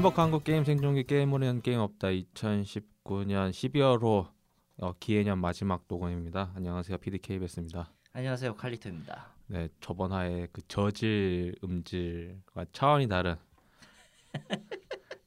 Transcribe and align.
행복한 0.00 0.24
한국 0.24 0.44
게임 0.44 0.64
생존기 0.64 1.04
게임으로는 1.04 1.60
게임 1.60 1.78
없다 1.78 2.08
2019년 2.08 3.50
12월호 3.50 4.30
어, 4.78 4.94
기해년 4.98 5.38
마지막 5.38 5.84
녹음입니다. 5.86 6.52
안녕하세요 6.56 6.96
PDKBS입니다. 6.96 7.92
안녕하세요 8.14 8.56
칼리토입니다. 8.56 9.26
네 9.48 9.68
저번 9.82 10.12
화에 10.12 10.46
그 10.52 10.62
저질 10.68 11.54
음질과 11.62 12.64
차원이 12.72 13.08
다른 13.08 13.36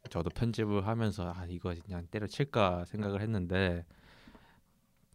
저도 0.10 0.32
편집을 0.32 0.88
하면서 0.88 1.32
아 1.32 1.46
이거 1.48 1.76
그냥 1.86 2.08
때려칠까 2.10 2.86
생각을 2.86 3.22
했는데 3.22 3.86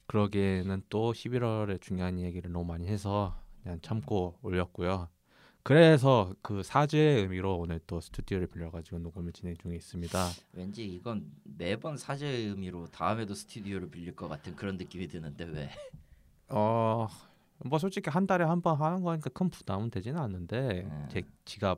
그러기에는 0.06 0.84
또 0.88 1.12
11월에 1.12 1.80
중요한 1.80 2.20
얘기를 2.20 2.52
너무 2.52 2.64
많이 2.64 2.86
해서 2.86 3.36
그냥 3.64 3.80
참고 3.82 4.38
올렸고요. 4.40 5.08
그래서 5.68 6.32
그 6.40 6.62
사죄의 6.62 7.20
의미로 7.20 7.58
오늘 7.58 7.78
또 7.86 8.00
스튜디오를 8.00 8.46
빌려가지고 8.46 9.00
녹음을 9.00 9.34
진행 9.34 9.54
중에 9.58 9.74
있습니다. 9.76 10.28
왠지 10.54 10.82
이건 10.86 11.30
매번 11.44 11.98
사죄의 11.98 12.46
의미로 12.46 12.86
다음에도 12.86 13.34
스튜디오를 13.34 13.90
빌릴 13.90 14.16
것 14.16 14.28
같은 14.28 14.56
그런 14.56 14.78
느낌이 14.78 15.08
드는데 15.08 15.44
왜? 15.44 15.70
어, 16.48 17.06
뭐 17.58 17.78
솔직히 17.78 18.08
한 18.08 18.26
달에 18.26 18.46
한 18.46 18.62
번 18.62 18.80
하는 18.80 19.02
거니까 19.02 19.28
큰 19.28 19.50
부담은 19.50 19.90
되지는 19.90 20.18
않는데 20.18 20.84
음. 20.90 21.08
제 21.10 21.20
지갑에 21.44 21.76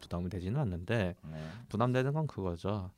부담은 0.00 0.28
되지는 0.28 0.60
않는데 0.60 1.14
네. 1.24 1.48
부담되는 1.70 2.12
건 2.12 2.26
그거죠. 2.26 2.90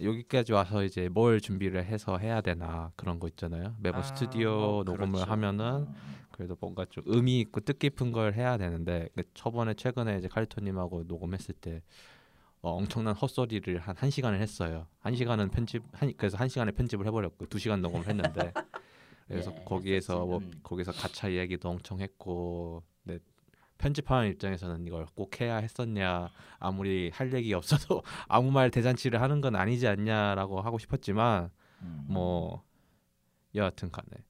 여기까지 0.00 0.52
와서 0.52 0.82
이제 0.82 1.08
뭘 1.08 1.40
준비를 1.40 1.84
해서 1.84 2.18
해야 2.18 2.40
되나 2.40 2.90
그런 2.96 3.20
거 3.20 3.28
있잖아요. 3.28 3.76
매번 3.78 4.00
아, 4.00 4.02
스튜디오 4.02 4.50
뭐 4.58 4.82
녹음을 4.82 5.12
그렇죠. 5.12 5.30
하면은 5.30 5.86
음, 5.86 6.23
그래도 6.34 6.56
뭔가 6.60 6.84
좀 6.90 7.04
의미 7.06 7.38
있고 7.40 7.60
뜻깊은 7.60 8.10
걸 8.12 8.34
해야 8.34 8.58
되는데 8.58 9.08
그 9.14 9.22
저번에 9.34 9.74
최근에 9.74 10.18
이제 10.18 10.26
칼리토님하고 10.28 11.04
녹음했을 11.06 11.54
때 11.54 11.80
어, 12.60 12.70
엄청난 12.72 13.14
헛소리를 13.14 13.78
한 13.78 13.94
한 13.96 14.10
시간을 14.10 14.40
했어요. 14.40 14.86
한 14.98 15.14
시간은 15.14 15.50
편집 15.50 15.82
한 15.92 16.12
그래서 16.16 16.36
한 16.36 16.48
시간에 16.48 16.72
편집을 16.72 17.06
해버렸고 17.06 17.46
두 17.46 17.58
시간 17.58 17.80
녹음을 17.80 18.08
했는데 18.08 18.52
그래서 19.28 19.52
예, 19.56 19.64
거기에서 19.64 20.26
뭐. 20.26 20.38
음. 20.38 20.50
거기서 20.62 20.92
가차 20.92 21.28
이야기도 21.28 21.68
엄청 21.68 22.00
했고 22.00 22.82
네, 23.04 23.18
편집하는 23.78 24.30
입장에서는 24.30 24.86
이걸 24.86 25.06
꼭 25.14 25.40
해야 25.40 25.56
했었냐 25.56 26.30
아무리 26.58 27.10
할 27.14 27.32
얘기 27.32 27.54
없어도 27.54 28.02
아무 28.28 28.50
말 28.50 28.70
대잔치를 28.70 29.20
하는 29.20 29.40
건 29.40 29.54
아니지 29.56 29.86
않냐라고 29.86 30.60
하고 30.60 30.78
싶었지만 30.78 31.50
음. 31.82 32.04
뭐 32.08 32.64
여하튼 33.54 33.90
간에 33.90 34.24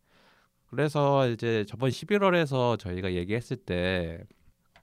그래서 0.75 1.29
이제 1.29 1.65
저번 1.69 1.91
11월에서 1.91 2.79
저희가 2.79 3.13
얘기했을 3.15 3.57
때 3.57 4.25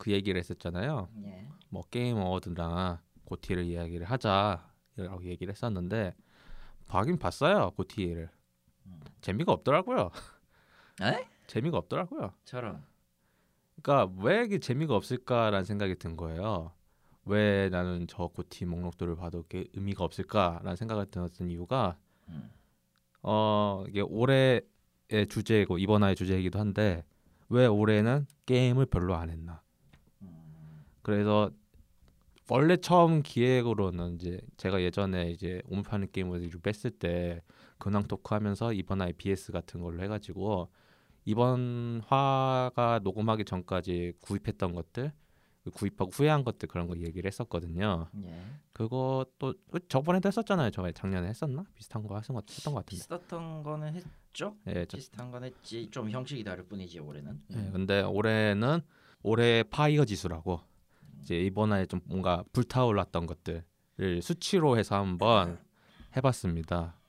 그 0.02 0.10
얘기를 0.10 0.40
했었잖아요. 0.40 1.10
예. 1.26 1.48
뭐 1.70 1.84
게임 1.84 2.18
어워드나 2.18 3.04
고티를 3.24 3.66
이야기를 3.66 4.08
하자라고 4.08 5.26
얘기를 5.26 5.52
했었는데 5.52 6.16
봐긴 6.88 7.20
봤어요 7.20 7.70
고티를 7.78 8.28
음. 8.88 9.00
재미가 9.22 9.52
없더라고요. 9.52 10.10
에? 11.04 11.28
재미가 11.46 11.78
없더라고요. 11.78 12.34
저런. 12.46 12.84
그러니까 13.80 14.12
왜 14.24 14.44
이게 14.44 14.58
재미가 14.58 14.96
없을까라는 14.96 15.66
생각이 15.66 15.94
든 16.00 16.18
거예요. 16.18 16.72
왜 17.26 17.70
나는 17.70 18.08
저 18.08 18.26
고티 18.26 18.66
목록들을 18.66 19.16
봐도 19.18 19.44
이게 19.46 19.68
의미가 19.76 20.04
없을까라는 20.04 20.78
생각을 20.78 21.06
들었던 21.12 21.52
이유가 21.52 21.96
음. 22.28 22.52
어 23.22 23.86
이게 23.88 24.02
올해 24.02 24.62
의 25.12 25.28
주제이고 25.28 25.78
이번 25.78 26.04
화의 26.04 26.16
주제이기도 26.16 26.58
한데 26.58 27.04
왜 27.50 27.66
올해는 27.66 28.26
게임을 28.46 28.86
별로 28.86 29.16
안 29.16 29.30
했나? 29.30 29.62
음. 30.22 30.84
그래서 31.02 31.52
원래 32.50 32.78
처음 32.78 33.22
기획으로는 33.22 34.16
이제 34.16 34.40
제가 34.58 34.82
예전에 34.82 35.32
이제 35.32 35.62
오물파는 35.68 36.12
게임을 36.12 36.50
좀 36.50 36.62
뺐을 36.62 36.92
때 36.92 37.42
근황 37.78 38.04
토크하면서 38.04 38.74
이번 38.74 39.02
화에 39.02 39.12
BS 39.12 39.52
같은 39.52 39.82
걸로 39.82 40.02
해가지고 40.04 40.70
이번 41.26 42.02
화가 42.06 43.02
녹음하기 43.04 43.46
전까지 43.46 44.14
구입했던 44.22 44.74
것들 44.74 45.12
구입하고 45.74 46.10
후회한 46.12 46.44
것들 46.44 46.68
그런 46.68 46.88
거 46.88 46.98
얘기를 46.98 47.28
했었거든요. 47.28 48.08
예. 48.24 48.42
그것도 48.74 49.54
저번에도 49.88 50.28
했었잖아요. 50.28 50.72
저 50.72 50.90
작년에 50.92 51.28
했었나 51.28 51.64
비슷한 51.76 52.02
거 52.04 52.16
했던 52.16 52.34
것 52.36 52.46
같은데. 52.46 52.86
비슷했던 52.86 53.64
거는 53.64 53.96
했 53.96 54.04
죠. 54.34 54.56
예, 54.68 54.86
저, 54.86 54.98
비슷한 54.98 55.32
건 55.32 55.44
했지. 55.44 55.90
좀 55.92 56.10
형식이 56.10 56.44
다를 56.44 56.66
뿐이지 56.66 57.00
올해는. 57.00 57.42
예, 57.52 57.56
음. 57.56 57.70
근데 57.74 58.02
올해는 58.02 58.80
올해 59.24 59.64
파이어 59.64 60.06
지수라고 60.06 60.62
이제 61.22 61.40
이번에 61.40 61.86
좀 61.86 62.00
뭔가 62.06 62.44
불타올랐던 62.54 63.28
것들을 63.28 64.22
수치로 64.22 64.78
해서 64.78 64.96
한번 64.96 65.60
해봤습니다. 66.16 67.00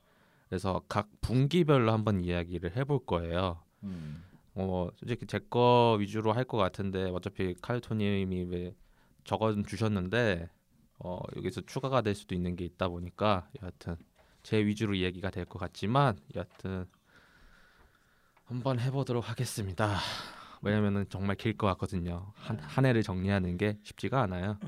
그래서 0.49 0.83
각 0.89 1.09
분기별로 1.23 1.93
한번 1.93 2.23
이야기를 2.25 2.77
해볼 2.77 3.07
거예요. 3.07 3.63
음. 3.85 4.23
어 4.55 4.89
솔직히 4.97 5.27
제 5.27 5.39
거 5.39 5.97
위주로 5.99 6.33
할 6.33 6.45
것 6.45 6.59
같은데 6.59 7.05
어차피 7.05 7.55
칼토님이 7.63 8.45
왜 8.51 8.77
적어 9.25 9.55
주셨는데 9.63 10.51
어 10.99 11.19
여기서 11.37 11.63
추가가 11.63 12.03
될 12.03 12.15
수도 12.15 12.35
있는 12.35 12.55
게 12.55 12.65
있다 12.67 12.89
보니까 12.89 13.49
여하튼 13.63 13.97
제 14.43 14.59
위주로 14.65 14.95
이야기가 14.95 15.31
될 15.31 15.47
것 15.47 15.59
같지만 15.59 16.19
여하튼 16.37 16.87
한번 18.53 18.79
해보도록 18.79 19.31
하겠습니다. 19.31 19.97
왜냐면은 20.61 21.07
정말 21.09 21.37
길 21.37 21.57
것 21.57 21.67
같거든요. 21.69 22.33
한, 22.37 22.59
한 22.61 22.85
해를 22.85 23.03
정리하는 23.03 23.57
게 23.57 23.79
쉽지가 23.83 24.21
않아요. 24.25 24.59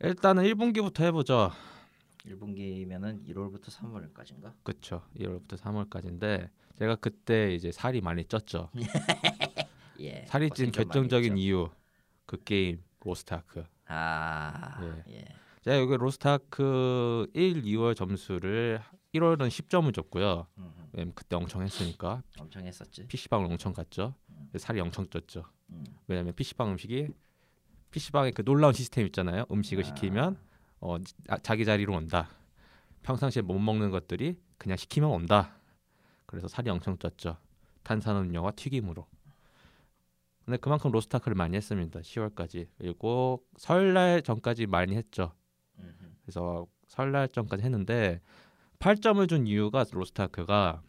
일단은 0.00 0.42
1분기부터 0.42 1.04
해보죠. 1.04 1.52
1분기면은 2.26 3.24
1월부터 3.28 3.66
3월까지인가? 3.70 4.54
그쵸. 4.64 5.02
1월부터 5.16 5.56
3월까지인데 5.56 6.48
제가 6.76 6.96
그때 6.96 7.54
이제 7.54 7.70
살이 7.70 8.00
많이 8.00 8.24
쪘죠. 8.24 8.68
예. 10.00 10.24
살이 10.26 10.50
찐 10.50 10.72
결정적인. 10.72 11.38
이유 11.38 11.70
그 12.26 12.42
게임 12.42 12.82
로스트아크. 13.04 13.62
아. 13.86 14.80
예. 14.82 15.14
예. 15.18 15.24
제가 15.64 15.78
여기 15.78 15.96
로스트아크 15.96 17.26
1, 17.32 17.62
2월 17.62 17.96
점수를 17.96 18.82
1월은 19.14 19.48
10점을 19.48 19.94
줬고요. 19.94 20.46
음. 20.58 20.72
왜냐면 20.92 21.14
그때 21.14 21.36
엄청 21.36 21.62
했으니까 21.62 22.22
엄청 22.38 22.66
했었지. 22.66 23.06
PC방을 23.06 23.46
엄청 23.46 23.72
갔죠. 23.72 24.14
살이 24.58 24.80
엄청 24.80 25.06
쪘죠. 25.06 25.44
음. 25.70 25.84
왜냐면 26.06 26.34
PC방 26.34 26.70
음식이 26.72 27.08
PC방에 27.90 28.32
그 28.32 28.44
놀라운 28.44 28.74
시스템 28.74 29.06
있잖아요. 29.06 29.46
음식을 29.50 29.84
아. 29.84 29.86
시키면 29.86 30.36
어, 30.80 30.98
자- 31.00 31.38
자기 31.38 31.64
자리로 31.64 31.94
온다. 31.94 32.28
평상시에 33.02 33.40
못 33.40 33.58
먹는 33.58 33.90
것들이 33.90 34.38
그냥 34.58 34.76
시키면 34.76 35.08
온다. 35.10 35.56
그래서 36.26 36.46
살이 36.46 36.68
엄청 36.68 36.98
쪘죠. 36.98 37.38
탄산음료와 37.84 38.50
튀김으로. 38.52 39.06
근데 40.44 40.58
그만큼 40.58 40.90
로스타크를 40.90 41.34
많이 41.36 41.56
했습니다. 41.56 42.00
10월까지. 42.00 42.68
그리고 42.76 43.42
설날 43.56 44.20
전까지 44.20 44.66
많이 44.66 44.94
했죠. 44.94 45.32
음. 45.78 46.16
그래서 46.22 46.66
설날 46.86 47.28
전까지 47.28 47.62
했는데 47.62 48.20
8점을 48.78 49.28
준 49.28 49.46
이유가 49.46 49.84
로스타크가 49.90 50.82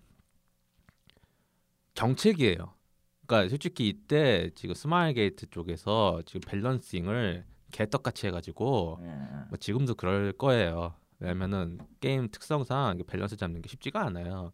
정책이에요. 1.94 2.73
그러니까 3.25 3.50
솔직히 3.50 3.88
이때 3.88 4.51
지금 4.56 4.75
스마일 4.75 5.13
게이트 5.16 5.50
쪽에서 5.50 6.22
지금 6.25 6.41
balancing을 6.46 7.46
개떡같이 7.72 8.28
해가지고 8.28 9.00
예. 9.01 9.07
뭐 9.50 9.57
지금도 9.59 9.96
그럴 9.96 10.31
거예요. 10.34 10.94
왜냐면은 11.19 11.79
게임 12.00 12.29
특성상 12.29 13.00
밸런스 13.07 13.38
잡는 13.38 13.62
게 13.62 13.69
쉽지가 13.69 14.02
않아요. 14.06 14.52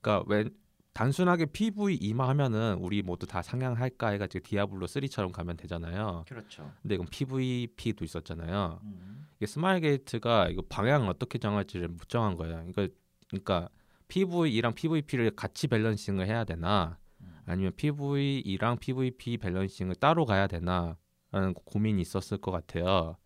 그러니까 0.00 0.24
왜 0.28 0.44
단순하게 0.92 1.46
PVE만 1.46 2.28
하면은 2.30 2.78
우리 2.80 3.02
모두 3.02 3.26
다 3.26 3.42
상향할까 3.42 4.08
해가지고 4.08 4.44
디아블로 4.44 4.86
3처럼 4.86 5.32
가면 5.32 5.56
되잖아요. 5.56 6.24
그렇죠. 6.28 6.72
근데 6.82 6.96
이건 6.96 7.06
PVP도 7.06 8.04
있었잖아요. 8.04 8.80
음. 8.82 9.28
이게 9.40 9.46
스마일 9.46 9.80
게이트가 9.80 10.50
이거 10.50 10.62
방향을 10.68 11.08
어떻게 11.08 11.38
정할지를 11.38 11.88
못 11.88 12.10
정한 12.10 12.36
거예요. 12.36 12.56
그러니까 12.56 12.88
그러니까 13.28 13.70
PVE랑 14.08 14.74
PVP를 14.74 15.30
같이 15.30 15.66
balancing을 15.66 16.26
해야 16.26 16.44
되나 16.44 16.98
아니면 17.46 17.72
PVE랑 17.74 18.76
PVP 18.78 19.38
balancing을 19.38 19.94
따로 19.94 20.26
가야 20.26 20.46
되나라는 20.46 21.54
고민이 21.64 22.02
있었을 22.02 22.36
것 22.36 22.50
같아요. 22.50 23.16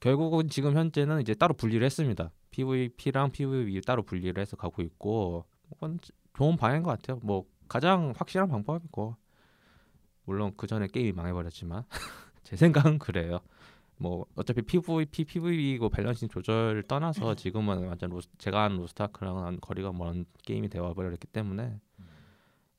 결국은 0.00 0.48
지금 0.48 0.76
현재는 0.76 1.20
이제 1.20 1.32
따로 1.32 1.54
분리를 1.54 1.84
했습니다. 1.84 2.32
PVP랑 2.50 3.30
PVE 3.30 3.80
따로 3.82 4.02
분리를 4.02 4.40
해서 4.40 4.56
가고 4.56 4.82
있고 4.82 5.44
그건 5.70 6.00
좋은 6.36 6.56
방향인 6.56 6.82
것 6.82 6.90
같아요. 6.90 7.20
뭐 7.22 7.44
가장 7.68 8.12
확실한 8.16 8.48
방법이고 8.48 9.16
물론 10.24 10.54
그 10.56 10.66
전에 10.66 10.88
게임이 10.88 11.12
망해버렸지만 11.12 11.84
제 12.42 12.56
생각은 12.56 12.98
그래요. 12.98 13.40
뭐 13.96 14.26
어차피 14.34 14.62
PVP, 14.62 15.24
PVE고 15.24 15.88
balancing 15.88 16.28
조절 16.28 16.82
떠나서 16.88 17.34
지금은 17.36 17.86
완전 17.86 18.10
로스, 18.10 18.28
제가 18.38 18.64
하는 18.64 18.76
로스타크랑은 18.78 19.60
거리가 19.60 19.92
먼 19.92 20.24
게임이 20.44 20.68
되어버렸기 20.68 21.26
때문에 21.28 21.80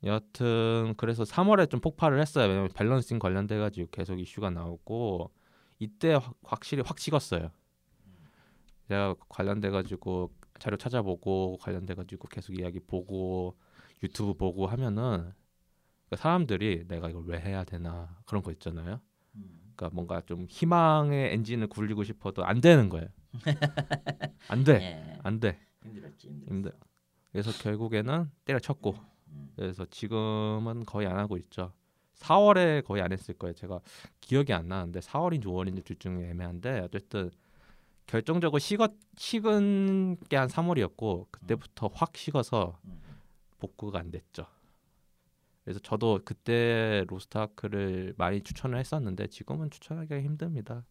여하튼 0.03 0.93
그래서 0.97 1.23
3월에 1.23 1.69
좀 1.69 1.79
폭발을 1.79 2.19
했어요. 2.21 2.47
왜냐면 2.47 2.69
balancing 2.75 3.17
관련돼 3.17 3.57
가지고 3.57 3.89
계속 3.91 4.19
이슈가 4.19 4.49
나오고 4.51 5.31
이때 5.79 6.13
확- 6.13 6.35
확실히 6.43 6.83
확 6.85 6.99
식었어요. 6.99 7.49
제가 8.87 9.15
관련돼 9.29 9.71
가지고 9.71 10.31
자료 10.59 10.77
찾아보고 10.77 11.57
관련돼 11.59 11.95
가지고 11.95 12.27
계속 12.27 12.53
이야기 12.59 12.79
보고 12.79 13.57
유튜브 14.03 14.33
보고 14.35 14.67
하면은 14.67 15.33
그 16.09 16.15
사람들이 16.17 16.87
내가 16.87 17.09
이걸 17.09 17.23
왜 17.25 17.39
해야 17.39 17.63
되나 17.63 18.15
그런 18.25 18.43
거 18.43 18.51
있잖아요. 18.51 19.01
음. 19.75 19.77
그러니까 19.77 19.89
뭔가 19.93 20.21
좀 20.25 20.45
희망의 20.49 21.33
엔진을 21.33 21.67
굴리고 21.67 22.03
싶어도 22.03 22.45
안 22.45 22.61
되는 22.61 22.89
거예요. 22.89 23.07
안 24.47 24.63
돼, 24.63 24.73
예. 24.81 25.19
안 25.23 25.39
돼. 25.39 25.59
힘들었지 25.83 26.27
힘들었어. 26.27 26.53
힘들. 26.53 26.71
그래서 27.31 27.51
결국에는 27.51 28.31
때려쳤고 28.45 28.95
음. 29.27 29.49
그래서 29.55 29.85
지금은 29.85 30.85
거의 30.85 31.07
안 31.07 31.17
하고 31.17 31.37
있죠. 31.37 31.73
4월에 32.15 32.85
거의 32.85 33.01
안 33.01 33.11
했을 33.11 33.33
거예요. 33.33 33.53
제가 33.53 33.81
기억이 34.21 34.53
안 34.53 34.69
나는데 34.69 35.01
4월인지 35.01 35.43
5월인지 35.43 35.83
둘 35.83 35.97
중에 35.97 36.29
애매한데 36.29 36.79
어쨌든 36.79 37.29
결정적으로 38.07 38.59
식었 38.59 38.93
식은 39.17 40.17
게 40.29 40.37
한 40.37 40.47
3월이었고 40.47 41.27
그때부터 41.31 41.89
확 41.93 42.15
식어서 42.15 42.79
음. 42.85 43.01
복구가 43.59 43.99
안 43.99 44.11
됐죠. 44.11 44.45
그래서 45.65 45.79
저도 45.79 46.19
그때 46.23 47.03
로스트아크를 47.07 48.13
많이 48.17 48.41
추천을 48.41 48.77
했었는데 48.77 49.27
지금은 49.27 49.71
추천하기가 49.71 50.21
힘듭니다. 50.21 50.85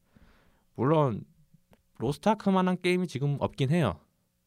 물론 0.75 1.25
로스트아크만한 1.99 2.83
게임이 2.83 3.07
지금 3.07 3.37
없긴 3.39 3.71
해요. 3.71 4.01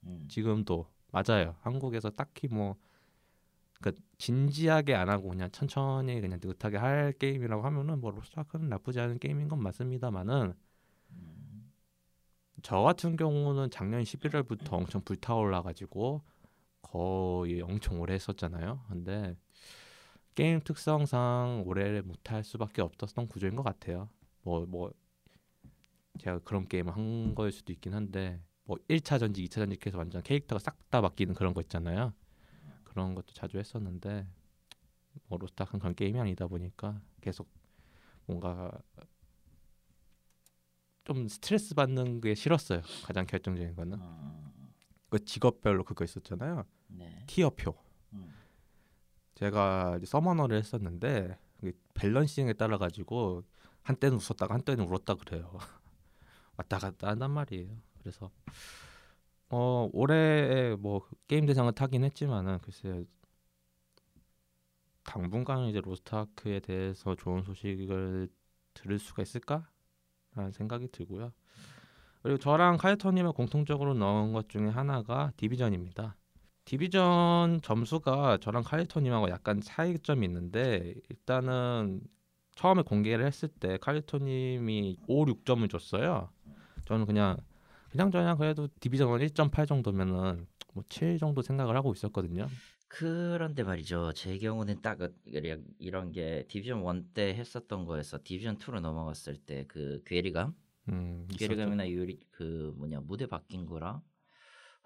음. 0.03 0.25
지금도 0.27 0.85
맞아요. 1.11 1.55
한국에서 1.61 2.09
딱히 2.09 2.49
뭐 2.49 2.75
그러니까 3.79 4.03
진지하게 4.17 4.95
안 4.95 5.09
하고 5.09 5.29
그냥 5.29 5.49
천천히 5.51 6.19
그냥 6.19 6.39
느긋하게 6.43 6.75
할 6.75 7.13
게임이라고 7.13 7.63
하면은 7.63 8.01
뭐 8.01 8.11
로스트아크는 8.11 8.67
나쁘지 8.67 8.99
않은 8.99 9.19
게임인 9.19 9.47
건 9.47 9.63
맞습니다만은 9.63 10.53
음. 11.11 11.71
저 12.63 12.81
같은 12.81 13.15
경우는 13.15 13.69
작년 13.69 14.03
11월부터 14.03 14.73
엄청 14.73 15.01
불타올라 15.05 15.61
가지고 15.61 16.21
거의 16.81 17.61
엄청 17.61 18.01
오래 18.01 18.13
했었잖아요. 18.15 18.83
근데 18.89 19.37
게임 20.37 20.59
특성상 20.59 21.63
오래 21.65 21.99
못할 22.01 22.43
수밖에 22.43 22.83
없었던 22.83 23.27
구조인 23.27 23.55
것 23.55 23.63
같아요. 23.63 24.07
뭐뭐 24.43 24.93
제가 26.19 26.37
그런 26.43 26.67
게임을 26.67 26.95
한 26.95 27.33
거일 27.33 27.51
수도 27.51 27.73
있긴 27.73 27.95
한데 27.95 28.39
뭐 28.63 28.77
1차 28.87 29.17
전직, 29.17 29.43
2차 29.45 29.55
전직해서 29.55 29.97
완전 29.97 30.21
캐릭터가 30.21 30.59
싹 30.59 30.77
다 30.91 31.01
바뀌는 31.01 31.33
그런 31.33 31.55
거 31.55 31.61
있잖아요. 31.61 32.13
그런 32.83 33.15
것도 33.15 33.33
자주 33.33 33.57
했었는데 33.57 34.27
뭐 35.27 35.39
로스트아크는 35.39 35.79
그런 35.79 35.95
게임이 35.95 36.19
아니다 36.19 36.45
보니까 36.45 37.01
계속 37.19 37.49
뭔가 38.27 38.71
좀 41.03 41.27
스트레스 41.27 41.73
받는 41.73 42.21
게 42.21 42.35
싫었어요. 42.35 42.83
가장 43.03 43.25
결정적인 43.25 43.75
거는 43.75 43.97
어. 43.99 44.53
그 45.09 45.25
직업별로 45.25 45.83
그거 45.83 46.05
있었잖아요. 46.05 46.63
네. 46.89 47.23
티어표. 47.25 47.86
음. 49.37 49.39
제가 49.39 49.99
서머너를 50.03 50.57
했었는데 50.57 51.37
그 51.59 51.71
밸런싱에 51.93 52.53
따라 52.53 52.77
가지고 52.77 53.43
한때는 53.83 54.17
웃었다가 54.17 54.53
한때는 54.53 54.85
울었다 54.85 55.15
그래요. 55.15 55.57
왔다 56.57 56.79
갔다 56.79 57.09
한단 57.09 57.31
말이에요. 57.31 57.69
그래서 57.99 58.31
어 59.49 59.89
올해 59.93 60.75
뭐 60.75 61.07
게임 61.27 61.45
대상을 61.45 61.71
타긴 61.73 62.03
했지만은 62.03 62.59
글쎄요 62.59 63.05
당분간 65.03 65.65
이제 65.65 65.79
로스트아크에 65.79 66.59
대해서 66.59 67.15
좋은 67.15 67.43
소식을 67.43 68.27
들을 68.73 68.99
수가 68.99 69.21
있을까라는 69.21 70.51
생각이 70.51 70.89
들고요. 70.91 71.31
그리고 72.21 72.37
저랑 72.39 72.77
카이터님을 72.77 73.31
공통적으로 73.31 73.93
넣은 73.93 74.33
것 74.33 74.49
중에 74.49 74.67
하나가 74.67 75.31
디비전입니다. 75.37 76.17
디비전 76.77 77.61
점수가 77.63 78.39
저랑 78.41 78.61
칼리토님하고 78.63 79.29
약간 79.29 79.61
차이점이 79.61 80.25
있는데 80.25 80.95
일단은 81.09 82.01
처음에 82.55 82.81
공개를 82.81 83.25
했을 83.25 83.47
때 83.47 83.77
칼리토님이 83.77 84.97
5, 85.07 85.25
6점을 85.27 85.69
줬어요. 85.69 86.29
저는 86.83 87.05
그냥 87.05 87.37
그냥 87.89 88.11
저냥 88.11 88.37
그래도 88.37 88.67
디비전 88.81 89.07
1.8 89.07 89.65
정도면은 89.65 90.45
뭐 90.73 90.83
7 90.89 91.17
정도 91.19 91.41
생각을 91.41 91.73
하고 91.77 91.93
있었거든요. 91.93 92.47
그런데 92.89 93.63
말이죠. 93.63 94.11
제 94.13 94.37
경우는 94.37 94.81
딱 94.81 94.97
그- 94.97 95.15
이런- 95.79 96.11
게 96.11 96.43
디비전 96.49 96.83
1 96.83 97.13
때 97.13 97.33
했었던 97.33 97.85
거에서 97.85 98.19
디비전 98.21 98.57
2로 98.57 98.81
넘어갔을 98.81 99.37
때 99.37 99.63
그 99.69 100.01
괴리감, 100.05 100.53
음. 100.89 101.27
괴리감이나 101.37 101.89
유리 101.89 102.19
그 102.29 102.73
뭐냐 102.75 102.99
무대 103.05 103.25
바뀐 103.25 103.65
거랑 103.65 104.01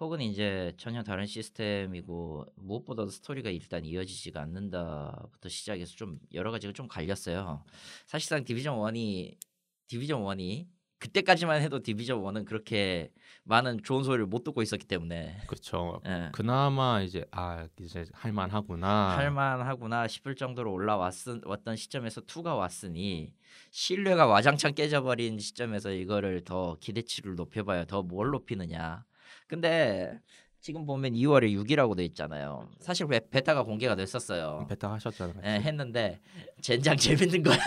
혹은 0.01 0.19
이제 0.19 0.74
전혀 0.77 1.03
다른 1.03 1.27
시스템이고 1.27 2.48
무엇보다도 2.56 3.09
스토리가 3.12 3.51
일단 3.51 3.86
이어지지가 3.86 4.42
않는다부터 4.42 5.48
시작해서 5.48 5.95
좀 5.95 6.18
여러 6.33 6.50
가지가 6.50 6.74
좀 6.74 6.88
갈렸어요. 6.88 7.63
사실상 8.07 8.44
디비전 8.44 8.77
1이 8.77 9.38
디비전 9.86 10.24
1이 10.24 10.65
그때까지만 10.98 11.62
해도 11.62 11.83
디비전 11.83 12.19
1은 12.24 12.45
그렇게 12.45 13.12
많은 13.44 13.83
좋은 13.83 14.03
소리를 14.03 14.25
못 14.25 14.44
듣고 14.44 14.63
있었기 14.63 14.88
때문에 14.88 15.38
그렇죠. 15.45 16.01
예. 16.07 16.30
그나마 16.31 17.01
이제 17.03 17.24
아 17.30 17.68
이제 17.80 18.03
할만하구나. 18.12 19.15
할만하구나 19.18 20.07
싶을 20.07 20.33
정도로 20.36 20.71
올라왔던 20.74 21.75
시점에서 21.75 22.21
2가 22.21 22.57
왔으니 22.57 23.33
신뢰가 23.69 24.25
와장창 24.25 24.74
깨져버린 24.74 25.38
시점에서 25.38 25.92
이거를 25.92 26.44
더 26.44 26.75
기대치를 26.80 27.36
높여봐야 27.36 27.86
더 27.86 28.01
뭘 28.01 28.30
높이느냐. 28.31 29.06
근데 29.51 30.18
지금 30.62 30.86
보면 30.86 31.12
2월에 31.12 31.51
6이라고 31.65 31.98
돼 31.98 32.06
있잖아요. 32.06 32.69
사실 32.80 33.06
베, 33.07 33.19
베타가 33.30 33.63
공개가 33.63 33.95
됐었어요. 33.95 34.65
베타 34.69 34.89
하셨잖아요. 34.94 35.42
예, 35.44 35.59
했는데 35.59 36.21
젠장 36.62 36.95
재밌는 36.95 37.44
거야. 37.44 37.57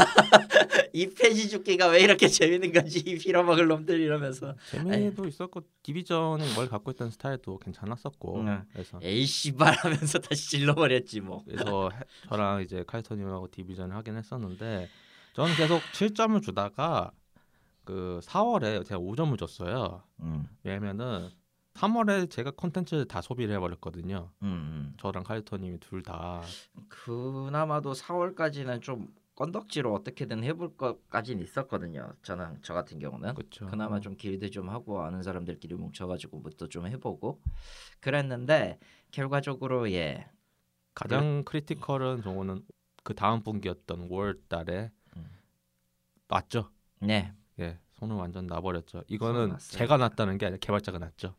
이 0.95 1.07
페이지 1.11 1.47
죽기가 1.51 1.89
왜 1.89 2.01
이렇게 2.01 2.27
재밌는 2.29 2.73
건지 2.73 3.01
이 3.05 3.19
빌어먹을 3.19 3.67
놈들 3.67 4.01
이러면서 4.01 4.55
재미도 4.71 5.27
있었고 5.27 5.61
디비전이 5.83 6.55
뭘 6.55 6.69
갖고 6.71 6.91
있던 6.93 7.11
스타일도 7.11 7.59
괜찮았었고 7.59 8.41
음. 8.41 8.63
그래서 8.73 8.99
에이 9.03 9.27
씨발 9.27 9.75
하면서 9.75 10.19
다시 10.21 10.49
질러버렸지 10.53 11.21
뭐. 11.21 11.43
그래서 11.45 11.91
해- 11.91 11.99
저랑 12.31 12.63
이제 12.63 12.83
카이터님하고 12.87 13.51
디비전을 13.51 13.95
하긴 13.97 14.17
했었는데 14.17 14.89
저는 15.35 15.55
계속 15.57 15.83
7점을 15.93 16.41
주다가 16.43 17.11
그 17.85 18.21
4월에 18.23 18.87
제가 18.87 18.99
5점을 18.99 19.37
줬어요. 19.39 20.03
음, 20.21 20.47
왜냐면은 20.63 21.29
3월에 21.75 22.31
제가 22.31 22.53
콘텐츠를 22.53 23.07
다 23.07 23.21
소비를 23.21 23.55
해버렸거든요. 23.57 24.31
음, 24.43 24.47
음. 24.47 24.95
저랑 24.99 25.25
카이터님이 25.25 25.81
둘 25.81 26.03
다. 26.03 26.41
그나마도 26.89 27.93
4월까지는 27.93 28.81
좀 28.81 29.13
건덕지로 29.35 29.93
어떻게든 29.93 30.45
해볼 30.45 30.77
것까지는 30.77 31.43
있었거든요. 31.43 32.13
저는 32.23 32.59
저 32.63 32.73
같은 32.73 33.01
경우는 33.01 33.35
그렇죠. 33.35 33.67
그나마 33.67 33.99
좀 33.99 34.17
길드 34.17 34.51
좀 34.51 34.71
하고 34.71 35.03
아는 35.03 35.25
사람들끼리 35.25 35.75
뭉쳐가지고 35.75 36.39
뭐또 36.39 36.69
좀 36.69 36.87
해보고 36.87 37.41
그랬는데 38.01 38.79
결과적으로 39.11 39.91
예 39.91 40.31
가장 40.95 41.43
크리티컬은 41.45 42.23
저거는 42.23 42.63
그 43.03 43.15
다음 43.15 43.43
분기였던 43.43 44.09
5월달에 44.09 44.91
음. 45.17 45.27
맞죠. 46.29 46.71
네. 47.01 47.33
예, 47.59 47.79
손을 47.95 48.15
완전 48.15 48.47
놔버렸죠. 48.47 49.03
이거는. 49.09 49.59
제가 49.59 49.97
놨다는 49.97 50.39
게 50.39 50.47
아니라 50.47 50.59
개발자가 50.61 50.99
놨죠. 50.99 51.35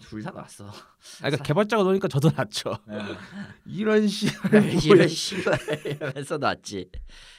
둘다 0.00 0.30
났어. 0.30 0.66
아, 0.68 0.72
그러니까 1.18 1.42
개발자가 1.42 1.82
놓으니까 1.82 2.08
저도 2.08 2.30
놨죠. 2.30 2.76
이런 3.66 4.06
씨. 4.08 4.26
이런 4.86 5.08
씨발 5.08 5.58
이러면서 5.84 6.38
났지. 6.38 6.90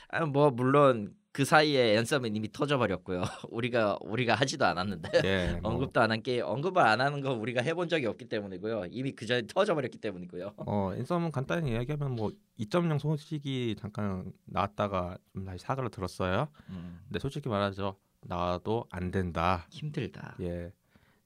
아, 0.09 0.25
뭐 0.25 0.49
물론 0.51 1.13
그 1.33 1.45
사이에 1.45 1.95
앤썸은 1.97 2.35
이미 2.35 2.51
터져버렸고요. 2.51 3.21
우리가 3.49 3.97
우리가 4.01 4.35
하지도 4.35 4.65
않았는데 4.65 5.21
예, 5.23 5.59
뭐, 5.63 5.71
언급도 5.71 6.01
안 6.01 6.11
한 6.11 6.21
게 6.23 6.41
언급을 6.41 6.81
안 6.81 6.99
하는 6.99 7.21
건 7.21 7.37
우리가 7.39 7.61
해본 7.61 7.87
적이 7.87 8.07
없기 8.07 8.25
때문이고요. 8.27 8.87
이미 8.91 9.13
그 9.13 9.25
전에 9.25 9.43
터져버렸기 9.47 9.97
때문이고요. 9.99 10.53
어, 10.57 10.93
인썸은 10.97 11.31
간단히 11.31 11.71
이야기하면 11.71 12.15
뭐 12.15 12.31
2.0 12.59 12.99
소식이 12.99 13.77
잠깐 13.79 14.33
나왔다가 14.45 15.17
좀 15.31 15.45
다시 15.45 15.59
사과를 15.63 15.89
들었어요. 15.89 16.49
음, 16.69 16.99
근데 17.07 17.19
솔직히 17.19 17.47
말하죠. 17.47 17.95
나도 18.23 18.85
안 18.91 19.09
된다. 19.09 19.65
힘들다. 19.69 20.35
예. 20.41 20.73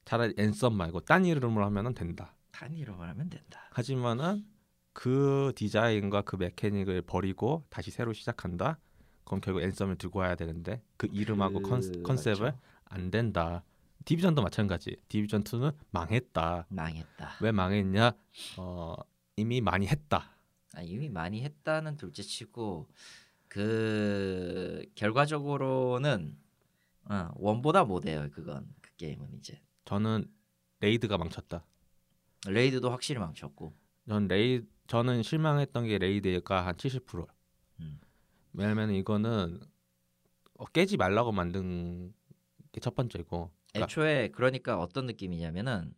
차라리 0.06 0.34
앤썸 0.38 0.72
말고 0.74 1.02
딴 1.02 1.26
이름으로 1.26 1.66
하면은 1.66 1.94
된다. 1.94 2.36
단위로 2.52 2.96
말하면 2.96 3.30
된다. 3.30 3.68
하지만은 3.72 4.46
그 4.94 5.52
디자인과 5.56 6.22
그 6.22 6.38
mechanic을 6.38 7.02
버리고 7.02 7.66
다시 7.70 7.92
새로 7.92 8.14
시작한다. 8.14 8.80
그럼 9.26 9.42
결국 9.42 9.62
앤썸을 9.62 9.98
들고 9.98 10.20
와야 10.20 10.36
되는데 10.36 10.82
그 10.96 11.08
이름하고 11.12 11.62
컨, 11.64 11.82
그- 11.82 12.04
컨셉을 12.04 12.52
맞죠. 12.52 12.60
안 12.86 13.12
된다. 13.12 13.64
디비전도 14.06 14.42
마찬가지. 14.44 14.96
디비전 15.10 15.44
2는 15.44 15.74
망했다. 15.90 16.68
망했다. 16.70 17.32
왜 17.42 17.52
망했냐? 17.52 18.12
어, 18.58 18.96
이미 19.36 19.60
많이 19.60 19.88
했다. 19.88 20.30
아, 20.76 20.82
이미 20.84 21.10
많이 21.10 21.44
했다는 21.44 21.98
둘째치고 21.98 22.88
그 23.48 24.86
결과적으로는 24.96 26.38
어, 27.10 27.30
원보다 27.36 27.84
못해요. 27.84 28.28
그건 28.32 28.68
그 28.82 28.96
게임은 28.98 29.34
이제 29.40 29.60
저는 29.86 30.25
raid가 30.82 31.18
망쳤다. 31.18 31.65
raid도 32.48 32.90
확실히 32.92 33.20
망쳤고. 33.20 33.75
전 34.08 34.27
레이 34.27 34.62
저는 34.88 35.24
실망했던 35.24 35.86
게 35.88 35.98
raid가 35.98 36.66
한 36.65 36.75
70%. 36.75 37.27
음. 37.80 38.00
왜냐면 38.54 38.92
이거는 38.92 39.60
어, 40.58 40.65
깨지 40.68 40.98
말라고 40.98 41.32
만든 41.32 42.13
게 42.72 42.80
첫 42.82 42.96
번째고. 42.96 43.51
그러니까 43.74 43.86
애초에 43.86 44.30
그러니까 44.30 44.80
어떤 44.80 45.06
느낌이냐면은 45.06 45.94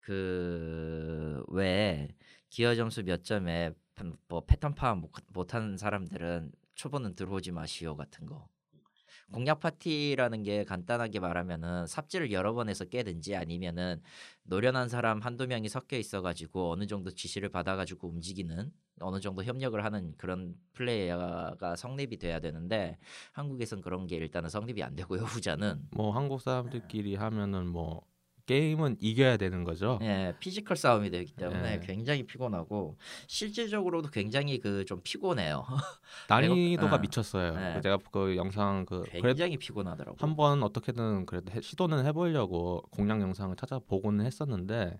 그 0.00 1.44
왜 1.48 2.08
기어 2.50 2.74
점수 2.74 3.02
몇 3.02 3.24
점에 3.24 3.72
뭐 4.28 4.44
패턴 4.44 4.74
파악 4.74 4.98
못- 4.98 5.12
못하는 5.28 5.76
사람들은 5.76 6.52
초보는 6.74 7.14
들어오지 7.14 7.52
마시오 7.52 7.96
같은 7.96 8.26
거. 8.26 8.48
공략 9.32 9.60
파티라는 9.60 10.42
게 10.42 10.64
간단하게 10.64 11.20
말하면은 11.20 11.86
삽질을 11.86 12.32
여러 12.32 12.52
번 12.52 12.68
해서 12.68 12.84
깨든지 12.84 13.34
아니면은 13.34 14.00
노련한 14.44 14.88
사람 14.88 15.20
한두 15.20 15.46
명이 15.46 15.68
섞여 15.68 15.96
있어가지고 15.96 16.72
어느 16.72 16.86
정도 16.86 17.10
지시를 17.10 17.48
받아가지고 17.48 18.08
움직이는 18.08 18.72
어느 19.00 19.20
정도 19.20 19.42
협력을 19.42 19.82
하는 19.82 20.14
그런 20.16 20.54
플레이어가 20.74 21.76
성립이 21.76 22.18
돼야 22.18 22.40
되는데 22.40 22.98
한국에선 23.32 23.80
그런 23.80 24.06
게 24.06 24.16
일단은 24.16 24.48
성립이 24.48 24.82
안 24.82 24.94
되고요 24.94 25.22
후자는. 25.22 25.88
뭐 25.92 26.12
한국 26.12 26.40
사람들끼리 26.40 27.16
하면은 27.16 27.66
뭐 27.66 28.02
게임은 28.46 28.96
이겨야 29.00 29.36
되는 29.36 29.62
거죠. 29.64 29.98
예, 30.02 30.34
physical 30.40 30.76
싸움이 30.76 31.10
되기 31.10 31.32
때문에 31.32 31.74
예. 31.74 31.80
굉장히 31.86 32.24
피곤하고 32.24 32.96
실질적으로도 33.26 34.10
굉장히 34.10 34.58
그 34.58 34.84
좀 34.84 35.00
피곤해요. 35.04 35.64
난이도가 36.28 36.96
어. 36.96 36.98
미쳤어요. 36.98 37.54
네. 37.54 37.80
제가 37.82 37.98
그 38.10 38.36
영상 38.36 38.84
그 38.84 39.04
굉장히 39.10 39.56
피곤하더라고. 39.56 40.16
한번 40.20 40.62
어떻게든 40.62 41.26
그래도 41.26 41.52
해- 41.52 41.60
시도는 41.60 42.04
해보려고 42.06 42.82
공략 42.90 43.20
영상을 43.20 43.54
찾아보고는 43.56 44.24
했었는데 44.26 44.98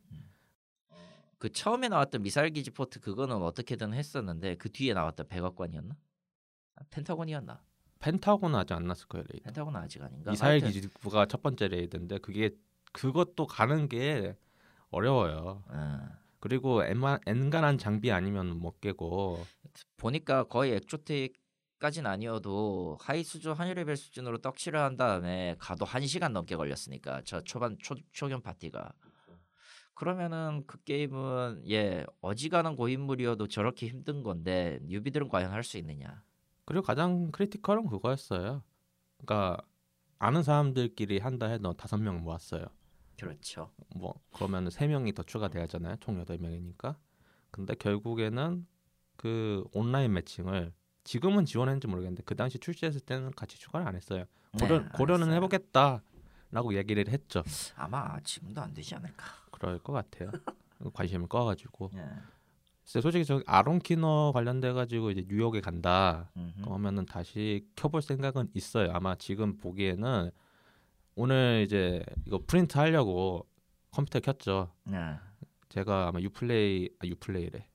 그 1.38 1.50
처음에 1.50 1.88
나왔던 1.88 2.22
미사일 2.22 2.50
기지 2.50 2.70
포트 2.70 3.00
그거는 3.00 3.36
어떻게든 3.42 3.92
했었는데 3.94 4.54
그 4.56 4.70
뒤에 4.70 4.94
나왔던 4.94 5.26
백악관이었나? 5.28 5.96
아, 6.76 6.82
펜타곤이었나? 6.90 7.60
펜타곤은 7.98 8.58
아직 8.58 8.74
안 8.74 8.86
났을 8.86 9.06
거예요 9.08 9.24
raid. 9.30 9.44
펜타곤은 9.46 9.80
아직 9.80 10.00
아닌가? 10.02 10.30
미사일 10.30 10.60
기지부가 10.60 11.26
첫 11.26 11.42
번째 11.42 11.66
raid인데 11.68 12.18
그게 12.18 12.50
그것도 12.92 13.46
가는 13.46 13.88
게 13.88 14.36
어려워요. 14.90 15.64
어, 15.68 15.98
그리고 16.40 16.82
엔간한 16.84 17.78
장비 17.78 18.10
아니면 18.12 18.58
못 18.58 18.80
깨고 18.80 19.44
보니까 19.96 20.44
거의 20.44 20.72
exotic 20.74 21.40
까진 21.78 22.06
아니어도 22.06 22.96
high 23.00 23.24
수준 23.24 23.54
high 23.54 23.74
level 23.74 23.96
수준으로 23.96 24.38
떡칠을 24.38 24.78
한 24.78 24.96
다음에 24.96 25.56
가도 25.58 25.84
한 25.84 26.06
시간 26.06 26.32
넘게 26.32 26.54
걸렸으니까 26.56 27.22
저 27.24 27.40
초반 27.42 27.76
초, 27.82 27.96
초견 28.12 28.40
파티가 28.42 28.92
그러면은 29.94 30.64
그 30.66 30.82
게임은 30.84 31.64
예 31.70 32.04
어지간한 32.20 32.76
고인물이어도 32.76 33.48
저렇게 33.48 33.88
힘든 33.88 34.22
건데 34.22 34.78
newbie들은 34.84 35.28
과연 35.28 35.50
할 35.52 35.62
수 35.64 35.76
있느냐? 35.78 36.22
그리고 36.64 36.84
가장 36.84 37.30
critical은 37.32 37.86
그거였어요. 37.86 38.62
그러니까 39.18 39.62
아는 40.18 40.42
사람들끼리 40.42 41.18
한다 41.18 41.46
해도 41.46 41.72
다섯 41.74 41.98
명 41.98 42.22
모았어요. 42.22 42.64
그렇죠. 43.26 43.70
뭐 43.94 44.14
그러면 44.32 44.70
세 44.70 44.86
명이 44.86 45.12
더 45.14 45.22
추가돼야잖아요. 45.22 45.96
총 46.00 46.18
여덟 46.18 46.38
명이니까. 46.38 46.96
근데 47.50 47.74
결국에는 47.74 48.66
그 49.16 49.64
온라인 49.72 50.12
매칭을 50.14 50.72
지금은 51.04 51.44
지원했는지 51.44 51.86
모르겠는데 51.86 52.22
그 52.24 52.34
당시 52.34 52.58
출시했을 52.58 53.00
때는 53.00 53.32
같이 53.32 53.58
추가를 53.58 53.86
안 53.86 53.94
했어요. 53.96 54.24
고려, 54.58 54.80
네, 54.80 54.88
고려는. 54.94 55.32
해보겠다라고 55.32 56.74
얘기를 56.74 57.08
했죠. 57.08 57.42
아마 57.76 58.18
지금도 58.20 58.60
안 58.60 58.72
되지 58.74 58.94
않을까. 58.94 59.24
그럴 59.50 59.78
것 59.78 59.92
같아요. 59.92 60.30
관심을 60.94 61.28
꺼가지고. 61.28 61.90
예. 61.94 62.04
글쎄, 62.82 63.00
솔직히 63.00 63.24
저 63.24 63.40
아론 63.46 63.78
키너 63.78 64.32
관련돼 64.34 64.72
가지고 64.72 65.10
이제 65.12 65.24
뉴욕에 65.28 65.60
간다. 65.60 66.30
음흠. 66.36 66.62
그러면은 66.62 67.06
다시 67.06 67.66
켜볼 67.76 68.02
생각은 68.02 68.50
있어요. 68.54 68.90
아마 68.92 69.14
지금 69.14 69.56
보기에는 69.56 70.30
오늘 71.14 71.62
이제 71.66 72.04
이거 72.26 72.40
프린트 72.46 72.76
하려고 72.78 73.46
컴퓨터 73.90 74.20
켰죠. 74.20 74.72
네. 74.84 74.96
제가 75.68 76.08
아마 76.08 76.20
Uplay 76.20 76.90
아 77.00 77.06
Uplay래. 77.06 77.66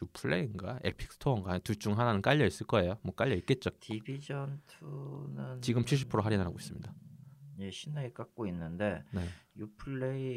Uplay인가 0.00 0.78
Epic 0.84 1.10
Store인가 1.12 1.58
둘 1.58 1.76
중 1.76 1.98
하나는 1.98 2.22
깔려 2.22 2.46
있을 2.46 2.66
거예요. 2.66 2.98
뭐 3.02 3.14
깔려 3.14 3.34
있겠죠. 3.36 3.70
Division 3.80 4.60
2는 4.80 5.60
지금 5.62 5.82
70% 5.82 6.22
할인하고 6.22 6.56
있습니다. 6.58 6.94
예, 7.60 7.70
신나게 7.72 8.12
깎고 8.12 8.46
있는데 8.46 9.02
네. 9.12 9.26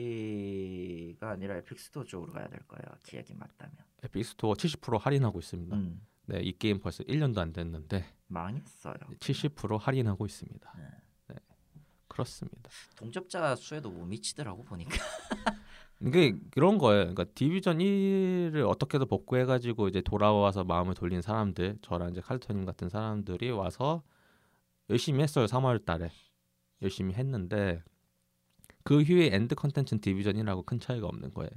Uplay가 0.02 1.30
아니라 1.32 1.58
Epic 1.58 1.80
Store 1.80 2.04
쪽으로 2.04 2.34
가야 2.34 2.48
될 2.48 2.60
거예요. 2.68 2.82
기억이 3.04 3.36
맞다면. 3.36 3.76
Epic 4.04 4.26
Store 4.26 4.54
70% 4.54 4.98
할인하고 5.00 5.38
있습니다. 5.40 5.76
음, 5.76 6.02
네, 6.26 6.40
이 6.42 6.58
게임 6.58 6.80
벌써 6.80 7.04
1년도 7.04 7.38
안 7.38 7.54
됐는데 7.54 8.04
망했어요. 8.28 8.96
70% 9.20 9.78
할인하고 9.80 10.26
있습니다. 10.26 10.74
네. 10.78 10.84
네. 12.24 12.50
그렇습니다. 12.50 12.70
동접자 12.96 13.56
수에도 13.56 13.90
못 13.90 14.06
미치더라고 14.06 14.64
보니까. 14.64 14.92
이게 16.04 16.36
그런 16.50 16.78
거예요. 16.78 17.14
그러니까 17.14 17.26
Division 17.36 17.78
1을 17.78 18.68
어떻게든 18.68 19.08
복구해 19.08 19.46
가지고 19.46 19.88
이제 19.88 20.02
돌아와서 20.02 20.64
마음을 20.64 20.96
돌린 20.96 21.22
사람들, 21.22 21.78
저랑 21.82 22.10
이제 22.12 22.22
칼토님 22.22 22.66
같은 22.66 22.90
사람들이 22.90 23.52
와서 23.52 24.04
열심히 24.90 25.22
했어요. 25.22 25.46
3월 25.46 25.86
달에. 25.86 26.12
열심히 26.82 27.14
했는데 27.14 27.84
그 28.84 29.04
후에 29.04 29.30
end 29.32 29.54
컨텐츠는 29.54 30.02
Division이라고 30.02 30.64
큰 30.64 30.80
차이가 30.80 31.06
없는 31.08 31.34
거예요. 31.34 31.52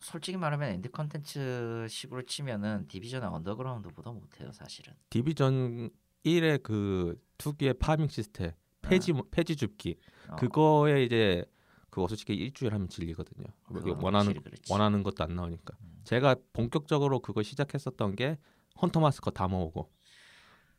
솔직히 0.00 0.36
말하면 0.36 0.70
end 0.70 0.90
컨텐츠 0.90 1.86
식으로 1.88 2.22
치면은 2.22 2.86
Division의 2.86 3.28
Underground보다 3.28 4.12
못해요 4.12 4.52
사실은. 4.52 4.94
Division 5.10 5.90
1의 6.24 6.62
그 6.62 7.20
특유의 7.38 7.74
farming 7.74 8.06
시스템, 8.06 8.52
폐지 8.88 9.12
폐지 9.30 9.56
줍기 9.56 9.96
어, 10.28 10.36
그거에 10.36 11.04
이제 11.04 11.44
그거 11.90 12.08
솔직히 12.08 12.34
일주일 12.34 12.74
하면 12.74 12.88
질리거든요. 12.88 13.46
그건 13.64 13.98
원하는. 14.02 14.34
원하는 14.70 15.02
것도 15.02 15.24
안 15.24 15.34
나오니까. 15.34 15.76
음. 15.80 16.00
제가 16.04 16.36
본격적으로 16.52 17.20
그거 17.20 17.42
시작했었던 17.42 18.16
게 18.16 18.38
헌터 18.82 19.00
마스커 19.00 19.30
다 19.30 19.48
모으고 19.48 19.90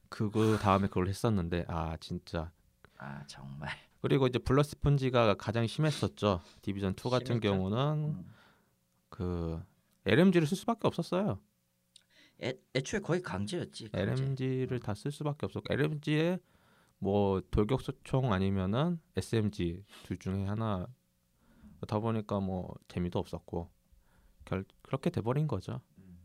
그거 0.09 0.57
다음에 0.57 0.87
그걸 0.87 1.07
했었는데 1.07 1.65
아 1.67 1.97
진짜 1.99 2.51
아 2.97 3.23
정말. 3.27 3.69
그리고 4.01 4.27
이제 4.27 4.37
bullet 4.39 4.77
sponge가 4.79 5.35
가장 5.35 5.65
심했었죠. 5.65 6.41
Division 6.61 6.91
2 6.93 7.09
같은 7.09 7.25
심했죠. 7.25 7.49
경우는 7.49 7.77
음. 8.15 8.33
그 9.09 9.61
LMG를 10.05 10.45
쓸 10.47 10.55
수밖에 10.55 10.87
없었어요. 10.87 11.39
애, 12.43 12.53
애초에 12.75 12.99
거의 13.01 13.21
강제였지. 13.23 13.89
강제. 13.89 14.11
LMG를 14.23 14.79
다 14.79 14.93
쓸 14.93 15.11
수밖에 15.11 15.45
없었고 15.47 15.73
LMG에 15.73 16.37
뭐 16.99 17.41
돌격소총 17.51 18.33
아니면은 18.33 18.99
SMG 19.15 19.83
둘 20.03 20.17
중에 20.17 20.45
하나 20.45 20.87
다 21.87 21.99
보니까 21.99 22.39
뭐 22.39 22.73
재미도 22.87 23.19
없었고 23.19 23.69
결, 24.45 24.65
그렇게 24.81 25.09
돼버린 25.09 25.47
거죠. 25.47 25.81
음. 25.99 26.17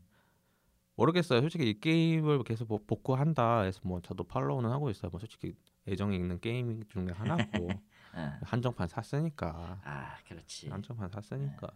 모르겠어요. 0.95 1.41
솔직히 1.41 1.69
이 1.69 1.79
게임을 1.79 2.43
계속 2.43 2.67
뭐 2.67 2.79
복구한다 2.85 3.61
해서 3.61 3.81
뭐 3.83 4.01
저도 4.01 4.23
팔로우는 4.23 4.69
하고 4.71 4.89
있어요. 4.89 5.11
뭐 5.11 5.19
솔직히 5.19 5.55
애정이 5.87 6.15
있는 6.15 6.39
게임 6.39 6.83
중에 6.87 7.09
하나고 7.11 7.69
예. 7.69 7.79
한정판 8.43 8.87
샀으니까 8.87 9.81
아 9.83 10.17
그렇지. 10.27 10.69
한정판 10.69 11.09
샀으니까 11.09 11.67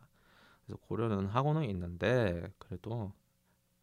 그래서 0.65 0.79
고려는 0.81 1.27
하고는 1.27 1.69
있는데 1.69 2.51
그래도 2.57 3.13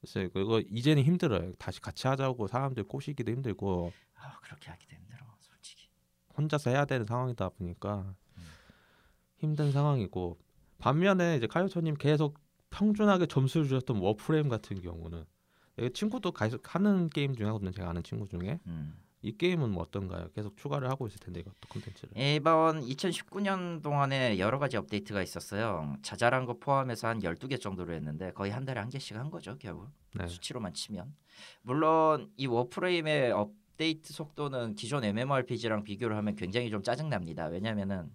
글쎄 0.04 0.28
그거 0.28 0.60
이제는 0.60 1.02
힘들어요. 1.02 1.54
다시 1.54 1.80
같이 1.80 2.06
하자고 2.06 2.46
사람들 2.46 2.84
꼬시기도 2.84 3.32
힘들고 3.32 3.90
아 4.16 4.38
그렇게 4.40 4.70
하기도 4.70 4.94
힘들어 4.96 5.24
솔직히. 5.40 5.88
혼자서 6.36 6.70
해야 6.70 6.84
되는 6.84 7.06
상황이다 7.06 7.48
보니까 7.50 8.14
음. 8.36 8.42
힘든 9.38 9.72
상황이고 9.72 10.38
반면에 10.78 11.36
이제 11.36 11.46
카이오토님 11.46 11.94
계속 11.94 12.38
평준하게 12.68 13.26
점수를 13.26 13.66
주셨던 13.66 13.96
Warframe 13.98 14.48
같은 14.50 14.82
경우는 14.82 15.24
이 15.78 15.90
친구도 15.90 16.32
계속 16.32 16.74
하는 16.74 17.08
게임 17.08 17.34
중에 17.34 17.46
하거든요. 17.46 17.70
제가 17.70 17.88
아는 17.88 18.02
친구 18.02 18.28
중에 18.28 18.60
음. 18.66 18.98
이 19.24 19.34
게임은 19.38 19.70
뭐 19.70 19.84
어떤가요? 19.84 20.28
계속 20.34 20.54
추가를 20.58 20.90
하고 20.90 21.06
있을 21.06 21.18
텐데 21.18 21.40
이것도 21.40 21.56
콘텐츠를. 21.70 22.10
이번 22.14 22.82
2019년 22.82 23.82
동안에 23.82 24.38
여러 24.38 24.58
가지 24.58 24.76
업데이트가 24.76 25.22
있었어요. 25.22 25.96
자잘한 26.02 26.44
거 26.44 26.58
포함해서 26.58 27.08
한 27.08 27.20
12개 27.20 27.58
정도로 27.58 27.94
했는데 27.94 28.32
거의 28.32 28.52
한 28.52 28.66
달에 28.66 28.80
한 28.80 28.90
개씩 28.90 29.16
한 29.16 29.30
거죠, 29.30 29.56
결국. 29.58 29.88
네. 30.12 30.28
수치로만 30.28 30.74
치면. 30.74 31.14
물론 31.62 32.30
이 32.36 32.46
Warframe의 32.46 33.32
업데이트 33.32 34.12
속도는 34.12 34.74
기존 34.74 35.04
MMORPG랑 35.04 35.84
비교를 35.84 36.16
하면 36.18 36.36
굉장히 36.36 36.68
좀 36.68 36.82
짜증납니다. 36.82 37.46
왜냐면은 37.46 38.10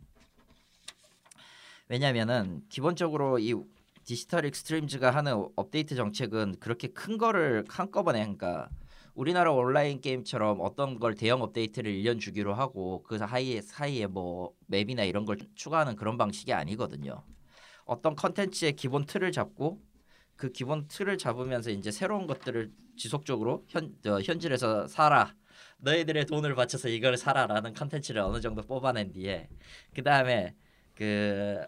왜냐면은 1.87 2.61
기본적으로 2.69 3.39
이 3.39 3.55
Digital 4.03 4.45
Extremes가 4.45 5.09
하는 5.09 5.47
업데이트 5.55 5.95
정책은 5.95 6.57
그렇게 6.59 6.89
큰 6.89 7.17
거를 7.17 7.65
한꺼번에 7.67 8.19
그러니까 8.19 8.69
우리나라 9.13 9.51
온라인 9.51 10.01
게임처럼 10.01 10.59
어떤 10.61 10.99
걸 10.99 11.15
대형 11.15 11.41
업데이트를 11.41 11.91
1년 11.91 12.19
주기로 12.19 12.53
하고 12.53 13.03
그 13.03 13.17
사이에 13.17 13.61
사이에 13.61 14.07
뭐 14.07 14.53
맵이나 14.67 15.03
이런 15.03 15.25
걸 15.25 15.37
추가하는 15.55 15.95
그런 15.95 16.17
방식이 16.17 16.53
아니거든요. 16.53 17.23
어떤 17.85 18.15
컨텐츠의 18.15 18.73
기본 18.73 19.05
틀을 19.05 19.31
잡고 19.31 19.81
그 20.35 20.51
기본 20.51 20.87
틀을 20.87 21.17
잡으면서 21.17 21.71
이제 21.71 21.91
새로운 21.91 22.27
것들을 22.27 22.71
지속적으로 22.95 23.65
현 23.67 23.95
어, 24.05 24.19
현질에서 24.21 24.87
사라. 24.87 25.35
너희들의 25.79 26.25
돈을 26.25 26.55
바쳐서 26.55 26.89
이걸 26.89 27.17
사라라는 27.17 27.73
컨텐츠를 27.73 28.21
어느 28.21 28.39
정도 28.41 28.61
뽑아낸 28.61 29.11
뒤에 29.11 29.49
그 29.93 30.03
다음에 30.03 30.55
그 30.95 31.61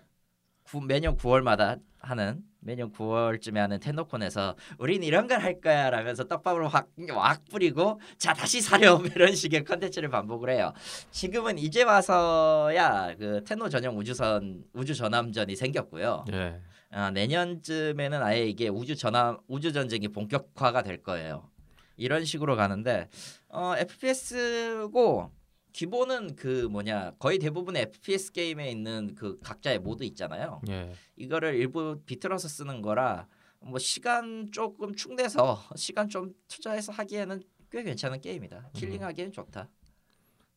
구, 0.63 0.81
매년 0.81 1.17
9월마다 1.17 1.81
하는 2.01 2.43
매년 2.59 2.91
9월쯤에 2.91 3.55
하는 3.55 3.79
TennoCon에서 3.79 4.55
우린 4.77 5.01
이런 5.03 5.27
걸 5.27 5.41
할 5.41 5.59
거야 5.59 5.89
라면서 5.89 6.25
떡밥을 6.25 6.67
확, 6.67 6.89
확 7.09 7.45
뿌리고 7.49 7.99
자 8.17 8.33
다시 8.33 8.61
사렴 8.61 9.05
이런 9.07 9.33
식의 9.33 9.63
컨텐츠를 9.63 10.09
반복을 10.09 10.49
해요. 10.51 10.73
지금은 11.11 11.57
이제 11.57 11.83
와서야 11.83 13.15
그 13.17 13.43
Tenno 13.43 13.69
전용 13.69 13.97
우주선 13.97 14.63
우주 14.73 14.93
전함전이 14.93 15.55
생겼고요. 15.55 16.25
예. 16.33 16.59
아, 16.91 17.09
내년쯤에는 17.11 18.21
아예 18.21 18.45
이게 18.45 18.67
우주 18.67 18.95
전함 18.95 19.37
우주 19.47 19.71
전쟁이 19.73 20.07
본격화가 20.09 20.83
될 20.83 21.01
거예요. 21.01 21.49
이런 21.97 22.25
식으로 22.25 22.55
가는데 22.55 23.07
어, 23.49 23.73
FPS고 23.77 25.31
기본은 25.73 26.35
그 26.35 26.67
뭐냐 26.71 27.11
거의 27.19 27.39
대부분의 27.39 27.83
FPS 27.83 28.31
게임에 28.31 28.69
있는 28.71 29.15
그 29.15 29.39
각자의 29.39 29.79
모드 29.79 30.03
있잖아요. 30.03 30.61
예. 30.69 30.93
이거를 31.15 31.55
일부 31.55 32.01
비틀어서 32.05 32.47
쓰는 32.47 32.81
거라 32.81 33.27
뭐 33.59 33.79
시간 33.79 34.51
조금 34.51 34.95
축내서 34.95 35.61
시간 35.75 36.09
좀 36.09 36.33
투자해서 36.47 36.91
하기에는 36.91 37.43
꽤 37.71 37.83
괜찮은 37.83 38.21
게임이다. 38.21 38.71
killing하기엔 38.73 39.31
좋다. 39.31 39.69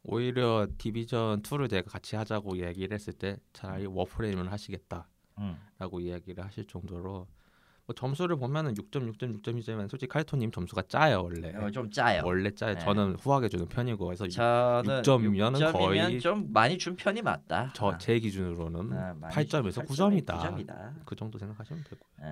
오히려 0.02 0.66
Division 0.76 1.42
2를 1.42 1.70
내가 1.70 1.90
같이 1.90 2.16
하자고 2.16 2.58
얘기를 2.58 2.94
했을 2.94 3.12
때 3.12 3.38
차라리 3.52 3.86
Warframe을 3.86 4.52
하시겠다라고 4.52 5.06
음. 5.38 6.00
이야기를 6.00 6.44
하실 6.44 6.66
정도로 6.66 7.26
뭐 7.86 7.94
점수를 7.94 8.36
보면은 8.36 8.72
6점, 8.74 9.12
6점, 9.14 9.42
6점이지만 9.42 9.90
솔직히 9.90 10.06
칼토님 10.08 10.50
점수가 10.50 10.82
짜요 10.88 11.22
원래. 11.24 11.54
어, 11.54 11.70
좀 11.70 11.90
짜요. 11.90 12.22
원래 12.24 12.50
짜요. 12.54 12.74
네. 12.74 12.80
저는 12.80 13.16
후하게 13.16 13.48
주는 13.50 13.66
편이고 13.66 14.04
그래서 14.06 14.26
저는 14.26 15.02
6점이면은 15.02 15.58
6점이면 15.58 15.72
거의 15.72 16.20
좀 16.20 16.50
많이 16.52 16.78
준 16.78 16.96
편이 16.96 17.20
맞다. 17.22 17.72
저 17.74 17.98
제 17.98 18.18
기준으로는 18.18 18.92
아, 18.94 19.14
많이 19.20 19.34
8점에서 19.34 19.72
준 19.72 19.84
9점이다. 19.84 20.26
9점이다. 20.26 20.94
그 21.04 21.14
정도 21.14 21.38
생각하시면 21.38 21.84
되고. 21.84 22.06
예. 22.22 22.26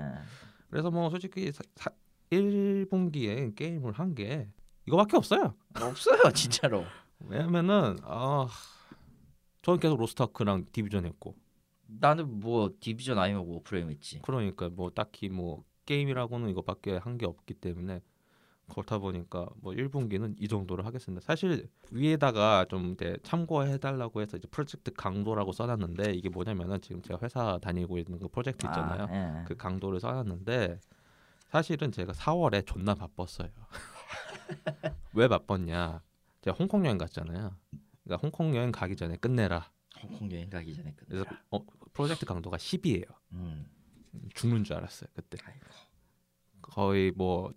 그래서 0.70 0.90
뭐 0.90 1.10
솔직히 1.10 1.52
사, 1.52 1.62
사, 1.76 1.90
1분기에 2.30 3.54
게임을 3.54 3.92
한 3.92 4.14
게 4.14 4.48
이거밖에 4.86 5.16
없어요. 5.16 5.54
없어요 5.74 6.30
진짜로. 6.32 6.84
왜냐면은 7.20 7.98
아 8.04 8.48
저는 9.62 9.78
계속 9.80 9.98
로스트아크랑 9.98 10.64
Division 10.72 11.04
했고 11.06 11.36
나는 12.00 12.40
뭐 12.40 12.70
Division 12.80 13.18
아니면 13.18 13.46
Warframe 13.46 13.90
했지. 13.90 14.20
그러니까 14.22 14.68
뭐 14.70 14.90
딱히 14.90 15.28
뭐 15.28 15.64
게임이라고는 15.86 16.48
이거밖에 16.50 16.96
한 16.96 17.18
게 17.18 17.26
없기 17.26 17.54
때문에 17.54 18.00
그렇다 18.70 18.98
보니까 18.98 19.48
뭐 19.56 19.72
1분기는 19.74 20.34
이 20.38 20.48
정도로 20.48 20.82
하겠습니다. 20.84 21.20
사실 21.24 21.68
위에다가 21.90 22.64
좀 22.70 22.92
이제 22.92 23.16
참고해 23.22 23.76
달라고 23.78 24.22
해서 24.22 24.36
이제 24.38 24.48
프로젝트 24.50 24.92
강도라고 24.92 25.52
써 25.52 25.66
놨는데 25.66 26.12
이게 26.14 26.28
뭐냐면은 26.30 26.80
지금 26.80 27.02
제가 27.02 27.18
회사 27.22 27.58
다니고 27.60 27.98
있는 27.98 28.18
그 28.18 28.28
프로젝트 28.28 28.64
있잖아요. 28.66 29.06
아, 29.10 29.40
예. 29.40 29.44
그 29.46 29.56
강도를 29.56 30.00
써 30.00 30.12
놨는데 30.12 30.80
사실은 31.50 31.92
제가 31.92 32.12
4월에 32.12 32.64
존나 32.64 32.94
바빴어요. 32.94 33.50
왜 35.14 35.28
바빴냐? 35.28 36.00
제가 36.40 36.56
홍콩 36.58 36.84
여행 36.86 36.96
갔잖아요. 36.98 37.54
그러니까 38.04 38.22
홍콩 38.22 38.54
여행 38.56 38.72
가기 38.72 38.96
전에 38.96 39.16
끝내라. 39.16 39.70
홍콩 40.02 40.30
여행 40.32 40.48
가기 40.48 40.74
전에 40.74 40.94
그래서 40.96 41.24
끝내라. 41.24 41.42
어, 41.50 41.58
프로젝트 41.92 42.24
강도가 42.26 42.56
10이에요. 42.56 43.06
음. 43.32 43.66
죽는 44.34 44.64
줄 44.64 44.76
알았어요 44.76 45.08
그때. 45.14 45.38
아이고. 45.44 45.66
거의 46.62 47.10
뭐 47.12 47.52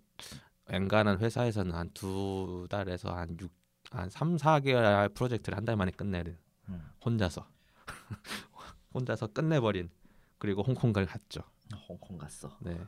엔간한 0.68 1.18
회사에서는 1.20 1.72
한 1.74 1.90
두 1.94 2.66
달에서 2.70 3.14
한 3.14 3.36
6, 3.38 3.50
한 3.90 4.10
3, 4.10 4.36
4개월 4.36 5.14
프로젝트를 5.14 5.56
한 5.56 5.64
달 5.64 5.76
만에 5.76 5.90
끝내는 5.92 6.36
음. 6.68 6.90
혼자서 7.04 7.46
혼자서 8.94 9.28
끝내버린 9.28 9.90
그리고 10.38 10.62
홍콩을 10.62 11.06
갔죠. 11.06 11.42
홍콩 11.88 12.18
갔어. 12.18 12.56
네. 12.60 12.78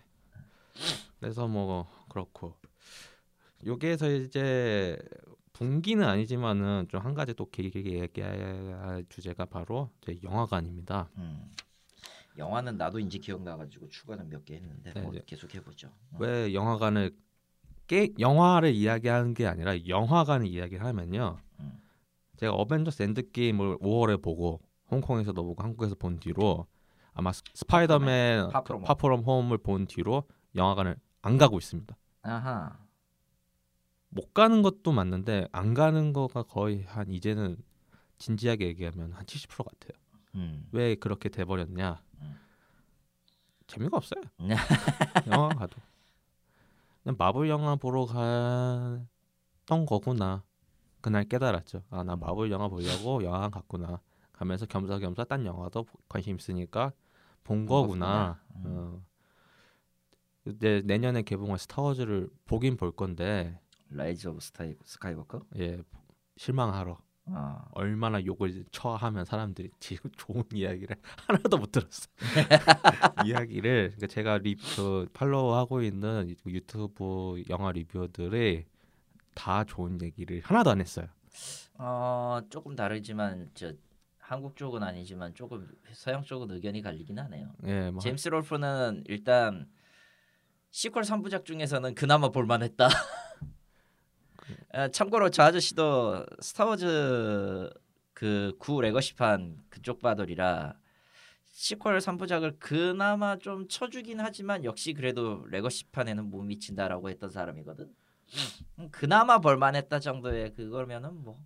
그래서 1.20 1.46
뭐 1.48 1.88
그렇고 2.08 2.56
여기에서 3.66 4.08
이제 4.10 4.96
분기는 5.58 6.06
아니지만은 6.06 6.86
좀 6.88 7.00
한 7.04 7.14
가지 7.14 7.34
또 7.34 7.46
길게 7.50 7.82
얘기할 7.84 9.04
주제가 9.08 9.44
바로 9.46 9.90
제 10.00 10.16
영화관입니다. 10.22 11.08
음. 11.16 11.50
영화는 12.36 12.76
나도 12.76 13.00
이제 13.00 13.18
기억나가지고 13.18 13.88
추가는 13.88 14.28
몇 14.28 14.44
개 14.44 14.54
했는데 14.54 14.92
네, 14.92 15.00
뭐 15.00 15.12
계속 15.26 15.52
해보죠. 15.54 15.88
어. 16.12 16.16
왜 16.20 16.54
영화관을 16.54 17.10
게 17.88 18.10
영화를 18.20 18.72
이야기하는 18.72 19.34
게 19.34 19.46
아니라 19.46 19.86
영화관을 19.88 20.46
이야기를 20.46 20.84
하면요. 20.84 21.38
음. 21.58 21.80
제가 22.36 22.52
어벤져스 22.52 23.02
엔드게임을 23.02 23.78
5월에 23.78 24.22
보고 24.22 24.60
홍콩에서도 24.92 25.42
보고 25.42 25.60
한국에서 25.62 25.96
본 25.96 26.20
뒤로 26.20 26.66
아마 27.14 27.32
스- 27.32 27.42
스파이더맨. 27.54 28.50
Far 28.84 29.01
From 29.01 29.22
Home을 29.22 29.58
본 29.58 29.86
뒤로 29.86 30.22
영화관을 30.54 30.96
안 31.22 31.36
가고 31.38 31.58
있습니다. 31.58 31.96
아하. 32.22 32.78
못 34.10 34.32
가는 34.34 34.62
것도 34.62 34.92
맞는데 34.92 35.48
안 35.52 35.74
가는 35.74 36.12
거가 36.12 36.42
거의 36.44 36.82
한 36.84 37.10
이제는 37.10 37.56
진지하게 38.18 38.66
얘기하면 38.68 39.12
한 39.12 39.24
70% 39.26 39.64
같아요. 39.64 39.98
음. 40.34 40.66
왜 40.72 40.94
그렇게 40.94 41.28
돼버렸냐? 41.28 42.02
음. 42.20 42.36
재미가 43.66 43.96
없어요. 43.98 44.22
네. 44.40 44.54
영화 45.30 45.48
가도 45.50 45.76
그냥 47.02 47.16
마블 47.18 47.48
영화 47.48 47.76
보러 47.76 48.06
갔던 48.06 49.86
거구나. 49.86 50.42
그날 51.00 51.24
깨달았죠. 51.24 51.82
아 51.90 52.02
나 52.02 52.16
마블 52.16 52.50
영화 52.50 52.68
보려고 52.68 53.22
영화관 53.22 53.50
갔구나. 53.50 54.00
가면서 54.32 54.66
겸사겸사 54.66 55.24
딴 55.24 55.44
영화도 55.46 55.84
보- 55.84 55.98
관심 56.08 56.36
있으니까 56.36 56.92
본 57.44 57.66
거구나. 57.66 58.40
음. 58.56 58.62
어. 58.66 59.02
이제 60.46 60.82
내년에 60.86 61.22
개봉할 61.22 61.58
스타워즈를 61.58 62.28
보긴 62.46 62.76
볼 62.76 62.90
건데 62.92 63.60
Rise 63.90 64.28
of 64.28 64.40
Sta- 64.40 64.74
Skywalker. 64.84 65.42
예 65.58 65.78
실망하러 66.36 66.98
아. 67.26 67.64
얼마나 67.72 68.24
욕을 68.24 68.64
처하면 68.70 69.24
사람들이 69.24 69.70
지금 69.80 70.10
좋은 70.16 70.44
이야기를 70.52 70.96
하나도 71.26 71.58
못 71.58 71.72
들었어. 71.72 72.08
이야기를 73.26 73.92
그러니까 73.96 74.06
제가 74.06 74.38
리, 74.38 74.56
그 74.76 75.06
팔로우하고 75.12 75.82
있는 75.82 76.34
그 76.42 76.50
유튜브 76.50 77.42
영화 77.50 77.72
리뷰들이 77.72 78.64
다 79.34 79.64
좋은 79.64 80.00
얘기를 80.02 80.40
하나도 80.42 80.70
안 80.70 80.80
했어요. 80.80 81.06
어 81.74 82.40
조금 82.50 82.74
다르지만 82.74 83.50
저 83.54 83.72
한국 84.18 84.56
쪽은 84.56 84.82
아니지만 84.82 85.34
조금 85.34 85.68
서양 85.92 86.22
쪽은 86.22 86.50
의견이 86.50 86.82
갈리긴 86.82 87.18
하네요. 87.18 87.52
예, 87.64 87.90
뭐 87.90 88.00
제임스 88.00 88.28
롤프는 88.28 89.04
일단 89.06 89.68
sequel 90.70 91.00
3부작 91.00 91.44
중에서는 91.44 91.94
그나마 91.94 92.28
볼만했다. 92.30 92.88
아, 94.72 94.88
참고로 94.88 95.30
저 95.30 95.42
아저씨도 95.44 96.24
스타워즈 96.40 97.70
그9 98.14 98.80
legacy판 98.82 99.56
그쪽 99.68 100.00
빠돌이라 100.00 100.74
sequel 101.52 101.90
3부작을 101.98 102.56
그나마 102.58 103.36
좀 103.38 103.66
쳐주긴 103.68 104.20
하지만 104.20 104.64
역시 104.64 104.92
그래도 104.92 105.44
legacy판에는 105.48 106.24
못 106.30 106.42
미친다라고 106.42 107.08
했던 107.10 107.30
사람이거든. 107.30 107.92
음, 108.78 108.88
그나마 108.90 109.38
볼만했다 109.40 109.98
정도의 109.98 110.54
그거면은 110.54 111.14
뭐막 111.24 111.40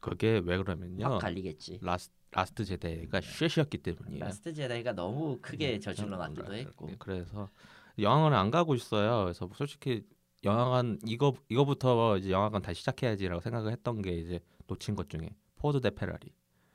그게 0.00 0.40
왜 0.44 0.58
그러면요. 0.58 1.18
갈리겠지. 1.18 1.78
Las, 1.80 2.10
Last 2.32 2.64
Jedi가 2.64 3.20
shit이었기 3.22 3.78
때문이에요. 3.78 4.24
Last 4.24 4.52
Jedi가 4.52 4.92
너무 4.92 5.38
크게 5.40 5.78
저질러 5.78 6.16
음, 6.16 6.18
놨기도 6.18 6.42
라- 6.42 6.54
했고. 6.56 6.90
그래서 6.98 7.48
영화관을 7.98 8.36
안 8.36 8.50
가고 8.50 8.74
있어요. 8.74 9.22
그래서 9.24 9.48
솔직히 9.54 10.04
영화관 10.44 10.98
이거 11.06 11.34
이거부터 11.48 12.18
이제 12.18 12.30
영화관 12.30 12.62
다시 12.62 12.80
시작해야지라고 12.80 13.40
생각을 13.40 13.72
했던 13.72 14.02
게 14.02 14.12
이제 14.12 14.40
놓친 14.66 14.94
것 14.94 15.08
중에 15.08 15.30
포드 15.56 15.80
대 15.80 15.90
페라리 15.90 16.32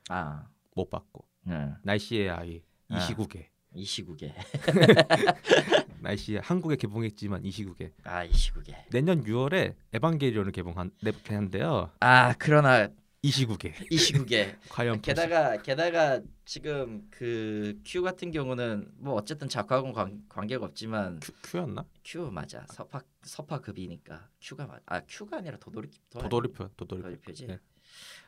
아, 0.09 0.47
못 0.75 0.89
봤고 0.89 1.25
네. 1.43 1.71
날씨의 1.83 2.29
아이 2.29 2.49
이 2.89 2.93
아. 2.93 2.99
시국에 2.99 3.49
이 3.77 3.83
시국에. 3.83 4.33
날씨에 6.01 6.39
한국에 6.39 6.75
개봉했지만 6.77 7.43
이 7.43 7.51
시국에 7.51 7.91
아, 8.03 8.23
이 8.23 8.33
시국에. 8.33 8.85
내년 8.89 9.23
6월에 9.23 9.75
에반게리온을 9.93 10.51
개봉한 10.51 10.91
개봉한데요. 11.03 11.91
아, 11.99 12.33
그러나 12.39 12.89
이 13.23 13.31
시국에 13.31 13.73
이 13.89 13.97
시국에 13.97 14.55
과연 14.69 15.01
게다가 15.01 15.61
게다가 15.61 16.21
지금 16.45 17.07
그 17.09 17.79
Q 17.83 18.03
같은 18.03 18.31
경우는 18.31 18.93
뭐 18.97 19.15
어쨌든 19.15 19.49
작가하고는 19.49 19.93
관, 19.93 20.23
관계가 20.29 20.65
없지만 20.65 21.19
큐, 21.19 21.31
큐였나? 21.43 21.85
Q 22.03 22.29
맞아 22.31 22.65
서파 22.69 23.01
서파급이니까 23.23 24.29
Q가 24.39 24.67
맞, 24.67 24.81
아 24.85 25.01
Q가 25.01 25.37
아니라 25.37 25.57
도돌이 25.57 25.89
도돌이표 26.09 26.69
도돌이표지. 26.77 27.47
네. 27.47 27.59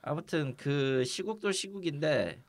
아무튼 0.02 0.56
그 0.58 1.04
시국도 1.06 1.52
시국인데 1.52 2.43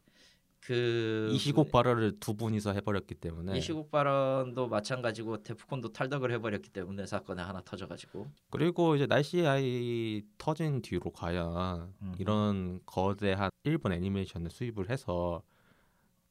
그 0.61 1.29
이 1.33 1.39
시국 1.39 1.71
발언을 1.71 2.19
두 2.21 2.35
분이서 2.35 2.73
해버렸기 2.73 3.15
때문에 3.15 3.57
이 3.57 3.61
시국 3.61 3.91
발언도 3.91 4.69
마찬가지고 4.69 5.43
데프콘도 5.43 5.93
탈덕을 5.93 6.33
해버렸기 6.33 6.71
때문에 6.71 7.07
사건이 7.07 7.41
하나 7.41 7.61
터져가지고 7.63 8.31
그리고 8.51 8.97
이제 8.97 9.07
날씨 9.07 9.47
아이 9.47 10.23
터진 10.39 10.83
뒤로 10.83 11.11
과연 11.11 11.95
음. 12.03 12.15
이런 12.19 12.81
거대한 12.85 13.51
일본 13.65 13.93
애니메이션을 13.93 14.51
수입을 14.51 14.91
해서 14.91 15.43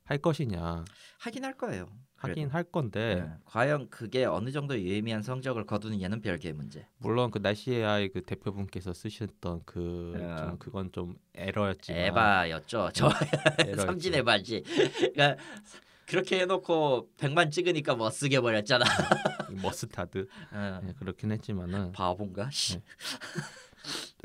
할 0.04 0.18
것이냐 0.18 0.86
하긴 1.20 1.46
할 1.46 1.58
거예요. 1.58 1.88
하긴. 2.20 2.50
할 2.50 2.64
건데 2.64 3.16
네. 3.16 3.34
과연 3.46 3.90
그게 3.90 4.26
어느 4.26 4.52
정도 4.52 4.78
유의미한 4.80 5.22
성적을 5.22 5.66
거두느냐는 5.66 6.22
별개의 6.22 6.54
문제. 6.54 6.86
물론 6.98 7.32
그 7.32 7.40
날씨의 7.40 7.86
아이 7.86 8.10
그 8.10 8.22
대표분께서 8.22 8.94
쓰셨던 8.94 9.62
그 9.66 10.18
야. 10.22 10.38
좀 10.38 10.58
그건 10.60 10.92
좀 10.92 11.16
에러였지만 11.34 12.02
에바였죠. 12.02 12.90
저 12.94 13.10
에러였죠. 13.60 13.82
삼진 13.86 14.16
에바지. 14.16 14.64
그러니까 15.14 15.42
그렇게 16.06 16.40
해놓고 16.42 17.10
100만 17.18 17.52
찍으니까 17.52 17.96
뭐 17.96 18.10
쓰게 18.10 18.42
버렸잖아. 18.42 18.84
이 19.52 19.56
머스타드 19.62 20.28
어. 20.52 20.80
네, 20.84 20.94
그렇긴 20.98 21.32
했지만은 21.32 21.92
바본가? 21.94 22.50
씨. 22.52 22.82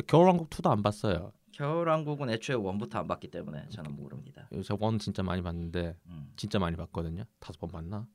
겨울왕국 0.07 0.51
2도 0.51 0.71
안 0.71 0.83
봤어요. 0.83 1.33
겨울왕국은 1.55 2.31
애초에 2.31 2.57
원부터 2.57 2.99
안 3.01 3.07
봤기 3.07 3.31
때문에 3.31 3.69
저는 3.71 3.97
모릅니다. 3.97 4.49
저원 4.65 4.99
진짜 4.99 5.23
많이 5.23 5.43
봤는데 5.43 5.97
음. 6.07 6.33
진짜 6.37 6.59
많이 6.59 6.77
봤거든요. 6.77 7.25
다섯 7.39 7.59
번 7.61 7.71
봤나? 7.71 8.07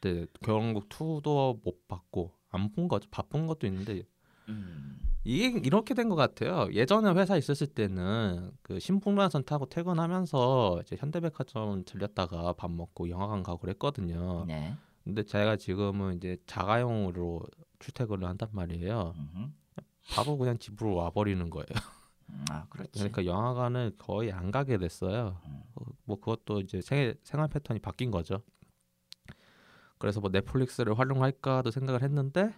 근데 0.00 0.26
겨울왕국 0.42 0.88
2도 0.88 1.60
못 1.64 1.88
봤고 1.88 2.32
안 2.50 2.70
본 2.72 2.88
거죠. 2.88 3.08
바쁜 3.10 3.46
것도 3.46 3.66
있는데 3.66 4.02
음. 4.48 4.98
이게 5.24 5.58
이렇게 5.58 5.94
된 5.94 6.08
것 6.08 6.14
같아요. 6.16 6.68
예전에 6.72 7.10
회사 7.18 7.36
있었을 7.36 7.66
때는 7.68 8.50
그 8.62 8.78
신분만선 8.78 9.44
타고 9.44 9.66
퇴근하면서 9.66 10.82
이제 10.82 10.96
현대백화점 10.98 11.84
들렸다가 11.84 12.52
밥 12.52 12.70
먹고 12.70 13.08
영화관 13.08 13.42
가고 13.42 13.58
그랬거든요. 13.58 14.44
네. 14.46 14.74
근데 15.02 15.22
제가 15.22 15.56
지금은 15.56 16.16
이제 16.16 16.36
자가용으로 16.46 17.42
출퇴근을 17.78 18.28
한단 18.28 18.48
말이에요. 18.52 19.14
음흠. 19.16 19.48
바로 20.14 20.36
그냥 20.36 20.58
집으로 20.58 20.94
와버리는 20.94 21.48
거예요. 21.50 21.66
음, 22.30 22.44
아 22.50 22.66
그렇지. 22.68 22.92
그러니까 22.94 23.26
영화관을 23.26 23.92
거의 23.98 24.32
안 24.32 24.50
가게 24.50 24.78
됐어요. 24.78 25.40
음. 25.46 25.62
어, 25.74 25.84
뭐 26.04 26.18
그것도 26.18 26.60
이제 26.60 26.80
생, 26.80 27.14
생활 27.22 27.48
패턴이 27.48 27.80
바뀐 27.80 28.10
거죠. 28.10 28.42
그래서 29.98 30.20
뭐 30.20 30.30
넷플릭스를 30.30 30.98
활용할까도 30.98 31.70
생각을 31.70 32.02
했는데 32.02 32.54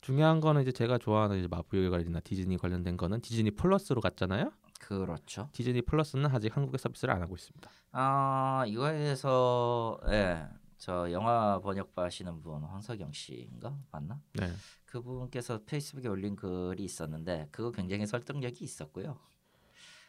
중요한 0.00 0.40
거는 0.40 0.62
이제 0.62 0.72
제가 0.72 0.98
좋아하는 0.98 1.38
이제 1.38 1.48
마블 1.48 1.90
관련이나 1.90 2.20
디즈니 2.20 2.56
관련된 2.58 2.96
거는 2.96 3.20
디즈니 3.20 3.50
플러스로 3.52 4.00
갔잖아요. 4.00 4.52
그렇죠. 4.80 5.48
디즈니 5.52 5.80
플러스는 5.80 6.26
아직 6.26 6.56
한국에 6.56 6.76
서비스를 6.76 7.14
안 7.14 7.22
하고 7.22 7.36
있습니다. 7.36 7.70
아 7.92 8.64
이거에 8.66 8.98
대해서 8.98 9.98
예. 10.08 10.48
저 10.82 11.10
영화 11.12 11.60
번역봐 11.60 12.02
하시는 12.02 12.42
분 12.42 12.64
황석영 12.64 13.12
씨인가 13.12 13.78
맞나? 13.92 14.20
네. 14.32 14.52
그분께서 14.84 15.62
페이스북에 15.64 16.08
올린 16.08 16.34
글이 16.34 16.82
있었는데 16.82 17.46
그거 17.52 17.70
굉장히 17.70 18.04
설득력이 18.04 18.64
있었고요. 18.64 19.16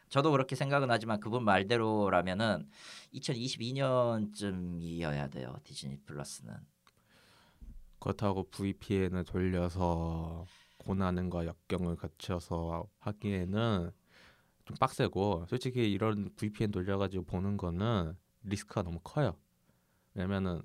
저도 0.09 0.31
그렇게 0.31 0.55
생각은 0.55 0.89
하지만 0.89 1.19
그분 1.19 1.45
말대로라면은 1.45 2.67
2022년쯤이어야 3.13 5.29
돼요 5.29 5.55
디즈니 5.63 5.97
플러스는. 5.97 6.55
그렇다고 7.99 8.49
VPN을 8.49 9.25
돌려서 9.25 10.47
고난과 10.79 11.45
역경을 11.45 11.97
거쳐서 11.97 12.89
하기에는 12.97 13.91
좀 14.65 14.77
빡세고 14.79 15.45
솔직히 15.49 15.91
이런 15.91 16.33
VPN 16.35 16.71
돌려가지고 16.71 17.25
보는 17.25 17.57
거는 17.57 18.17
리스크가 18.41 18.81
너무 18.81 18.99
커요. 19.03 19.37
왜냐면은 20.13 20.61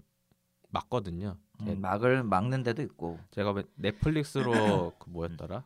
맞거든요. 0.71 1.39
제- 1.65 1.75
음, 1.75 1.81
막을 1.81 2.23
막는 2.23 2.63
데도 2.63 2.83
있고. 2.83 3.19
제가 3.31 3.53
왜 3.53 3.65
넷플릭스로 3.75 4.53
그 4.99 5.11
뭐였더라? 5.11 5.65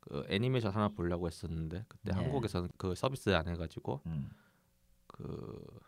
그 0.00 0.24
애니메이션 0.28 0.72
하나 0.72 0.88
보려고 0.88 1.26
했었는데 1.26 1.84
그때 1.88 2.10
네. 2.12 2.16
한국에서는 2.16 2.68
그 2.76 2.94
서비스 2.94 3.30
안 3.30 3.46
해가지고 3.48 4.00
음. 4.06 4.30
그, 5.06 5.80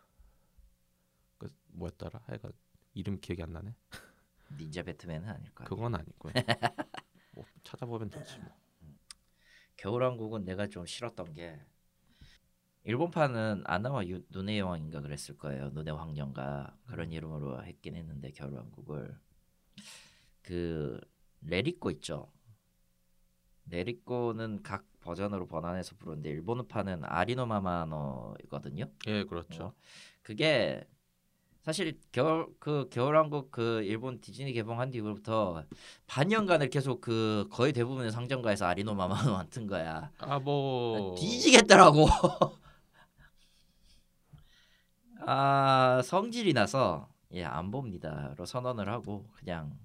그 1.37 1.53
뭐였더라? 1.67 2.21
하여간 2.25 2.51
이름 2.93 3.19
기억이 3.19 3.43
안 3.43 3.51
나네. 3.53 3.75
닌자 4.57 4.83
배트맨은 4.83 5.27
아닐 5.27 5.53
거야. 5.53 5.67
그건 5.67 5.95
아니고요. 5.95 6.33
뭐 7.31 7.45
찾아보면 7.63 8.09
되지 8.09 8.37
뭐. 8.39 8.55
겨울왕국은 9.77 10.45
내가 10.45 10.67
좀 10.67 10.85
싫었던 10.85 11.33
게 11.33 11.59
일본판은 12.85 13.63
아나와 13.65 14.05
유, 14.07 14.21
눈의 14.29 14.59
여왕인가 14.59 15.01
그랬을 15.01 15.37
거예요. 15.37 15.69
눈의 15.69 15.93
황녀가 15.95 16.75
그런 16.85 17.11
이름으로 17.11 17.63
했긴 17.63 17.95
했는데 17.95 18.31
겨울왕국을 18.31 19.17
그 20.41 20.99
레리꼬 21.41 21.91
있죠. 21.91 22.29
레리꼬는 23.69 24.61
각 24.63 24.83
버전으로 24.99 25.47
번안해서 25.47 25.95
부르는데 25.95 26.29
일본판은 26.31 27.03
아리노마마노이거든요. 27.05 28.85
예, 29.07 29.23
그렇죠. 29.23 29.73
그게 30.21 30.83
사실 31.61 31.97
겨울 32.11 32.47
그 32.59 32.89
겨울왕국 32.91 33.49
그 33.51 33.81
일본 33.83 34.19
디즈니 34.19 34.51
개봉한 34.51 34.91
뒤부터 34.91 35.63
반년간을 36.07 36.69
계속 36.69 36.99
그 36.99 37.47
거의 37.49 37.71
대부분의 37.71 38.11
상점가에서 38.11 38.65
아리노 38.65 38.93
마마노만 38.95 39.47
튼 39.49 39.67
거야. 39.67 40.11
아 40.19 40.39
뭐 40.39 41.15
뒤지겠더라고. 41.15 42.07
아 45.25 46.01
성질이 46.03 46.53
나서 46.53 47.09
예 47.31 47.43
안 47.43 47.71
봅니다로 47.71 48.45
선언을 48.45 48.89
하고 48.89 49.27
그냥 49.33 49.77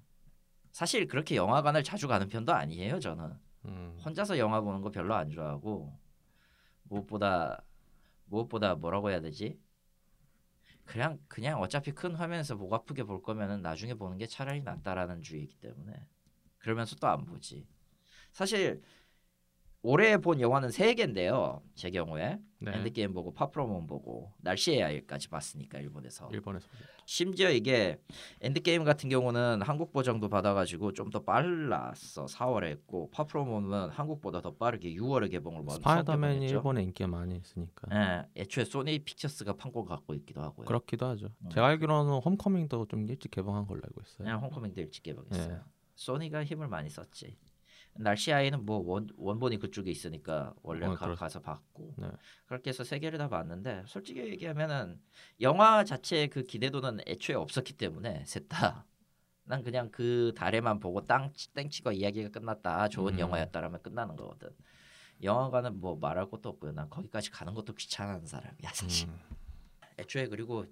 사실 0.71 1.07
그렇게 1.07 1.35
영화관을 1.35 1.83
자주 1.83 2.07
가는 2.07 2.27
편도 2.29 2.53
아니에요 2.53 2.99
저는. 2.99 3.33
음, 3.65 3.97
혼자서 4.05 4.37
영화 4.37 4.61
보는 4.61 4.81
거 4.81 4.91
별로 4.91 5.15
안 5.15 5.29
좋아하고 5.31 5.97
무엇보다 6.83 7.63
무엇보다 8.25 8.75
뭐라고 8.75 9.09
해야 9.09 9.19
되지? 9.21 9.59
그냥 10.85 11.19
그냥 11.27 11.59
어차피 11.61 11.91
큰 11.91 12.15
화면에서 12.15 12.55
목 12.55 12.73
아프게 12.73 13.03
볼 13.03 13.21
거면은 13.21 13.61
나중에 13.61 13.93
보는 13.93 14.17
게 14.17 14.25
차라리 14.27 14.61
낫다라는 14.61 15.21
주의이기 15.21 15.55
때문에 15.55 15.93
그러면서 16.57 16.95
또 16.97 17.07
안 17.07 17.25
보지. 17.25 17.67
사실 18.31 18.81
올해 19.81 20.17
본 20.17 20.41
영화는 20.41 20.71
세 20.71 20.93
개인데요 20.93 21.61
제 21.73 21.89
경우에 21.89 22.37
네. 22.61 22.71
Endgame 22.75 23.13
보고 23.13 23.33
Far 23.33 23.48
From 23.48 23.67
Home 23.67 23.87
보고 23.87 24.33
날씨의 24.39 24.83
아이까지 24.83 25.29
봤으니까 25.29 25.79
일본에서 25.79 26.29
일본에서. 26.33 26.67
심지어 27.05 27.49
이게 27.49 27.97
Endgame 28.41 28.83
같은 28.83 29.07
경우는 29.09 29.61
한국 29.61 29.93
보정도 29.93 30.27
받아가지고 30.27 30.91
좀 30.93 31.09
더 31.09 31.23
빨랐어 31.23 32.25
4월에 32.25 32.65
했고 32.65 33.09
Far 33.11 33.28
From 33.28 33.50
Home은 33.50 33.89
한국보다 33.89 34.41
더 34.41 34.53
빠르게 34.53 34.93
6월에 34.93 35.31
개봉을 35.31 35.59
먼저 35.63 35.75
스파이더맨이. 35.75 36.47
일본에 36.47 36.83
인기가 36.83 37.07
많이 37.07 37.37
있으니까 37.37 37.87
예, 37.93 38.41
애초에 38.41 38.65
소니 38.65 38.99
픽처스가 38.99 39.53
판권 39.53 39.85
갖고 39.85 40.13
있기도 40.15 40.41
하고요. 40.41 40.65
그렇기도 40.67 41.05
하죠. 41.07 41.29
음. 41.45 41.49
제가 41.49 41.65
알기로는 41.67 42.19
홈커밍도 42.19 42.87
좀 42.89 43.07
일찍 43.07 43.31
개봉한 43.31 43.65
걸로 43.65 43.81
알고 43.85 44.01
있어요. 44.05 44.17
그냥 44.25 44.39
홍콩맹도 44.41 44.81
일찍 44.81 45.01
개봉했어요. 45.03 45.53
예. 45.55 45.59
소니가 45.95 46.43
힘을 46.43 46.67
많이 46.67 46.89
썼지. 46.89 47.35
날씨 47.95 48.31
아이는 48.31 48.65
뭐 48.65 48.77
원, 48.79 49.09
원본이 49.17 49.59
그쪽에 49.59 49.91
있으니까 49.91 50.53
원래 50.61 50.85
어, 50.85 50.93
가, 50.95 51.05
그렇- 51.05 51.15
가서 51.15 51.41
봤고 51.41 51.95
네. 51.97 52.07
그렇게 52.45 52.69
해서 52.69 52.83
세 52.83 52.99
개를 52.99 53.17
다 53.19 53.27
봤는데 53.27 53.83
솔직히 53.87 54.19
얘기하면은 54.21 55.01
영화 55.41 55.83
자체의 55.83 56.29
그 56.29 56.43
기대도는 56.43 56.99
애초에 57.07 57.35
없었기 57.35 57.73
때문에 57.73 58.23
셋 58.25 58.47
다. 58.47 58.85
난 59.43 59.63
그냥 59.63 59.89
그 59.91 60.31
달에만 60.35 60.79
보고 60.79 61.05
땅 61.05 61.33
땡치고 61.55 61.91
이야기가 61.91 62.29
끝났다 62.29 62.87
좋은 62.89 63.15
음. 63.15 63.19
영화였다라면 63.19 63.81
끝나는 63.81 64.15
거거든. 64.15 64.49
영화관은 65.23 65.81
뭐 65.81 65.97
말할 65.97 66.29
것도 66.29 66.49
없고요. 66.49 66.71
난 66.71 66.89
거기까지 66.89 67.31
가는 67.31 67.53
것도 67.53 67.73
귀찮아하는 67.73 68.25
사람이야 68.25 68.69
사실. 68.73 69.09
음, 69.09 69.19
애초에 69.97 70.27
그리고 70.27 70.65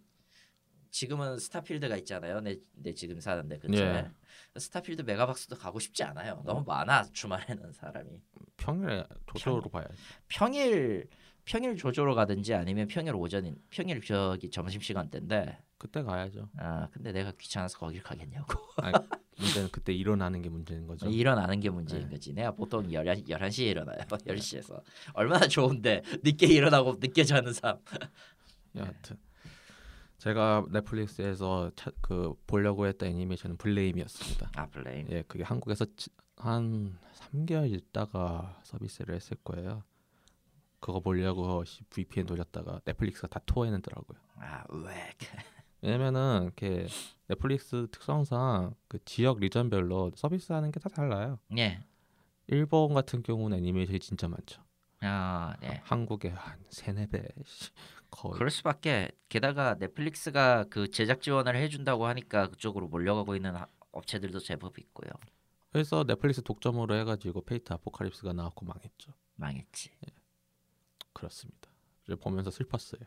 지금은 0.97 1.37
스타필드가 1.37 1.95
있잖아요. 1.97 2.41
내, 2.41 2.57
내 2.73 2.91
지금 2.91 3.19
사는데 3.19 3.59
근처에 3.59 3.85
예. 3.85 4.59
스타필드 4.59 5.03
메가박스도 5.03 5.55
가고 5.55 5.79
싶지 5.79 6.03
않아요. 6.03 6.41
너무 6.43 6.63
많아 6.65 7.03
주말에는 7.13 7.71
사람이. 7.71 8.19
평일에 8.57 9.05
조조로 9.27 9.69
봐야지. 9.69 9.93
평일 10.27 11.07
평일 11.45 11.77
조조로 11.77 12.15
가든지 12.15 12.55
아니면 12.55 12.87
평일 12.87 13.13
오전인 13.13 13.57
평일 13.69 14.01
저기 14.01 14.49
점심 14.49 14.81
시간대인데 14.81 15.59
그때 15.77 16.01
가야죠. 16.01 16.49
아 16.57 16.87
근데 16.91 17.11
내가 17.11 17.31
귀찮아서 17.33 17.77
거길 17.77 18.01
가겠냐고. 18.01 18.55
아니, 18.81 18.97
문제는 19.37 19.69
그때 19.71 19.93
일어나는 19.93 20.41
게 20.41 20.49
문제인 20.49 20.87
거죠. 20.87 21.07
일어나는 21.07 21.59
게 21.59 21.69
문제인 21.69 22.05
네. 22.05 22.09
거지. 22.09 22.33
내가 22.33 22.49
보통 22.49 22.91
11, 22.91 23.25
11시에 23.25 23.67
일어나요. 23.67 23.99
10시에서. 24.09 24.81
얼마나 25.13 25.47
좋은데 25.47 26.01
늦게 26.23 26.47
일어나고 26.47 26.95
늦게 26.99 27.23
자는 27.23 27.53
삶. 27.53 27.77
여하튼 28.75 29.26
제가 30.17 30.65
넷플릭스에서 30.71 31.71
차, 31.75 31.91
그 32.01 32.33
보려고 32.47 32.87
했던 32.87 33.09
애니메이션은 33.09 33.57
블레임이었습니다. 33.57 34.51
아 34.55 34.65
블레임. 34.67 35.07
예, 35.11 35.21
그게 35.23 35.43
한국에서 35.43 35.85
치- 35.95 36.09
한 36.37 36.97
3개월 37.13 37.71
있다가 37.71 38.59
서비스를 38.63 39.15
했을 39.15 39.37
거예요. 39.43 39.83
그거 40.79 40.99
보려고 40.99 41.63
씨, 41.65 41.83
VPN 41.85 42.25
돌렸다가 42.27 42.81
넷플릭스가 42.85 43.27
다 43.27 43.39
토해내더라고요. 43.45 44.17
아 44.37 44.63
왜? 44.69 45.13
왜냐면은 45.81 46.43
이렇게 46.43 46.87
넷플릭스 47.27 47.87
특성상 47.91 48.73
그 48.87 48.97
지역 49.05 49.39
리전별로 49.39 50.11
서비스하는 50.15 50.71
게 50.71 50.79
다 50.79 50.89
달라요. 50.89 51.39
예. 51.57 51.83
일본 52.47 52.93
같은 52.93 53.21
경우는 53.23 53.57
애니메이션이 53.57 53.99
진짜 53.99 54.27
많죠. 54.27 54.61
아 55.01 55.55
네. 55.61 55.79
한국에 55.83 56.29
한 56.29 56.57
세네 56.69 57.07
배지, 57.07 57.69
거의. 58.11 58.33
그럴 58.35 58.49
수밖에. 58.49 59.09
게다가 59.29 59.75
넷플릭스가 59.79 60.65
그 60.69 60.89
제작 60.89 61.21
지원을 61.21 61.55
해준다고 61.55 62.05
하니까 62.07 62.47
그쪽으로 62.49 62.87
몰려가고 62.87 63.35
있는 63.35 63.55
하- 63.55 63.67
업체들도 63.91 64.39
제법 64.39 64.77
있고요. 64.79 65.09
그래서 65.71 66.03
넷플릭스 66.05 66.41
독점으로 66.41 66.95
해가지고 66.95 67.41
페이트 67.43 67.73
아포칼립스가 67.73 68.33
나왔고 68.33 68.65
망했죠. 68.65 69.11
망했지. 69.35 69.91
그렇습니다. 71.13 71.69
그래서 72.03 72.19
보면서 72.21 72.51
슬펐어요. 72.51 73.01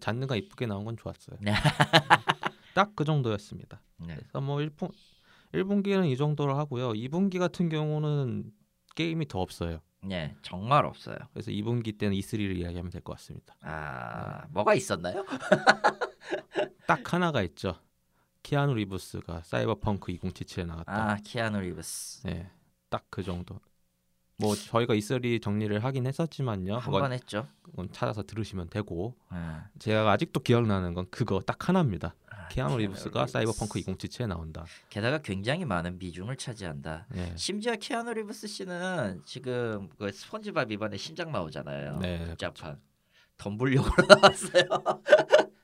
잔느가 0.00 0.36
이쁘게 0.36 0.66
나온 0.66 0.84
건 0.84 0.96
좋았어요. 0.96 1.38
네. 1.40 1.52
딱 2.74 2.91
그 2.91 3.04
정도였습니다. 3.04 3.80
네. 3.98 4.16
그래서 4.16 4.40
뭐 4.40 4.58
1분 4.58 4.92
1분기는 5.54 6.06
이 6.10 6.16
정도로 6.16 6.56
하고요. 6.56 6.90
2분기 6.90 7.38
같은 7.38 7.68
경우는 7.68 8.52
게임이 8.96 9.28
더 9.28 9.40
없어요. 9.40 9.80
네, 10.02 10.34
정말 10.42 10.84
없어요. 10.86 11.16
그래서 11.32 11.50
2분기 11.50 11.98
때는 11.98 12.16
E3를 12.16 12.56
이야기하면 12.56 12.90
될 12.90 13.02
것 13.02 13.14
같습니다. 13.16 13.54
아 13.62 14.46
뭐가 14.50 14.74
있었나요? 14.74 15.24
딱 16.86 17.12
하나가 17.12 17.42
있죠. 17.42 17.74
키아누 18.42 18.74
리브스가 18.74 19.42
사이버펑크 19.42 20.12
2077에 20.12 20.66
나왔다. 20.66 21.10
아 21.10 21.16
키아누 21.16 21.60
리브스 21.60 22.22
네, 22.26 22.50
딱 22.88 23.04
그 23.10 23.22
정도. 23.22 23.60
뭐 24.40 24.54
저희가 24.54 24.94
E3 24.94 25.42
정리를 25.42 25.82
하긴 25.82 26.06
했었지만요. 26.06 26.78
한 26.78 26.92
번 26.92 27.12
했죠. 27.12 27.48
찾아서 27.92 28.22
들으시면 28.22 28.70
되고 28.70 29.16
아, 29.30 29.66
제가 29.80 30.10
아직도 30.12 30.40
기억나는 30.40 30.94
건 30.94 31.06
그거 31.10 31.40
딱 31.40 31.68
하나입니다. 31.68 32.14
아, 32.48 32.54
키아누 32.54 32.78
리브스가 32.78 33.20
리브스. 33.20 33.32
사이버펑크 33.32 33.80
2077에 33.80 34.26
나온다. 34.26 34.64
게다가 34.88 35.18
굉장히 35.18 35.64
많은 35.66 35.98
비중을 35.98 36.36
차지한다. 36.36 37.06
네. 37.10 37.32
심지어 37.36 37.76
키아누 37.76 38.12
리브스 38.14 38.46
씨는 38.48 39.22
지금 39.26 39.88
그 39.98 40.10
스폰지밥 40.10 40.72
이번에 40.72 40.96
신작 40.96 41.30
나오잖아요. 41.30 41.98
네, 41.98 42.26
복잡한 42.26 42.80
덤블 43.36 43.64
역으로 43.64 43.92
나왔어요. 44.08 44.62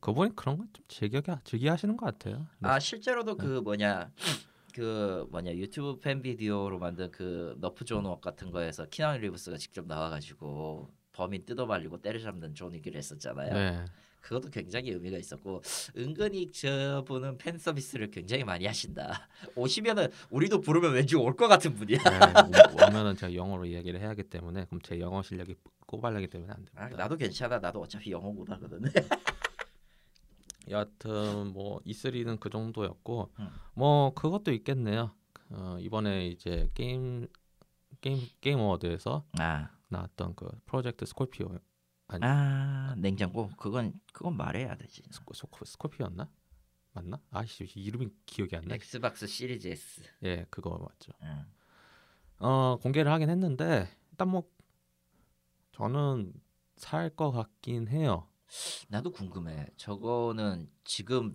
그분이 0.00 0.34
그런 0.36 0.58
건 0.58 0.73
좀 0.73 0.84
즐겨 0.88 1.22
즐겨 1.44 1.72
하시는 1.72 1.96
것 1.96 2.06
같아요. 2.06 2.46
아 2.62 2.78
실제로도 2.78 3.36
그 3.36 3.60
뭐냐 3.60 4.10
그 4.74 5.26
뭐냐 5.30 5.52
유튜브 5.54 5.98
팬 5.98 6.20
비디오로 6.20 6.78
만든 6.78 7.10
그 7.10 7.56
너프 7.58 7.84
존 7.84 8.02
윅 8.02 8.20
같은 8.20 8.50
거에서 8.50 8.86
키아누 8.86 9.18
리브스가 9.20 9.56
직접 9.56 9.86
나와가지고 9.86 10.90
범인 11.12 11.44
뜯어말리고 11.46 12.02
때려잡는 12.02 12.54
존 12.54 12.74
윅을 12.74 12.98
했었잖아요. 12.98 13.54
네. 13.54 13.84
그것도 14.24 14.48
굉장히 14.48 14.90
의미가 14.90 15.18
있었고 15.18 15.60
은근히 15.98 16.50
저분은 16.50 17.36
팬 17.36 17.58
서비스를 17.58 18.10
굉장히 18.10 18.42
많이 18.42 18.64
하신다. 18.64 19.28
오시면은 19.54 20.08
우리도 20.30 20.62
부르면 20.62 20.94
왠지 20.94 21.14
올 21.14 21.34
것 21.36 21.46
같은 21.48 21.74
분이야. 21.74 21.98
네, 21.98 22.86
오면은 22.86 23.16
제가 23.16 23.34
영어로 23.34 23.66
이야기를 23.66 24.00
해야기 24.00 24.22
때문에 24.22 24.64
그럼 24.66 24.80
제 24.82 24.98
영어 24.98 25.20
실력이 25.20 25.56
꼬발라기 25.86 26.28
때문에 26.28 26.52
안 26.52 26.56
됩니다. 26.64 26.84
아, 26.84 26.88
나도 26.88 27.16
괜찮아. 27.16 27.58
나도 27.58 27.80
어차피 27.80 28.12
영어 28.12 28.32
못하거든. 28.32 28.80
여하튼 30.70 31.48
뭐 31.52 31.80
E3는 31.80 32.40
그 32.40 32.48
정도였고 32.48 33.30
음. 33.40 33.48
뭐 33.74 34.14
그것도 34.14 34.52
있겠네요. 34.52 35.10
어, 35.50 35.76
이번에 35.80 36.28
이제 36.28 36.70
게임 36.72 37.26
게임 38.00 38.20
Game 38.40 38.58
Award에서 38.60 39.24
아, 39.38 39.68
나왔던 39.88 40.34
그 40.36 40.48
프로젝트 40.64 41.04
스콜피오 41.04 41.58
아니 42.14 42.24
아 42.24 42.94
냉장고 42.96 43.50
그건 43.56 44.00
그건 44.12 44.36
말해야 44.36 44.76
되지. 44.76 45.02
스코, 45.10 45.34
스코, 45.34 45.64
스콜피오였나? 45.64 46.28
맞나? 46.92 47.20
아씨 47.30 47.64
이름이 47.74 48.08
기억이 48.26 48.54
안 48.56 48.64
나. 48.64 48.74
엑스박스 48.76 49.26
시리즈 49.26 49.66
S. 49.68 50.02
예, 50.22 50.46
그거 50.50 50.78
맞죠. 50.78 51.12
응. 51.22 51.44
어 52.38 52.78
공개를 52.82 53.10
하긴 53.10 53.30
했는데 53.30 53.88
일단 54.12 54.28
뭐 54.28 54.44
저는 55.72 56.32
살 56.76 57.10
것 57.10 57.30
같긴 57.32 57.88
해요. 57.88 58.28
나도 58.88 59.10
궁금해. 59.10 59.66
저거는 59.76 60.70
지금 60.84 61.34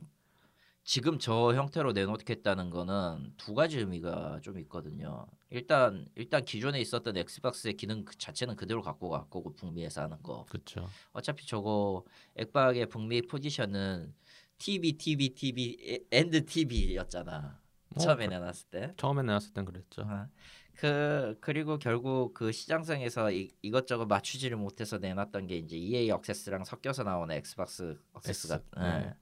지금 0.89 1.19
저 1.19 1.53
형태로 1.53 1.91
내놓겠다는 1.93 2.71
거는 2.71 3.33
두 3.37 3.53
가지 3.53 3.77
의미가 3.77 4.39
좀 4.41 4.57
있거든요. 4.61 5.27
일단 5.51 6.07
일단 6.15 6.43
기존에 6.43 6.81
있었던 6.81 7.15
엑스박스의 7.15 7.75
기능 7.75 8.03
그 8.03 8.17
자체는 8.17 8.55
그대로 8.55 8.81
갖고 8.81 9.09
갈 9.09 9.21
거고 9.29 9.53
북미에서 9.53 10.01
하는 10.01 10.19
거. 10.23 10.47
그렇죠. 10.49 10.89
어차피 11.11 11.45
저거 11.45 12.05
액박의 12.37 12.87
북미 12.87 13.21
포지션은 13.21 14.15
TV, 14.57 14.93
TV, 14.93 15.29
TV, 15.35 16.07
and 16.09 16.47
TV였잖아. 16.47 17.59
뭐, 17.89 18.03
처음에 18.03 18.25
그- 18.25 18.33
내놨을 18.33 18.69
때. 18.71 18.93
처음에 18.97 19.21
나왔을 19.21 19.53
땐 19.53 19.65
그랬죠. 19.65 20.01
어. 20.01 20.25
그 20.73 21.37
그리고 21.39 21.77
결국 21.77 22.33
그 22.33 22.51
시장성에서 22.51 23.31
이, 23.31 23.51
이것저것 23.61 24.07
맞추지를 24.07 24.57
못해서 24.57 24.97
내놨던 24.97 25.45
게 25.45 25.57
이제 25.57 25.77
EA 25.77 26.09
Access랑 26.09 26.63
섞여서 26.63 27.03
나오는 27.03 27.35
엑스박스 27.35 27.95
Access가. 28.13 28.59
예, 28.77 28.81
네, 28.81 29.13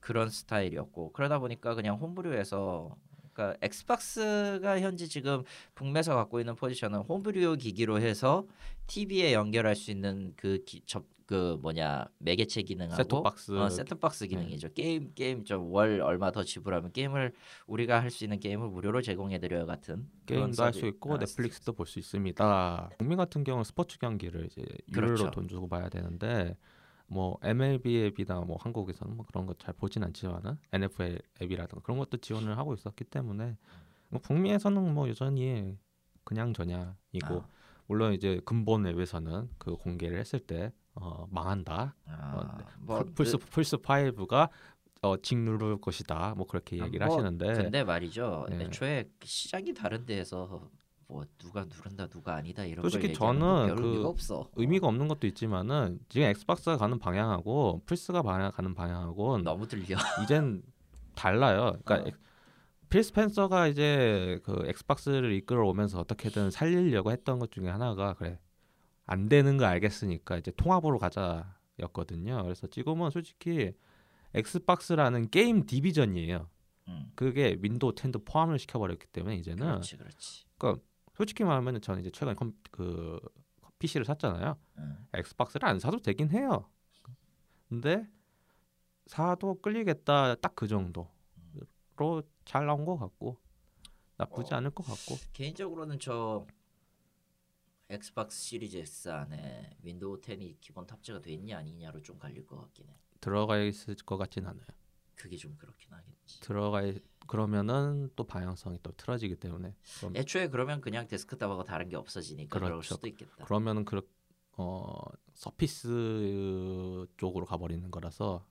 그런 0.00 0.28
스타일이었고 0.28 1.12
그러다 1.12 1.38
보니까 1.38 1.74
그냥 1.74 1.96
homebrew에서 1.96 2.96
그러니까 3.32 3.56
엑스박스가 3.62 4.80
현재 4.80 5.06
지금 5.06 5.44
북미서 5.74 6.14
갖고 6.14 6.40
있는 6.40 6.56
포지션은 6.56 7.00
homebrew 7.00 7.56
기기로 7.58 8.00
해서 8.00 8.46
TV에 8.86 9.32
연결할 9.32 9.76
수 9.76 9.90
있는 9.92 10.32
그접그 10.36 11.58
뭐냐 11.62 12.06
매개체 12.18 12.62
기능하고 12.62 12.96
셋톱박스. 12.96 13.52
어, 13.56 13.70
셋톱박스 13.70 14.26
기능이죠. 14.26 14.72
게임 14.72 15.12
게임 15.14 15.44
좀 15.44 15.68
월 15.68 16.00
얼마 16.00 16.32
더 16.32 16.42
지불하면 16.42 16.92
게임을 16.92 17.32
우리가 17.68 18.02
할 18.02 18.10
수 18.10 18.24
있는 18.24 18.40
게임을 18.40 18.68
무료로 18.68 19.00
제공해드려요 19.00 19.64
같은 19.66 20.08
게임도 20.26 20.62
할 20.64 20.72
수 20.72 20.86
있고 20.86 21.14
아, 21.14 21.18
넷플릭스도 21.18 21.72
볼 21.72 21.86
수 21.86 21.98
있습니다. 22.00 22.90
국민 22.98 23.16
같은 23.16 23.44
경우는 23.44 23.62
스포츠 23.64 23.98
경기를 23.98 24.46
이제 24.46 24.62
유료로 24.90 25.06
그렇죠. 25.14 25.30
돈 25.30 25.46
주고 25.46 25.68
봐야 25.68 25.88
되는데 25.88 26.56
뭐 27.10 27.38
MLB 27.42 28.04
앱이나 28.04 28.40
뭐 28.42 28.56
한국에서는 28.60 29.16
뭐 29.16 29.26
그런 29.26 29.44
거 29.46 29.54
잘 29.58 29.74
보진 29.74 30.04
않지만은 30.04 30.56
NFL 30.72 31.18
앱이라든가 31.42 31.82
그런 31.82 31.98
것도 31.98 32.18
지원을 32.18 32.56
하고 32.56 32.72
있었기 32.72 33.04
때문에 33.04 33.56
뭐 34.08 34.20
북미에서는 34.20 34.94
뭐 34.94 35.08
여전히 35.08 35.76
그냥 36.24 36.52
저냥이고 36.54 37.34
아. 37.40 37.48
물론 37.86 38.12
이제 38.14 38.40
근본 38.44 38.86
앱에서는 38.86 39.50
그 39.58 39.76
공개를 39.76 40.18
했을 40.18 40.38
때 40.38 40.72
어, 40.94 41.26
망한다. 41.30 41.96
아, 42.06 42.56
네. 42.58 42.64
뭐 42.78 43.04
플스 43.14 43.36
플스 43.38 43.76
5가 43.76 44.48
어, 45.02 45.16
짓누를 45.16 45.80
것이다. 45.80 46.34
뭐 46.36 46.46
그렇게 46.46 46.80
아, 46.80 46.86
얘기를 46.86 47.04
뭐, 47.06 47.16
하시는데 47.16 47.54
근데 47.54 47.82
말이죠. 47.82 48.46
네. 48.50 48.64
애초에 48.66 49.10
시장이 49.24 49.74
다른 49.74 50.06
데에서 50.06 50.70
뭐 51.10 51.24
누가 51.38 51.64
누른다 51.64 52.06
누가 52.06 52.36
아니다 52.36 52.64
이런 52.64 52.82
솔직히 52.88 53.12
건 53.12 53.38
저는 53.38 53.66
별 53.66 53.76
그 53.76 53.82
의미가 53.88 54.08
없어. 54.08 54.48
의미가 54.54 54.86
없는 54.86 55.08
것도 55.08 55.26
있지만은 55.26 55.98
지금 56.08 56.28
엑스박스가 56.28 56.76
가는 56.76 56.98
방향하고 56.98 57.82
플스가 57.86 58.22
방향 58.22 58.52
가는 58.52 58.72
방향하고는 58.74 59.44
너무 59.44 59.66
틀려. 59.66 59.96
이젠 60.22 60.62
달라요. 61.16 61.76
그러니까 61.84 61.96
어. 61.96 62.04
엑- 62.06 62.16
필 62.88 63.02
스펜서가 63.04 63.66
이제 63.68 64.40
그 64.44 64.64
엑스박스를 64.66 65.32
이끌어 65.32 65.66
오면서 65.68 66.00
어떻게든 66.00 66.50
살리려고 66.50 67.10
했던 67.12 67.38
것 67.38 67.50
중에 67.50 67.68
하나가 67.68 68.14
그래 68.14 68.38
안 69.06 69.28
되는 69.28 69.56
거 69.58 69.64
알겠으니까 69.66 70.38
이제 70.38 70.52
통합으로 70.56 70.98
가자였거든요. 70.98 72.42
그래서 72.44 72.66
지금은 72.68 73.10
솔직히 73.10 73.72
엑스박스라는 74.34 75.30
게임 75.30 75.66
division이에요. 75.66 76.48
음, 76.88 77.12
그게 77.14 77.56
윈도우 77.60 77.94
10도 77.94 78.24
포함을 78.24 78.58
시켜버렸기 78.58 79.06
때문에 79.08 79.36
이제는 79.36 79.66
그렇지 79.66 79.96
그렇지. 79.96 80.44
솔직히 81.20 81.44
말하면 81.44 81.82
저는 81.82 82.00
이제 82.00 82.10
최근에 82.10 82.34
컴, 82.34 82.54
그 82.70 83.20
PC를 83.78 84.06
샀잖아요. 84.06 84.56
음. 84.78 85.06
엑스박스를 85.12 85.68
안 85.68 85.78
사도 85.78 85.98
되긴 86.00 86.30
해요. 86.30 86.70
근데 87.68 88.08
사도 89.06 89.60
끌리겠다 89.60 90.36
딱 90.36 90.54
그 90.54 90.66
정도로 90.66 91.10
잘 92.46 92.64
나온 92.64 92.86
것 92.86 92.96
같고 92.96 93.36
나쁘지 94.16 94.54
어. 94.54 94.56
않을 94.56 94.70
것 94.70 94.82
같고 94.84 95.16
개인적으로는 95.34 95.98
저 95.98 96.46
엑스박스 97.90 98.38
시리즈 98.40 98.78
S 98.78 99.10
안에 99.10 99.76
윈도우 99.82 100.20
10이 100.20 100.56
기본 100.62 100.86
탑재가 100.86 101.20
돼 101.20 101.32
있냐 101.34 101.58
아니냐로 101.58 102.00
좀 102.00 102.18
갈릴 102.18 102.46
것 102.46 102.56
같긴 102.56 102.88
해. 102.88 102.94
들어가 103.20 103.58
있을 103.58 103.94
것 104.06 104.16
같진 104.16 104.46
않아요. 104.46 104.66
그게 105.22 105.36
좀 105.36 105.56
그렇긴 105.56 105.92
하겠지. 105.92 106.40
들어가 106.40 106.82
있, 106.82 107.02
그러면은 107.26 108.10
또 108.16 108.24
방향성이 108.24 108.78
또 108.82 108.92
틀어지기 108.92 109.36
때문에 109.36 109.74
그럼, 109.98 110.16
애초에 110.16 110.48
그러면 110.48 110.80
그냥 110.80 111.06
데스크탑하고 111.06 111.64
다른 111.64 111.88
게 111.88 111.96
없어지니까 111.96 112.58
그럴 112.58 112.72
그렇죠. 112.72 112.94
수도 112.96 113.06
있겠다. 113.06 113.44
그러면은 113.44 113.84
그 113.84 114.00
어, 114.56 114.92
서피스 115.34 117.06
쪽으로 117.16 117.46
가버리는 117.46 117.90
거라서 117.90 118.44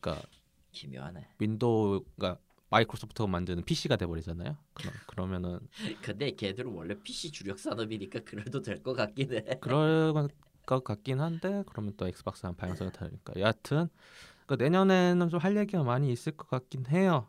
그러니까 0.00 0.26
기묘하네. 0.72 1.28
윈도우가 1.38 2.38
마이크로소프트가 2.70 3.26
만드는 3.26 3.64
PC가 3.64 3.96
돼버리잖아요. 3.96 4.56
그럼 4.72 4.94
그러면은 5.06 5.60
근데 6.02 6.30
걔들은 6.32 6.70
원래 6.72 6.94
PC 6.94 7.30
주력 7.30 7.58
산업이니까 7.58 8.20
그래도 8.20 8.62
될 8.62 8.82
것 8.82 8.94
같긴 8.94 9.32
해. 9.34 9.44
그럴 9.60 10.28
것 10.64 10.84
같긴 10.84 11.20
한데 11.20 11.62
그러면 11.66 11.94
또 11.96 12.06
엑스박스랑 12.06 12.54
방향성이 12.56 12.92
다르니까 12.92 13.34
여하튼 13.38 13.88
그 14.46 14.54
내년에는 14.54 15.28
좀 15.28 15.40
할 15.40 15.56
얘기가 15.56 15.82
많이 15.82 16.10
있을 16.12 16.32
것 16.36 16.48
같긴 16.48 16.86
해요. 16.86 17.28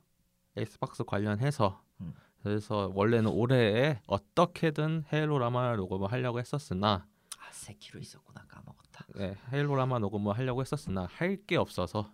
엑스박스 0.56 1.04
관련해서 1.04 1.82
음. 2.02 2.13
그래서 2.43 2.91
원래는 2.93 3.32
올해에 3.32 4.02
어떻게든 4.08 5.06
헤일로 5.12 5.39
라마 5.39 5.76
녹음을 5.76 6.12
하려고 6.12 6.39
했었으나 6.39 7.08
아, 7.39 7.52
세키로 7.52 7.99
있었구나 7.99 8.45
까먹었다. 8.47 9.06
네, 9.15 9.36
헤일로 9.52 9.76
라마 9.76 9.99
녹음을 9.99 10.38
하려고 10.38 10.62
했었으나 10.62 11.08
할 11.12 11.38
게 11.45 11.56
없어서 11.58 12.13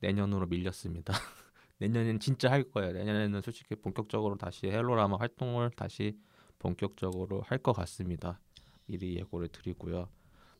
내년으로 0.00 0.46
밀렸습니다. 0.46 1.12
내년에는 1.78 2.20
진짜 2.20 2.50
할 2.50 2.62
거예요. 2.64 2.92
내년에는 2.92 3.42
솔직히 3.42 3.74
본격적으로 3.74 4.36
다시 4.36 4.66
헤일로라마 4.68 5.16
활동을 5.18 5.70
다시 5.70 6.18
본격적으로 6.58 7.42
할 7.42 7.58
것 7.58 7.72
같습니다. 7.74 8.40
미리 8.86 9.16
예고를 9.16 9.48
드리고요. 9.48 10.08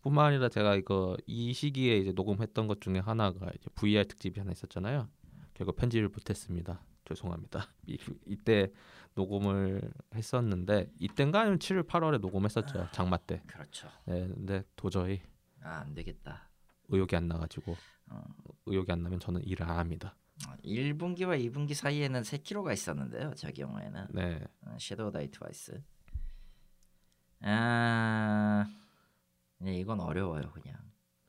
뿐만 0.07 0.27
아니라 0.27 0.49
제가 0.49 0.77
이거 0.77 1.16
이 1.27 1.53
시기에 1.53 1.97
이제 1.97 2.12
녹음했던 2.12 2.69
것 2.69 2.81
중에 2.81 3.01
하나가 3.01 3.51
이제 3.59 3.69
VR 3.75 4.07
특집이 4.07 4.38
하나 4.38 4.53
있었잖아요. 4.53 5.09
결국 5.53 5.75
편집을 5.75 6.11
못했습니다. 6.11 6.81
죄송합니다. 7.07 7.66
이, 7.88 7.99
이때 8.25 8.71
녹음을 9.16 9.81
했었는데 10.14 10.92
이때인가 11.01 11.40
아니면 11.40 11.59
7월 11.59 11.88
8월에 11.88 12.21
녹음했었죠. 12.21 12.88
장마 12.92 13.16
때. 13.16 13.42
그렇죠. 13.49 13.88
네, 14.05 14.29
근데 14.29 14.62
도저히 14.77 15.23
아, 15.64 15.81
안 15.81 15.92
되겠다. 15.92 16.51
의욕이 16.88 17.16
안 17.16 17.27
나가지고 17.27 17.77
어. 18.11 18.23
의욕이 18.66 18.87
안 18.90 19.03
나면 19.03 19.19
저는 19.19 19.42
일을 19.42 19.69
안 19.69 19.77
합니다. 19.77 20.14
1분기와 20.64 21.37
2분기 21.51 21.75
사이에는 21.75 22.23
3kg가 22.23 22.73
있었는데요. 22.73 23.33
저 23.37 23.51
경우에는 23.51 24.07
네, 24.11 24.40
어, 24.66 24.77
섀도우 24.79 25.11
다이 25.11 25.33
트와이스. 25.33 25.83
아, 27.40 28.66
네, 29.59 29.79
이건 29.79 30.01
어려워요 30.01 30.51
그냥. 30.53 30.77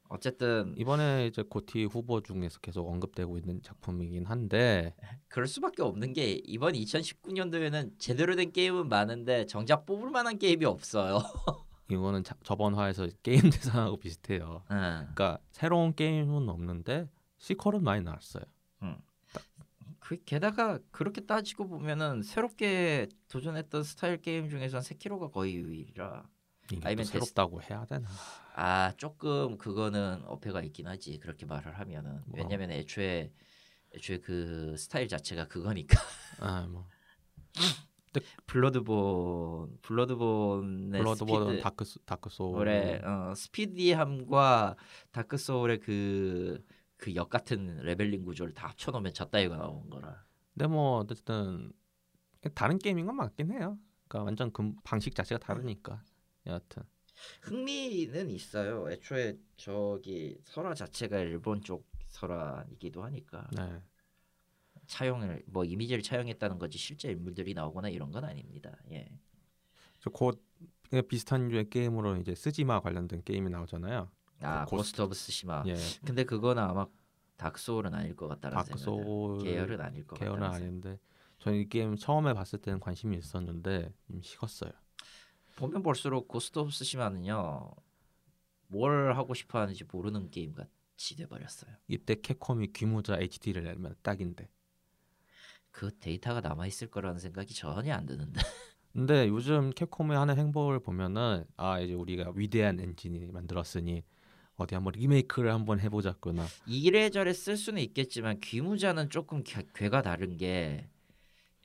어쨌든 0.09 0.73
이번에 0.77 1.27
이제 1.27 1.41
고티 1.41 1.83
후보 1.83 2.21
중에서 2.21 2.59
계속 2.59 2.87
언급되고 2.87 3.37
있는 3.37 3.61
작품이긴 3.61 4.25
한데 4.25 4.95
그럴 5.27 5.47
수밖에 5.47 5.83
없는 5.83 6.13
게 6.13 6.41
이번 6.45 6.73
2019년도에는 6.73 7.99
제대로 7.99 8.35
된 8.35 8.53
게임은 8.53 8.87
많은데 8.87 9.45
정작 9.47 9.85
뽑을 9.85 10.09
만한 10.09 10.39
게임이 10.39 10.63
없어요. 10.63 11.19
이거는 11.91 12.23
자, 12.23 12.35
저번 12.43 12.75
화에서 12.75 13.07
게임 13.21 13.41
대상하고 13.51 13.97
비슷해요. 13.97 14.63
응. 14.71 14.77
그러니까 15.13 15.39
새로운 15.51 15.93
게임은 15.93 16.47
없는데 16.47 17.09
시퀄은 17.37 17.83
많이 17.83 18.03
나왔어요. 18.03 18.43
그 20.07 20.23
게다가 20.23 20.79
그렇게 20.91 21.19
따지고 21.19 21.67
보면은 21.67 22.23
새롭게 22.23 23.09
도전했던 23.27 23.83
스타일 23.83 24.21
게임 24.21 24.49
중에선 24.49 24.81
세키로가 24.81 25.27
거의 25.31 25.55
유일이라 25.57 26.23
아니면 26.83 27.05
새롭다고 27.05 27.61
해야 27.61 27.85
되나? 27.85 28.09
아 28.55 28.93
조금 28.97 29.57
그거는 29.57 30.23
어폐가 30.25 30.61
있긴 30.63 30.87
하지 30.87 31.19
그렇게 31.19 31.45
말을 31.45 31.77
하면은 31.79 32.21
뭐. 32.25 32.39
왜냐면 32.39 32.71
애초에 32.71 33.31
애초에 33.95 34.19
그 34.19 34.75
스타일 34.77 35.07
자체가 35.07 35.47
그거니까 35.47 35.97
아, 36.39 36.67
뭐 36.67 36.87
블러드본 38.47 39.79
블러드본의 39.81 41.03
스피드 41.15 41.61
다크 41.61 41.85
소- 41.85 41.99
다크 42.05 42.29
소울 42.29 42.59
올해 42.61 42.99
어, 43.03 43.33
스피디함과 43.35 44.75
다크 45.11 45.37
소울의 45.37 45.79
그 45.79 46.63
그 46.99 47.13
역 47.15 47.29
같은 47.29 47.77
leveling 47.83 48.23
구조를 48.23 48.55
다 48.55 48.69
합쳐 48.69 48.89
놓으면 48.89 49.13
저따위가 49.13 49.55
나온 49.55 49.87
거라. 49.87 50.25
근데 50.55 50.65
뭐 50.65 50.97
어쨌든 50.97 51.71
다른 52.55 52.79
게임인 52.79 53.05
건 53.05 53.15
맞긴 53.17 53.51
해요. 53.51 53.77
그러니까 54.07 54.23
완전 54.25 54.51
그 54.51 54.73
방식 54.83 55.13
자체가 55.13 55.37
다르니까 55.37 56.01
여하튼 56.47 56.83
흥미는 57.41 58.29
있어요. 58.29 58.89
애초에 58.91 59.37
저기 59.57 60.37
설화 60.43 60.73
자체가 60.73 61.19
일본 61.19 61.61
쪽 61.61 61.87
설화이기도 62.07 63.03
하니까 63.03 63.47
네. 63.55 63.81
차용을 64.85 65.43
뭐 65.47 65.65
이미지를 65.65 66.01
차용했다는 66.01 66.59
거지 66.59 66.77
실제 66.77 67.11
인물들이 67.11 67.53
나오거나 67.53 67.89
이런 67.89 68.11
건 68.11 68.23
아닙니다. 68.23 68.77
예. 68.91 69.09
곧 70.13 70.41
비슷한 71.09 71.49
류의 71.49 71.69
게임으로 71.69 72.15
이제 72.17 72.33
쓰시마 72.33 72.79
관련된 72.81 73.23
게임이 73.23 73.49
나오잖아요. 73.49 74.09
아 74.41 74.65
고- 74.65 74.77
고스트 74.77 75.01
오브 75.01 75.13
쓰시마. 75.15 75.63
예, 75.67 75.75
근데 76.05 76.23
그거는 76.23 76.61
아마 76.63 76.87
다크 77.35 77.59
소울은 77.59 77.93
아닐 77.93 78.15
것 78.15 78.27
같다는 78.27 78.55
다크 78.55 78.67
생각. 78.67 78.83
소울 78.83 79.43
계열은 79.43 79.81
아닐 79.81 80.05
것 80.07 80.17
계열은 80.17 80.39
같다는. 80.39 80.55
아닌데 80.55 80.99
저는 81.39 81.59
이 81.59 81.67
게임 81.67 81.95
처음에 81.95 82.33
봤을 82.33 82.59
때는 82.59 82.79
관심이 82.79 83.17
있었는데 83.17 83.91
좀 84.07 84.21
식었어요. 84.21 84.71
보면 85.57 85.81
볼수록 85.81 86.27
고스트 86.27 86.59
오브 86.59 86.71
쓰시마는요. 86.71 87.71
뭘 88.67 89.15
하고 89.17 89.33
싶어 89.33 89.59
하는지 89.59 89.83
모르는 89.91 90.29
게임 90.29 90.53
같이 90.53 91.15
돼 91.15 91.25
버렸어요. 91.25 91.71
이때 91.87 92.15
캡콤이 92.21 92.73
귀무자 92.73 93.17
HD를 93.19 93.63
내면 93.63 93.95
딱인데. 94.03 94.47
그 95.71 95.91
데이터가 95.99 96.41
남아 96.41 96.67
있을 96.67 96.89
거라는 96.89 97.19
생각이 97.19 97.53
전혀 97.55 97.93
안 97.95 98.05
드는데. 98.05 98.39
근데 98.93 99.27
요즘 99.27 99.71
캡콤이 99.71 100.15
하는 100.15 100.37
행보를 100.37 100.79
보면은 100.79 101.43
아 101.55 101.79
이제 101.79 101.93
우리가 101.93 102.33
위대한 102.35 102.79
엔진이 102.79 103.27
만들었으니 103.31 104.03
어디 104.57 104.75
한번 104.75 104.93
리메이크를 104.93 105.51
한번 105.51 105.79
해보자꾸나. 105.79 106.45
이래저래 106.67 107.33
쓸 107.33 107.57
수는 107.57 107.81
있겠지만 107.81 108.39
귀무자는 108.41 109.09
조금 109.09 109.43
괴- 109.43 109.65
괴가 109.73 110.03
다른 110.03 110.37
게 110.37 110.87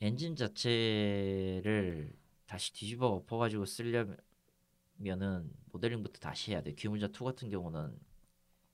엔진 0.00 0.34
자체를 0.34 2.12
다시 2.52 2.70
뒤집어 2.74 3.06
엎어가지고 3.06 3.64
쓰려면은 3.64 5.50
모델링부터 5.72 6.18
다시 6.20 6.50
해야 6.52 6.60
돼. 6.60 6.74
귀무자 6.74 7.06
2 7.06 7.24
같은 7.24 7.48
경우는 7.48 7.98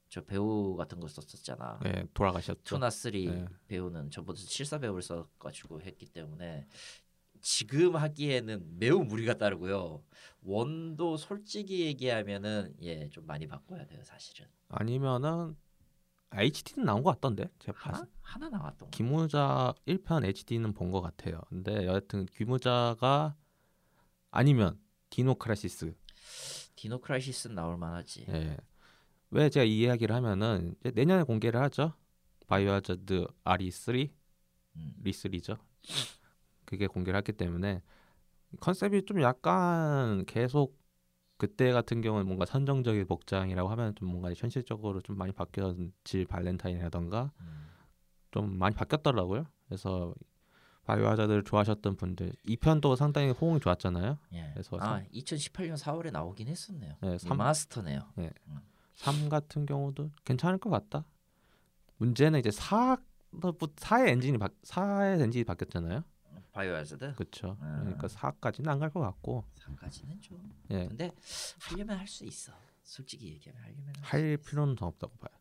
저 0.08 0.24
배우 0.24 0.74
같은 0.74 0.98
거 0.98 1.06
썼었잖아. 1.06 1.78
네, 1.84 2.04
돌아가셨죠. 2.12 2.76
2나 2.76 2.90
3 2.90 3.12
네. 3.12 3.46
배우는 3.68 4.10
전부터 4.10 4.40
74 4.40 4.78
배우를 4.80 5.00
써가지고 5.02 5.82
했기 5.82 6.06
때문에 6.06 6.66
지금 7.40 7.94
하기에는 7.94 8.78
매우 8.80 9.04
무리가 9.04 9.34
따르고요. 9.38 10.02
원도 10.42 11.16
솔직히 11.16 11.82
얘기하면은 11.82 12.74
예 12.82 13.08
좀 13.10 13.26
많이 13.26 13.46
바꿔야 13.46 13.86
돼요 13.86 14.02
사실은. 14.02 14.48
아니면은 14.70 15.56
HD는 16.32 16.84
나온 16.84 17.04
것 17.04 17.12
같던데. 17.12 17.48
제가 17.60 17.78
하나 17.78 17.98
봤- 18.00 18.08
하나 18.22 18.48
나왔던 18.48 18.90
거. 18.90 18.90
기무자 18.90 19.72
1편 19.86 20.24
HD는 20.24 20.72
본 20.72 20.90
것 20.90 21.00
같아요. 21.00 21.40
근데 21.48 21.86
여하튼 21.86 22.26
귀무자가 22.26 23.36
아니면 24.30 24.78
디노 25.10 25.31
크라이시스. 25.31 25.94
디노 26.76 27.00
크라이시스 27.00 27.48
나올 27.48 27.76
만하지. 27.76 28.26
예. 28.28 28.56
왜 29.30 29.50
제가 29.50 29.64
이 29.64 29.80
이야기를 29.80 30.14
하면은 30.14 30.74
내년에 30.94 31.24
공개를 31.24 31.60
하죠. 31.62 31.94
바이오하자드 32.46 33.26
RE3 33.44 34.10
음. 34.76 34.94
리스리죠. 35.02 35.56
그게 36.64 36.86
공개를 36.86 37.18
했기 37.18 37.32
때문에 37.32 37.82
컨셉이 38.60 39.04
좀 39.04 39.20
약간 39.22 40.24
계속 40.26 40.78
그때 41.36 41.72
같은 41.72 42.00
경우는 42.00 42.26
뭔가 42.26 42.46
선정적인 42.46 43.06
복장이라고 43.06 43.68
하면 43.70 43.94
좀 43.94 44.08
뭔가 44.08 44.32
현실적으로 44.34 45.00
좀 45.00 45.16
많이 45.16 45.32
바뀌었지 45.32 46.24
발렌타인이라던가 46.28 47.32
음. 47.40 47.68
좀 48.30 48.58
많이 48.58 48.74
바뀌었더라고요. 48.74 49.46
그래서 49.66 50.14
바이오하자드를 50.92 51.44
좋아하셨던 51.44 51.96
분들 51.96 52.32
2편도 52.46 52.96
상당히 52.96 53.30
호응이 53.30 53.60
좋았잖아요. 53.60 54.18
예. 54.32 54.50
그래서 54.54 54.78
아 54.80 55.02
2018년 55.12 55.76
4월에 55.76 56.10
나오긴 56.10 56.48
했었네요. 56.48 56.94
네, 57.02 57.18
삼- 57.18 57.32
리마스터네요. 57.32 58.00
3 58.96 59.28
같은 59.28 59.66
경우도 59.66 60.10
괜찮을 60.24 60.56
것 60.58 60.70
같다. 60.70 61.04
문제는 61.98 62.40
이제 62.40 62.50
4 62.50 62.96
4의 63.34 64.08
엔진이 64.08 64.38
바, 64.38 64.48
4의 64.64 65.20
엔진이 65.20 65.44
바뀌었잖아요. 65.44 66.02
바이오하자드 66.52 67.14
그렇죠. 67.16 67.58
음. 67.60 67.80
그러니까 67.82 68.06
4까지는 68.08 68.68
안 68.68 68.78
갈 68.80 68.88
것 68.90 69.00
같고 69.00 69.44
3까지는 69.60 70.22
좀. 70.22 70.40
예. 70.70 70.88
근데 70.88 71.12
하려면 71.60 71.98
할 71.98 72.06
수 72.08 72.24
있어. 72.24 72.52
솔직히 72.82 73.28
얘기하면 73.28 73.62
하려면 73.62 73.92
수할 74.02 74.32
있어. 74.38 74.42
필요는 74.48 74.74
더 74.76 74.86
없다고 74.86 75.14
봐요. 75.18 75.38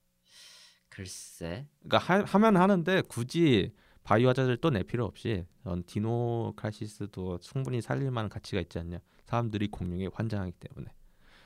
글쎄. 0.89 1.65
그러니까 1.81 1.97
하, 1.99 2.23
하면 2.25 2.57
하는데 2.57 3.01
굳이 3.03 3.73
바이오하자드를 4.07 4.57
또 4.57 4.69
낼 4.69 4.83
필요 4.85 5.05
없이 5.05 5.45
전 5.63 5.83
디노 5.83 6.53
크라이시스도 6.55 7.39
충분히 7.39 7.81
살릴 7.81 8.09
만한 8.09 8.29
가치가 8.29 8.61
있지 8.61 8.79
않냐. 8.79 8.99
사람들이 9.25 9.67
공룡에 9.67 10.07
환장하기 10.13 10.53
때문에. 10.53 10.89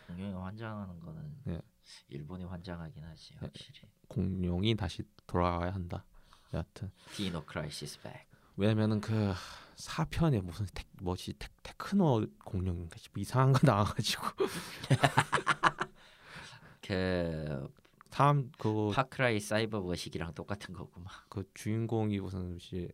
공룡이 0.08 0.34
환장하는 0.34 1.00
거는 1.00 1.36
예. 1.48 1.62
일본이 2.10 2.46
환장하긴 2.46 3.04
하지 3.04 3.34
확실히. 3.40 3.90
공룡이 4.08 4.76
다시 4.76 5.02
돌아가야 5.26 5.74
한다. 5.74 6.06
여하튼 6.54 6.92
디노 7.16 7.46
크라이시스 7.46 8.00
back. 8.02 8.28
왜냐면은 8.58 9.02
그 9.02 9.34
4편에 9.78 10.42
무슨 10.42 10.68
테, 10.76 10.84
뭐지 11.02 11.34
테, 11.40 11.48
테크노 11.64 12.28
공룡인가 12.46 12.96
싶 12.98 13.18
이상한 13.18 13.54
거 13.54 13.60
나와가지고 13.64 14.24
그 16.86 17.74
다음 18.12 18.52
그, 18.60 18.92
파크라이 18.94 19.40
사이버 19.40 19.82
버식이랑 19.82 20.34
똑같은 20.34 20.74
거구만. 20.74 21.08
그 21.30 21.50
주인공이 21.54 22.20
무슨 22.20 22.60
시, 22.60 22.92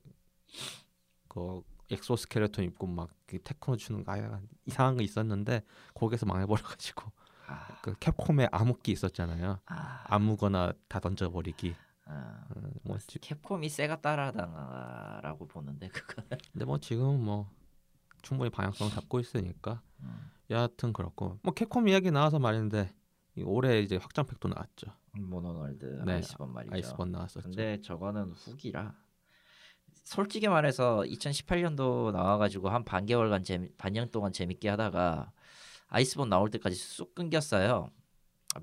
그 1.28 1.62
exoskeleton 1.90 2.64
입고 2.66 2.88
막그 2.88 3.40
테크노 3.44 3.78
추는 3.78 4.04
거 4.04 4.12
아야 4.12 4.40
이상한 4.66 4.96
거 4.96 5.04
있었는데 5.04 5.64
거기서 5.94 6.26
망해버려가지고 6.26 7.12
아, 7.48 7.80
그 7.82 7.96
캡콤의 8.00 8.50
암흑기 8.52 8.92
있었잖아요. 8.92 9.60
아, 9.66 10.04
아무거나 10.06 10.74
다 10.88 11.00
던져버리기. 11.00 11.76
아. 12.06 12.46
어, 12.50 12.62
뭐 12.84 12.98
지, 13.00 13.20
캡콤이 13.20 13.70
세가 13.70 14.02
따라당하라고 14.02 15.48
보는데 15.48 15.88
그거는. 15.90 16.30
근데 16.52 16.66
뭐 16.66 16.78
지금 16.78 17.24
뭐 17.24 17.50
충분히 18.22 18.50
방향성 18.50 18.90
잡고 18.90 19.20
있으니까 19.20 19.82
음. 20.02 20.32
여하튼 20.50 20.94
그렇고 20.94 21.40
뭐 21.42 21.54
캡콤 21.54 21.88
이야기 21.88 22.12
나와서 22.12 22.40
말인데 22.40 22.90
이 22.90 23.07
올해 23.44 23.80
이제 23.82 23.98
확장팩도 23.98 24.50
나왔죠. 24.50 24.88
모노월드 25.14 26.04
네, 26.06 26.14
아이스본 26.14 26.54
말이죠. 26.54 26.74
아이스본 26.76 27.12
나왔었죠. 27.12 27.42
근데 27.50 27.82
저거는 27.82 28.32
후기라. 28.32 28.94
솔직히 30.04 30.48
말해서 30.48 31.02
2018년도 31.02 32.12
나와가지고 32.14 32.70
한 32.70 32.84
반개월간 32.86 33.44
재미, 33.44 33.70
반년 33.78 34.10
동안 34.12 34.32
재밌게 34.32 34.70
하다가 34.70 35.32
아이스본 35.90 36.30
나올 36.30 36.50
때까지 36.50 36.76
쑥 36.76 37.14
끊겼어요. 37.16 37.90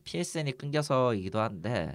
PSN이 0.04 0.52
끊겨서이기도 0.52 1.38
한데 1.40 1.94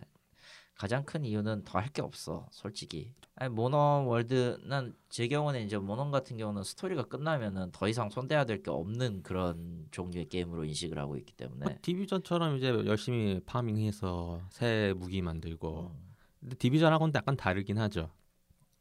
가장 0.76 1.04
큰 1.04 1.26
이유는 1.26 1.64
더 1.66 1.80
할 1.80 1.92
게 1.92 2.02
없어 2.02 2.48
솔직히 2.52 3.14
아니 3.42 3.54
모넌 3.54 4.06
월드는 4.06 4.94
제 5.08 5.28
경우는 5.30 5.64
이제 5.66 5.78
모넌 5.78 6.12
같은 6.12 6.36
경우는 6.38 6.64
스토리가 6.64 7.04
끝나면은 7.06 7.72
더 7.72 7.88
이상 7.88 8.10
손대야 8.10 8.44
될 8.46 8.62
게 8.62 8.70
없는 8.70 9.24
그런 9.24 9.88
종류의 9.92 10.28
게임으로 10.28 10.66
인식을 10.66 10.98
하고 11.00 11.16
있기 11.16 11.32
때문에 11.34 11.66
뭐 11.66 11.74
디비전처럼 11.82 12.58
이제 12.58 12.68
열심히 12.86 13.40
파밍해서 13.46 14.42
새 14.50 14.94
무기 14.98 15.22
만들고 15.22 15.92
음, 15.94 16.16
근데 16.42 16.56
디비전하고는 16.58 17.14
약간 17.16 17.38
다르긴 17.38 17.78
하죠. 17.78 18.12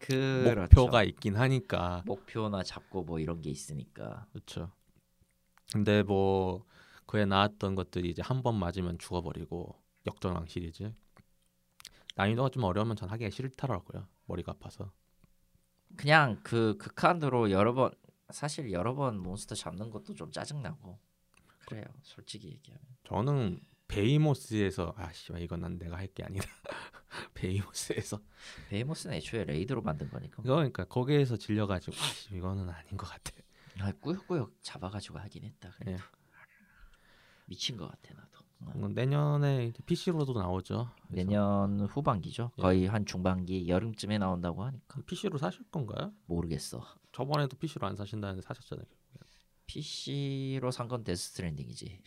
그렇죠. 0.01 0.61
목표가 0.63 1.05
있긴 1.05 1.37
하니까 1.37 2.03
목표나 2.07 2.65
잡고 2.65 3.05
뭐 3.05 3.21
이런 3.21 3.41
게 3.41 3.51
있으니까 3.51 4.27
그렇죠. 4.33 4.73
근데 5.73 6.03
뭐 6.03 6.65
그에 7.07 7.25
나왔던 7.27 7.77
것들이 7.77 8.11
이제 8.11 8.23
한 8.23 8.43
번 8.43 8.57
맞으면 8.59 8.99
죽어버리고 8.99 9.77
역전왕 10.07 10.47
시리즈 10.47 10.93
난이도가 12.17 12.49
좀 12.51 12.65
어려우면 12.65 12.97
전 12.97 13.09
하기가 13.09 13.31
싫더라고요. 13.31 14.07
머리가 14.29 14.53
아파서. 14.53 14.93
그냥 15.97 16.39
그 16.45 16.77
극한으로 16.79 17.51
여러 17.51 17.73
번 17.75 17.91
사실 18.31 18.71
여러 18.73 18.95
번 18.95 19.19
몬스터 19.19 19.55
잡는 19.55 19.91
것도 19.91 20.15
좀 20.15 20.31
짜증나고 20.31 20.99
그래요 21.67 21.85
솔직히 22.03 22.49
얘기하면 22.51 22.85
저는 23.05 23.61
베이모스에서 23.89 24.93
아씨 24.97 25.33
이건 25.39 25.61
난 25.61 25.79
내가 25.79 25.97
할 25.97 26.09
게 26.15 26.23
아니다. 26.25 26.47
베이모스에서 27.35 28.21
베이모스는 28.69 29.17
애초에 29.17 29.45
레이드로 29.45 29.81
만든 29.83 30.11
거니까 30.11 30.43
그러니까 30.43 30.85
거기에서 30.85 31.37
질려가지고 31.39 31.97
아씨 31.97 32.35
이거는 32.37 32.69
아닌 32.69 32.97
것 32.99 33.07
같아. 33.09 33.33
아, 33.81 33.93
꾸역꾸역 33.93 34.57
잡아가지고 34.61 35.19
하긴 35.21 35.45
했다 35.45 35.71
그래 35.79 35.93
예. 35.93 35.97
미친 37.47 37.77
것 37.79 37.87
같아 37.89 38.13
나도 38.15 38.45
내년에 38.95 39.67
이제 39.67 39.83
PC로도 39.85 40.33
나오죠. 40.35 40.91
그래서 41.09 41.15
내년 41.15 41.81
후반기죠 41.87 42.51
예. 42.59 42.63
거의 42.63 42.87
한 42.87 43.07
중반기 43.07 43.69
여름쯤에 43.69 44.19
나온다고 44.19 44.65
하니까 44.65 45.01
PC로 45.07 45.39
사실 45.39 45.63
건가요? 45.71 46.13
모르겠어 46.27 46.85
저번에도 47.13 47.57
PC로 47.57 47.87
안 47.87 47.95
사신다는데 47.97 48.43
사셨잖아요. 48.43 48.85
PC로 49.67 50.71
산 50.71 50.89
건 50.89 51.05
데스 51.05 51.31
스트랜딩이지 51.31 52.03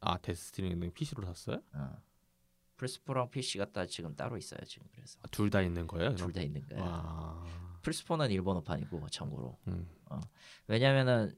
아 0.00 0.18
데스티니는 0.18 0.92
PC로 0.92 1.24
샀어요? 1.26 1.62
어. 1.72 1.96
플스4랑 2.76 3.30
PC가 3.30 3.72
따 3.72 3.86
지금 3.86 4.14
따로 4.14 4.36
있어요 4.36 4.60
지금 4.66 4.86
그래서 4.92 5.18
둘다 5.30 5.62
있는 5.62 5.86
거예요? 5.86 6.14
둘 6.14 6.32
다 6.32 6.42
있는 6.42 6.66
거야 6.66 6.82
와. 6.82 7.44
플스4는 7.82 8.30
일본어판이고 8.32 9.08
참고로 9.08 9.58
음. 9.68 9.88
왜냐면은 10.66 11.34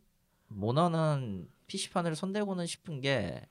몬헌은 0.49 1.49
PC판을 1.69 2.17
손대고는 2.17 2.67
싶은 2.67 3.01
게 3.01 3.47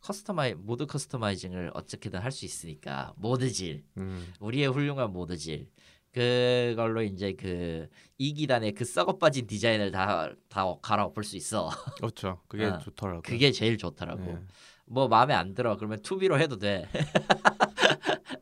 customi 0.00 0.54
모드 0.54 0.86
customizing을 0.86 1.70
어떻게든 1.74 2.20
할 2.20 2.30
수 2.32 2.44
있으니까 2.44 3.12
모드질 3.16 3.84
음. 3.96 4.32
우리의 4.40 4.68
훌륭한 4.68 5.12
모드질 5.12 5.68
그걸로 6.12 7.02
이제 7.02 7.34
그 7.34 7.88
이기단의 8.18 8.72
그 8.72 8.84
썩어 8.84 9.18
빠진 9.18 9.46
디자인을 9.46 9.90
다 9.90 10.30
다 10.48 10.64
갈아엎을 10.82 11.24
수 11.24 11.36
있어 11.36 11.68
그렇죠. 11.98 12.40
그게 12.48 12.64
아, 12.66 12.78
좋더라고요. 12.78 13.22
그게 13.22 13.50
제일 13.52 13.76
좋더라고 13.76 14.22
네. 14.24 14.38
뭐 14.86 15.08
마음에 15.08 15.34
안 15.34 15.52
들어 15.54 15.76
그러면 15.76 15.98
2B로 16.00 16.38
해도 16.40 16.56
돼 16.58 16.88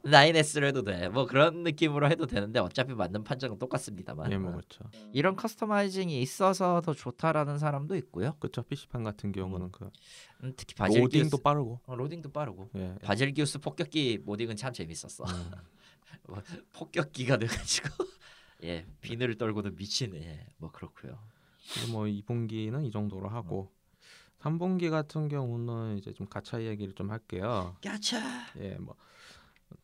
9S로 0.05 0.65
해도 0.67 0.83
돼 0.83 1.09
뭐 1.09 1.27
그런 1.27 1.63
느낌으로 1.63 2.11
해도 2.11 2.27
되는데 2.27 2.61
어차피 2.61 2.95
맞는 2.95 3.25
판정은 3.25 3.59
똑같습니다만 3.59 4.31
예, 4.33 4.37
뭐 4.39 4.53
그렇죠. 4.53 4.85
이런 5.13 5.35
커스터마이징이 5.37 6.21
있어서 6.21 6.81
더 6.83 6.93
좋다라는 6.95 7.59
사람도 7.59 7.97
있고요 7.97 8.37
그렇죠. 8.39 8.63
PC판 8.63 9.03
같은 9.05 9.33
경우는 9.33 9.73
그 9.73 9.91
음, 10.43 10.53
특히 10.57 10.75
바질기우스 10.75 11.17
로딩도 11.25 11.39
빠르고. 11.39 11.81
어, 11.87 11.95
로딩도 11.95 12.33
빠르고 12.33 12.71
예. 12.77 12.95
바질 13.03 13.33
기우스 13.33 13.59
폭격기 13.59 14.21
모딩은 14.25 14.57
참 14.57 14.73
재밌었어. 14.73 15.25
음. 15.25 15.51
폭격기가 16.73 17.37
돼 17.39 17.47
가지고 17.47 17.89
예 18.65 18.87
비늘을 19.01 19.37
떨고는 19.37 19.77
미치네. 19.77 20.47
뭐 20.59 20.71
그렇고요. 20.71 21.19
뭐 21.91 22.05
2분기는 22.05 22.85
이 22.85 22.91
정도로 22.91 23.29
하고 23.29 23.71
3분기 24.41 24.91
같은 24.91 25.29
경우는 25.29 25.97
이제 25.99 26.13
좀 26.13 26.27
가차 26.27 26.59
이야기를 26.59 26.95
좀 26.95 27.11
할게요. 27.11 27.77
야차. 27.85 28.21
예, 28.59 28.75
뭐 28.77 28.95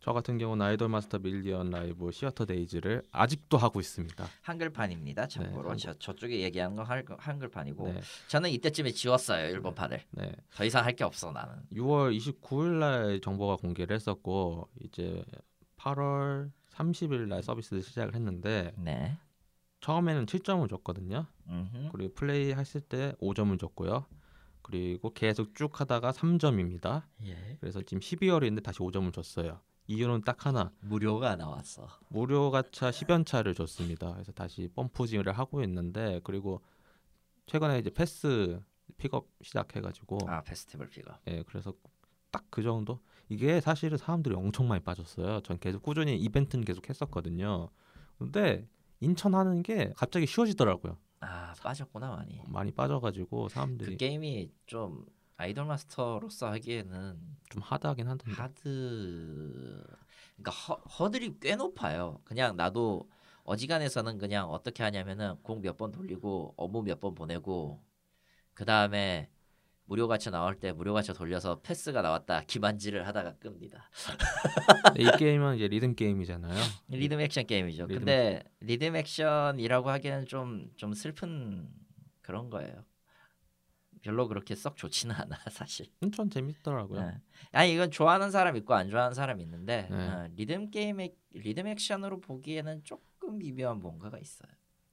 저 0.01 0.13
같은 0.15 0.39
경우는 0.39 0.65
아이돌 0.65 0.89
마스터 0.89 1.19
밀리언 1.19 1.71
라이브 1.71 2.11
시어터 2.11 2.47
데이즈를 2.47 3.03
아직도 3.13 3.59
하고 3.59 3.81
있습니다. 3.81 4.25
한글판입니다. 4.43 5.27
참고로 5.29 5.73
네. 5.73 5.77
저, 5.77 5.93
저쪽에 5.95 6.41
얘기하는 6.41 6.75
건 6.77 6.87
할- 6.87 7.05
한글판이고 7.19 7.93
네, 7.93 8.01
저는 8.29 8.49
이때쯤에 8.51 8.93
지웠어요 8.93 9.49
일본판을. 9.51 10.03
네. 10.13 10.33
더 10.55 10.65
이상 10.65 10.85
할 10.85 10.95
게 10.95 11.05
없어 11.05 11.33
나는. 11.33 11.55
6월 11.73 12.17
29일 12.17 12.79
날 12.79 13.21
정보가 13.21 13.57
공개를 13.57 13.95
했었고 13.95 14.69
이제 14.83 15.23
8월 15.77 16.51
30일 16.73 17.27
날 17.29 17.43
서비스를 17.43 17.83
시작을 17.83 18.15
했는데 18.15 18.73
네. 18.79 19.17
처음에는 19.81 20.27
7점을 20.27 20.69
줬거든요. 20.69 21.27
음흠. 21.49 21.89
그리고 21.93 22.15
플레이 22.15 22.53
했을 22.53 22.81
때 22.81 23.15
5점을 23.21 23.59
줬고요. 23.59 24.07
그리고 24.63 25.13
계속 25.13 25.55
쭉 25.55 25.81
하다가 25.81 26.13
3점입니다. 26.13 27.03
예. 27.25 27.57
그래서 27.61 27.81
지금 27.83 28.01
12월인데 28.01 28.63
다시 28.63 28.79
5점을 28.81 29.13
줬어요. 29.13 29.59
이유는 29.91 30.23
딱 30.23 30.47
하나. 30.47 30.71
무료가 30.83 31.35
나왔어. 31.35 31.89
무료 32.11 32.53
가차 32.53 32.91
10연 32.91 33.27
차를 33.27 33.55
줬습니다. 33.55 34.13
그래서 34.13 34.31
다시 34.31 34.69
펌프질을 34.73 35.33
하고 35.37 35.65
있는데 35.65 36.21
그리고 36.23 36.63
최근에 37.47 37.81
이제 37.81 37.91
페스 37.91 38.61
픽업 38.99 39.27
시작해가지고 39.43 40.19
아 40.29 40.43
페스티벌 40.43 40.89
픽업. 40.89 41.19
예 41.27 41.43
그래서 41.43 41.75
딱 42.31 42.45
그 42.51 42.63
정도 42.63 43.01
이게 43.29 43.61
사실은 43.61 43.99
사람들이 43.99 44.37
엄청 44.37 44.69
많이 44.69 44.81
빠졌어요. 44.85 45.41
전 45.41 45.59
계속 45.59 45.83
꾸준히 45.83 46.17
이벤트는 46.17 46.65
계속 46.65 46.89
했었거든요. 46.89 47.69
근데 48.19 48.69
2천 49.01 49.35
하는 49.35 49.65
게 49.65 49.93
갑자기 49.97 50.27
쉬워지더라고요. 50.27 50.97
아 51.21 51.53
빠졌구나 51.61 52.11
많이. 52.15 52.41
많이 52.47 52.71
빠져가지고 52.71 53.45
그 53.45 53.49
사람들이 53.49 53.97
게임이 53.97 54.53
좀 54.67 55.05
아이돌 55.41 55.65
마스터로서 55.67 56.51
하기에는 56.53 57.19
좀 57.51 57.63
하드하긴 57.63 58.07
하던데. 58.09 58.33
하드 58.33 59.83
그러니까 60.37 60.51
허, 60.51 60.75
허들이 60.75 61.39
꽤 61.41 61.57
높아요. 61.57 62.21
그냥 62.25 62.57
나도 62.57 63.09
어지간해서는 63.45 64.19
그냥 64.19 64.49
어떻게 64.51 64.83
하냐면은 64.83 65.37
공 65.43 65.61
몇 65.63 65.77
번 65.77 65.91
돌리고 65.93 66.55
업무 66.57 66.83
몇 66.83 67.01
번 67.01 67.15
보내고 67.15 67.83
그 68.55 68.65
다음에 68.65 69.29
무료 69.87 70.07
가차 70.07 70.31
나올 70.31 70.55
때 70.61 70.73
무료 70.73 70.93
가차 70.95 71.13
돌려서 71.13 71.61
패스가 71.63 72.01
나왔다 72.03 72.43
기만지를 72.47 73.07
하다가 73.09 73.35
끕니다. 73.39 73.91
이 74.99 75.11
게임은 75.19 75.57
이제 75.57 75.67
리듬 75.69 75.95
게임이잖아요. 75.97 76.55
리듬 76.89 77.21
액션 77.21 77.47
게임이죠. 77.47 77.87
리듬 77.87 77.99
근데 77.99 78.45
리듬 78.61 78.95
액션이라고 78.97 79.91
하기에는 79.91 80.27
좀 80.27 80.71
좀 80.77 80.95
슬픈 80.95 81.69
그런 82.21 82.51
거예요. 82.51 82.85
별로 84.03 84.29
그렇게 84.29 84.55
썩 84.55 84.77
좋지는 84.77 85.15
않아 85.15 85.37
사실. 85.51 85.87
음, 86.03 86.11
전 86.11 86.31
재밌더라고요. 86.31 87.01
네. 87.01 87.21
아니 87.53 87.75
이건 87.75 87.91
좋아하는 87.91 88.31
사람 88.31 88.57
있고 88.57 88.75
안 88.75 88.89
좋아하는 88.91 89.15
사람 89.15 89.41
있는데 89.41 89.89
네. 89.91 89.97
어, 90.09 90.29
리듬 90.37 90.71
게임의 90.71 91.15
리듬 91.33 91.67
액션으로 91.67 92.21
보기에는 92.21 92.83
조금 92.85 93.39
미묘한 93.39 93.81
뭔가가 93.81 94.19
있어요. 94.19 94.51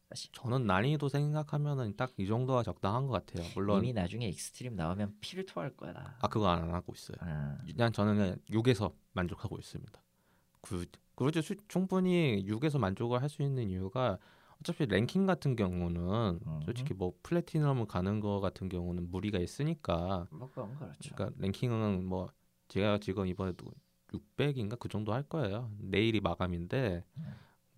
사실. 0.10 0.32
저는 0.34 0.66
난이도 0.66 1.10
생각하면은 1.10 1.96
딱 1.98 2.14
이 2.18 2.26
정도가 2.28 2.64
적당한 2.64 3.08
것 3.08 3.26
같아요. 3.26 3.46
물론 3.56 3.80
이미 3.80 3.94
나중에 3.94 4.28
extreme 4.30 4.76
나오면 4.76 5.18
피를 5.20 5.46
토할 5.46 5.76
거야. 5.76 5.94
아 6.20 6.28
그거 6.30 6.48
안 6.48 6.74
하고 6.74 6.94
있어요. 6.94 7.18
아, 7.20 7.58
그냥 7.66 7.92
저는 7.92 8.38
6에서 8.50 8.94
만족하고 9.14 9.58
있습니다. 9.60 10.02
그 10.62 10.86
그렇죠. 11.16 11.42
수- 11.42 11.56
충분히 11.68 12.46
6에서 12.48 12.78
만족을 12.80 13.22
할 13.22 13.30
수 13.30 13.42
있는 13.42 13.70
이유가 13.70 14.18
어차피 14.62 14.86
랭킹 14.86 15.26
같은 15.26 15.56
경우는 15.56 16.40
음. 16.46 16.60
솔직히 16.66 16.94
뭐 16.94 17.14
플래티넘을 17.24 17.86
가는 17.86 18.20
거 18.20 18.40
같은 18.40 18.70
경우는 18.70 19.10
무리가 19.12 19.40
있으니까 19.40 20.28
뭐 20.32 20.50
그런 20.52 20.76
그렇죠. 20.76 21.14
그러니까 21.16 21.40
랭킹은 21.42 22.06
뭐 22.06 22.30
제가 22.68 22.98
지금 23.00 23.28
이번에도 23.28 23.66
600인가 24.14 24.76
그 24.78 24.88
정도 24.90 25.14
할 25.14 25.24
거예요. 25.24 25.70
내일이 25.80 26.20
마감인데 26.22 27.04
네. 27.14 27.24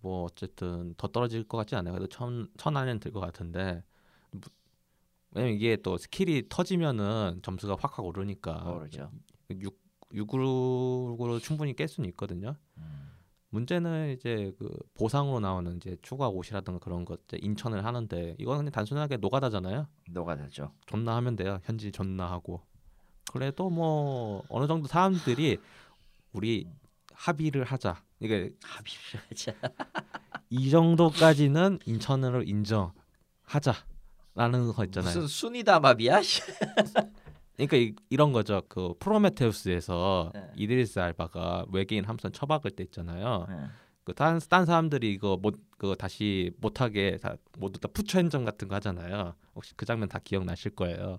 뭐 0.00 0.24
어쨌든 0.24 0.94
더 0.96 1.08
떨어질 1.08 1.44
것 1.44 1.58
같지 1.58 1.74
않아요. 1.76 1.92
그래도 1.94 2.08
천, 2.08 2.48
천 2.56 2.76
안에는 2.76 3.00
들 3.00 3.12
것 3.12 3.20
같은데 3.20 3.82
무- 4.30 4.40
왜냐면 5.32 5.54
이게 5.56 5.76
또 5.76 5.96
스킬이 5.98 6.44
터지면은 6.48 7.40
점수가 7.42 7.76
확확 7.78 8.04
오르니까 8.04 8.64
모르죠. 8.64 9.10
6 9.50 9.78
6으로 10.12 11.38
충분히 11.40 11.72
깰 11.74 11.86
수는 11.86 12.08
있거든요. 12.10 12.56
음. 12.78 12.89
문제는 13.50 14.14
이제 14.16 14.52
그 14.58 14.70
보상으로 14.94 15.40
나오는 15.40 15.76
이제 15.76 15.96
추가 16.02 16.28
옷이라든가 16.28 16.78
그런 16.78 17.04
것 17.04 17.20
인천을 17.32 17.84
하는데 17.84 18.36
이거는 18.38 18.60
그냥 18.60 18.72
단순하게 18.72 19.18
노가다잖아요. 19.18 19.86
노가다죠. 20.10 20.72
존나 20.86 21.16
하면 21.16 21.36
돼요. 21.36 21.60
현질 21.64 21.92
존나 21.92 22.30
하고. 22.30 22.62
그래도 23.32 23.68
뭐 23.70 24.42
어느 24.48 24.66
정도 24.66 24.86
사람들이 24.88 25.58
우리 26.32 26.66
합의를 27.12 27.64
하자. 27.64 28.02
이게 28.20 28.50
합의를 28.62 29.20
하자. 29.28 29.52
이 30.50 30.70
정도까지는 30.70 31.80
인천으로 31.86 32.42
인정하자 32.42 33.74
라는 34.34 34.72
거 34.72 34.84
있잖아요. 34.84 35.14
무슨 35.14 35.26
순위담합이야? 35.26 36.20
그러니까 37.66 37.76
이, 37.76 37.94
이런 38.10 38.32
거죠. 38.32 38.62
그 38.68 38.94
프로메테우스에서 38.98 40.30
네. 40.34 40.50
이드리스 40.56 40.98
알바가 40.98 41.66
외계인 41.72 42.04
함선 42.04 42.32
처박을 42.32 42.70
때 42.72 42.84
있잖아요. 42.84 43.46
네. 43.48 43.56
그딴 44.04 44.40
딴 44.48 44.66
사람들이 44.66 45.12
이거 45.12 45.36
못 45.36 45.56
그거 45.78 45.94
다시 45.94 46.52
못하게 46.60 47.16
다 47.18 47.36
모두 47.58 47.78
다 47.80 47.88
푸처 47.92 48.18
행정 48.18 48.44
같은 48.44 48.68
거 48.68 48.74
하잖아요. 48.76 49.34
혹시 49.54 49.74
그 49.76 49.84
장면 49.86 50.08
다 50.08 50.18
기억나실 50.18 50.74
거예요. 50.74 51.18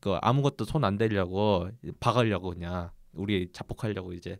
그 0.00 0.16
아무것도 0.20 0.64
손 0.66 0.84
안 0.84 0.98
대려고 0.98 1.68
박으려고 2.00 2.50
그냥 2.50 2.90
우리 3.14 3.50
자폭하려고 3.52 4.12
이제 4.12 4.38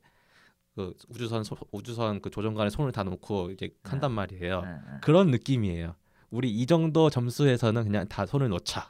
그 0.75 0.93
우주선 1.09 1.45
소, 1.45 1.57
우주선 1.70 2.20
그 2.20 2.31
조종관에 2.31 2.68
손을 2.68 2.93
다 2.93 3.03
놓고 3.03 3.51
이제 3.53 3.70
한단 3.83 4.12
말이에요. 4.12 4.61
네, 4.62 4.68
네. 4.70 4.99
그런 5.03 5.31
느낌이에요. 5.31 5.95
우리 6.31 6.51
이 6.51 6.66
정도 6.66 7.09
점수에서는 7.11 7.85
그냥 7.85 8.09
다 8.09 8.27
손을 8.27 8.49
놓자. 8.49 8.89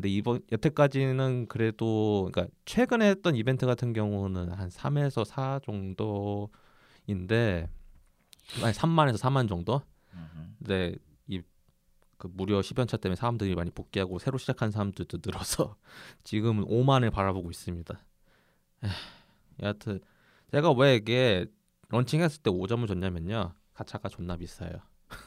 근데 0.00 0.08
이번 0.08 0.40
여태까지는 0.50 1.46
그래도 1.48 2.30
그러니까 2.32 2.54
최근에 2.64 3.08
했던 3.10 3.36
이벤트 3.36 3.66
같은 3.66 3.92
경우는 3.92 4.50
한 4.50 4.70
3에서 4.70 5.24
4 5.26 5.60
정도인데 7.06 7.68
아니 8.62 8.72
3만에서 8.72 9.18
4만 9.18 9.48
정도? 9.48 9.82
근데 10.58 10.94
이 11.28 11.40
그 12.20 12.28
무료 12.30 12.60
10연차 12.60 13.00
때문에 13.00 13.16
사람들이 13.16 13.54
많이 13.54 13.70
복귀하고 13.70 14.18
새로 14.18 14.36
시작한 14.36 14.70
사람들도 14.70 15.18
늘어서 15.24 15.76
지금은 16.22 16.64
5만을 16.66 17.10
바라보고 17.10 17.50
있습니다. 17.50 17.98
에휴, 18.84 18.90
여하튼 19.62 20.00
제가 20.52 20.72
왜 20.72 20.96
이게 20.96 21.46
런칭했을 21.88 22.42
때 22.42 22.50
5점을 22.50 22.86
줬냐면요. 22.86 23.54
가차가 23.72 24.10
존나 24.10 24.36
비싸요. 24.36 24.70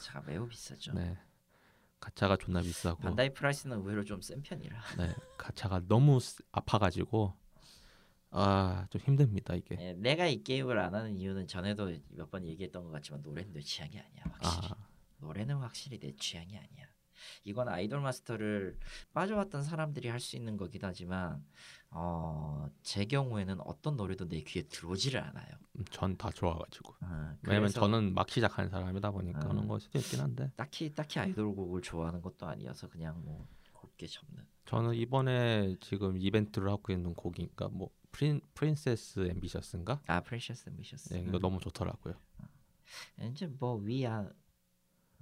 자 0.01 0.21
매우 0.27 0.47
비싸죠. 0.47 0.93
네. 0.93 1.17
가차가 2.03 2.35
존나 2.37 2.61
비싸고 2.61 3.01
반다이 3.01 3.33
price는 3.33 3.77
의외로 3.77 4.03
좀 4.03 4.19
센 4.21 4.41
편이라. 4.41 4.77
네. 4.99 5.15
가차가 5.37 5.81
너무 5.87 6.19
쓰- 6.19 6.43
아파가지고 6.51 7.33
아 8.31 8.87
좀 8.89 8.99
힘듭니다 9.01 9.55
이게. 9.55 9.77
예, 9.79 9.93
내가 9.93 10.25
이 10.27 10.43
게임을 10.43 10.77
안 10.79 10.93
하는 10.95 11.15
이유는 11.15 11.47
전에도 11.47 11.91
몇 12.09 12.29
번 12.31 12.45
얘기했던 12.45 12.83
것 12.83 12.91
같지만 12.91 13.21
노래는 13.21 13.53
내 13.53 13.61
취향이 13.61 13.97
아니야 13.99 14.23
확실히. 14.31 14.67
아 14.71 14.87
노래는 15.19 15.55
확실히 15.57 15.99
내 15.99 16.11
취향이 16.15 16.57
아니야. 16.57 16.87
이건 17.45 17.69
아이돌 17.69 18.01
마스터를 18.01 18.77
빠져왔던 19.13 19.63
사람들이 19.63 20.09
할 20.09 20.19
수 20.19 20.35
있는 20.35 20.57
거긴 20.57 20.81
하지만 20.83 21.45
어, 21.95 22.69
제 22.81 23.05
경우에는 23.05 23.61
어떤 23.61 23.95
노래도 23.97 24.27
내 24.27 24.41
귀에 24.41 24.63
들어오지를 24.63 25.21
않아요. 25.21 25.47
전 25.91 26.15
다 26.17 26.29
좋아가지고. 26.31 26.93
어, 27.01 27.37
왜냐면 27.43 27.69
저는 27.69 28.13
막 28.13 28.29
시작하는 28.29 28.69
사람이다 28.69 29.11
보니까 29.11 29.39
음. 29.39 29.49
그런 29.49 29.67
걸 29.67 29.79
수도 29.79 29.97
있긴 29.99 30.19
한데 30.21 30.51
딱히 30.55 30.93
딱히 30.93 31.19
아이돌 31.19 31.55
곡을 31.55 31.81
좋아하는 31.81 32.21
것도 32.21 32.45
아니어서 32.47 32.89
그냥 32.89 33.21
뭐 33.23 33.47
곱게 33.73 34.07
접는. 34.07 34.45
저는 34.65 34.95
이번에 34.95 35.75
지금 35.81 36.17
이벤트를 36.17 36.69
하고 36.69 36.91
있는 36.93 37.13
곡이니까 37.13 37.69
뭐 37.69 37.89
프린 38.11 38.41
프린세스 38.53 39.27
앰비셔스인가? 39.31 40.01
아 40.07 40.21
프레셔스 40.21 40.69
미셔스. 40.69 41.13
네, 41.13 41.21
이거 41.27 41.39
너무 41.39 41.59
좋더라고요. 41.59 42.13
이제 43.29 43.47
뭐 43.47 43.75
위아 43.77 44.27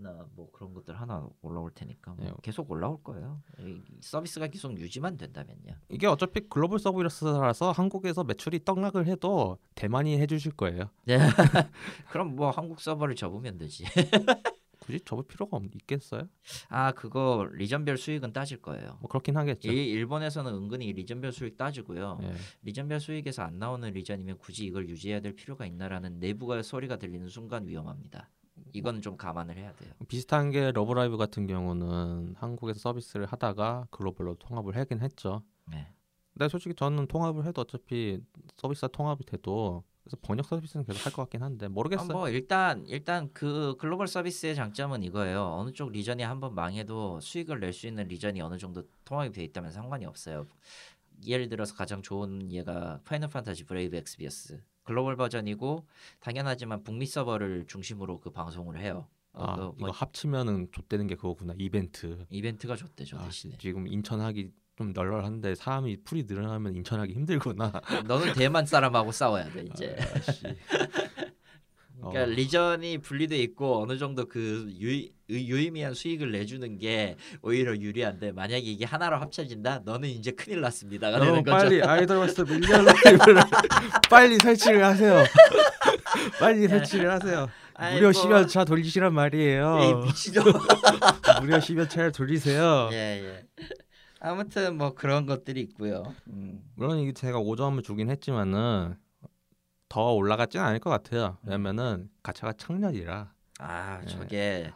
나 0.01 0.21
뭐 0.35 0.49
그런 0.51 0.73
것들 0.73 0.99
하나 0.99 1.27
올라올 1.41 1.71
테니까 1.71 2.13
뭐 2.13 2.25
네. 2.25 2.31
계속 2.41 2.69
올라올 2.71 3.03
거예요. 3.03 3.41
이 3.59 3.81
서비스가 3.99 4.47
계속 4.47 4.77
유지만 4.77 5.17
된다면요. 5.17 5.75
이게 5.89 6.07
어차피 6.07 6.41
글로벌 6.49 6.79
서비스라서 6.79 7.71
한국에서 7.71 8.23
매출이 8.23 8.63
떡락을 8.65 9.07
해도 9.07 9.57
대만이 9.75 10.17
해주실 10.19 10.53
거예요. 10.53 10.89
그럼 12.11 12.35
뭐 12.35 12.51
한국 12.51 12.81
서버를 12.81 13.15
접으면 13.15 13.57
되지. 13.57 13.85
굳이 14.79 14.99
접을 15.01 15.23
필요가 15.27 15.57
없, 15.57 15.63
있겠어요? 15.75 16.27
아 16.69 16.91
그거 16.91 17.47
리전별 17.53 17.97
수익은 17.97 18.33
따질 18.33 18.63
거예요. 18.63 18.97
뭐 18.99 19.09
그렇긴 19.09 19.37
하겠죠. 19.37 19.71
일, 19.71 19.77
일본에서는 19.77 20.51
은근히 20.51 20.91
리전별 20.91 21.31
수익 21.31 21.55
따지고요. 21.55 22.19
예. 22.23 22.33
리전별 22.63 22.99
수익에서 22.99 23.43
안 23.43 23.59
나오는 23.59 23.87
리전이면 23.91 24.39
굳이 24.39 24.65
이걸 24.65 24.89
유지해야 24.89 25.19
될 25.19 25.35
필요가 25.35 25.67
있나라는 25.67 26.19
내부가 26.19 26.63
소리가 26.63 26.95
들리는 26.97 27.29
순간 27.29 27.67
위험합니다. 27.67 28.31
이거는 28.73 29.01
좀 29.01 29.17
감안을 29.17 29.57
해야 29.57 29.73
돼요. 29.73 29.91
비슷한 30.07 30.51
게 30.51 30.71
러브라이브 30.71 31.17
같은 31.17 31.47
경우는 31.47 32.35
한국에서 32.37 32.79
서비스를 32.79 33.25
하다가 33.25 33.87
글로벌로 33.91 34.35
통합을 34.35 34.75
하긴 34.77 35.01
했죠. 35.01 35.43
네. 35.69 35.87
근데 36.33 36.47
솔직히 36.49 36.73
저는 36.75 37.07
통합을 37.07 37.45
해도 37.45 37.61
어차피 37.61 38.19
서비스가 38.55 38.87
통합이 38.87 39.25
돼도 39.25 39.83
그래서 40.03 40.17
번역 40.21 40.45
서비스는 40.45 40.85
계속 40.85 41.05
할 41.05 41.11
것 41.13 41.23
같긴 41.23 41.43
한데 41.43 41.67
아, 41.67 41.69
모르겠어요. 41.69 42.07
뭐 42.07 42.29
일단 42.29 42.85
일단 42.87 43.29
그 43.33 43.75
글로벌 43.77 44.07
서비스의 44.07 44.55
장점은 44.55 45.03
이거예요. 45.03 45.43
어느 45.59 45.71
쪽 45.73 45.91
region이 45.91 46.23
한번 46.23 46.55
망해도 46.55 47.19
수익을 47.19 47.59
낼 47.59 47.71
수 47.73 47.85
있는 47.85 48.07
region이 48.07 48.41
어느 48.41 48.57
정도 48.57 48.83
통합이 49.05 49.31
돼 49.31 49.43
있다면 49.43 49.71
상관이 49.71 50.05
없어요. 50.05 50.47
예를 51.27 51.49
들어서 51.49 51.75
가장 51.75 52.01
좋은 52.01 52.51
예가 52.51 53.01
파이널 53.05 53.29
판타지 53.29 53.65
브레이브 53.65 53.95
엑스비어스 53.97 54.63
글로벌 54.83 55.15
버전이고 55.15 55.87
당연하지만 56.19 56.83
북미 56.83 57.05
서버를 57.05 57.65
중심으로 57.67 58.19
그 58.19 58.31
방송을 58.31 58.79
해요. 58.79 59.07
어, 59.33 59.43
아그 59.43 59.61
이거 59.61 59.75
뭐 59.79 59.91
합치면은 59.91 60.69
좆되는 60.71 61.07
게 61.07 61.15
그거구나 61.15 61.53
이벤트. 61.57 62.25
이벤트가 62.29 62.75
좆되죠 62.75 63.17
아, 63.17 63.25
대신에. 63.25 63.57
지금 63.59 63.87
2천 63.87 64.23
하기 64.23 64.51
좀 64.75 64.93
널널한데 64.93 65.55
사람이 65.55 66.03
풀이 66.03 66.23
늘어나면 66.23 66.75
2천 66.75 66.97
하기 66.97 67.13
힘들구나. 67.13 67.71
너는 68.07 68.33
대만 68.33 68.65
사람하고 68.65 69.11
싸워야 69.11 69.49
돼 69.51 69.63
이제. 69.63 69.95
아씨. 69.99 70.43
그러니까 72.01 72.23
어. 72.23 72.25
region이 72.25 72.97
분리돼 72.97 73.37
있고 73.43 73.81
어느 73.81 73.97
정도 73.97 74.25
그 74.25 74.67
유, 74.79 75.07
유의미한 75.35 75.93
수익을 75.93 76.31
내주는 76.31 76.77
게 76.77 77.15
오히려 77.41 77.75
유리한데 77.75 78.31
만약에 78.31 78.59
이게 78.59 78.85
하나로 78.85 79.17
합쳐진다, 79.17 79.81
너는 79.85 80.09
이제 80.09 80.31
큰일 80.31 80.61
났습니다가 80.61 81.19
되는 81.19 81.43
거죠. 81.43 81.51
빨리 81.57 81.81
아이돌 81.81 82.17
마스터 82.17 82.43
밀리언 82.43 82.85
라이브를 82.85 83.35
빨리 84.09 84.37
설치를 84.37 84.83
하세요. 84.83 85.23
빨리 86.39 86.67
설치를 86.67 87.09
하세요. 87.11 87.49
아이, 87.75 87.95
무료 87.95 88.11
뭐. 88.11 88.21
10연차 88.21 88.65
돌리시란 88.67 89.11
에이, 89.11 89.15
말이에요. 89.15 90.03
미친놈. 90.05 90.43
무료 91.41 91.57
10연차를 91.57 92.13
돌리세요. 92.13 92.89
예 92.91 92.95
예. 93.23 93.45
아무튼 94.19 94.77
뭐 94.77 94.93
그런 94.93 95.25
것들이 95.25 95.61
있고요. 95.61 96.13
음. 96.27 96.61
물론 96.75 96.99
이게 96.99 97.11
제가 97.11 97.39
5점을 97.39 97.83
주긴 97.83 98.09
했지만은 98.11 98.95
더 99.89 100.13
올라갔지는 100.13 100.63
않을 100.63 100.79
것 100.79 100.89
같아요. 100.91 101.37
왜냐면은 101.43 102.09
가차가 102.21 102.53
청년이라 102.53 103.31
아 103.59 103.99
예. 104.03 104.07
저게 104.07 104.71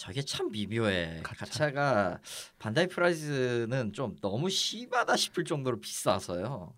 저게 0.00 0.22
참 0.22 0.50
미묘해. 0.50 1.20
가차. 1.22 1.44
가차가 1.44 2.20
반다이 2.58 2.86
프라이스는 2.86 3.92
좀 3.92 4.16
너무 4.22 4.48
심하다 4.48 5.14
싶을 5.14 5.44
정도로 5.44 5.78
비싸서요. 5.78 6.74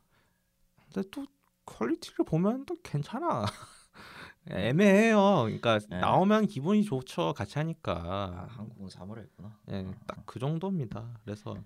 근데 0.93 1.09
또 1.13 1.25
퀄리티를 1.65 2.25
보면 2.27 2.67
또 2.67 2.77
괜찮아. 2.83 3.47
애매해요. 4.51 5.45
그러니까 5.45 5.79
네. 5.89 6.01
나오면 6.01 6.49
기분이 6.49 6.83
좋죠. 6.83 7.29
아, 7.29 7.33
가차니까. 7.33 8.49
한국은 8.51 8.89
3월 8.89 9.19
했구나. 9.21 9.57
예, 9.71 9.87
딱그 10.09 10.41
정도입니다. 10.41 11.17
그래서 11.25 11.57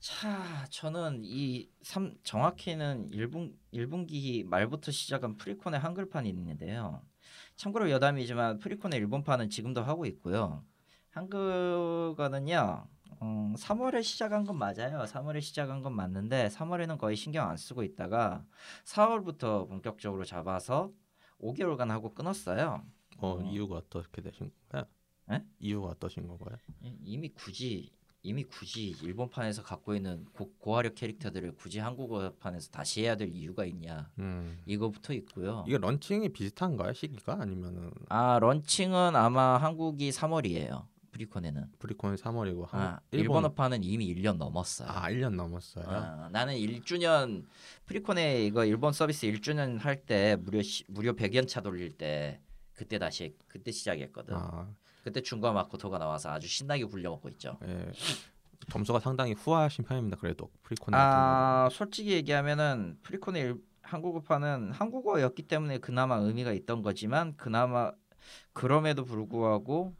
자, 0.00 0.64
저는 0.70 1.20
이 1.22 1.68
삼, 1.82 2.14
정확히는 2.22 3.10
1분 3.10 3.54
1분기 3.74 4.42
말부터 4.46 4.90
시작한 4.90 5.36
프리콘의 5.36 5.80
한글판이 5.80 6.30
있는데요. 6.30 7.02
참고로 7.56 7.90
여담이지만 7.90 8.58
프리콘의 8.58 8.98
일본판은 9.00 9.50
지금도 9.50 9.82
하고 9.82 10.06
있고요. 10.06 10.64
한국어는요. 11.18 12.86
음, 13.22 13.54
3월에 13.56 14.02
시작한 14.02 14.44
건 14.44 14.56
맞아요. 14.56 15.04
3월에 15.06 15.40
시작한 15.40 15.82
건 15.82 15.94
맞는데 15.94 16.48
3월에는 16.48 16.98
거의 16.98 17.16
신경 17.16 17.48
안 17.48 17.56
쓰고 17.56 17.82
있다가 17.82 18.44
4월부터 18.84 19.68
본격적으로 19.68 20.24
잡아서 20.24 20.92
5개월간 21.40 21.88
하고 21.88 22.14
끊었어요. 22.14 22.82
어, 23.18 23.28
어. 23.38 23.42
이유가 23.42 23.76
어떻게 23.76 24.22
되신 24.22 24.50
거예요? 24.70 24.86
에? 25.32 25.42
이유가 25.58 25.88
어떠신 25.88 26.26
건가요? 26.28 26.56
이- 26.82 26.96
이미 27.02 27.28
굳이 27.30 27.90
이미 28.22 28.42
굳이 28.44 28.90
일본판에서 29.02 29.62
갖고 29.62 29.94
있는 29.94 30.24
고, 30.32 30.52
고화력 30.58 30.96
캐릭터들을 30.96 31.54
굳이 31.54 31.78
한국어판에서 31.78 32.70
다시 32.70 33.02
해야 33.02 33.14
될 33.16 33.28
이유가 33.28 33.64
있냐 33.64 34.10
음. 34.18 34.58
이거부터 34.66 35.12
있고요. 35.14 35.64
이게 35.66 35.78
런칭이 35.78 36.28
비슷한가요? 36.30 36.92
시기가 36.94 37.38
아니면은 37.40 37.90
아 38.08 38.38
런칭은 38.40 39.14
아마 39.16 39.56
한국이 39.56 40.10
3월이에요. 40.10 40.84
프리콘에는. 41.28 41.66
프리콘이 41.78 42.16
3월이고 42.16 42.66
한 42.68 42.80
아, 42.80 43.00
일본 43.10 43.22
일본어판은 43.24 43.82
이미 43.82 44.14
1년 44.14 44.36
넘었어요. 44.36 44.88
아 44.88 45.10
1년 45.10 45.34
넘었어요. 45.34 45.84
아, 45.88 46.28
나는 46.30 46.54
1주년 46.54 47.44
프리콘에 47.86 48.44
이거 48.44 48.64
일본 48.64 48.92
서비스 48.92 49.26
1주년 49.26 49.78
할 49.80 49.98
때 50.06 50.36
무료 50.36 50.62
시, 50.62 50.84
무료 50.88 51.14
100연 51.14 51.48
차 51.48 51.60
돌릴 51.60 51.90
때 51.96 52.40
그때 52.72 52.98
다시 52.98 53.34
그때 53.48 53.72
시작했거든. 53.72 54.34
아, 54.36 54.68
그때 55.02 55.20
중과 55.20 55.52
마코토가 55.52 55.98
나와서 55.98 56.30
아주 56.30 56.46
신나게 56.46 56.84
굴려 56.84 57.10
먹고 57.10 57.28
있죠. 57.30 57.58
예. 57.64 57.90
점수가 58.70 59.00
상당히 59.00 59.32
후하신 59.32 59.84
편입니다. 59.84 60.16
그래도 60.18 60.50
프리콘 60.62 60.92
같은 60.92 60.98
아 61.04 61.68
솔직히 61.72 62.12
얘기하면은 62.12 62.98
프리콘의 63.02 63.42
일- 63.42 63.68
한국어판은 63.82 64.70
한국어였기 64.72 65.44
때문에 65.44 65.78
그나마 65.78 66.16
의미가 66.16 66.52
있던 66.52 66.82
거지만 66.82 67.34
그나마 67.38 67.90
그럼에도 68.52 69.04
불구하고 69.06 69.94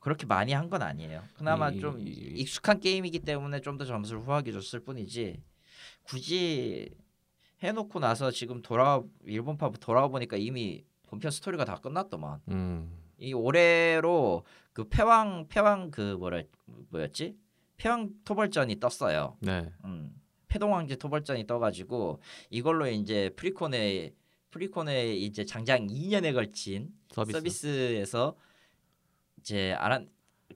그렇게 0.00 0.26
많이 0.26 0.52
한 0.52 0.70
건 0.70 0.82
아니에요. 0.82 1.22
그나마 1.36 1.70
이- 1.70 1.80
좀 1.80 2.00
익숙한 2.06 2.80
게임이기 2.80 3.20
때문에 3.20 3.60
좀 3.60 3.78
더 3.78 3.84
점수를 3.84 4.20
후하게 4.22 4.52
줬을 4.52 4.80
뿐이지 4.80 5.42
굳이 6.02 6.90
해놓고 7.62 7.98
나서 8.00 8.30
지금 8.30 8.62
돌아 8.62 9.02
일본파 9.24 9.70
돌아와 9.80 10.08
보니까 10.08 10.36
이미 10.36 10.84
본편 11.08 11.30
스토리가 11.30 11.64
다 11.64 11.76
끝났더만. 11.76 12.40
음. 12.48 12.92
이 13.18 13.32
올해로 13.32 14.44
그 14.72 14.88
패왕 14.88 15.48
패왕 15.48 15.90
그 15.90 16.14
뭐라 16.18 16.42
뭐였지? 16.90 17.36
패왕 17.78 18.10
토벌전이 18.24 18.78
떴어요. 18.78 19.36
네. 19.40 19.68
음. 19.84 20.14
패동왕제 20.48 20.96
토벌전이 20.96 21.46
떠가지고 21.46 22.20
이걸로 22.50 22.86
이제 22.88 23.30
프리콘의 23.36 24.14
프리콘의 24.50 25.22
이제 25.22 25.44
장장 25.44 25.86
2년에 25.88 26.32
걸친. 26.32 26.90
서비스. 27.10 27.66
에서 27.66 28.36
이제 29.48 29.72
아란 29.72 30.10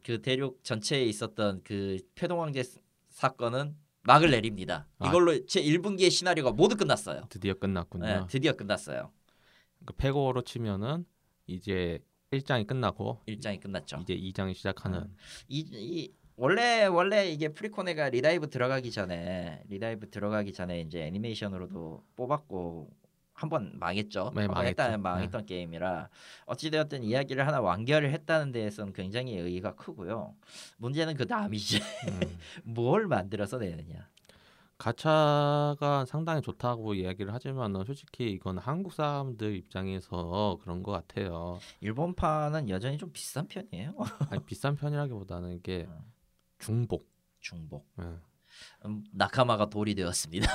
그 0.04 0.20
대륙 0.20 0.62
전체에 0.64 1.04
있었던 1.06 1.62
그 1.64 1.98
패동황제 2.14 2.62
스- 2.62 2.80
사건은 3.08 3.74
막을 4.02 4.30
내립니다. 4.30 4.86
아. 4.98 5.08
이걸로 5.08 5.46
제 5.46 5.62
1분기의 5.62 6.10
시나리오가 6.10 6.52
모두 6.52 6.76
끝났어요. 6.76 7.22
드디어 7.30 7.54
끝났군요. 7.54 8.04
네, 8.04 8.20
드디어 8.28 8.52
끝났어요. 8.52 9.10
그 9.86 9.94
페고로 9.94 10.42
치면은 10.42 11.06
이제 11.46 12.00
1장이 12.32 12.66
끝나고 12.66 13.22
일장이 13.26 13.58
끝났죠. 13.60 13.98
이제 14.02 14.14
2장이 14.14 14.54
시작하는 14.54 15.00
음. 15.00 15.16
이, 15.48 15.60
이 15.72 16.12
원래 16.36 16.84
원래 16.84 17.30
이게 17.30 17.48
프리코네가 17.48 18.10
리다이브 18.10 18.50
들어가기 18.50 18.90
전에 18.90 19.62
리다이브 19.68 20.10
들어가기 20.10 20.52
전에 20.52 20.80
이제 20.80 21.02
애니메이션으로도 21.06 22.04
뽑았고 22.16 22.90
한번 23.42 23.72
망했죠. 23.74 24.30
네, 24.34 24.42
한번 24.42 24.54
망했죠. 24.54 24.68
했다는 24.68 25.02
망했던 25.02 25.46
게임이라 25.46 26.08
어찌되었든 26.46 27.02
이야기를 27.02 27.46
하나 27.46 27.60
완결을 27.60 28.12
했다는 28.12 28.52
데에서는 28.52 28.92
굉장히 28.92 29.36
의의가 29.36 29.74
크고요. 29.74 30.34
문제는 30.78 31.14
그 31.16 31.26
다음이지. 31.26 31.80
음. 31.80 32.38
뭘 32.64 33.06
만들어서 33.08 33.58
내느냐. 33.58 34.08
가차가 34.78 36.04
상당히 36.06 36.40
좋다고 36.40 36.94
이야기를 36.94 37.32
하지만은 37.34 37.84
솔직히 37.84 38.30
이건 38.30 38.58
한국 38.58 38.92
사람들 38.92 39.54
입장에서 39.56 40.58
그런 40.62 40.82
것 40.82 40.92
같아요. 40.92 41.58
일본판은 41.80 42.68
여전히 42.68 42.98
좀 42.98 43.10
비싼 43.12 43.46
편이에요. 43.46 43.94
아니, 44.30 44.42
비싼 44.44 44.76
편이라기보다는 44.76 45.56
이게 45.56 45.86
음. 45.88 46.12
중복. 46.58 47.08
중복. 47.40 47.88
예. 48.00 48.04
음, 48.86 49.04
나카마가 49.12 49.68
돌이 49.68 49.94
되었습니다. 49.94 50.48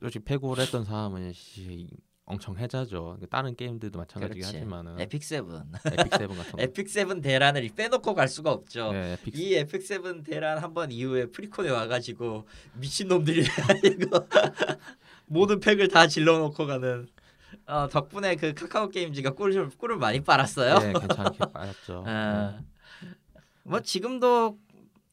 솔직히 0.00 0.24
페고를 0.24 0.62
했던 0.62 0.84
사람은 0.84 1.32
씨, 1.32 1.88
엄청 2.24 2.56
해자죠. 2.58 3.18
다른 3.30 3.56
게임들도 3.56 3.98
마찬가지긴. 3.98 4.44
하지만은 4.44 5.00
에픽 5.00 5.24
세븐. 5.24 5.62
에픽 5.86 6.14
세븐 6.14 6.36
같은 6.36 6.52
거. 6.52 6.58
에픽 6.62 6.88
세븐 6.88 7.20
대란을 7.22 7.68
빼놓고 7.74 8.14
갈 8.14 8.28
수가 8.28 8.52
없죠. 8.52 8.90
예, 8.92 9.12
에픽 9.14 9.36
이 9.38 9.54
에픽 9.54 9.82
세븐 9.82 10.22
대란 10.22 10.58
한 10.58 10.74
번 10.74 10.92
이후에 10.92 11.26
프리콘에 11.26 11.70
와가지고 11.70 12.46
미친 12.74 13.08
놈들이 13.08 13.44
이거 13.84 14.26
모든 15.26 15.58
팩을 15.58 15.88
다 15.88 16.06
질러놓고 16.06 16.66
가는 16.66 17.08
어, 17.66 17.88
덕분에 17.88 18.36
그 18.36 18.52
카카오 18.54 18.88
게임즈가 18.90 19.30
꿀을 19.34 19.70
꿀을 19.70 19.96
많이 19.96 20.20
빨았어요. 20.20 20.76
예, 20.86 20.92
괜찮게 20.92 21.38
빠졌죠. 21.52 22.04
아, 22.06 22.60
뭐 23.64 23.80
지금도 23.80 24.58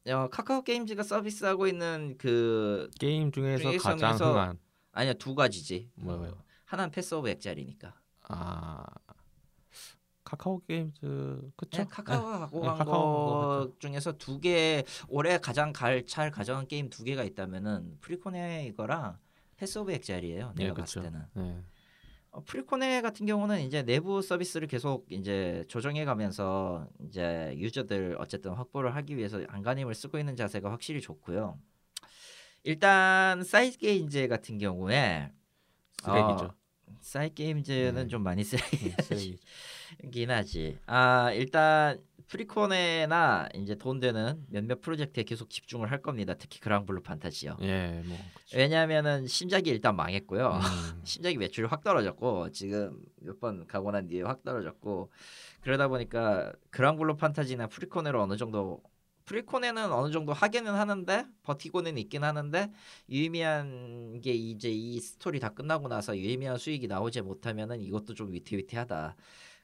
어, 0.08 0.28
카카오 0.30 0.64
게임즈가 0.64 1.02
서비스하고 1.04 1.66
있는 1.68 2.16
그 2.18 2.90
예. 3.02 3.08
게임 3.08 3.32
중에서 3.32 3.72
가장 3.78 4.16
흥한 4.18 4.58
아니야 4.96 5.14
두 5.14 5.36
가지지. 5.36 5.90
뭐예요? 5.96 6.32
어, 6.34 6.44
하나는 6.66 6.90
Path 6.92 7.14
of 7.14 7.30
Exile이니까. 7.30 7.94
아 8.30 8.84
카카오 10.24 10.60
게임즈 10.66 11.52
그쵸? 11.56 11.78
네, 11.84 11.86
카카오가 11.88 12.40
갖고 12.40 12.62
네, 12.62 12.68
간 12.68 12.78
카카오가 12.80 13.46
거 13.60 13.72
중에서 13.78 14.14
두 14.14 14.40
개 14.40 14.84
올해 15.08 15.38
가장 15.38 15.72
갈, 15.72 16.06
잘 16.08 16.32
가져간 16.32 16.68
게임 16.68 16.90
두 16.90 17.04
개가 17.04 17.24
있다면은 17.24 17.98
프리코네 18.02 18.66
이거랑 18.68 19.20
Path 19.58 19.78
of 19.78 19.92
Exile이에요. 19.92 20.54
내가 20.56 20.70
예, 20.70 20.74
봤을. 20.74 21.04
때는. 21.04 21.26
네. 21.34 21.62
어, 22.32 22.42
프리코네 22.44 23.02
같은 23.02 23.26
경우는 23.28 23.62
이제 23.62 23.84
내부 23.84 24.22
서비스를 24.22 24.68
계속 24.68 25.06
이제 25.12 25.64
조정해 25.68 26.04
가면서 26.06 26.88
이제 27.08 27.54
유저들 27.58 28.16
어쨌든 28.20 28.54
확보를 28.54 28.96
하기 28.96 29.16
위해서 29.18 29.42
안간힘을 29.48 29.94
쓰고 29.94 30.18
있는 30.18 30.36
자세가 30.36 30.72
확실히 30.72 31.02
좋고요. 31.02 31.60
일단 32.70 33.44
Cygames 33.44 34.28
같은 34.28 34.58
경우에 34.58 35.32
쓰레기죠. 36.02 36.46
어, 36.46 36.56
Cygames는 37.00 37.94
네. 37.94 38.08
좀 38.08 38.24
많이 38.24 38.44
쓰레기 38.44 38.90
네. 38.90 39.38
긴 40.12 40.32
하지. 40.32 40.80
아 40.88 41.32
일단 41.32 42.02
프리코네나 42.28 43.50
이제 43.54 43.76
돈 43.76 44.00
되는 44.00 44.44
몇몇 44.50 44.82
프로젝트에 44.82 45.22
계속 45.24 45.52
집중을 45.52 45.92
할 45.92 46.02
겁니다. 46.02 46.34
특히 46.34 46.60
Granblue 46.60 47.04
Fantasy요. 47.04 47.58
예, 47.62 48.02
뭐 48.04 48.18
그쵸. 48.34 48.58
왜냐하면은 48.58 49.28
신작이 49.28 49.70
일단 49.70 49.96
망했고요. 49.96 50.54
음, 50.54 50.60
신작이 51.06 51.38
매출이 51.38 51.68
확 51.68 51.84
떨어졌고 51.84 52.50
지금 52.52 53.00
몇 53.22 53.40
번 53.40 53.68
가고 53.68 53.92
난 53.92 54.08
뒤에 54.08 54.24
확 54.24 54.44
떨어졌고 54.44 55.12
그러다 55.62 55.88
보니까 55.88 56.52
Granblue 56.72 57.16
Fantasy나 57.16 57.68
프리코네로 57.68 58.24
어느 58.24 58.38
정도 58.38 58.82
프리코네는 59.26 59.92
어느 59.92 60.12
정도 60.12 60.34
하기는 60.34 60.72
하는데 60.72 61.26
버티고는 61.44 61.98
있긴 61.98 62.24
하는데 62.24 62.72
유의미한 63.10 64.22
게 64.22 64.34
이제 64.34 64.70
이 64.70 65.00
스토리 65.00 65.40
다 65.40 65.50
끝나고 65.50 65.88
나서 65.88 66.16
유의미한 66.18 66.58
수익이 66.58 66.88
나오지 66.88 67.22
못하면은 67.22 67.82
이것도 67.82 68.14
좀 68.14 68.32
위태위태하다. 68.32 69.16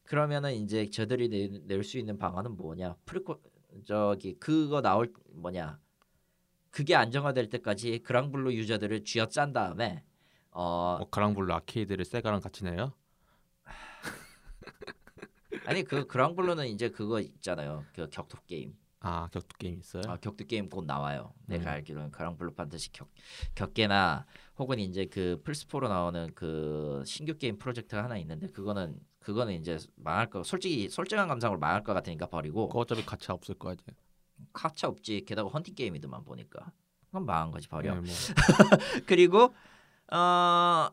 그러면은 0.04 0.54
이제 0.54 0.90
저들이 0.90 1.62
낼 1.68 1.84
수 1.84 1.98
있는 2.00 2.18
방안은 2.18 2.58
뭐냐? 2.58 2.96
프리코 3.06 3.40
저기 3.86 4.34
그거 4.40 4.82
나올 4.82 5.14
뭐냐? 5.34 5.80
그게 6.72 6.96
안정화될 6.96 7.50
때까지 7.50 8.00
Granblue 8.00 8.54
유저들을 8.54 9.04
쥐어짠 9.04 9.54
다음에 9.54 10.04
어뭐 10.52 11.10
Granblue 11.12 11.54
아케이드를 11.54 12.04
Sega랑 12.06 12.42
같이 12.42 12.64
내요? 12.64 12.94
아니 15.66 15.84
그 15.84 16.08
Granblue는 16.08 16.68
이제 16.68 16.90
그거 16.90 17.20
있잖아요. 17.20 17.86
그 17.94 18.10
격투 18.10 18.38
게임. 18.48 18.81
아 19.04 19.28
격투 19.32 19.58
게임 19.58 19.80
있어요? 19.80 20.04
아, 20.08 20.16
격투 20.16 20.46
게임 20.46 20.70
곧 20.70 20.86
나와요. 20.86 21.34
내가 21.48 21.72
음. 21.72 21.74
알기로는 21.76 22.12
Granblue 22.12 22.54
Fantasy 22.54 22.92
격 22.92 23.10
격겜이나 23.56 24.28
혹은 24.58 24.78
이제 24.80 25.06
그 25.06 25.42
플스4로 25.44 25.90
나오는 25.90 26.32
그 26.36 27.04
신규 27.06 27.36
게임 27.38 27.58
프로젝트가 27.58 28.04
하나 28.04 28.18
있는데 28.18 28.48
그거는 28.48 29.00
그거는 29.20 29.54
이제 29.56 29.80
망할 29.96 30.30
거 30.30 30.44
솔직히 30.44 30.88
솔직한 30.88 31.28
감상으로 31.28 31.60
망할 31.60 31.84
것 31.84 31.94
같으니까 31.96 32.28
버리고 32.28 32.68
그거 32.68 32.82
어차피 32.82 33.04
가차 33.04 33.34
없을 33.34 33.56
거 33.56 33.70
아니에요. 33.70 33.98
가차 34.54 34.88
없지. 34.88 35.26
게다가 35.26 35.50
헌팅 35.50 35.74
게임이더만 35.74 36.24
보니까 36.24 36.72
그건 37.08 37.26
망한 37.26 37.52
거지 37.52 37.68
버려. 37.68 37.96
예, 37.96 38.00
뭐 38.00 38.04
그리고 39.08 39.56
어 40.12 40.90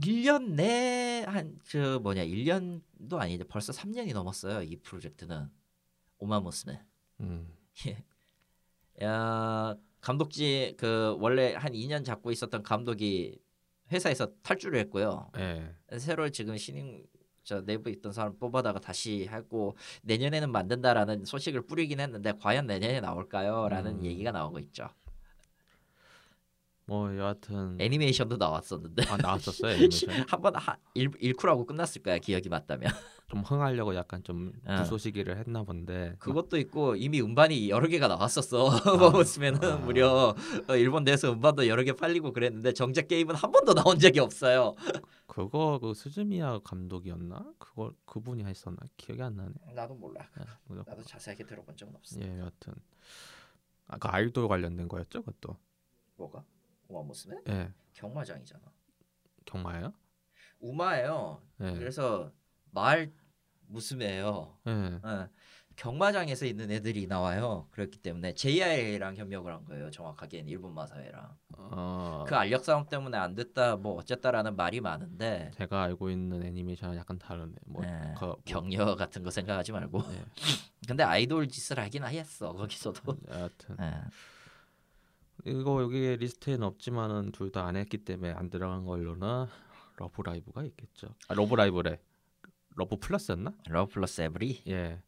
1년 0.00 0.54
내한저 0.54 1.98
뭐냐 2.00 2.22
1년도 2.22 3.18
아니죠. 3.18 3.44
벌써 3.48 3.72
3년이 3.72 4.12
넘었어요. 4.12 4.62
이 4.62 4.76
프로젝트는 4.76 5.50
오마무스네. 6.18 6.87
음, 7.20 7.52
야 9.02 9.76
감독지 10.00 10.74
그 10.78 11.16
원래 11.20 11.54
한 11.54 11.72
2년 11.72 12.04
잡고 12.04 12.30
있었던 12.30 12.62
감독이 12.62 13.40
회사에서 13.90 14.32
탈주를 14.42 14.78
했고요. 14.80 15.30
예, 15.38 15.74
새로 15.98 16.28
지금 16.28 16.56
신임 16.56 17.04
저 17.48 17.62
내부에 17.62 17.92
있던 17.94 18.12
사람 18.12 18.38
뽑아다가 18.38 18.78
다시 18.78 19.24
하고 19.24 19.74
내년에는 20.02 20.52
만든다라는 20.52 21.24
소식을 21.24 21.62
뿌리긴 21.62 21.98
했는데 21.98 22.34
과연 22.38 22.66
내년에 22.66 23.00
나올까요?라는 23.00 24.00
음. 24.00 24.04
얘기가 24.04 24.32
나오고 24.32 24.58
있죠. 24.58 24.90
뭐 26.88 27.14
여하튼 27.18 27.76
애니메이션도 27.78 28.38
나왔었는데 28.38 29.04
아 29.10 29.18
나왔었어요 29.18 29.72
애니메이션. 29.76 30.24
한번 30.26 30.54
일쿨하고 30.94 31.66
끝났을 31.66 32.02
거야 32.02 32.16
기억이 32.18 32.48
맞다면. 32.48 32.90
좀 33.28 33.40
흥하려고 33.42 33.94
약간 33.94 34.22
좀 34.24 34.52
어. 34.64 34.76
불쏘시기를 34.76 35.36
했나 35.36 35.62
본데 35.62 36.14
그것도 36.18 36.56
있고 36.56 36.96
이미 36.96 37.20
음반이 37.20 37.68
여러 37.68 37.86
개가 37.86 38.08
나왔었어. 38.08 38.70
보면은 39.12 39.64
아. 39.70 39.76
무려 39.76 40.34
어, 40.66 40.76
일본 40.76 41.04
내에서 41.04 41.30
음반도 41.30 41.68
여러 41.68 41.82
개 41.82 41.92
팔리고 41.92 42.32
그랬는데 42.32 42.72
정작 42.72 43.06
게임은 43.06 43.34
한 43.34 43.52
번도 43.52 43.74
나온 43.74 43.98
적이 43.98 44.20
없어요. 44.20 44.74
그거 45.26 45.78
그 45.78 45.92
스즈미야 45.92 46.60
감독이었나? 46.64 47.52
그거 47.58 47.92
그분이 48.06 48.44
했었나? 48.44 48.78
기억이 48.96 49.22
안 49.22 49.36
나네. 49.36 49.52
나도 49.74 49.94
몰라. 49.94 50.26
예, 50.40 50.44
그래서- 50.66 50.84
나도 50.88 51.02
자세하게 51.02 51.44
들어본 51.44 51.76
적은 51.76 51.94
없어. 51.96 52.18
예, 52.22 52.38
여하튼 52.38 52.72
아까 53.88 54.14
아이돌 54.14 54.48
관련된 54.48 54.88
거였죠, 54.88 55.22
그것도. 55.22 55.54
뭐가? 56.16 56.42
우마 56.88 57.02
무스메? 57.02 57.36
예, 57.48 57.72
경마장이잖아. 57.92 58.62
경마예요? 59.44 59.92
우마예요. 60.60 61.42
예, 61.60 61.72
그래서 61.72 62.32
마을 62.70 63.12
무스메예요. 63.66 64.58
예. 64.66 64.70
어, 65.02 65.28
경마장에서 65.76 66.44
있는 66.44 66.72
애들이 66.72 67.06
나와요. 67.06 67.68
그렇기 67.70 67.98
때문에 67.98 68.34
JR이랑 68.34 69.14
협력을 69.16 69.52
한 69.52 69.64
거예요. 69.64 69.90
정확하게는 69.90 70.48
일본 70.48 70.74
마사회랑. 70.74 71.36
어, 71.56 72.24
그 72.26 72.34
알력 72.34 72.64
싸움 72.64 72.88
때문에 72.88 73.16
안 73.16 73.34
됐다 73.34 73.76
뭐 73.76 73.94
어쨌다라는 73.94 74.56
말이 74.56 74.80
많은데 74.80 75.52
제가 75.54 75.82
알고 75.84 76.10
있는 76.10 76.42
애니메이션은 76.42 76.96
약간 76.96 77.18
다르네. 77.18 77.54
뭐, 77.66 77.84
예, 77.84 78.14
그, 78.18 78.24
뭐 78.24 78.36
격려 78.44 78.96
같은 78.96 79.22
거 79.22 79.30
생각하지 79.30 79.70
말고. 79.72 80.02
예. 80.10 80.24
근데 80.88 81.04
아이돌 81.04 81.46
짓을 81.48 81.78
하긴 81.78 82.04
했어 82.04 82.52
거기서도. 82.54 83.16
여하튼 83.30 83.76
예. 83.80 84.00
이거 85.44 85.82
여기 85.82 86.16
리스트에는 86.16 86.62
없지만은 86.66 87.32
둘 87.32 87.50
다 87.50 87.66
안 87.66 87.76
했기 87.76 87.98
때문에 87.98 88.32
안 88.32 88.50
들어간 88.50 88.84
걸로는 88.84 89.46
Love 89.96 90.22
Live가 90.22 90.64
있겠죠. 90.64 91.08
아, 91.28 91.34
Love 91.34 91.54
Live래. 91.54 91.98
Love 92.76 92.96
Plus였나? 92.98 93.52
Love 93.68 93.92
Plus 93.94 94.20
Every. 94.20 94.62
예. 94.68 95.02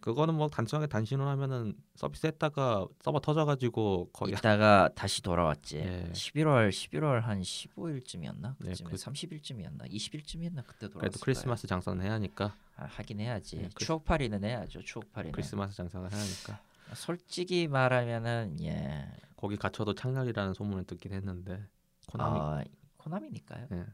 그거는 0.00 0.34
뭐 0.34 0.48
단순하게 0.48 0.88
단순화하면은 0.88 1.74
서비스 1.94 2.26
했다가 2.26 2.86
서버 3.02 3.20
터져가지고 3.20 4.10
거의 4.12 4.32
이따가 4.32 4.88
다시 4.96 5.22
돌아왔지. 5.22 5.76
예. 5.78 6.10
11월 6.12 6.70
11월 6.70 7.20
한 7.20 7.40
15일쯤이었나? 7.42 8.56
네, 8.58 8.70
그쯤에 8.70 8.90
그- 8.90 8.96
30일쯤이었나? 8.96 9.88
20일쯤이었나? 9.90 10.64
그때 10.66 10.88
돌아왔을 10.88 10.98
그래도 10.98 11.18
크리스마스 11.20 11.66
장사는 11.68 12.02
해야 12.02 12.12
하니까. 12.14 12.56
아, 12.76 12.86
하긴 12.86 13.20
해야지. 13.20 13.56
예, 13.58 13.60
크리스- 13.68 13.78
추억팔이는 13.86 14.42
해야죠. 14.42 14.82
추억팔이는. 14.82 15.32
크리스마스 15.32 15.76
장사는 15.76 16.10
해야 16.10 16.20
하니까 16.20 16.60
솔직히 16.94 17.68
말하면은 17.68 18.56
예. 18.62 19.08
거기 19.36 19.56
가차도 19.56 19.94
창렬이라는 19.94 20.54
소문을 20.54 20.84
듣긴 20.84 21.12
했는데 21.12 21.66
Konami 22.08 22.40
아, 22.40 22.64
Konami니까요. 22.98 23.66
예. 23.72 23.84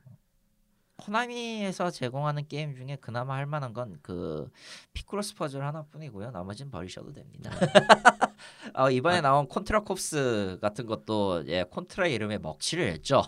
Konami에서 0.97 1.91
제공하는 1.91 2.49
게임 2.49 2.75
중에 2.75 2.97
그나마 3.01 3.35
할 3.35 3.47
만한 3.47 3.73
건 3.73 3.99
그 4.03 4.51
Picross 4.93 5.37
퍼즐 5.37 5.63
하나뿐이고요. 5.63 6.33
나머지는 6.33 6.71
버리셔도 6.73 7.13
됩니다. 7.13 7.51
어, 8.75 8.91
이번에 8.91 9.19
아. 9.19 9.21
나온 9.21 9.47
Contra 9.47 9.85
Corps 9.85 10.59
같은 10.61 10.87
것도 10.87 11.45
예, 11.47 11.63
Contra 11.65 12.09
이름에 12.09 12.39
먹칠을 12.39 12.89
했죠. 12.93 13.23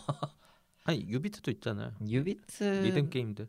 아니 0.85 1.07
jubeat도 1.09 1.51
있잖아요. 1.53 1.93
jubeat 2.07 2.65
리듬 2.65 3.09
게임들 3.11 3.49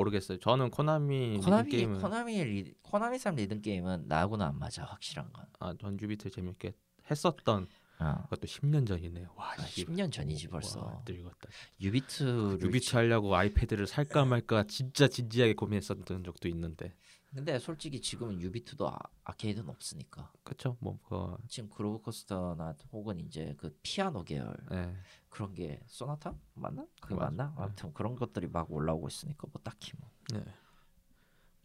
모르겠어요. 0.00 0.38
저는 0.38 0.70
Konami 0.70 1.38
Konami 1.42 1.70
게임은 1.70 2.00
Konami 2.00 2.44
리, 2.44 2.74
Konami 2.82 3.18
산 3.18 3.34
리듬 3.36 3.60
게임은 3.60 4.04
나하고는 4.08 4.44
안 4.44 4.58
맞아 4.58 4.84
확실한 4.84 5.32
건. 5.32 5.44
아 5.58 5.66
전 5.66 5.98
jubeat 6.00 6.30
재밌게 6.30 6.74
했었던 7.10 7.66
어. 7.98 8.22
그것도 8.24 8.46
10년 8.46 8.86
전이네요. 8.86 9.28
와 9.36 9.50
아, 9.50 9.66
이게 9.76 9.84
10년 9.84 10.10
전이지 10.10 10.48
벌써. 10.48 10.80
와, 10.80 11.02
늙었다. 11.06 11.48
jubeat 11.80 12.58
jubeat 12.62 12.96
하려고 12.96 13.36
iPad를 13.36 13.86
살까 13.86 14.24
말까 14.24 14.64
진짜 14.64 15.06
진지하게 15.06 15.54
고민했었던 15.54 16.24
적도 16.24 16.48
있는데 16.48 16.94
근데 17.32 17.58
솔직히 17.60 18.00
지금은 18.00 18.40
jubeat도 18.40 18.88
아, 18.88 18.98
아케이드는 19.24 19.68
없으니까 19.68 20.32
그쵸 20.42 20.76
뭐그 20.80 21.36
지금 21.48 21.68
Groove 21.70 22.02
Coaster나 22.02 22.74
혹은 22.92 23.20
이제 23.20 23.54
그 23.56 23.76
피아노 23.82 24.24
계열 24.24 24.56
예. 24.72 24.96
그런 25.28 25.54
게 25.54 25.80
소나타 25.86 26.34
맞나? 26.54 26.84
그게 27.00 27.14
맞아. 27.14 27.26
맞나? 27.30 27.54
네. 27.56 27.62
아무튼 27.62 27.92
그런 27.94 28.16
것들이 28.16 28.48
막 28.48 28.70
올라오고 28.72 29.06
있으니까 29.08 29.46
뭐 29.52 29.60
딱히 29.62 29.92
뭐 29.98 30.10
네. 30.32 30.44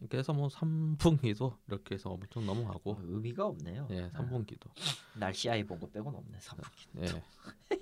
그래서 0.08 0.32
뭐 0.32 0.48
3분기도 0.48 1.58
이렇게 1.66 1.94
해서 1.94 2.10
엄청 2.10 2.44
뭐 2.46 2.54
넘어가고 2.54 2.98
의미가 3.00 3.46
없네요. 3.46 3.88
예, 3.90 4.08
3분기도 4.10 4.70
날씨 5.18 5.50
아이 5.50 5.64
본 5.66 5.80
거 5.80 5.88
빼고는 5.90 6.16
없네 6.18 6.38
3분기. 6.38 6.88
예. 7.00 7.22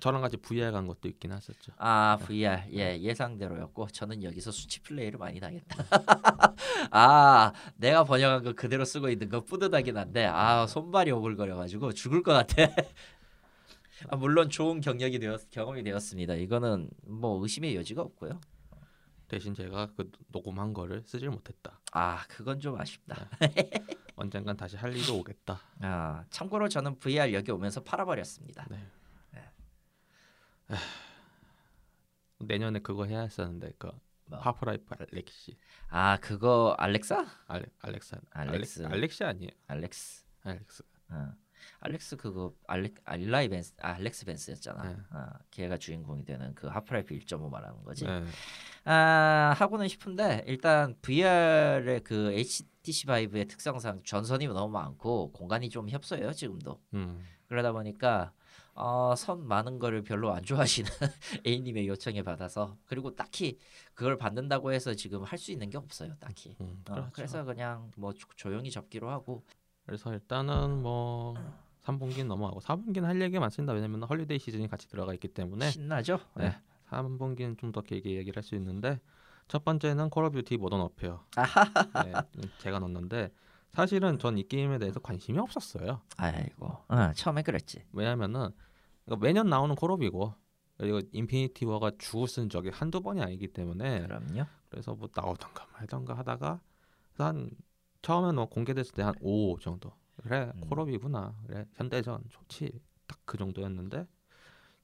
저랑 0.00 0.20
같이 0.22 0.36
VR 0.36 0.70
간 0.70 0.86
것도 0.86 1.08
있긴 1.08 1.32
했었죠. 1.32 1.72
아 1.76 2.18
VR 2.22 2.62
예 2.72 2.98
예상대로였고 3.00 3.88
저는 3.88 4.22
여기서 4.22 4.52
수치 4.52 4.80
플레이를 4.80 5.18
많이 5.18 5.40
당했다. 5.40 5.76
아 6.92 7.52
내가 7.76 8.04
번역한 8.04 8.44
거 8.44 8.52
그대로 8.52 8.84
쓰고 8.84 9.08
있는 9.10 9.28
거 9.28 9.40
뿌듯하긴 9.40 9.96
한데 9.96 10.24
아 10.24 10.66
손발이 10.68 11.10
오글거려가지고 11.10 11.92
죽을 11.94 12.22
것 12.22 12.32
같아. 12.32 12.62
아, 14.08 14.14
물론 14.14 14.48
좋은 14.48 14.80
경력이 14.80 15.18
되었 15.18 15.50
경험이 15.50 15.82
되었습니다. 15.82 16.34
이거는 16.34 16.90
뭐 17.04 17.42
의심의 17.42 17.74
여지가 17.74 18.00
없고요. 18.02 18.40
대신 19.26 19.52
제가 19.52 19.90
그 19.96 20.10
녹음한 20.28 20.74
거를 20.74 21.02
쓰질 21.02 21.28
못했다. 21.28 21.80
아 21.90 22.24
그건 22.28 22.60
좀 22.60 22.80
아쉽다. 22.80 23.28
언젠간 24.14 24.56
다시 24.56 24.76
할 24.76 24.96
일이 24.96 25.10
오겠다. 25.10 25.60
아 25.80 26.24
참고로 26.30 26.68
저는 26.68 27.00
VR 27.00 27.34
여기 27.34 27.50
오면서 27.50 27.82
팔아버렸습니다. 27.82 28.64
네. 28.70 28.78
내년에 32.40 32.78
그거 32.80 33.04
해야 33.04 33.20
했었는데 33.22 33.72
그 33.78 33.90
뭐? 34.26 34.38
Half-Life 34.38 34.94
Alyx 34.98 35.56
아 35.88 36.18
그거 36.18 36.74
알렉사? 36.78 37.26
알레, 37.46 37.64
알렉사 37.80 38.18
Alyx. 38.30 38.80
알렉, 38.82 38.92
알렉시 38.92 39.24
아니에요? 39.24 39.50
Alyx. 39.66 40.24
Alyx. 40.42 40.82
어. 41.10 41.32
Alyx 41.80 42.16
그거 42.16 42.54
알렉 42.68 42.94
Alyx 43.04 43.48
Vance 43.48 43.74
아, 43.80 43.94
Alyx 43.94 44.26
Vance였잖아. 44.26 44.82
네. 44.84 44.96
어, 45.10 45.26
걔가 45.50 45.76
주인공이 45.78 46.24
되는 46.24 46.54
그 46.54 46.66
Half-Life 46.68 47.14
1.5 47.14 47.50
말하는 47.50 47.82
거지. 47.82 48.04
네. 48.04 48.24
아 48.84 49.54
하고는 49.56 49.88
싶은데 49.88 50.44
일단 50.46 50.94
VR의 51.02 52.00
그 52.04 52.32
HTC 52.32 53.06
Vive의 53.06 53.46
특성상 53.46 54.02
전선이 54.04 54.46
너무 54.48 54.72
많고 54.72 55.32
공간이 55.32 55.68
좀 55.70 55.88
협소해요 55.88 56.32
지금도. 56.32 56.80
음. 56.94 57.24
그러다 57.48 57.72
보니까 57.72 58.32
어, 58.80 59.14
선 59.16 59.46
많은 59.46 59.78
거를 59.78 60.02
별로 60.02 60.32
안 60.32 60.42
좋아하시는 60.42 60.88
A님의 61.46 61.88
요청에 61.88 62.22
받아서 62.22 62.76
그리고 62.86 63.14
딱히 63.16 63.58
그걸 63.94 64.16
받는다고 64.16 64.72
해서 64.72 64.94
지금 64.94 65.24
할 65.24 65.38
수 65.38 65.50
있는 65.52 65.68
게 65.70 65.76
없어요 65.78 66.14
딱히. 66.20 66.56
음. 66.60 66.82
어, 66.88 66.92
그렇죠. 66.94 67.10
그래서 67.12 67.44
그냥 67.44 67.90
뭐 67.96 68.12
조- 68.12 68.28
조용히 68.36 68.70
접기로 68.70 69.10
하고 69.10 69.44
그래서 69.84 70.12
일단은 70.12 70.82
뭐 70.82 71.34
3분기는 71.84 72.26
넘어가고 72.28 72.60
4분기는 72.60 73.02
할 73.04 73.20
얘기가 73.20 73.40
많습니다. 73.40 73.72
왜냐면 73.72 74.02
holiday 74.04 74.38
시즌이 74.38 74.68
같이 74.68 74.88
들어가 74.88 75.12
있기 75.14 75.28
때문에 75.28 75.70
신나죠? 75.70 76.20
네. 76.36 76.56
3분기는 76.90 77.56
좀 77.58 77.72
더 77.72 77.80
길게 77.82 78.10
얘기를 78.16 78.36
할 78.36 78.42
수 78.42 78.54
있는데 78.56 79.00
첫 79.48 79.64
번째는 79.64 80.10
Call 80.10 80.24
of 80.24 80.36
Duty 80.42 80.56
Modern 80.58 80.80
Warfare. 80.80 81.24
네, 82.04 82.12
제가 82.58 82.78
넣었는데 82.78 83.30
사실은 83.72 84.18
전 84.18 84.36
이 84.38 84.46
게임에 84.46 84.78
대해서 84.78 85.00
관심이 85.00 85.38
없었어요. 85.38 86.00
아이고 86.16 86.66
어, 86.88 87.12
처음에 87.14 87.42
그랬지. 87.42 87.84
왜냐면은 87.92 88.50
이거 89.08 89.16
매년 89.16 89.48
나오는 89.48 89.74
콜옵이고 89.74 90.34
그리고 90.76 91.00
Infinity 91.12 91.64
Ward가 91.64 91.90
죽을 91.98 92.28
쓴 92.28 92.48
적이 92.48 92.70
한두 92.70 93.00
번이 93.00 93.20
아니기 93.20 93.48
때문에 93.48 94.02
그럼요. 94.02 94.44
그래서 94.68 94.94
뭐 94.94 95.08
나오던가 95.14 95.66
말던가 95.72 96.14
하다가 96.16 96.60
한 97.14 97.50
처음에 98.02 98.32
뭐 98.32 98.46
공개됐을 98.46 98.92
때 98.94 99.02
한 99.02 99.14
5 99.20 99.58
정도 99.60 99.92
그래 100.22 100.52
음. 100.54 100.60
콜옵이구나 100.68 101.34
그래 101.46 101.66
현대전 101.74 102.22
좋지 102.28 102.80
딱 103.06 103.18
그 103.24 103.38
정도였는데 103.38 104.06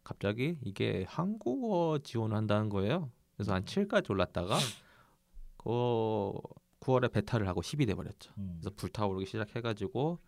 갑자기 0.03 0.59
이게 0.63 1.05
한국어 1.09 1.99
지원을 2.03 2.37
한다는 2.37 2.69
거예요 2.71 3.11
그래서 3.37 3.55
한 3.55 3.65
7까지 3.65 4.11
올랐다가 4.11 4.59
그 5.59 5.71
9월에 6.81 7.11
베타를 7.13 7.47
하고 7.49 7.61
10이 7.63 7.87
돼버렸죠 7.87 8.33
음. 8.39 8.59
그래서 8.61 8.75
불타오르기 8.77 9.27
시작해가지고 9.27 10.19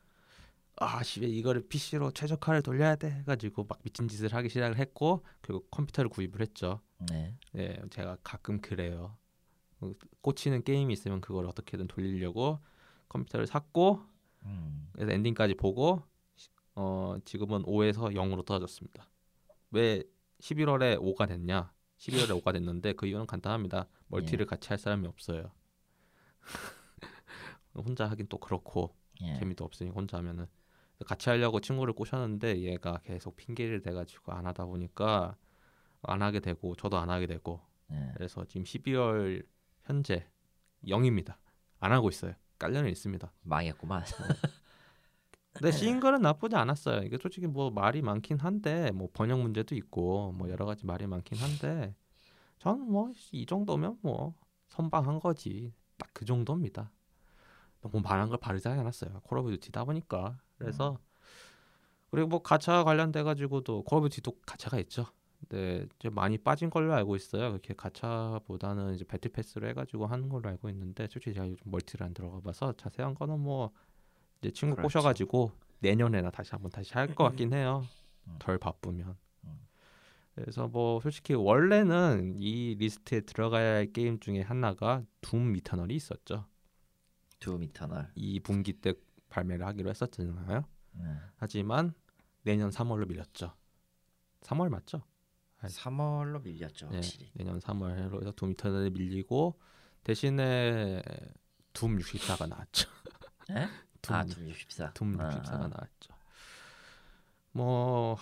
아 0.76 1.02
씨발 1.02 1.28
이거를 1.30 1.66
PC로 1.68 2.10
최적화를 2.10 2.62
돌려야 2.62 2.96
돼 2.96 3.10
해가지고 3.10 3.64
막 3.68 3.82
미친 3.82 4.08
짓을 4.08 4.34
하기 4.34 4.48
시작을 4.48 4.76
했고 4.78 5.24
결국 5.42 5.70
컴퓨터를 5.70 6.10
구입을 6.10 6.40
했죠 6.42 6.82
네. 7.10 7.34
예, 7.56 7.80
제가 7.90 8.16
가끔 8.22 8.60
그래요. 8.60 9.16
어, 9.80 9.92
꽂히는 10.22 10.64
게임이 10.64 10.92
있으면 10.92 11.20
그걸 11.20 11.46
어떻게든 11.46 11.88
돌리려고 11.88 12.58
컴퓨터를 13.08 13.46
샀고 13.46 14.02
음. 14.44 14.88
그래서 14.92 15.12
엔딩까지 15.12 15.54
보고 15.54 16.02
어 16.74 17.16
지금은 17.24 17.62
5에서 17.62 18.14
0으로 18.14 18.44
떨어졌습니다. 18.44 19.08
왜 19.70 20.02
11월에 20.40 20.98
5가 20.98 21.28
됐냐? 21.28 21.72
12월에 21.98 22.36
오가 22.36 22.52
됐는데 22.52 22.92
그 22.92 23.06
이유는 23.06 23.26
간단합니다. 23.26 23.88
멀티를 24.08 24.42
예. 24.42 24.46
같이 24.46 24.68
할 24.68 24.78
사람이 24.78 25.06
없어요. 25.06 25.50
혼자 27.74 28.08
하긴 28.10 28.26
또 28.28 28.38
그렇고 28.38 28.94
예. 29.22 29.34
재미도 29.38 29.64
없으니 29.64 29.90
혼자 29.90 30.18
하면은 30.18 30.46
같이 31.04 31.28
하려고 31.28 31.60
친구를 31.60 31.92
꼬셨는데 31.94 32.60
얘가 32.62 32.98
계속 33.04 33.36
핑계를 33.36 33.82
대가지고 33.82 34.32
안 34.32 34.46
하다 34.46 34.64
보니까 34.66 35.36
안 36.02 36.22
하게 36.22 36.40
되고 36.40 36.74
저도 36.76 36.98
안 36.98 37.10
하게 37.10 37.26
되고 37.26 37.60
예. 37.90 38.12
그래서 38.14 38.44
지금 38.46 38.64
12월 38.64 39.44
현재 39.84 40.26
0입니다. 40.86 41.36
안 41.80 41.92
하고 41.92 42.08
있어요. 42.08 42.34
깔려는 42.58 42.90
있습니다. 42.90 43.32
망했구만. 43.42 44.04
근데 45.52 45.72
싱글은 45.72 46.20
나쁘지 46.22 46.56
않았어요. 46.56 47.02
이게 47.02 47.16
솔직히 47.18 47.46
뭐 47.46 47.70
말이 47.70 48.02
많긴 48.02 48.38
한데 48.38 48.90
뭐 48.92 49.08
번역 49.12 49.40
문제도 49.40 49.74
있고 49.74 50.32
뭐 50.32 50.50
여러 50.50 50.66
가지 50.66 50.84
말이 50.86 51.06
많긴 51.06 51.38
한데 51.38 51.94
저는 52.58 52.90
뭐이 52.90 53.46
정도면 53.46 53.98
뭐 54.02 54.34
선방한 54.68 55.20
거지. 55.20 55.72
딱 55.98 56.10
그 56.12 56.24
정도입니다. 56.24 56.90
너무 57.90 58.00
많은 58.02 58.28
걸 58.28 58.38
바라지 58.38 58.68
않았어요. 58.68 59.20
Call 59.24 59.38
of 59.38 59.50
Duty다 59.52 59.84
보니까 59.84 60.38
그래서 60.58 60.98
그리고 62.10 62.28
뭐 62.28 62.42
가차 62.42 62.84
관련돼 62.84 63.22
가지고도 63.22 63.82
Call 63.84 63.98
of 63.98 64.08
Duty도 64.08 64.38
가차가 64.46 64.78
있죠. 64.80 65.06
근데 65.40 65.86
이제 65.98 66.08
많이 66.08 66.38
빠진 66.38 66.70
걸로 66.70 66.94
알고 66.94 67.14
있어요. 67.16 67.50
그렇게 67.50 67.74
가차보다는 67.74 68.94
이제 68.94 69.04
battle 69.04 69.30
pass로 69.32 69.68
해가지고 69.68 70.06
하는 70.06 70.28
걸로 70.28 70.48
알고 70.48 70.68
있는데 70.70 71.06
솔직히 71.08 71.34
제가 71.34 71.48
요즘 71.48 71.70
멀티를 71.70 72.06
안 72.06 72.14
들어가봐서 72.14 72.72
자세한 72.74 73.14
거는 73.14 73.38
뭐 73.40 73.70
이제 74.40 74.50
친구 74.50 74.76
그렇죠. 74.76 74.86
꼬셔가지고 74.98 75.52
내년에나 75.80 76.30
다시 76.30 76.52
한번 76.52 76.70
다시 76.70 76.94
할 76.94 77.14
것 77.14 77.24
같긴 77.24 77.52
해요. 77.52 77.84
음. 78.28 78.36
덜 78.38 78.56
바쁘면. 78.58 79.14
음. 79.44 79.58
그래서 80.34 80.68
뭐 80.68 81.00
솔직히 81.00 81.34
원래는 81.34 82.36
이 82.38 82.74
리스트에 82.78 83.20
들어가야 83.20 83.74
할 83.76 83.92
게임 83.92 84.18
중에 84.18 84.40
하나가 84.40 85.02
Doom 85.20 85.52
Eternal이 85.52 85.94
있었죠. 85.94 86.46
Doom 87.46 87.58
Eternal. 87.58 88.10
2분기 88.16 88.72
때 88.72 88.92
발매를 89.28 89.64
하기로 89.66 89.88
했었잖아요. 89.90 90.64
예. 90.98 91.02
하지만 91.36 91.94
내년 92.42 92.70
3월로 92.70 93.06
밀렸죠. 93.06 93.54
3월 94.40 94.68
맞죠? 94.68 95.04
3월로 95.62 96.42
밀렸죠. 96.42 96.88
네, 96.88 96.96
확실히. 96.96 97.30
내년 97.34 97.60
3월로 97.60 98.20
해서 98.20 98.32
둠 98.32 98.48
미터널이 98.48 98.90
밀리고 98.90 99.60
대신에 100.02 101.00
둠 101.72 101.96
64가 101.96 102.48
나왔죠. 102.48 102.88
예? 103.50 103.68
둠, 104.02 104.14
아, 104.16 104.24
둠 104.24 104.48
64. 104.48 104.92
둠 104.94 105.20
아, 105.20 105.30
64가 105.30 105.52
아. 105.52 105.68
나왔죠. 105.68 106.14
뭐 107.52 108.18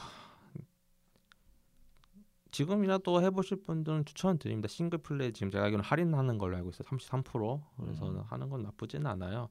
지금이라도 2.54 3.20
해보실 3.22 3.62
분들은 3.64 4.04
추천드립니다. 4.04 4.68
싱글 4.68 4.98
플레이 4.98 5.32
지금 5.32 5.50
제가 5.50 5.64
알기로는 5.64 5.84
할인하는 5.84 6.38
걸로 6.38 6.56
알고 6.56 6.70
있어요. 6.70 6.86
33% 6.88 7.60
그래서 7.76 8.08
음. 8.08 8.20
하는 8.26 8.48
건 8.48 8.62
나쁘진 8.62 9.06
않아요. 9.06 9.48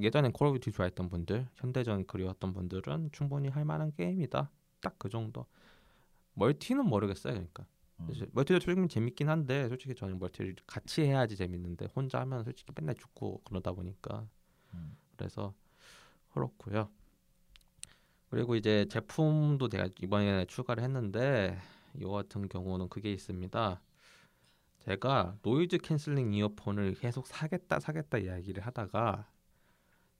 예전엔 0.00 0.30
콜 0.32 0.48
오브 0.48 0.60
듀티 0.60 0.76
좋아했던 0.76 1.08
분들, 1.08 1.48
현대전 1.56 2.06
그리웠던 2.06 2.52
분들은 2.52 3.10
충분히 3.12 3.48
할 3.48 3.64
만한 3.64 3.92
게임이다. 3.96 4.50
딱 4.80 4.94
그 4.98 5.08
정도. 5.08 5.46
멀티는 6.34 6.84
모르겠어요. 6.86 7.32
그러니까 7.32 7.66
음. 8.00 8.12
멀티도 8.32 8.60
솔직히 8.60 8.88
재밌긴 8.88 9.28
한데 9.28 9.68
솔직히 9.68 9.94
저는 9.94 10.18
멀티를 10.18 10.54
같이 10.66 11.02
해야지 11.02 11.34
재밌는데 11.36 11.88
혼자 11.96 12.20
하면 12.20 12.44
솔직히 12.44 12.72
맨날 12.76 12.94
죽고 12.94 13.40
그러다 13.44 13.72
보니까 13.72 14.28
음. 14.74 14.96
그래서 15.16 15.52
그렇고요. 16.32 16.90
그리고 18.28 18.54
이제 18.54 18.86
제품도 18.90 19.68
제가 19.68 19.88
이번에 20.00 20.44
추가를 20.46 20.82
했는데 20.84 21.58
이거 21.98 22.10
같은 22.10 22.48
경우는 22.48 22.88
그게 22.88 23.12
있습니다. 23.12 23.82
제가 24.80 25.38
noise 25.42 25.78
canceling 25.78 26.32
이어폰을 26.34 26.94
계속 26.94 27.26
사겠다 27.26 27.80
사겠다 27.80 28.18
이야기를 28.18 28.64
하다가 28.64 29.30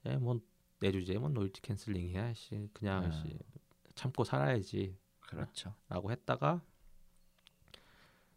예 0.07 0.17
뭐 0.17 0.41
내 0.81 0.93
주제 0.93 1.19
뭐 1.19 1.29
noise 1.29 1.63
canceling이야 1.63 2.35
씨 2.35 2.69
그냥 2.73 3.05
아. 3.05 3.11
씨 3.11 3.39
참고 3.95 4.25
살아야지 4.25 4.97
그렇죠. 5.21 5.75
라고 5.89 6.11
했다가 6.11 6.63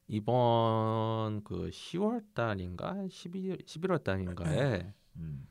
이번 0.08 1.44
그 1.44 1.70
10월 1.70 2.24
달인가 2.34 3.08
12 3.10 3.58
11월 3.58 4.04
달인가에 4.04 4.94
음. 5.18 5.48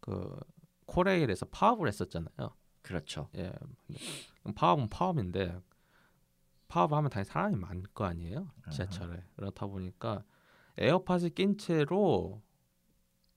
그 0.00 0.38
코레일에서 0.86 1.46
파업을 1.46 1.88
했었잖아요. 1.88 2.54
그렇죠. 2.82 3.30
예. 3.36 3.52
파업은 4.54 4.88
파업인데 4.88 5.58
파업하면 6.74 7.08
당연히 7.08 7.28
사람이 7.28 7.56
많을 7.56 7.84
거 7.94 8.04
아니에요. 8.04 8.50
지하철에. 8.72 9.22
그렇다 9.36 9.66
보니까 9.66 10.24
에어팟을 10.76 11.30
낀 11.30 11.56
채로 11.56 12.42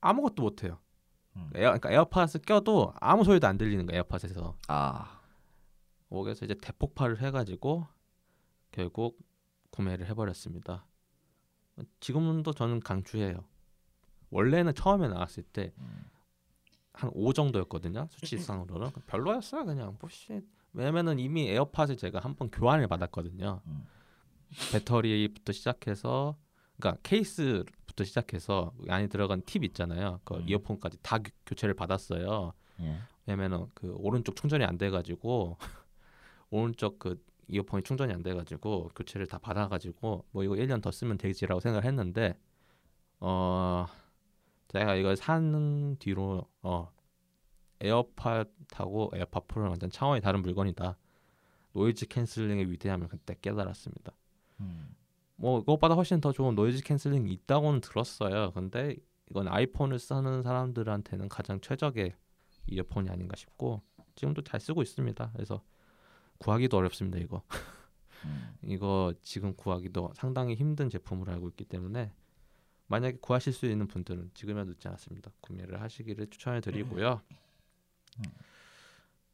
아무것도 0.01 0.41
못 0.41 0.63
해요. 0.63 0.79
음. 1.35 1.51
에어 1.53 1.77
그러니까 1.77 1.91
에어팟을 1.91 2.41
껴도 2.47 2.93
아무 2.99 3.23
소리도 3.23 3.45
안 3.45 3.59
들리는 3.59 3.85
거예요. 3.85 3.99
에어팟에서. 3.99 4.57
아, 4.69 5.21
거기서 6.09 6.45
이제 6.45 6.55
대폭발을 6.55 7.21
해 7.21 7.29
가지고 7.29 7.85
결국 8.71 9.19
구매를 9.69 10.07
해 10.07 10.15
버렸습니다. 10.15 10.87
지금도 11.99 12.53
저는 12.53 12.79
강추해요. 12.79 13.45
원래는 14.31 14.73
처음에 14.73 15.09
나왔을 15.09 15.43
때 15.43 15.73
음. 15.77 16.05
한5 16.93 17.35
정도였거든요. 17.35 18.07
수치상으로는 18.09 18.89
별로였어요. 19.05 19.63
그냥 19.63 19.95
뭐씨 19.99 20.41
왜냐면은 20.77 21.19
이미 21.19 21.47
에어팟을 21.49 21.97
제가 21.97 22.19
한 22.19 22.35
번 22.35 22.49
교환을 22.51 22.87
받았거든요. 22.87 23.61
음. 23.65 23.85
배터리부터 24.71 25.51
시작해서 25.51 26.37
그러니까 26.77 27.01
케이스부터 27.03 28.03
시작해서 28.03 28.73
안에 28.87 29.07
들어간 29.07 29.41
팁 29.45 29.63
있잖아요. 29.63 30.19
그 30.23 30.35
음. 30.35 30.43
이어폰까지 30.47 30.99
다 31.01 31.17
교- 31.17 31.31
교체를 31.45 31.73
받았어요. 31.73 32.53
예. 32.81 32.97
왜냐면은 33.25 33.65
그 33.73 33.93
오른쪽 33.97 34.35
충전이 34.35 34.63
안 34.63 34.77
돼가지고 34.77 35.57
오른쪽 36.51 36.99
그 36.99 37.21
이어폰이 37.49 37.83
충전이 37.83 38.13
안 38.13 38.21
돼가지고 38.23 38.89
교체를 38.95 39.25
다 39.27 39.37
받아가지고 39.39 40.25
뭐 40.31 40.43
이거 40.43 40.53
1년 40.53 40.81
더 40.81 40.91
쓰면 40.91 41.17
되지라고 41.17 41.59
생각을 41.59 41.85
했는데 41.85 42.37
어 43.19 43.85
제가 44.67 44.95
이걸 44.95 45.15
산 45.15 45.95
뒤로 45.97 46.45
어 46.61 46.91
에어팟하고 47.81 49.11
에어팟 49.13 49.41
프로는 49.47 49.69
완전 49.69 49.89
차원이 49.89 50.21
다른 50.21 50.41
물건이다. 50.41 50.97
noise 51.73 52.07
canceling의 52.07 52.71
위대함을 52.71 53.07
그때 53.07 53.35
깨달았습니다. 53.41 54.13
음. 54.61 54.95
뭐 55.35 55.59
그것보다 55.59 55.93
훨씬 55.93 56.19
더 56.19 56.31
좋은 56.31 56.55
noise 56.55 56.83
canceling이 56.83 57.31
있다고는 57.31 57.81
들었어요. 57.81 58.51
근데 58.51 58.95
이건 59.29 59.47
아이폰을 59.47 59.99
쓰는 59.99 60.41
사람들한테는 60.41 61.29
가장 61.29 61.61
최적의 61.61 62.15
이어폰이 62.67 63.09
아닌가 63.09 63.35
싶고 63.35 63.81
지금도 64.15 64.41
잘 64.43 64.59
쓰고 64.59 64.81
있습니다. 64.81 65.31
그래서 65.33 65.61
구하기도 66.39 66.77
어렵습니다. 66.77 67.19
이거 67.19 67.43
음. 68.25 68.55
이거 68.63 69.13
지금 69.21 69.55
구하기도 69.55 70.13
상당히 70.15 70.55
힘든 70.55 70.89
제품으로 70.89 71.31
알고 71.31 71.49
있기 71.49 71.65
때문에 71.65 72.11
만약에 72.87 73.17
구하실 73.21 73.53
수 73.53 73.65
있는 73.65 73.87
분들은 73.87 74.31
지금이야 74.33 74.63
늦지 74.63 74.87
않았습니다. 74.87 75.31
구매를 75.41 75.81
하시기를 75.81 76.29
추천해 76.29 76.61
드리고요. 76.61 77.21
음. 77.31 77.37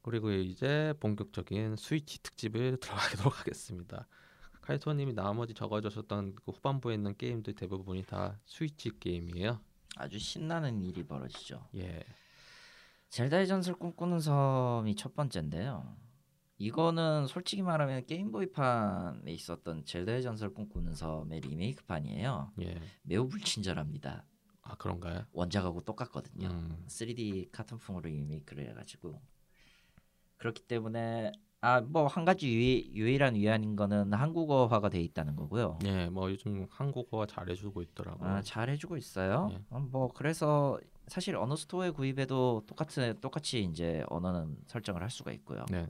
그리고 0.01 0.31
이제 0.31 0.93
본격적인 0.99 1.75
스위치 1.77 2.21
특집을 2.21 2.77
들어가도록 2.81 3.39
하겠습니다. 3.39 4.07
카이토님이 4.61 5.13
나머지 5.13 5.53
적어주셨던 5.53 6.35
그 6.35 6.51
후반부에 6.51 6.93
있는 6.93 7.15
게임들 7.17 7.55
대부분이 7.55 8.03
다 8.03 8.39
스위치 8.45 8.91
게임이에요. 8.99 9.59
아주 9.95 10.19
신나는 10.19 10.81
일이 10.81 11.03
벌어지죠. 11.03 11.67
예, 11.75 12.03
젤다의 13.09 13.47
전설 13.47 13.75
꿈꾸는 13.75 14.19
섬이 14.19 14.95
첫 14.95 15.13
번째인데요. 15.13 15.95
이거는 16.57 17.27
솔직히 17.27 17.61
말하면 17.61 18.05
게임보이판에 18.05 19.31
있었던 19.31 19.85
젤다의 19.85 20.23
전설 20.23 20.53
꿈꾸는 20.53 20.95
섬의 20.95 21.41
리메이크판이에요. 21.41 22.53
예. 22.61 22.81
매우 23.03 23.27
불친절합니다. 23.27 24.25
아 24.63 24.75
그런가요? 24.75 25.25
원작하고 25.33 25.81
똑같거든요. 25.81 26.47
음, 26.47 26.83
3D 26.87 27.49
카툰풍으로 27.51 28.09
리메이크를 28.09 28.69
해가지고 28.69 29.21
그렇기 30.37 30.63
때문에 30.63 31.31
아 31.61 31.79
뭐 31.81 32.07
한 32.07 32.25
가지 32.25 32.49
유의, 32.53 32.93
유일한 32.93 33.35
위안인 33.35 33.77
거는 33.77 34.11
한국어화가 34.13 34.89
돼 34.89 35.01
있다는 35.01 35.35
거고요. 35.37 35.79
예, 35.85 36.07
뭐 36.09 36.29
요즘 36.29 36.67
한국어가 36.69 37.25
잘해주고 37.25 37.81
있더라고요. 37.81 38.29
아, 38.29 38.41
잘 38.41 38.69
해주고 38.69 38.97
있어요. 38.97 39.49
예. 39.53 39.61
어, 39.69 39.79
뭐 39.79 40.09
그래서 40.13 40.77
사실 41.07 41.35
어느 41.37 41.55
스토어에 41.55 41.91
구입해도 41.91 42.63
똑같은 42.67 43.17
똑같이 43.21 43.63
이제 43.63 44.03
언어는 44.09 44.57
설정을 44.67 45.01
할 45.01 45.09
수가 45.09 45.31
있고요. 45.31 45.65
네, 45.69 45.87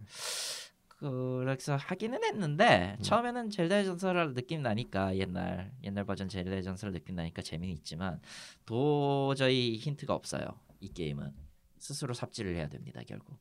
그래서 1.11 1.75
하기는 1.75 2.23
했는데 2.23 2.95
음. 2.97 3.03
처음에는 3.03 3.49
젤다의 3.49 3.85
전설을 3.85 4.33
느낌 4.33 4.61
나니까 4.61 5.17
옛날 5.17 5.71
옛날 5.83 6.05
버전 6.05 6.29
젤다의 6.29 6.63
전설을 6.63 6.93
느낌 6.93 7.15
나니까 7.15 7.41
재미는 7.41 7.73
있지만 7.75 8.21
도저히 8.65 9.75
힌트가 9.77 10.13
없어요. 10.13 10.45
이 10.79 10.89
게임은 10.93 11.33
스스로 11.77 12.13
삽질을 12.13 12.55
해야 12.55 12.67
됩니다. 12.67 13.01
결국. 13.05 13.37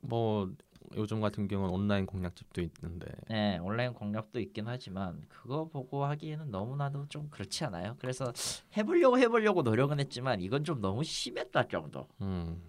뭐 0.00 0.52
요즘 0.96 1.20
같은 1.20 1.48
경우는 1.48 1.74
온라인 1.74 2.06
공략집도 2.06 2.60
있는데 2.60 3.06
네, 3.28 3.58
온라인 3.58 3.92
공략도 3.92 4.38
있긴 4.38 4.68
하지만 4.68 5.24
그거 5.28 5.66
보고 5.66 6.04
하기에는 6.04 6.50
너무나도 6.50 7.08
좀 7.08 7.28
그렇지 7.30 7.64
않아요? 7.64 7.96
그래서 7.98 8.32
해보려고 8.76 9.18
해보려고 9.18 9.62
노력은 9.62 9.98
했지만 9.98 10.40
이건 10.40 10.62
좀 10.62 10.80
너무 10.80 11.02
심했다 11.02 11.66
정도. 11.68 12.06
음, 12.20 12.62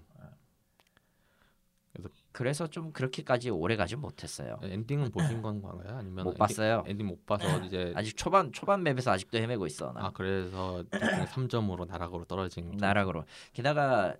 그래서 1.94 2.10
좀 2.70 2.92
그렇게까지 2.92 3.50
오래 3.50 3.76
가지 3.76 3.96
못했어요. 3.96 4.60
엔딩은 4.62 5.12
보신 5.12 5.42
건가요? 5.42 5.98
아니면 5.98 6.26
못 6.26 6.32
엔딩- 6.32 6.38
봤어요. 6.38 6.84
엔딩 6.86 7.08
못 7.08 7.26
봐서 7.26 7.46
이제 7.66 7.94
아직 7.96 8.16
초반 8.18 8.52
초반 8.52 8.84
맵에서 8.84 9.12
아직도 9.12 9.38
헤매고 9.38 9.66
있어. 9.68 9.94
나. 9.94 10.06
아 10.08 10.12
그래서 10.14 10.84
3점으로 10.92 11.88
나락으로 11.88 12.26
떨어진 12.26 12.72
나락으로. 12.78 13.24
게다가 13.54 14.16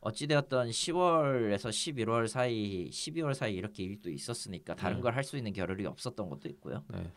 어찌되었던 0.00 0.70
10월에서 0.70 1.68
11월 1.70 2.26
사이, 2.26 2.90
12월 2.90 3.34
사이 3.34 3.54
이렇게 3.54 3.84
일도 3.84 4.10
있었으니까 4.10 4.74
다른 4.74 4.96
네. 4.96 5.02
걸할 5.02 5.22
수 5.22 5.36
있는 5.36 5.52
겨를이 5.52 5.86
없었던 5.86 6.28
것도 6.28 6.48
있고요. 6.48 6.82
네. 6.88 7.08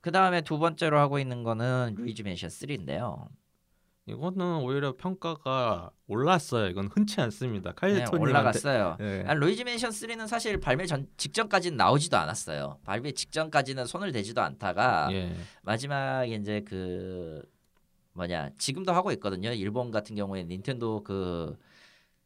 그 0.00 0.10
다음에 0.10 0.40
두 0.40 0.58
번째로 0.58 0.98
하고 0.98 1.20
있는 1.20 1.44
거는 1.44 1.94
루이지 1.96 2.24
맨션 2.24 2.50
3인데요. 2.50 3.28
이거는 4.06 4.56
오히려 4.62 4.96
평가가 4.96 5.90
올랐어요. 6.06 6.68
이건 6.68 6.86
흔치 6.86 7.20
않습니다. 7.20 7.70
네, 7.70 7.76
칼리토님한테 7.76 8.18
올라갔어요. 8.18 8.96
네. 8.98 9.24
아니, 9.26 9.40
루이지 9.40 9.64
맨션 9.64 9.90
3는 9.90 10.26
사실 10.26 10.58
발매 10.58 10.86
전 10.86 11.06
직전까지는 11.16 11.76
나오지도 11.76 12.16
않았어요. 12.16 12.78
발매 12.84 13.12
직전까지는 13.12 13.86
손을 13.86 14.12
대지도 14.12 14.40
않다가 14.40 15.08
예. 15.12 15.32
마지막에 15.62 16.34
이제 16.34 16.62
그 16.66 17.42
뭐냐 18.14 18.50
지금도 18.58 18.92
하고 18.92 19.12
있거든요. 19.12 19.52
일본 19.52 19.90
같은 19.90 20.16
경우에 20.16 20.44
닌텐도 20.44 21.04
그 21.04 21.56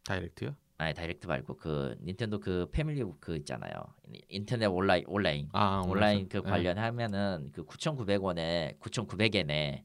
다이렉트요? 0.04 0.54
아니 0.78 0.94
다이렉트 0.94 1.26
말고 1.26 1.56
그 1.56 1.96
닌텐도 2.02 2.40
그 2.40 2.68
패밀리 2.72 3.04
그 3.20 3.36
있잖아요. 3.36 3.72
인터넷 4.28 4.66
온라인 4.66 5.04
온라인 5.06 5.48
아 5.52 5.82
온라인 5.86 6.28
그 6.28 6.38
네. 6.38 6.50
관련하면은 6.50 7.50
그 7.52 7.64
9,900원에 7.64 8.78
9,900엔에 8.80 9.82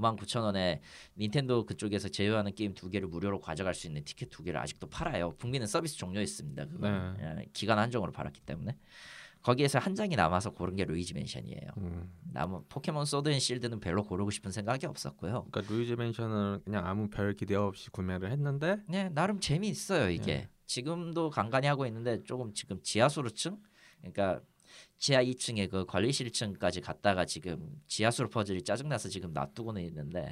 99,000원에 0.00 0.80
닌텐도 1.18 1.66
그쪽에서 1.66 2.08
제휴하는 2.08 2.54
게임 2.54 2.74
두 2.74 2.88
개를 2.90 3.08
무료로 3.08 3.40
가져갈 3.40 3.74
수 3.74 3.86
있는 3.86 4.04
티켓 4.04 4.30
두 4.30 4.42
개를 4.42 4.60
아직도 4.60 4.88
팔아요. 4.88 5.34
북미는 5.38 5.66
서비스 5.66 5.96
종료했습니다. 5.96 6.66
그거 6.66 6.88
네. 6.88 7.46
기간 7.52 7.78
한정으로 7.78 8.12
팔았기 8.12 8.40
때문에 8.40 8.76
거기에서 9.42 9.78
한 9.78 9.94
장이 9.94 10.16
남아서 10.16 10.50
고른 10.50 10.76
게 10.76 10.84
루이지 10.84 11.14
맨션이에요. 11.14 11.70
음. 11.78 12.12
남은 12.32 12.64
포켓몬 12.68 13.06
소드 13.06 13.30
앤 13.30 13.40
실드는 13.40 13.80
별로 13.80 14.04
고르고 14.04 14.30
싶은 14.30 14.50
생각이 14.50 14.86
없었고요. 14.86 15.46
그러니까 15.50 15.72
루이지 15.72 15.96
맨션은 15.96 16.60
그냥 16.64 16.86
아무 16.86 17.08
별 17.08 17.34
기대 17.34 17.54
없이 17.54 17.90
구매를 17.90 18.30
했는데 18.30 18.76
네, 18.86 19.08
나름 19.08 19.40
재미있어요 19.40 20.10
이게. 20.10 20.34
네. 20.34 20.48
지금도 20.66 21.30
간간히 21.30 21.66
하고 21.66 21.84
있는데 21.86 22.22
조금 22.22 22.54
지금 22.54 22.80
지하수로층, 22.80 23.58
그러니까 23.98 24.40
지하 24.98 25.22
2층에 25.22 25.70
그 25.70 25.84
관리실 25.86 26.32
층까지 26.32 26.80
갔다가 26.80 27.24
지금 27.24 27.80
지하수로 27.86 28.28
퍼즐이 28.28 28.62
짜증나서 28.62 29.08
지금 29.08 29.32
놔두고는 29.32 29.82
있는데 29.86 30.30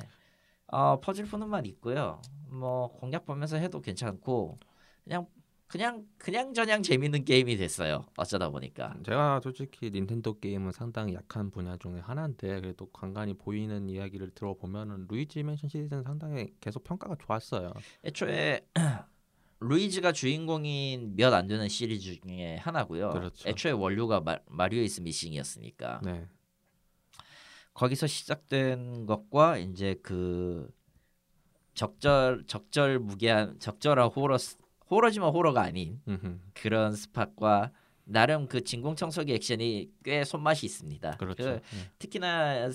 어, 0.67 1.01
퍼즐 1.01 1.25
푸는 1.25 1.49
맛 1.49 1.67
있고요. 1.67 2.21
뭐 2.49 2.89
공략 2.93 3.25
보면서 3.25 3.57
해도 3.57 3.81
괜찮고 3.81 4.59
그냥 5.05 5.27
그냥 5.67 6.07
그냥 6.17 6.55
저냥 6.55 6.83
재밌는 6.83 7.25
게임이 7.25 7.57
됐어요. 7.57 8.07
어쩌다 8.17 8.49
보니까. 8.49 8.95
제가 9.05 9.41
솔직히 9.43 9.91
닌텐도 9.91 10.41
게임은 10.41 10.73
상당히 10.73 11.15
약한 11.15 11.51
분야 11.51 11.77
중에 11.77 12.01
하나인데 12.01 12.61
그래도 12.61 12.87
간간히 12.91 13.35
보이는 13.35 13.89
이야기를 13.89 14.31
들어보면은 14.31 15.07
루이지 15.09 15.43
맨션 15.43 15.69
시리즈는 15.69 16.03
상당히 16.03 16.55
계속 16.61 16.85
평가가 16.85 17.17
좋았어요. 17.17 17.73
애초에 18.05 18.63
루이지가 19.61 20.13
주인공인 20.13 21.15
몇 21.17 21.33
안 21.35 21.47
되는 21.47 21.69
시리즈 21.69 22.21
중에 22.21 22.57
하나고요. 22.59 23.11
그렇죠. 23.11 23.49
애초에 23.49 23.73
원류가 23.73 24.21
마, 24.21 24.39
Mario 24.47 24.81
is 24.83 25.01
Missing이었으니까 25.01 26.01
네. 26.05 26.27
거기서 27.75 28.07
시작된 28.07 29.07
것과 29.07 29.59
이제 29.59 29.95
그 30.03 30.71
적절 31.75 32.45
적절 32.47 32.99
무게한 32.99 33.59
적절한 33.61 34.09
호러 34.09 34.37
스- 34.39 34.57
호러지만 34.91 35.31
호러가 35.31 35.63
아닌 35.63 36.01
음흠. 36.09 36.39
그런 36.55 36.95
스팟과 36.95 37.73
나름 38.05 38.49
그 38.49 38.65
진공청소기 38.65 39.33
액션이 39.35 39.91
꽤 40.03 40.25
손맛이 40.25 40.67
있습니다. 40.67 41.17
그렇죠. 41.19 41.37
그 41.45 41.49
네. 41.49 41.63
특히나 41.99 42.71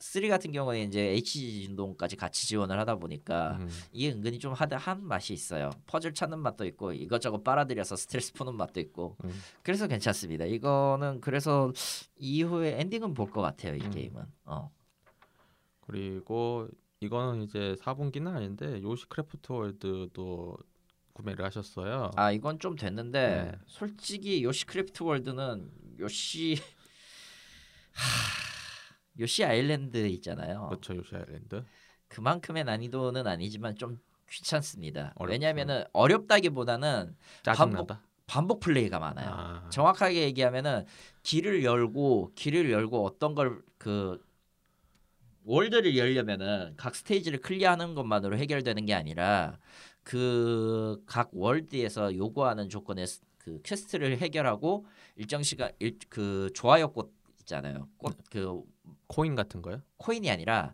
3 0.00 0.28
같은 0.28 0.50
경우는 0.50 0.88
이제 0.88 1.00
HD 1.10 1.64
진동까지 1.66 2.16
같이 2.16 2.46
지원을 2.48 2.78
하다 2.80 2.96
보니까 2.96 3.58
음. 3.60 3.68
이게 3.92 4.10
은근히 4.12 4.38
좀 4.38 4.54
하다 4.54 4.78
한 4.78 5.04
맛이 5.06 5.32
있어요. 5.34 5.70
퍼즐 5.86 6.14
찾는 6.14 6.38
맛도 6.38 6.64
있고 6.66 6.92
이것저것 6.92 7.44
빨아들여서 7.44 7.96
스트레스 7.96 8.32
푸는 8.32 8.54
맛도 8.54 8.80
있고 8.80 9.16
음. 9.24 9.30
그래서 9.62 9.86
괜찮습니다. 9.86 10.46
이거는 10.46 11.20
그래서 11.20 11.70
이후에 12.16 12.80
엔딩은 12.80 13.12
볼 13.14 13.30
것 13.30 13.42
같아요. 13.42 13.76
이 13.76 13.82
음. 13.82 13.90
게임은. 13.90 14.24
어. 14.46 14.70
그리고 15.82 16.66
이거는 17.00 17.42
이제 17.42 17.74
4분기는 17.80 18.26
아닌데 18.34 18.80
요시 18.82 19.06
크래프트 19.06 19.52
월드도 19.52 20.56
구매를 21.12 21.44
하셨어요. 21.44 22.10
아 22.16 22.32
이건 22.32 22.58
좀 22.58 22.74
됐는데 22.76 23.50
네. 23.52 23.58
솔직히 23.66 24.42
요시 24.44 24.64
크래프트 24.66 25.02
월드는 25.02 25.70
요시 25.98 26.56
하... 27.92 28.50
요시 29.20 29.44
아일랜드 29.44 29.96
있잖아요. 30.08 30.66
그렇죠 30.70 30.96
요시 30.96 31.14
아일랜드. 31.14 31.64
그만큼의 32.08 32.64
난이도는 32.64 33.26
아니지만 33.26 33.76
좀 33.76 34.00
귀찮습니다. 34.28 35.12
어렵죠. 35.16 35.32
왜냐하면은 35.32 35.84
어렵다기보다는 35.92 37.16
짜증난다. 37.42 38.02
반복 38.26 38.60
플레이가 38.60 38.98
많아요. 39.00 39.28
아, 39.28 39.68
정확하게 39.70 40.22
얘기하면은 40.22 40.84
길을 41.22 41.64
열고 41.64 42.32
길을 42.34 42.70
열고 42.70 43.04
어떤 43.04 43.34
걸 43.34 43.62
그 43.78 44.22
월드를 45.44 45.96
열려면은 45.96 46.74
각 46.76 46.94
스테이지를 46.94 47.40
클리어하는 47.40 47.94
것만으로 47.94 48.36
해결되는 48.36 48.84
게 48.86 48.94
아니라 48.94 49.58
그 50.02 51.02
각 51.06 51.30
월드에서 51.32 52.14
요구하는 52.16 52.68
조건의 52.68 53.06
스- 53.06 53.22
그 53.38 53.60
퀘스트를 53.62 54.18
해결하고 54.18 54.86
일정 55.16 55.42
시간 55.42 55.72
일, 55.78 55.98
그 56.08 56.50
좋아요 56.54 56.92
꽃 56.92 57.12
있잖아요. 57.40 57.88
꽃 57.98 58.35
그 58.35 58.62
코인 59.10 59.34
같은 59.34 59.60
거요? 59.60 59.82
코인이 59.96 60.30
아니라 60.30 60.72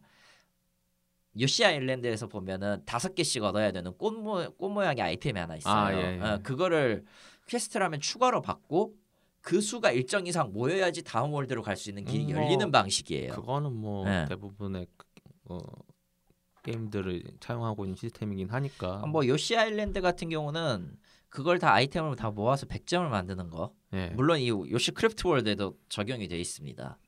요시 1.41 1.65
아일랜드에서 1.65 2.29
보면은 2.29 2.83
다섯 2.85 3.15
개씩 3.15 3.43
얻어야 3.43 3.73
되는 3.73 3.97
꽃, 3.97 4.13
모, 4.13 4.51
꽃 4.57 4.69
모양의 4.69 5.03
아이템이 5.03 5.39
하나 5.41 5.57
있어요. 5.57 5.75
아, 5.75 5.95
예, 5.95 6.19
예. 6.19 6.21
어, 6.21 6.41
그거를 6.43 7.05
퀘스트라면 7.47 8.01
추가로 8.01 8.43
받고 8.43 8.95
그 9.41 9.61
수가 9.61 9.91
일정 9.93 10.27
이상 10.27 10.53
모여야지 10.53 11.03
다음 11.03 11.33
월드로 11.33 11.63
갈 11.63 11.77
수 11.77 11.89
있는 11.91 12.05
길이 12.05 12.25
음, 12.27 12.35
뭐, 12.35 12.43
열리는 12.43 12.71
방식이에요. 12.71 13.33
그거는 13.33 13.73
뭐 13.73 14.05
네. 14.05 14.27
대부분의 14.27 14.87
어, 15.45 15.59
게임들을 16.63 17.23
사용하고 17.41 17.85
있는 17.85 17.97
시스템이긴 17.97 18.51
하니까. 18.51 19.07
뭐 19.07 19.27
요시 19.27 19.57
아일랜드 19.57 20.01
같은 20.03 20.29
경우는 20.29 20.97
그걸 21.29 21.59
다 21.59 21.73
아이템을 21.73 22.17
다 22.17 22.31
모아서 22.31 22.67
100점을 22.67 23.07
만드는 23.09 23.49
거. 23.51 23.73
예. 23.95 24.09
물론 24.17 24.41
이 24.41 24.49
요시 24.49 24.91
크래프트 24.93 25.27
월드에도 25.27 25.79
적용이 25.89 26.29
돼 26.29 26.39
있습니다. 26.39 26.99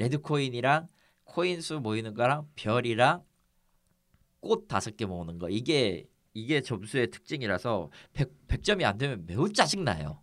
레드 0.00 0.18
코인이랑 0.18 0.88
코인 1.24 1.60
수 1.60 1.78
모이는 1.78 2.14
거랑 2.14 2.48
별이랑 2.56 3.22
꽃 4.40 4.66
다섯 4.66 4.96
개 4.96 5.04
모으는 5.04 5.38
거 5.38 5.50
이게 5.50 6.06
이게 6.32 6.62
점수의 6.62 7.10
특징이라서 7.10 7.90
100, 8.14 8.48
100 8.48 8.64
점이 8.64 8.84
안 8.86 8.96
되면 8.96 9.26
매우 9.26 9.52
짜증 9.52 9.84
나요. 9.84 10.22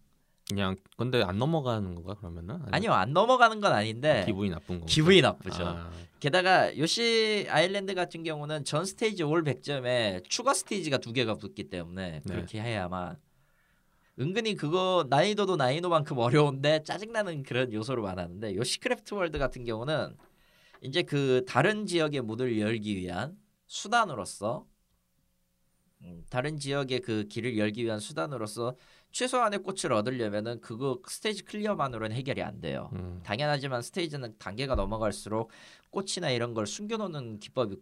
그냥 0.49 0.77
근데 0.95 1.21
안 1.21 1.37
넘어가는 1.37 1.93
건가 1.93 2.15
그러면은? 2.15 2.55
아니면 2.55 2.73
아니요 2.73 2.93
안 2.93 3.13
넘어가는 3.13 3.61
건 3.61 3.71
아닌데 3.71 4.23
기분이 4.25 4.49
나쁜 4.49 4.79
건가? 4.79 4.85
기분이 4.87 5.21
나쁘죠. 5.21 5.63
아, 5.63 5.91
게다가 6.19 6.75
요시 6.75 7.45
아일랜드 7.49 7.93
같은 7.93 8.23
경우는 8.23 8.63
전 8.63 8.83
스테이지 8.83 9.21
올 9.23 9.43
100점에 9.43 10.23
추가 10.27 10.55
스테이지가 10.55 10.97
두 10.97 11.13
개가 11.13 11.35
붙기 11.35 11.69
때문에 11.69 12.21
네. 12.23 12.33
그렇게 12.33 12.59
해야만 12.61 13.17
은근히 14.19 14.55
그거 14.55 15.05
난이도도 15.09 15.57
난이도만큼 15.57 16.17
어려운데 16.17 16.83
짜증나는 16.83 17.43
그런 17.43 17.71
요소로 17.71 18.01
많았는데 18.03 18.55
요시 18.55 18.79
크래프트 18.79 19.13
월드 19.13 19.37
같은 19.37 19.63
경우는 19.63 20.17
이제 20.81 21.03
그 21.03 21.43
다른 21.47 21.85
지역의 21.85 22.21
문을 22.21 22.59
열기 22.59 22.95
위한 22.97 23.37
수단으로서 23.67 24.65
음, 26.03 26.23
다른 26.29 26.57
지역의 26.57 27.01
그 27.01 27.25
길을 27.27 27.57
열기 27.57 27.83
위한 27.83 27.99
수단으로서 27.99 28.75
최소한의 29.11 29.59
꽃을 29.63 29.91
얻으려면은 29.93 30.61
그거 30.61 30.99
스테이지 31.07 31.43
클리어만으로는 31.45 32.15
해결이 32.15 32.43
안 32.43 32.61
돼요. 32.61 32.89
음, 32.93 33.19
당연하지만 33.23 33.81
스테이지는 33.81 34.35
단계가 34.37 34.75
넘어갈수록 34.75 35.49
꽃이나 35.89 36.29
이런 36.29 36.53
걸 36.53 36.67
숨겨놓는 36.67 37.39
기법이 37.39 37.77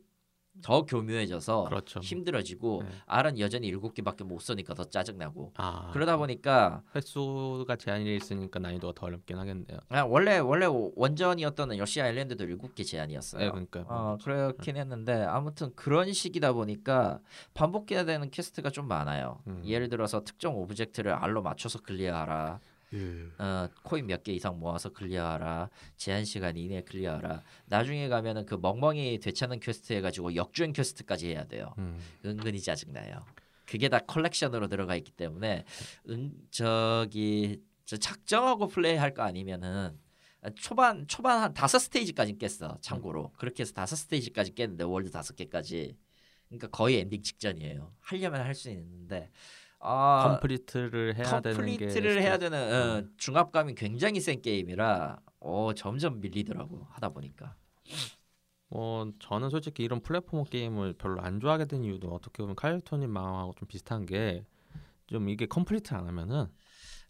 더 0.61 0.85
교묘해져서 0.85 1.65
그렇죠. 1.65 1.99
힘들어지고 1.99 2.83
네. 2.83 2.89
R은 3.07 3.39
여전히 3.39 3.67
일곱 3.67 3.93
개밖에 3.93 4.23
못 4.23 4.39
쓰니까 4.39 4.73
더 4.73 4.83
짜증나고 4.83 5.53
아, 5.57 5.89
그러다 5.93 6.17
보니까 6.17 6.81
횟수가 6.95 7.75
제한이 7.75 8.15
있으니까 8.15 8.59
난이도가 8.59 8.93
더 8.95 9.05
어렵긴 9.07 9.37
하겠네요. 9.37 9.79
아, 9.89 10.03
원래 10.03 10.37
원래 10.39 10.67
원전이었던 10.67 11.69
러시 11.77 12.01
아일랜드도 12.01 12.43
일곱 12.45 12.75
개 12.75 12.83
제한이었어요. 12.83 13.41
네, 13.41 13.49
그러니까 13.49 13.85
어 13.87 14.17
그렇긴 14.23 14.77
했는데 14.77 15.23
아무튼 15.23 15.71
그런 15.75 16.11
식이다 16.11 16.53
보니까 16.53 17.19
반복해야 17.53 18.05
되는 18.05 18.29
quest가 18.31 18.69
좀 18.69 18.87
많아요. 18.87 19.41
음. 19.47 19.61
예를 19.65 19.89
들어서 19.89 20.23
특정 20.23 20.57
object를 20.57 21.11
알로 21.11 21.41
맞춰서 21.41 21.79
클리어하라. 21.81 22.59
예. 22.95 23.43
어, 23.43 23.69
코인 23.83 24.07
몇 24.07 24.23
개 24.23 24.31
이상 24.33 24.59
모아서 24.59 24.89
클리어하라. 24.89 25.69
제한 25.97 26.25
시간 26.25 26.57
이내에 26.57 26.81
클리어하라. 26.81 27.43
나중에 27.65 28.07
가면은 28.07 28.45
그 28.45 28.55
멍멍이 28.55 29.19
되찾는 29.19 29.59
퀘스트 29.59 29.93
해가지고 29.93 30.35
역주행 30.35 30.73
quest까지 30.73 31.27
해야 31.29 31.43
돼요. 31.45 31.73
음. 31.77 31.99
은근히 32.25 32.61
짜증나요. 32.61 33.19
그게 33.65 33.89
다 33.89 33.99
컬렉션으로 33.99 34.67
들어가 34.67 34.95
있기 34.95 35.11
때문에 35.11 35.65
은 36.09 36.33
저기 36.51 37.61
저 37.85 37.97
작정하고 37.97 38.67
플레이할 38.67 39.13
거 39.13 39.23
아니면은 39.23 39.99
초반 40.55 41.07
초반 41.07 41.41
한 41.41 41.53
다섯 41.53 41.79
스테이지까지 41.79 42.37
깼어. 42.37 42.77
참고로 42.81 43.31
그렇게 43.37 43.63
해서 43.63 43.73
다섯 43.73 43.95
스테이지까지 43.95 44.53
깼는데 44.53 44.83
월드 44.83 45.09
다섯 45.11 45.35
개까지. 45.35 45.97
그러니까 46.47 46.67
거의 46.67 46.99
엔딩 46.99 47.23
직전이에요. 47.23 47.91
하려면 48.01 48.41
할 48.41 48.53
수 48.53 48.69
있는데 48.69 49.31
아 49.85 50.29
complete를 50.29 51.15
해야 51.15 51.39
되는 51.41 51.57
게 51.65 51.77
complete를 51.77 52.21
해야 52.21 52.33
스트레스. 52.33 52.39
되는 52.51 53.05
어, 53.05 53.09
중압감이 53.17 53.75
굉장히 53.75 54.19
센 54.19 54.41
게임이라 54.41 55.17
어 55.41 55.73
점점 55.75 56.19
밀리더라고 56.21 56.87
하다 56.91 57.09
보니까. 57.09 57.55
뭐 58.69 59.11
저는 59.19 59.49
솔직히 59.49 59.83
이런 59.83 60.01
platformer 60.01 60.45
게임을 60.45 60.93
별로 60.93 61.21
안 61.21 61.39
좋아하게 61.39 61.65
된 61.65 61.83
이유도 61.83 62.09
어떻게 62.13 62.41
보면 62.43 62.55
칼리토님 62.55 63.09
마음하고 63.11 63.53
좀 63.53 63.67
비슷한 63.67 64.05
게 64.05 64.43
좀 65.07 65.29
이게 65.29 65.45
complete 65.45 65.93
안 65.93 66.07
하면은 66.07 66.47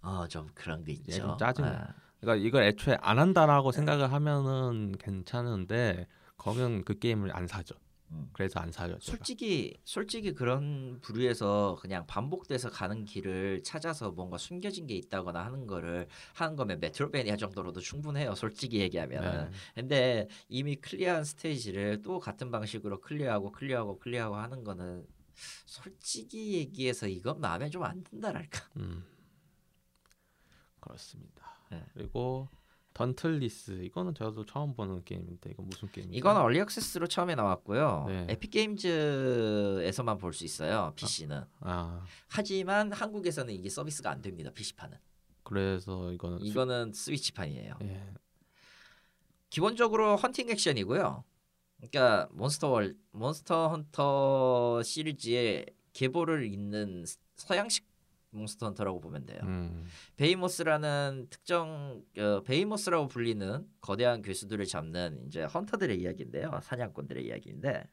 어 0.01 0.20
좀 0.20 0.47
그런 0.53 0.83
게 0.83 0.91
있죠. 0.93 1.11
좀 1.13 1.37
짜증나. 1.37 1.69
아, 1.69 1.93
그러니까 2.19 2.45
이걸 2.45 2.63
애초에 2.63 2.97
안 3.01 3.19
한다라고 3.19 3.71
생각을 3.71 4.11
하면은 4.11 4.91
괜찮은데 4.99 6.07
거면 6.37 6.83
그 6.83 6.99
게임을 6.99 7.35
안 7.35 7.47
사죠. 7.47 7.75
음. 8.11 8.29
그래서 8.33 8.59
안 8.59 8.71
사요. 8.71 8.97
제가. 8.99 9.17
솔직히 9.17 9.77
솔직히 9.83 10.33
그런 10.33 10.99
부류에서 11.01 11.77
그냥 11.81 12.05
반복돼서 12.05 12.69
가는 12.69 13.03
길을 13.05 13.63
찾아서 13.63 14.11
뭔가 14.11 14.37
숨겨진 14.37 14.87
게 14.87 14.95
있다거나 14.95 15.43
하는 15.43 15.65
거를 15.67 16.07
하는 16.33 16.55
거면 16.55 16.79
Metroidvania 16.79 17.35
정도로도 17.37 17.79
충분해요. 17.81 18.35
솔직히 18.35 18.79
얘기하면. 18.79 19.49
네. 19.51 19.57
근데 19.73 20.27
이미 20.49 20.75
클리어한 20.75 21.23
스테이지를 21.23 22.01
또 22.03 22.19
같은 22.19 22.51
방식으로 22.51 23.01
클리어하고 23.01 23.51
클리어하고 23.51 23.99
클리어하고 23.99 24.35
하는 24.35 24.63
거는 24.63 25.05
솔직히 25.65 26.53
얘기해서 26.53 27.07
이건 27.07 27.41
마음에 27.41 27.69
좀 27.69 27.83
안 27.83 28.03
든다랄까. 28.03 28.61
음. 28.77 29.03
그렇습니다. 30.79 31.57
네. 31.71 31.83
그리고 31.93 32.47
던틀리스 32.95 33.83
이거는 33.83 34.15
저도 34.15 34.45
처음 34.45 34.73
보는 34.73 35.03
게임인데 35.03 35.51
이거 35.51 35.61
무슨 35.63 35.91
게임이죠? 35.91 36.17
이건 36.17 36.37
early 36.37 36.59
access로 36.59 37.07
처음에 37.07 37.35
나왔고요. 37.35 38.05
네. 38.07 38.25
에픽 38.29 38.49
게임즈에서만 38.51 40.17
볼 40.17 40.31
수 40.33 40.45
있어요. 40.45 40.93
PC는. 40.95 41.43
아 41.59 42.01
하지만 42.29 42.91
한국에서는 42.93 43.53
이게 43.53 43.69
서비스가 43.69 44.09
안 44.11 44.21
됩니다. 44.21 44.49
PC판은. 44.51 44.97
그래서 45.43 46.11
이거는 46.13 46.39
수- 46.39 46.45
이거는 46.45 46.91
스위치판이에요. 46.93 47.75
예. 47.83 48.13
기본적으로 49.49 50.15
헌팅 50.15 50.49
액션이고요. 50.49 51.23
그러니까 51.77 52.29
몬스터 52.31 52.69
월 52.69 52.95
몬스터 53.11 53.67
헌터 53.69 54.83
시리즈의 54.83 55.65
계보를 55.91 56.45
잇는 56.51 57.05
스- 57.05 57.17
서양식 57.35 57.85
몬스터 58.35 58.67
헌터라고 58.67 58.99
보면 58.99 59.25
돼요. 59.25 59.39
음. 59.43 59.85
베이모스라는 60.17 61.27
특정 61.29 62.03
어, 62.17 62.41
베이모스라고 62.43 63.07
불리는 63.07 63.67
거대한 63.81 64.21
괴수들을 64.21 64.65
잡는 64.65 65.23
이제 65.27 65.43
헌터들의 65.43 65.99
이야기인데요. 65.99 66.59
사냥꾼들의 66.61 67.25
이야기인데 67.25 67.87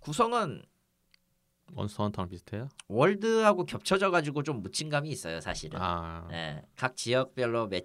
구성은 0.00 0.62
몬스터 1.72 2.04
헌터랑 2.04 2.28
비슷해요? 2.28 2.68
월드하고 2.88 3.64
겹쳐져 3.64 4.10
가지고 4.10 4.42
좀 4.42 4.60
묻힌 4.60 4.90
감이 4.90 5.08
있어요, 5.08 5.40
사실은. 5.40 5.80
아. 5.80 6.28
예, 6.30 6.62
각 6.76 6.94
지역별로 6.94 7.68
매 7.68 7.82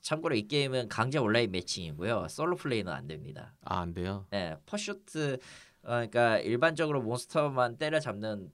참고로 0.00 0.34
이 0.34 0.46
게임은 0.48 0.88
강제 0.88 1.18
온라인 1.18 1.50
매칭이고요. 1.50 2.28
솔로 2.28 2.56
플레이는 2.56 2.90
안 2.90 3.06
됩니다. 3.06 3.54
아, 3.62 3.80
안 3.80 3.92
돼요. 3.92 4.26
예, 4.32 4.56
pursuit 4.64 5.34
어, 5.82 5.88
그러니까 5.88 6.38
일반적으로 6.38 7.02
몬스터만 7.02 7.78
때려잡는 7.78 8.50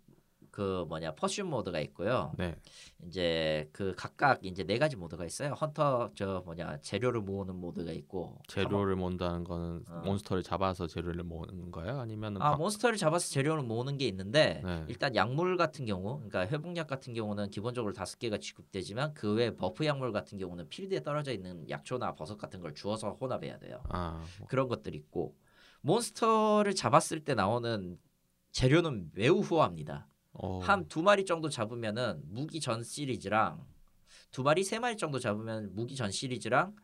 그 0.56 0.86
뭐냐 0.88 1.14
pursuit 1.16 1.44
모드가 1.44 1.80
있고요. 1.80 2.32
네. 2.38 2.56
이제 3.06 3.68
그 3.74 3.92
각각 3.94 4.42
이제 4.42 4.64
네 4.64 4.78
가지 4.78 4.96
모드가 4.96 5.26
있어요. 5.26 5.52
헌터 5.52 6.12
저 6.14 6.40
뭐냐 6.46 6.78
재료를 6.80 7.20
모으는 7.20 7.56
모드가 7.56 7.92
있고 7.92 8.38
재료를 8.48 8.96
모은다는 8.96 9.44
거는 9.44 9.84
어. 9.86 10.00
몬스터를 10.06 10.42
잡아서 10.42 10.86
재료를 10.86 11.24
모으는 11.24 11.70
거예요? 11.70 12.00
아니면은 12.00 12.40
아 12.40 12.52
막- 12.52 12.56
몬스터를 12.58 12.96
잡아서 12.96 13.28
재료를 13.28 13.64
모으는 13.64 13.98
게 13.98 14.06
있는데 14.08 14.62
네. 14.64 14.84
일단 14.88 15.14
약물 15.14 15.58
같은 15.58 15.84
경우 15.84 16.20
그러니까 16.26 16.46
회복약 16.46 16.86
같은 16.86 17.12
경우는 17.12 17.50
기본적으로 17.50 17.92
다섯 17.92 18.18
개가 18.18 18.38
지급되지만 18.38 19.12
그 19.12 19.34
외 19.34 19.54
buff 19.54 19.84
약물 19.84 20.12
같은 20.12 20.38
경우는 20.38 20.70
필드에 20.70 21.02
떨어져 21.02 21.32
있는 21.32 21.68
약초나 21.68 22.14
버섯 22.14 22.38
같은 22.38 22.62
걸 22.62 22.72
주워서 22.74 23.10
혼합해야 23.20 23.58
돼요. 23.58 23.82
아, 23.90 24.24
뭐, 24.38 24.48
그런 24.48 24.68
것들이 24.68 24.96
있고 24.96 25.36
몬스터를 25.82 26.74
잡았을 26.74 27.24
때 27.24 27.34
나오는 27.34 27.98
재료는 28.52 29.10
매우 29.12 29.40
후합니다. 29.40 30.06
어, 30.38 30.58
한두 30.60 31.02
마리 31.02 31.24
정도 31.24 31.48
잡으면은 31.48 32.22
무기 32.26 32.60
전 32.60 32.82
시리즈랑 32.82 33.64
두 34.30 34.42
마리 34.42 34.64
세 34.64 34.78
마리 34.78 34.96
정도 34.96 35.18
잡으면 35.18 35.74
무기 35.74 35.96
전 35.96 36.10
시리즈랑 36.10 36.76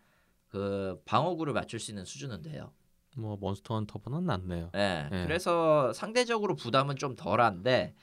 그 0.48 1.00
방어구를 1.04 1.52
맞출 1.52 1.80
수 1.80 1.90
있는 1.90 2.04
수준은 2.04 2.42
돼요. 2.42 2.72
뭐 3.16 3.36
몬스터 3.36 3.74
헌터보다는 3.74 4.26
낫네요. 4.26 4.70
예. 4.74 5.08
네. 5.10 5.24
그래서 5.24 5.92
상대적으로 5.92 6.56
부담은 6.56 6.96
좀 6.96 7.14
덜한데 7.14 7.94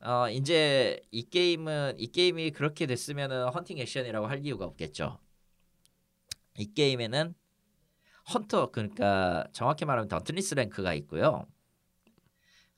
어 0.00 0.28
이제 0.30 1.00
이 1.10 1.22
게임은 1.22 1.94
이 1.98 2.08
게임이 2.08 2.50
그렇게 2.50 2.86
됐으면은 2.86 3.48
헌팅 3.48 3.78
액션이라고 3.78 4.26
할 4.26 4.44
이유가 4.44 4.66
없겠죠. 4.66 5.18
이 6.58 6.72
게임에는 6.74 7.34
헌터 8.34 8.70
그러니까 8.70 9.46
정확히 9.52 9.84
말하면 9.84 10.08
던틀리스 10.08 10.54
랭크가 10.54 10.94
있고요. 10.94 11.46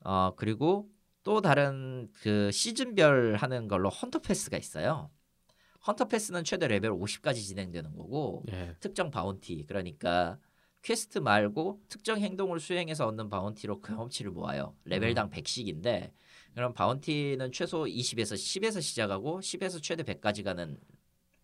어 0.03 0.33
그리고 0.35 0.89
또 1.23 1.41
다른 1.41 2.09
그 2.21 2.51
시즌별 2.51 3.35
하는 3.35 3.67
걸로 3.67 3.89
헌터 3.89 4.19
패스가 4.19 4.57
있어요. 4.57 5.09
헌터 5.85 6.05
패스는 6.05 6.43
최대 6.43 6.67
레벨 6.67 6.91
50까지 6.91 7.35
진행되는 7.35 7.95
거고 7.95 8.43
예. 8.51 8.75
특정 8.79 9.09
bounty 9.09 9.65
그러니까 9.67 10.37
퀘스트 10.83 11.19
말고 11.19 11.81
특정 11.89 12.19
행동을 12.19 12.59
수행해서 12.59 13.07
얻는 13.07 13.29
bounty로 13.29 13.81
경험치를 13.81 14.31
모아요. 14.31 14.75
레벨당 14.85 15.29
100씩인데 15.29 16.11
그럼 16.55 16.73
bounty는 16.73 17.51
최소 17.51 17.85
20에서 17.85 18.33
10에서 18.33 18.81
시작하고 18.81 19.39
10에서 19.39 19.81
최대 19.81 20.03
100까지 20.03 20.43
가는 20.43 20.77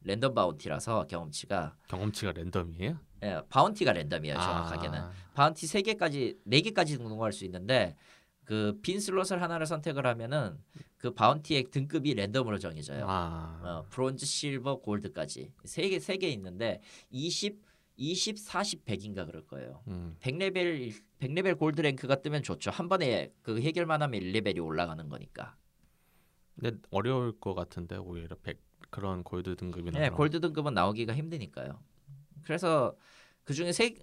랜덤 0.01 0.33
bounty라서 0.33 1.07
경험치가 1.07 1.75
경험치가 1.87 2.31
랜덤이에요? 2.31 2.99
예, 3.23 3.41
bounty가 3.49 3.93
랜덤이에요. 3.93 4.35
정확하게는 4.35 4.99
아, 4.99 5.11
bounty 5.33 5.65
3개까지 5.65 6.37
4개까지 6.47 6.97
등록할 6.97 7.33
수 7.33 7.45
있는데 7.45 7.95
그 8.47 8.79
빈 8.81 8.99
슬롯을 9.01 9.41
하나를 9.41 9.65
선택을 9.65 10.05
하면은 10.07 10.57
그 10.97 11.13
bounty의 11.13 11.65
등급이 11.69 12.13
랜덤으로 12.13 12.57
정해져요. 12.59 13.05
아, 13.05 13.59
어, 13.61 13.85
브론즈, 13.89 14.25
실버, 14.25 14.79
골드까지 14.79 15.51
세 15.65 15.89
개 15.89 15.97
세 15.99 16.17
개 16.17 16.29
있는데 16.29 16.79
20, 17.09 17.59
20, 17.97 18.39
40, 18.39 18.85
100인가 18.85 19.25
그럴 19.25 19.45
거예요. 19.45 19.83
음, 19.89 20.15
100레벨 20.21 20.93
100레벨 21.19 21.57
골드 21.59 21.81
랭크가 21.81 22.21
뜨면 22.21 22.41
좋죠. 22.41 22.71
한 22.71 22.87
번에 22.87 23.33
그 23.41 23.59
해결만 23.59 24.01
하면 24.01 24.21
1레벨이 24.21 24.63
올라가는 24.63 25.09
거니까. 25.09 25.57
근데 26.55 26.77
어려울 26.89 27.37
것 27.39 27.53
같은데 27.53 27.97
오히려 27.97 28.35
100 28.41 28.59
그런 28.89 29.23
골드 29.25 29.57
등급이나 29.57 29.99
네, 29.99 30.09
골드 30.09 30.39
등급은 30.39 30.73
나오기가 30.73 31.13
힘드니까요. 31.13 31.83
그래서 32.43 32.95
그 33.43 33.53
중에 33.53 33.73
세 33.73 33.93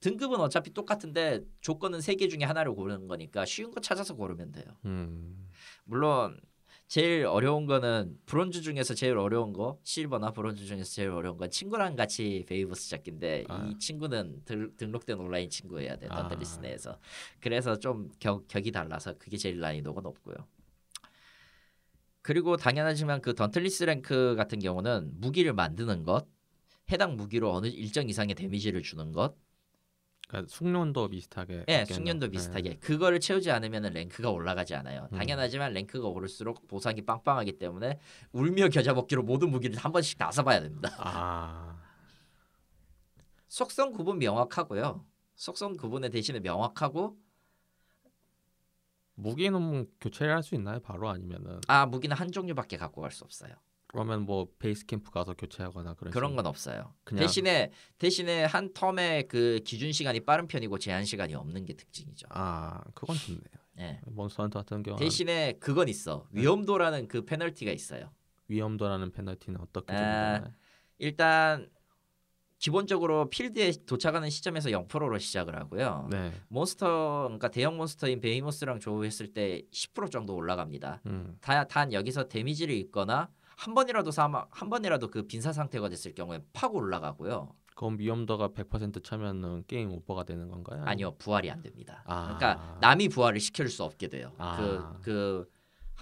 등급은 0.00 0.40
어차피 0.40 0.72
똑같은데 0.72 1.42
조건은 1.60 2.00
세 2.00 2.14
개 2.16 2.28
중에 2.28 2.44
하나를 2.44 2.74
고르는 2.74 3.06
거니까 3.08 3.44
쉬운 3.44 3.70
거 3.70 3.80
찾아서 3.80 4.14
고르면 4.14 4.52
돼요. 4.52 4.64
음, 4.84 5.48
물론 5.84 6.40
제일 6.88 7.24
어려운 7.26 7.66
거는 7.66 8.18
브론즈 8.26 8.62
중에서 8.62 8.94
제일 8.94 9.16
어려운 9.16 9.52
거 9.52 9.78
실버나 9.84 10.32
브론즈 10.32 10.64
중에서 10.66 10.90
제일 10.90 11.10
어려운 11.10 11.36
건 11.36 11.48
친구랑 11.50 11.94
같이 11.94 12.44
베이모스 12.48 12.90
잡기인데 12.90 13.44
아. 13.48 13.64
이 13.70 13.78
친구는 13.78 14.42
들, 14.44 14.76
등록된 14.76 15.18
온라인 15.18 15.48
친구여야 15.48 15.96
돼 15.96 16.08
아. 16.10 16.16
던틀리스 16.22 16.58
내에서 16.60 16.98
그래서 17.40 17.78
좀 17.78 18.10
격, 18.18 18.48
격이 18.48 18.72
달라서 18.72 19.14
그게 19.18 19.36
제일 19.36 19.60
난이도가 19.60 20.00
높고요. 20.00 20.34
그리고 22.22 22.56
당연하지만 22.56 23.20
그 23.22 23.34
던틀리스 23.34 23.84
랭크 23.84 24.34
같은 24.36 24.58
경우는 24.58 25.12
무기를 25.20 25.52
만드는 25.54 26.02
것, 26.02 26.26
해당 26.90 27.16
무기로 27.16 27.52
어느 27.52 27.66
일정 27.66 28.08
이상의 28.08 28.34
데미지를 28.34 28.82
주는 28.82 29.12
것, 29.12 29.36
그러니까 30.30 30.48
숙련도 30.48 31.08
비슷하게. 31.08 31.64
예, 31.68 31.80
있겠네요. 31.82 31.84
숙련도 31.86 32.26
네. 32.26 32.30
비슷하게 32.30 32.74
그거를 32.76 33.18
채우지 33.18 33.50
않으면 33.50 33.82
랭크가 33.92 34.30
올라가지 34.30 34.76
않아요. 34.76 35.08
음. 35.12 35.18
당연하지만 35.18 35.72
랭크가 35.72 36.06
오를수록 36.06 36.68
보상이 36.68 37.04
빵빵하기 37.04 37.58
때문에 37.58 37.98
울며 38.32 38.68
겨자 38.68 38.94
먹기로 38.94 39.24
모든 39.24 39.50
무기를 39.50 39.76
한 39.76 39.90
번씩 39.90 40.18
다 40.18 40.30
써봐야 40.30 40.60
됩니다. 40.60 40.88
아, 40.98 41.76
속성 43.48 43.92
구분 43.92 44.18
명확하고요. 44.20 45.04
속성 45.34 45.76
구분의 45.76 46.10
대신에 46.10 46.38
명확하고 46.38 47.16
무기는 49.14 49.86
교체를 50.00 50.34
할 50.34 50.42
수 50.42 50.54
있나요? 50.54 50.78
바로 50.80 51.08
아니면은 51.08 51.60
아 51.66 51.86
무기는 51.86 52.16
한 52.16 52.30
종류밖에 52.30 52.76
갖고 52.76 53.00
갈 53.02 53.10
수 53.10 53.24
없어요. 53.24 53.52
그러면 53.92 54.22
뭐 54.22 54.46
베이스 54.60 54.86
캠프 54.86 55.10
가서 55.10 55.34
교체하거나 55.34 55.94
그런 55.94 56.12
그런. 56.12 56.36
건 56.36 56.46
없어요. 56.46 56.94
대신에 57.04 57.72
대신에 57.98 58.44
한 58.44 58.72
텀의 58.72 59.26
그 59.26 59.58
기준 59.64 59.90
시간이 59.90 60.20
빠른 60.20 60.46
편이고 60.46 60.78
제한 60.78 61.04
시간이 61.04 61.34
없는 61.34 61.64
게 61.64 61.74
특징이죠. 61.74 62.28
아, 62.30 62.80
그건 62.94 63.16
좋네요. 63.16 63.42
예. 63.78 64.00
몬스터 64.06 64.44
헌터 64.44 64.60
같은 64.60 64.84
경우는 64.84 65.04
대신에 65.04 65.54
그건 65.58 65.88
있어. 65.88 66.28
위험도라는 66.30 67.08
그 67.08 67.24
페널티가 67.24 67.72
있어요. 67.72 68.12
위험도라는 68.46 69.10
페널티는 69.10 69.60
어떻게 69.60 69.92
아, 69.92 69.96
적용되나요? 69.96 70.54
일단 70.98 71.68
기본적으로 72.58 73.28
필드에 73.28 73.72
도착하는 73.86 74.30
시점에서 74.30 74.68
0%로 74.68 75.18
시작을 75.18 75.56
하고요. 75.56 76.08
네. 76.12 76.30
몬스터 76.48 77.22
그러니까 77.24 77.48
대형 77.50 77.76
몬스터인 77.76 78.20
베이모스랑 78.20 78.78
조우했을 78.78 79.32
때 79.32 79.62
10% 79.72 80.12
정도 80.12 80.36
올라갑니다. 80.36 81.00
음. 81.06 81.38
다, 81.40 81.64
단 81.64 81.92
여기서 81.92 82.28
데미지를 82.28 82.76
입거나 82.76 83.30
한 83.60 83.74
번이라도 83.74 84.10
사망 84.10 84.46
한 84.50 84.70
번이라도 84.70 85.10
그 85.10 85.26
빈사 85.26 85.52
상태가 85.52 85.88
됐을 85.90 86.14
경우에 86.14 86.40
팍 86.54 86.78
올라가고요. 86.78 87.54
그럼 87.76 87.98
위험도가 87.98 88.48
100% 88.48 89.04
차면은 89.04 89.64
게임 89.66 89.90
오버가 89.92 90.24
되는 90.24 90.48
건가요? 90.48 90.82
아니요 90.86 91.14
부활이 91.18 91.50
안 91.50 91.60
됩니다. 91.62 92.02
아. 92.06 92.36
그러니까 92.38 92.78
남이 92.80 93.08
부활을 93.10 93.38
시켜줄 93.38 93.70
수 93.70 93.84
없게 93.84 94.08
돼요. 94.08 94.32
아. 94.38 94.96
그그 95.02 95.50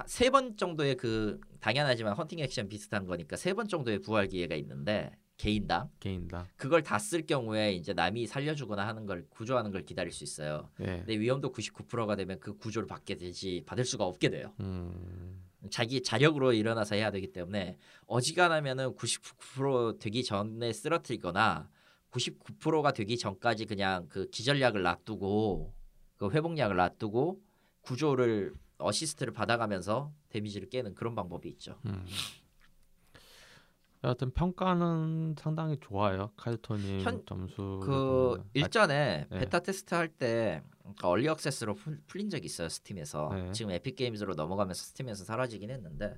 세 0.06 0.30
번 0.30 0.56
정도의 0.56 0.96
그 0.96 1.40
당연하지만 1.60 2.14
헌팅 2.14 2.38
액션 2.38 2.68
비슷한 2.68 3.06
거니까 3.06 3.34
세 3.36 3.54
번 3.54 3.66
정도의 3.66 3.98
부활 4.02 4.28
기회가 4.28 4.54
있는데 4.54 5.10
개인당 5.36 5.90
개인당. 5.98 6.46
그걸 6.56 6.82
다 6.84 6.98
쓸 6.98 7.26
경우에 7.26 7.72
이제 7.72 7.92
남이 7.92 8.28
살려주거나 8.28 8.86
하는 8.86 9.06
걸 9.06 9.26
구조하는 9.30 9.72
걸 9.72 9.82
기다릴 9.84 10.12
수 10.12 10.22
있어요. 10.22 10.68
예. 10.80 10.84
근데 10.98 11.18
위험도 11.18 11.50
99%가 11.52 12.14
되면 12.14 12.38
그 12.38 12.56
구조를 12.56 12.86
받게 12.86 13.16
되지 13.16 13.64
받을 13.66 13.84
수가 13.84 14.04
없게 14.04 14.30
돼요. 14.30 14.52
음. 14.60 15.42
자기 15.70 16.02
자력으로 16.02 16.52
일어나서 16.52 16.94
해야 16.94 17.10
되기 17.10 17.32
때문에 17.32 17.76
어지간하면은 18.06 18.94
99% 18.94 19.98
되기 19.98 20.24
전에 20.24 20.72
쓰러뜨리거나 20.72 21.68
99%가 22.10 22.92
되기 22.92 23.18
전까지 23.18 23.66
그냥 23.66 24.06
그 24.08 24.28
기절약을 24.30 24.82
놔두고 24.82 25.74
그 26.16 26.30
회복약을 26.30 26.76
놔두고 26.76 27.40
구조를 27.82 28.54
어시스트를 28.78 29.32
받아가면서 29.32 30.12
데미지를 30.28 30.68
깨는 30.68 30.94
그런 30.94 31.14
방법이 31.14 31.48
있죠. 31.50 31.78
음. 31.86 32.04
여하튼 34.04 34.30
평가는 34.30 35.34
상당히 35.38 35.76
좋아요. 35.80 36.30
칼리토님 36.36 37.00
현- 37.00 37.24
점수. 37.26 37.80
그 37.82 38.44
일전에 38.54 39.26
네. 39.28 39.38
베타 39.38 39.58
테스트 39.60 39.94
할때 39.94 40.62
그러니까 40.82 41.08
early 41.08 41.26
access로 41.28 41.74
풀- 41.74 42.00
풀린 42.06 42.30
적이 42.30 42.46
있어요 42.46 42.68
스팀에서 42.68 43.30
네. 43.34 43.52
지금 43.52 43.72
에픽 43.72 43.96
게임즈로 43.96 44.34
넘어가면서 44.34 44.82
스팀에서 44.84 45.24
사라지긴 45.24 45.70
했는데 45.70 46.14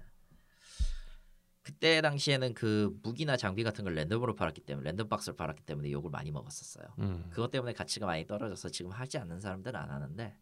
그때 1.63 2.01
당시에는 2.01 2.55
그 2.55 2.99
무기나 3.03 3.37
장비 3.37 3.63
같은 3.63 3.85
걸 3.85 3.95
랜덤으로 3.95 4.35
팔았기 4.35 4.63
때문에 4.63 4.91
랜덤 4.91 5.09
박스를 5.09 5.37
팔았기 5.37 5.63
때문에 5.65 5.91
욕을 5.93 6.11
많이 6.11 6.31
먹었었어요. 6.31 6.87
음. 6.99 7.27
그것 7.31 7.51
때문에 7.51 7.73
가치가 7.75 8.07
많이 8.07 8.27
떨어져서 8.27 8.71
지금 8.71 8.91
하지 8.91 9.19
않는 9.19 9.41
사람들은 9.41 9.79
안 9.79 9.91
하는데 9.91 10.37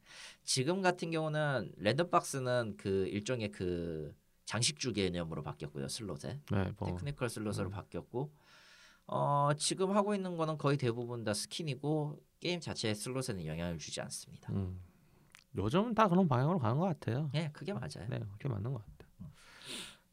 지금 0.44 0.80
같은 0.80 1.10
경우는 1.10 1.72
랜덤 1.76 2.10
박스는 2.10 2.76
그 2.76 3.06
일종의 3.08 3.50
그 3.50 4.14
장식주 4.48 4.94
개념으로 4.94 5.42
바뀌었고요 5.42 5.88
슬롯에 5.88 6.40
네, 6.50 6.72
뭐 6.78 6.88
technical 6.88 7.28
슬롯으로 7.28 7.66
음. 7.66 7.70
바뀌었고 7.70 8.32
어, 9.06 9.50
지금 9.58 9.94
하고 9.94 10.14
있는 10.14 10.38
거는 10.38 10.56
거의 10.56 10.78
대부분 10.78 11.22
다 11.22 11.34
skin이고 11.34 12.18
게임 12.40 12.58
자체의 12.58 12.94
슬롯에는 12.94 13.44
영향을 13.44 13.78
주지 13.78 14.00
않습니다. 14.00 14.50
음. 14.52 14.80
요즘은 15.54 15.94
다 15.94 16.08
그런 16.08 16.28
방향으로 16.28 16.58
가는 16.58 16.78
것 16.78 16.86
같아요. 16.86 17.30
예, 17.34 17.50
그게 17.52 17.74
맞아요. 17.74 18.08
네, 18.08 18.20
그게 18.32 18.48
맞는 18.48 18.72
것 18.72 18.78
같아요. 18.78 19.30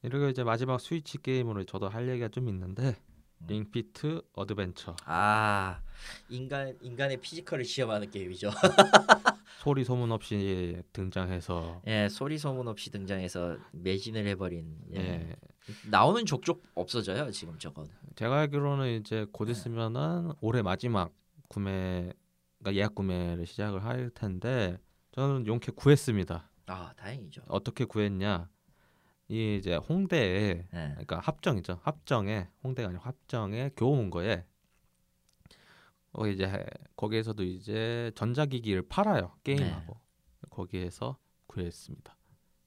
이렇게 0.01 0.29
이제 0.29 0.43
마지막 0.43 0.81
스위치 0.81 1.17
게임으로 1.17 1.63
저도 1.63 1.87
할 1.87 2.09
얘기가 2.09 2.27
좀 2.27 2.49
있는데 2.49 2.89
음. 2.89 3.14
Ring 3.47 3.89
Fit 3.89 4.21
Adventure 4.33 4.95
아 5.05 5.81
인간 6.29 6.77
인간의 6.81 7.17
physical을 7.21 7.63
시험하는 7.65 8.09
게임이죠. 8.09 8.49
소리 9.59 9.83
소문 9.83 10.11
없이 10.11 10.81
등장해서 10.93 11.81
예, 11.87 12.07
소리 12.09 12.37
소문 12.37 12.67
없이 12.67 12.91
등장해서 12.91 13.57
매진을 13.71 14.27
해버린 14.27 14.77
예. 14.93 14.99
예. 14.99 15.35
나오는 15.89 16.23
족족 16.25 16.63
없어져요 16.75 17.31
지금 17.31 17.57
저건. 17.57 17.87
제가 18.15 18.41
알기로는 18.41 18.99
이제 18.99 19.25
곧 19.31 19.49
있으면은 19.49 20.33
올해 20.41 20.61
마지막 20.61 21.11
구매 21.49 22.11
그러니까 22.59 22.79
예약 22.79 22.95
구매를 22.95 23.45
시작을 23.45 23.83
할 23.83 24.09
텐데 24.11 24.77
저는 25.11 25.47
용케 25.47 25.71
구했습니다. 25.75 26.49
아 26.67 26.93
다행이죠. 26.95 27.43
어떻게 27.47 27.85
구했냐? 27.85 28.49
이 29.27 29.57
이제 29.57 29.75
홍대에 29.75 30.67
예. 30.73 30.89
그러니까 30.91 31.19
합정이죠. 31.19 31.79
합정에 31.83 32.47
홍대가 32.63 32.89
아니고 32.89 33.03
합정에 33.03 33.71
교보문고에 33.75 34.45
어 36.13 36.27
이제 36.27 36.65
거기에서도 36.95 37.43
이제 37.43 38.11
전자기기를 38.15 38.87
팔아요 38.87 39.35
게임하고 39.43 39.99
거기에서 40.49 41.17
구했습니다. 41.47 42.15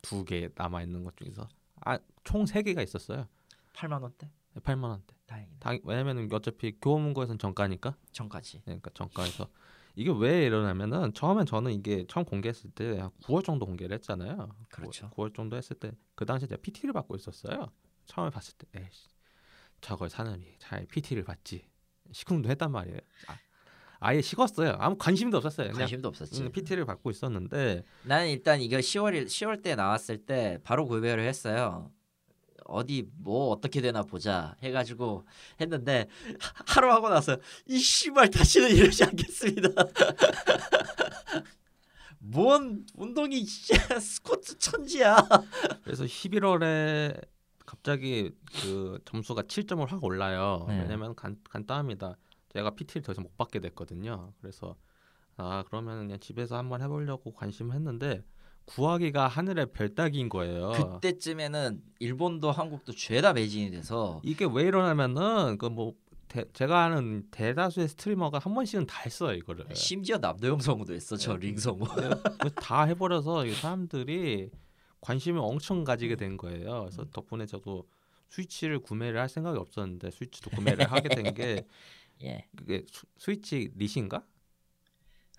두 0.03 0.25
개 0.25 0.49
남아 0.55 0.83
있는 0.83 1.05
것 1.05 1.17
중에서 1.17 1.49
아 1.85 1.99
총 2.25 2.45
세 2.47 2.63
개가 2.63 2.83
있었어요. 2.83 3.27
8만 3.75 4.03
원대. 4.03 4.31
8만 4.57 4.85
원대. 4.85 5.15
다행이다. 5.27 5.57
당, 5.61 5.79
왜냐면은 5.85 6.29
어차피 6.33 6.77
교문고에서는 6.81 7.39
정가니까. 7.39 7.97
전까지. 8.13 8.63
그러니까 8.65 8.91
정가에서 8.93 9.49
이게 9.97 10.13
왜 10.17 10.45
이러냐면은 10.47 11.13
처음엔 11.13 11.47
저는 11.47 11.73
이게 11.73 12.05
처음 12.09 12.25
공개했을 12.25 12.71
때한 12.71 13.11
9월 13.25 13.45
정도 13.45 13.67
공개를 13.67 13.95
했잖아요. 13.95 14.49
그렇죠. 14.71 15.11
9월, 15.11 15.35
정도 15.35 15.57
했을 15.57 15.77
때 15.77 15.91
그 16.15 16.25
당시에 16.27 16.49
제가 16.49 16.61
PT를 16.63 16.93
받고 16.93 17.15
있었어요. 17.17 17.69
처음에 18.07 18.31
봤을 18.31 18.55
때 18.59 18.67
에이씨 18.81 19.09
저걸 19.81 20.11
사느니 20.11 20.57
잘 20.59 20.85
PT를 20.87 21.23
받지 21.25 21.69
시쿵도 22.11 22.49
했단 22.51 22.73
말이에요. 22.73 22.99
아, 23.29 23.39
아예 24.01 24.21
식었어요. 24.21 24.77
아무 24.79 24.97
관심도 24.97 25.37
없었어요. 25.37 25.73
관심도 25.73 26.09
없었지. 26.09 26.43
음, 26.43 26.51
PT를 26.53 26.85
받고 26.87 27.11
있었는데 27.11 27.85
나는 28.05 28.31
일단 28.31 28.61
이거 28.61 28.79
10월 28.79 29.27
10월 29.27 29.63
때 29.63 29.75
나왔을 29.77 30.25
때 30.27 30.59
바로 30.65 30.87
구매를 30.87 31.25
했어요. 31.25 31.93
어디 32.69 33.09
뭐 33.17 33.49
어떻게 33.51 33.81
되나 33.81 34.03
보자 34.03 34.55
해가지고 34.63 35.25
했는데 35.61 36.07
하- 36.39 36.65
하루 36.81 36.93
하고 36.93 37.09
나서 37.09 37.37
이 37.67 37.79
씨발 37.79 38.31
다시는 38.31 38.71
이러지 38.71 39.05
않겠습니다. 39.05 39.69
뭔 42.21 42.85
운동이 42.95 43.45
스쿼트 43.45 44.59
천지야. 44.59 45.17
그래서 45.85 46.05
11월에 46.05 47.21
갑자기 47.65 48.33
그 48.63 48.99
점수가 49.05 49.43
7점을 49.43 49.87
확 49.89 50.03
올라요. 50.05 50.65
네. 50.69 50.81
왜냐면 50.83 51.15
간, 51.15 51.37
간단합니다. 51.49 52.17
제가 52.53 52.71
PT를 52.71 53.03
더 53.03 53.13
이상 53.13 53.23
못 53.25 53.37
받게 53.37 53.61
됐거든요. 53.61 54.33
그래서 54.41 54.77
아 55.37 55.63
그러면 55.69 56.07
그냥 56.07 56.19
집에서 56.21 56.57
한번 56.57 56.83
해보려고 56.83 57.33
관심했는데 57.33 58.25
구하기가 58.69 59.29
하늘의 59.29 59.73
별 59.73 59.95
따기인 59.95 60.29
거예요. 60.29 60.73
그때쯤에는 60.73 61.83
일본도 62.01 62.53
한국도 62.53 62.93
죄다 62.93 63.33
매진이 63.33 63.71
돼서 63.71 64.21
이게 64.23 64.47
왜 64.51 64.65
이러냐면은 64.65 65.57
그뭐 65.57 65.95
제가 66.53 66.85
아는 66.85 67.27
대다수의 67.31 67.89
스트리머가 67.89 68.39
한 68.39 68.55
번씩은 68.55 68.87
다 68.87 69.01
했어요 69.05 69.35
이거를. 69.35 69.65
심지어 69.75 70.19
남도영 70.19 70.61
성우도 70.61 70.93
했어 70.93 71.17
저 71.17 71.39
네. 71.39 71.47
링성우. 71.47 71.79
그다 72.41 72.85
해버려서 72.85 73.47
이 73.47 73.55
사람들이 73.55 74.51
관심을 75.01 75.41
엄청 75.41 75.85
가지게 75.85 76.17
된 76.17 76.37
거예요. 76.37 76.83
그래서 76.83 77.03
음. 77.03 77.11
덕분에 77.13 77.47
저도 77.47 77.89
스위치를 78.29 78.81
구매를 78.81 79.19
할 79.19 79.31
생각이 79.31 79.59
없었는데 79.59 80.11
스위치도 80.11 80.51
구매를 80.51 80.93
하게 80.93 81.09
된게 81.09 81.65
예. 82.23 82.47
그게 82.55 82.85
스, 82.91 83.07
스위치 83.17 83.71
리신가? 83.77 84.23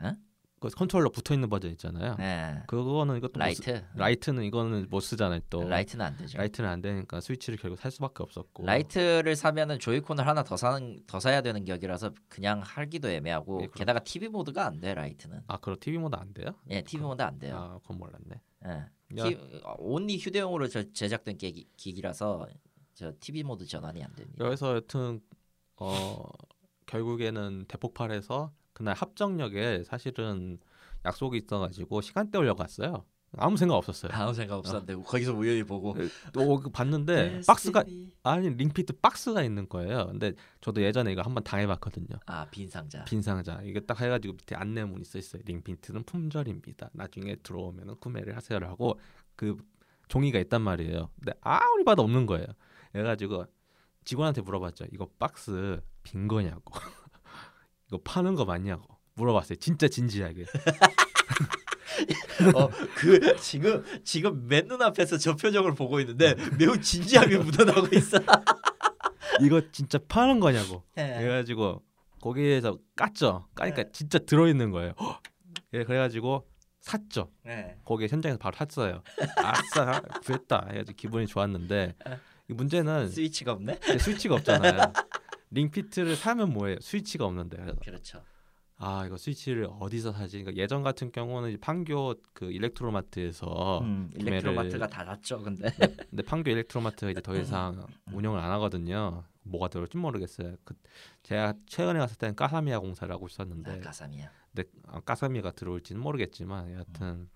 어? 0.01 0.13
그 0.59 0.67
컨트롤러 0.69 1.09
붙어 1.09 1.33
있는 1.33 1.49
버전 1.49 1.71
있잖아요. 1.71 2.15
네. 2.17 2.61
그거는 2.67 3.17
이것도 3.17 3.39
못 3.39 3.53
쓰, 3.53 3.61
Lite. 3.63 3.85
Lite는 3.95 4.43
이거는 4.43 4.87
못 4.89 4.99
쓰잖아요. 4.99 5.39
또 5.49 5.63
Lite는 5.67 6.05
안 6.05 6.17
되죠. 6.17 6.37
Lite는 6.37 6.69
안 6.69 6.81
되니까 6.81 7.21
스위치를 7.21 7.57
결국 7.57 7.77
살 7.79 7.91
수밖에 7.91 8.23
없었고. 8.23 8.65
Lite를 8.65 9.35
사면은 9.35 9.79
Joy-Con을 9.79 10.27
하나 10.27 10.43
더 10.43 10.57
사는 10.57 11.01
더 11.07 11.19
사야 11.19 11.41
되는 11.41 11.63
격이라서 11.63 12.11
그냥 12.27 12.61
하기도 12.63 13.09
애매하고 13.09 13.61
예. 13.63 13.67
게다가 13.73 13.99
TV 13.99 14.27
모드가 14.29 14.65
안 14.65 14.79
돼 14.79 14.93
Lite는. 14.93 15.41
아 15.47 15.57
그럼 15.57 15.77
TV 15.79 15.97
모드 15.99 16.15
안 16.15 16.33
돼요? 16.33 16.55
예, 16.69 16.81
TV 16.81 17.05
모드 17.05 17.21
안 17.21 17.39
돼요. 17.39 17.55
아 17.57 17.79
그건 17.81 17.97
몰랐네. 17.97 18.41
예. 18.65 18.69
야. 19.17 19.23
티, 19.23 19.35
어, 19.63 19.75
온리 19.79 20.17
휴대용으로 20.17 20.67
저, 20.67 20.83
제작된 20.91 21.37
기, 21.37 21.67
기기라서 21.77 22.47
저 22.93 23.11
TV 23.19 23.43
모드 23.43 23.65
전환이 23.65 24.03
안 24.03 24.13
됩니다. 24.15 24.45
여기서 24.45 24.75
여튼 24.75 25.21
어 25.77 26.23
결국에는 26.85 27.65
대폭발해서 27.67 28.51
그날 28.79 28.95
합정역에 28.95 29.83
사실은 29.83 30.57
약속이 31.03 31.37
있어가지고 31.39 31.99
시간대 31.99 32.37
오려고 32.37 32.59
갔어요. 32.59 33.03
아무 33.37 33.57
생각 33.57 33.75
없었어요. 33.75 34.11
아무 34.13 34.33
생각 34.33 34.55
없었는데 34.55 34.95
거기서 34.95 35.33
우연히 35.33 35.63
보고 35.63 35.95
또그 36.31 36.69
봤는데 36.71 37.41
박스가 37.45 37.83
아니 38.23 38.49
링피트 38.49 38.93
박스가 39.01 39.43
있는 39.43 39.67
거예요. 39.67 40.07
근데 40.07 40.31
저도 40.61 40.81
예전에 40.81 41.11
이거 41.11 41.21
한번 41.21 41.43
당해봤거든요. 41.43 42.19
아빈 42.25 42.69
상자. 42.69 43.03
빈 43.03 43.21
상자 43.21 43.59
이게 43.63 43.81
딱 43.81 43.99
해가지고 43.99 44.35
밑에 44.35 44.55
안내문이 44.55 45.03
써 45.03 45.19
있어요. 45.19 45.41
링피트는 45.45 46.03
품절입니다. 46.03 46.91
나중에 46.93 47.35
들어오면 47.35 47.97
구매를 47.99 48.37
하세요라고 48.37 48.97
그 49.35 49.57
종이가 50.07 50.39
있단 50.39 50.61
말이에요. 50.61 51.09
근데 51.19 51.37
아무리 51.41 51.83
봐도 51.83 52.01
없는 52.01 52.25
거예요. 52.25 52.47
그래가지고 52.93 53.45
직원한테 54.05 54.41
물어봤죠. 54.41 54.85
이거 54.93 55.07
박스 55.19 55.81
빈 56.01 56.29
거냐고. 56.29 56.73
이거 57.89 57.99
파는 58.03 58.35
거 58.35 58.45
맞냐고 58.45 58.83
물어봤어요. 59.15 59.57
진짜 59.57 59.87
진지하게. 59.87 60.45
어 62.55 62.69
그 62.95 63.35
지금 63.41 63.83
지금 64.03 64.47
맨 64.47 64.67
눈앞에서 64.67 65.17
저 65.17 65.35
표정을 65.35 65.75
보고 65.75 65.99
있는데 65.99 66.35
매우 66.57 66.79
진지하게 66.79 67.37
묻어나고 67.37 67.87
있어. 67.95 68.17
이거 69.41 69.61
진짜 69.71 69.99
파는 70.07 70.39
거냐고. 70.39 70.83
예. 70.97 71.15
그래가지고 71.19 71.83
거기에서 72.21 72.77
깠죠. 72.95 73.45
까니까 73.55 73.83
네. 73.83 73.89
진짜 73.93 74.19
들어있는 74.19 74.71
거예요. 74.71 74.93
예, 75.73 75.83
그래가지고 75.83 76.47
샀죠. 76.81 77.29
네. 77.45 77.77
거기 77.85 78.07
현장에서 78.07 78.37
바로 78.37 78.55
샀어요. 78.57 79.01
아싸 79.37 80.01
구했다 80.23 80.67
해가지고 80.71 80.95
기분이 80.97 81.27
좋았는데 81.27 81.95
이 82.49 82.53
문제는 82.53 83.09
스위치가 83.09 83.53
없네. 83.53 83.79
이제 83.83 83.97
스위치가 83.99 84.35
없잖아요. 84.35 84.93
링피트를 85.51 86.15
사면 86.15 86.53
뭐예요? 86.53 86.79
스위치가 86.81 87.25
없는데 87.25 87.57
그래서 87.57 87.79
그렇죠. 87.81 88.23
아 88.81 89.05
이거 89.05 89.17
스위치를 89.17 89.67
어디서 89.79 90.13
사지? 90.13 90.41
그러니까 90.41 90.61
예전 90.61 90.83
같은 90.83 91.11
경우는 91.11 91.59
판교 91.59 92.15
그 92.33 92.51
일렉트로마트에서 92.51 93.79
음, 93.81 94.09
일렉트로마트가 94.15 94.87
닫았죠. 94.87 95.39
근데 95.43 95.69
근데 96.09 96.23
판교 96.23 96.49
일렉트로마트가 96.51 97.11
이제 97.11 97.21
더 97.21 97.35
이상 97.35 97.85
운영을 98.13 98.39
안 98.39 98.51
하거든요. 98.51 99.23
뭐가 99.43 99.67
들어올지 99.67 99.97
모르겠어요. 99.97 100.55
그 100.63 100.75
제가 101.23 101.55
최근에 101.65 101.99
갔을 101.99 102.17
때는 102.17 102.35
까사미아 102.35 102.79
공사를 102.79 103.11
하고 103.13 103.27
있었는데 103.27 103.71
아, 103.71 103.79
가삼이야. 103.79 104.31
근데 104.53 104.69
아, 104.87 104.99
까사미가 105.01 105.51
들어올지는 105.51 106.01
모르겠지만 106.01 106.71
여하튼 106.73 107.29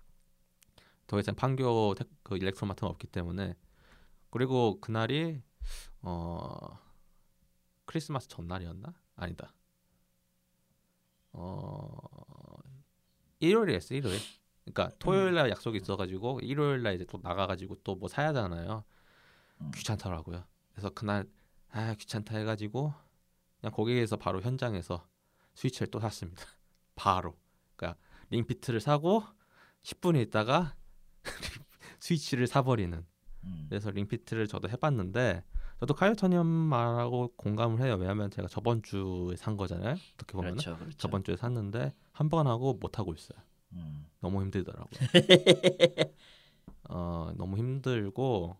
더 1.06 1.20
이상 1.20 1.34
판교 1.34 1.94
테- 1.98 2.04
그 2.22 2.36
일렉트로마트는 2.36 2.88
없기 2.90 3.08
때문에 3.08 3.54
그리고 4.30 4.80
그날이 4.80 5.42
어 6.00 6.78
크리스마스 7.94 8.26
전날이었나? 8.26 8.92
아니다. 9.14 9.54
어 11.32 11.96
일요일이었어 13.38 13.94
일요일. 13.94 14.18
그러니까 14.64 14.90
토요일 14.98 15.34
날 15.34 15.48
약속이 15.48 15.78
있어가지고 15.78 16.40
일요일 16.42 16.82
날 16.82 16.96
이제 16.96 17.04
또 17.04 17.20
나가가지고 17.22 17.76
또 17.84 17.94
뭐 17.94 18.08
사야 18.08 18.28
하잖아요. 18.30 18.82
음. 19.60 19.70
귀찮더라고요. 19.76 20.44
그래서 20.72 20.90
그날 20.90 21.28
아 21.70 21.94
귀찮다 21.94 22.36
해가지고 22.36 22.92
그냥 23.60 23.72
거기에서 23.72 24.16
바로 24.16 24.40
현장에서 24.40 25.06
스위치를 25.54 25.86
또 25.92 26.00
샀습니다. 26.00 26.42
바로. 26.96 27.38
그러니까 27.76 27.96
링피트를 28.30 28.80
사고 28.80 29.22
10분에 29.84 30.20
있다가 30.22 30.74
스위치를 32.00 32.48
사버리는. 32.48 33.06
음. 33.44 33.66
그래서 33.68 33.92
링피트를 33.92 34.48
저도 34.48 34.68
해봤는데 34.68 35.44
저도 35.80 35.94
카이오토니엄 35.94 36.46
말하고 36.46 37.32
공감을 37.36 37.80
해요. 37.84 37.96
왜냐하면 37.98 38.30
제가 38.30 38.48
저번 38.48 38.82
주에 38.82 39.36
산 39.36 39.56
거잖아요. 39.56 39.96
어떻게 40.14 40.32
보면 40.32 40.52
은 40.52 40.56
그렇죠, 40.56 40.76
그렇죠. 40.78 40.96
저번 40.96 41.24
주에 41.24 41.36
샀는데 41.36 41.92
한 42.12 42.28
번 42.28 42.46
하고 42.46 42.74
못 42.74 42.98
하고 42.98 43.12
있어요. 43.12 43.38
음. 43.72 44.06
너무 44.20 44.40
힘들더라고요. 44.42 44.88
어 46.90 47.32
너무 47.36 47.56
힘들고 47.58 48.56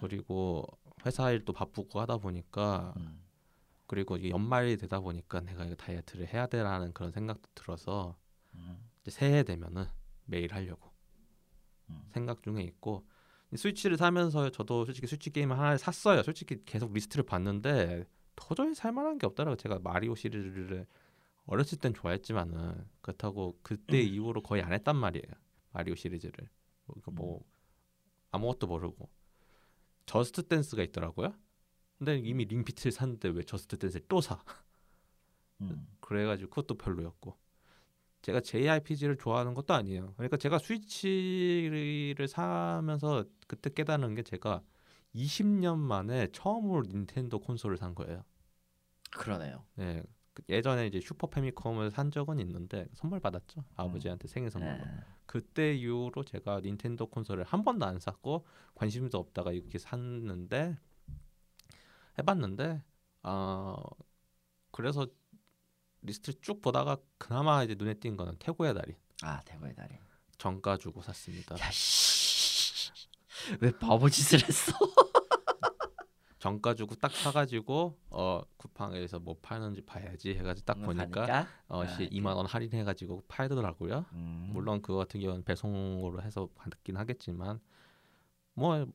그리고 0.00 0.66
회사 1.04 1.30
일도 1.30 1.52
바쁘고 1.52 2.00
하다 2.00 2.18
보니까 2.18 2.94
음. 2.96 3.20
그리고 3.86 4.16
이게 4.16 4.30
연말이 4.30 4.76
되다 4.76 5.00
보니까 5.00 5.40
내가 5.40 5.64
이거 5.64 5.74
다이어트를 5.74 6.32
해야 6.32 6.46
되라는 6.46 6.92
그런 6.94 7.10
생각도 7.12 7.48
들어서 7.54 8.16
음. 8.54 8.78
새해 9.08 9.42
되면은 9.42 9.84
매일 10.24 10.54
하려고 10.54 10.90
음. 11.90 12.02
생각 12.12 12.42
중에 12.42 12.62
있고 12.62 13.04
이 13.06 13.09
스위치를 13.54 13.96
사면서 13.96 14.50
저도 14.50 14.84
솔직히 14.84 15.06
스위치 15.06 15.30
게임을 15.30 15.58
하나 15.58 15.76
샀어요. 15.76 16.22
솔직히 16.22 16.62
계속 16.64 16.92
리스트를 16.92 17.24
봤는데 17.24 18.06
도저히 18.36 18.74
살만한 18.74 19.18
게 19.18 19.26
없더라고요. 19.26 19.56
제가 19.56 19.80
마리오 19.80 20.14
시리즈를 20.14 20.86
어렸을 21.46 21.78
땐 21.78 21.92
좋아했지만은 21.92 22.86
그렇다고 23.00 23.58
그때 23.62 24.00
이후로 24.00 24.42
거의 24.42 24.62
안 24.62 24.72
했단 24.72 24.96
말이에요. 24.96 25.26
마리오 25.72 25.94
시리즈를 25.94 26.48
그러니까 26.86 27.10
뭐 27.10 27.44
아무것도 28.30 28.66
모르고 28.66 29.08
Just 30.06 30.44
Dance가 30.44 30.82
있더라고요. 30.84 31.34
근데 31.98 32.18
이미 32.18 32.44
Ring 32.44 32.63
Fit을 32.63 32.92
샀는데 32.92 33.28
왜 33.30 33.42
Just 33.42 33.78
Dance를 33.78 34.06
또 34.08 34.20
사? 34.20 34.42
음. 35.60 35.86
그래가지고 36.00 36.50
그것도 36.50 36.78
별로였고 36.78 37.36
제가 38.22 38.40
JRPG를 38.40 39.16
좋아하는 39.16 39.54
것도 39.54 39.74
아니에요. 39.74 40.12
그러니까 40.16 40.36
제가 40.36 40.58
스위치를 40.58 42.28
사면서 42.28 43.24
그때 43.46 43.70
깨달은 43.70 44.14
게 44.14 44.22
제가 44.22 44.62
20년 45.14 45.78
만에 45.78 46.28
처음으로 46.32 46.82
닌텐도 46.82 47.40
콘솔을 47.40 47.76
산 47.76 47.94
거예요. 47.94 48.22
그러네요. 49.10 49.64
네, 49.74 50.02
그 50.34 50.42
예전에 50.48 50.86
이제 50.86 51.00
슈퍼 51.00 51.28
패미컴을 51.28 51.90
산 51.90 52.10
적은 52.10 52.38
있는데 52.40 52.86
선물 52.94 53.20
받았죠 53.20 53.64
아버지한테 53.74 54.28
생일 54.28 54.50
선물로. 54.50 54.76
네. 54.76 54.84
그때 55.26 55.74
이후로 55.74 56.24
제가 56.24 56.60
닌텐도 56.60 57.06
콘솔을 57.06 57.44
한 57.44 57.64
번도 57.64 57.86
안 57.86 57.98
샀고 57.98 58.44
관심도 58.74 59.18
없다가 59.18 59.52
이렇게 59.52 59.78
샀는데 59.78 60.76
해봤는데 62.18 62.82
어 63.22 63.76
그래서 64.72 65.06
리스트 66.02 66.40
쭉 66.40 66.60
보다가 66.60 66.96
그나마 67.18 67.62
이제 67.62 67.74
눈에 67.76 67.94
띈 67.94 68.16
거는 68.16 68.36
태고의 68.38 68.74
달인 68.74 68.96
아 69.22 69.40
태고의 69.44 69.74
달인. 69.74 69.98
정가 70.38 70.78
주고 70.78 71.02
샀습니다. 71.02 71.56
야씨. 71.58 72.90
왜 73.60 73.70
바보 73.78 74.08
짓을 74.08 74.42
했어? 74.42 74.72
정가 76.38 76.74
주고 76.74 76.94
딱 76.94 77.12
사가지고 77.12 77.98
어 78.08 78.40
쿠팡에서 78.56 79.18
뭐 79.18 79.36
파는지 79.42 79.82
봐야지 79.82 80.30
해가지고 80.34 80.64
딱 80.64 80.80
보니까 80.82 81.26
가니까? 81.26 81.48
어 81.68 81.82
아, 81.82 81.86
시 81.86 82.08
2만 82.08 82.34
원 82.34 82.46
할인해가지고 82.46 83.24
팔더라고요. 83.28 84.06
음. 84.12 84.50
물론 84.54 84.80
그거 84.80 84.96
같은 84.98 85.20
경우는 85.20 85.44
배송으로 85.44 86.22
해서 86.22 86.48
받긴 86.54 86.96
하겠지만 86.96 87.60
뭐 88.54 88.86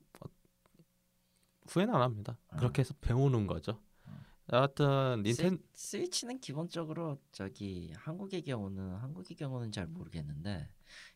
후회는 1.67 1.93
안 1.93 2.01
합니다. 2.01 2.37
그렇게 2.57 2.79
해서 2.81 2.95
배우는 3.01 3.45
거죠. 3.45 3.79
여하튼 4.53 5.23
닌텐 5.23 5.57
스, 5.73 5.97
스위치는 5.97 6.39
기본적으로 6.39 7.19
저기 7.31 7.91
한국의 7.95 8.43
경우는 8.43 8.95
한국의 8.95 9.35
경우는 9.37 9.71
잘 9.71 9.87
모르겠는데 9.87 10.69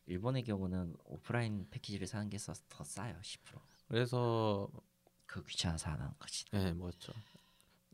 일본의 0.06 0.42
경우는 0.44 0.96
오프라인 1.04 1.68
패키지를 1.70 2.06
사는 2.06 2.28
게 2.28 2.38
더 2.68 2.84
싸요 2.84 3.16
10%. 3.22 3.60
그래서 3.88 4.68
그 5.26 5.44
귀찮아서 5.44 5.90
안 5.90 6.00
하는 6.00 6.12
거지. 6.18 6.44
예 6.54 6.72
뭐였죠. 6.72 7.12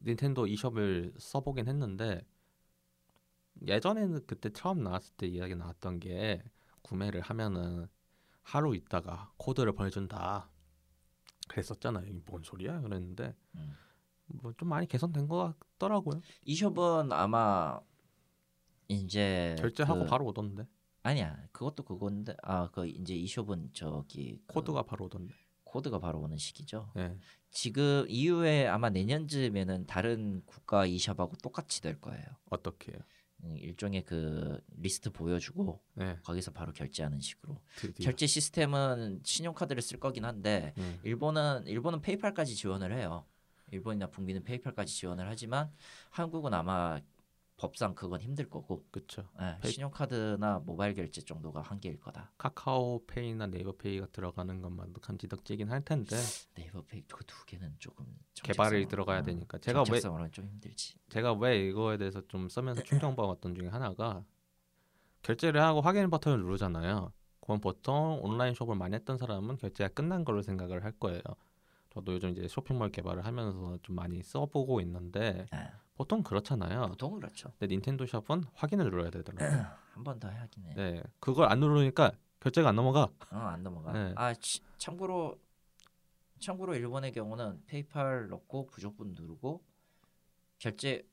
닌텐도 0.05 0.47
e숍을 0.47 1.13
써보긴 1.19 1.69
했는데 1.69 2.23
예전에는 3.67 4.27
그때 4.27 4.51
처음 4.51 4.83
나왔을 4.83 5.15
때 5.17 5.27
이야기 5.27 5.55
나왔던 5.55 6.01
게 6.01 6.43
구매를 6.83 7.21
하면은 7.21 7.89
하루 8.43 8.75
있다가 8.77 9.33
코드를 9.39 9.73
보내준다 9.73 10.49
그랬었잖아요. 11.49 12.07
이게 12.07 12.21
뭔 12.25 12.43
소리야? 12.43 12.81
그랬는데 12.81 13.35
음. 13.57 13.75
뭐 14.27 14.53
좀 14.57 14.69
많이 14.69 14.87
개선된 14.87 15.29
것 15.29 15.55
같더라고요. 15.79 16.21
이숍은 16.45 17.13
아마 17.13 17.81
이제 18.89 19.55
결제하고 19.59 20.01
그- 20.01 20.07
바로 20.07 20.27
오던데 20.27 20.67
아니야 21.03 21.37
그것도 21.53 21.85
그건데 21.85 22.37
아 22.43 22.69
그 22.71 22.87
이제 22.87 23.15
이숍은 23.15 23.71
저기 23.73 24.41
그 24.47 24.55
코드가 24.55 24.83
바로 24.83 25.07
오던데. 25.07 25.35
코드가 25.65 25.99
바로 25.99 26.21
오는 26.21 26.37
시기죠. 26.39 26.91
예. 26.97 27.19
지금 27.51 28.07
이후에 28.09 28.67
아마 28.67 28.89
내년쯤에는 28.89 29.87
다른 29.87 30.43
국가 30.47 30.87
이숍하고 30.87 31.37
똑같이 31.43 31.83
될 31.83 32.01
거예요. 32.01 32.25
어떻게? 32.51 32.93
음, 33.43 33.57
일종의 33.59 34.05
그 34.05 34.59
리스트 34.79 35.11
보여주고 35.11 35.83
예. 36.01 36.19
거기서 36.23 36.53
바로 36.53 36.73
결제하는 36.73 37.21
식으로 37.21 37.61
드디어. 37.77 38.05
결제 38.05 38.27
시스템은 38.27 39.21
신용카드를 39.25 39.83
쓸 39.83 39.99
거긴 40.01 40.25
한데 40.25 40.73
음. 40.79 40.99
일본은 41.03 41.67
일본은 41.67 42.01
PayPal까지 42.01 42.55
지원을 42.55 42.97
해요. 42.97 43.27
일본이나 43.71 44.07
북미는 44.09 44.45
PayPal까지 44.45 44.95
지원을 44.95 45.27
하지만 45.29 45.71
한국은 46.11 46.55
아마 46.55 47.01
법상 47.57 47.95
그건 47.95 48.21
힘들 48.21 48.49
거고 48.51 48.85
그쵸. 48.91 49.27
예, 49.41 49.57
페이- 49.63 49.73
신용카드나 49.73 50.59
모바일 50.61 50.95
결제 50.95 51.23
정도가 51.23 51.63
한계일 51.63 51.99
거다. 52.01 52.31
카카오페이나 52.37 53.47
네이버페이가 53.47 54.09
들어가는 54.13 54.61
것만도 54.61 55.01
감지덕지긴 55.01 55.71
할 55.71 55.83
텐데 55.83 56.17
네이버페이 56.55 57.03
그 57.09 57.25
두 57.27 57.45
개는 57.47 57.75
조금 57.79 58.05
개발이 58.43 58.87
들어가야 58.89 59.21
어, 59.21 59.23
되니까 59.23 59.57
제가 59.59 59.81
왜 59.81 59.85
정책성으로는 59.87 60.33
좀 60.33 60.47
힘들지. 60.47 60.97
제가 61.09 61.33
왜 61.33 61.67
이거에 61.67 61.97
대해서 61.97 62.21
좀 62.29 62.49
쓰면서 62.51 62.83
충격받았던 62.83 63.55
중에 63.57 63.69
하나가 63.69 64.23
결제를 65.23 65.61
하고 65.63 65.81
확인 65.81 66.09
버튼을 66.11 66.39
누르잖아요. 66.41 67.13
그럼 67.41 67.61
보통 67.61 68.19
온라인 68.23 68.55
숍을 68.55 68.77
많이 68.77 68.95
했던 68.95 69.17
사람은 69.17 69.57
결제가 69.57 69.89
끝난 69.95 70.25
걸로 70.25 70.43
생각을 70.43 70.85
할 70.85 70.93
거예요. 70.93 71.23
저도 71.97 72.13
요즘 72.13 72.29
이제 72.33 72.47
쇼핑몰 72.47 72.91
개발을 72.91 73.25
하면서 73.25 73.79
좀 73.83 73.97
많이 73.97 74.23
써보고 74.23 74.83
있는데 74.83 75.47
예, 75.55 75.71
보통 75.95 76.23
그렇잖아요. 76.23 76.89
보통 76.89 77.19
그렇죠. 77.19 77.51
근데 77.59 77.75
닌텐도 77.75 78.05
샵은 78.05 78.45
확인을 78.53 78.85
눌러야 78.91 79.09
되더라고요. 79.11 79.49
한 79.95 80.05
번더 80.05 80.29
해야긴 80.29 80.67
해. 80.67 80.75
네, 80.75 81.03
그걸 81.21 81.51
안 81.51 81.59
누르니까 81.59 82.13
결제가 82.41 82.69
안 82.69 82.77
넘어가. 82.77 83.05
어, 83.31 83.37
안 83.37 83.63
넘어가. 83.63 83.93
네. 83.93 84.13
아 84.15 84.35
치- 84.35 84.61
참고로 84.77 85.41
참고로 86.39 86.75
일본의 86.75 87.13
경우는 87.13 87.63
페이팔 87.65 88.29
넣고 88.29 88.67
부족분 88.67 89.15
누르고 89.15 89.65
결제 90.59 91.09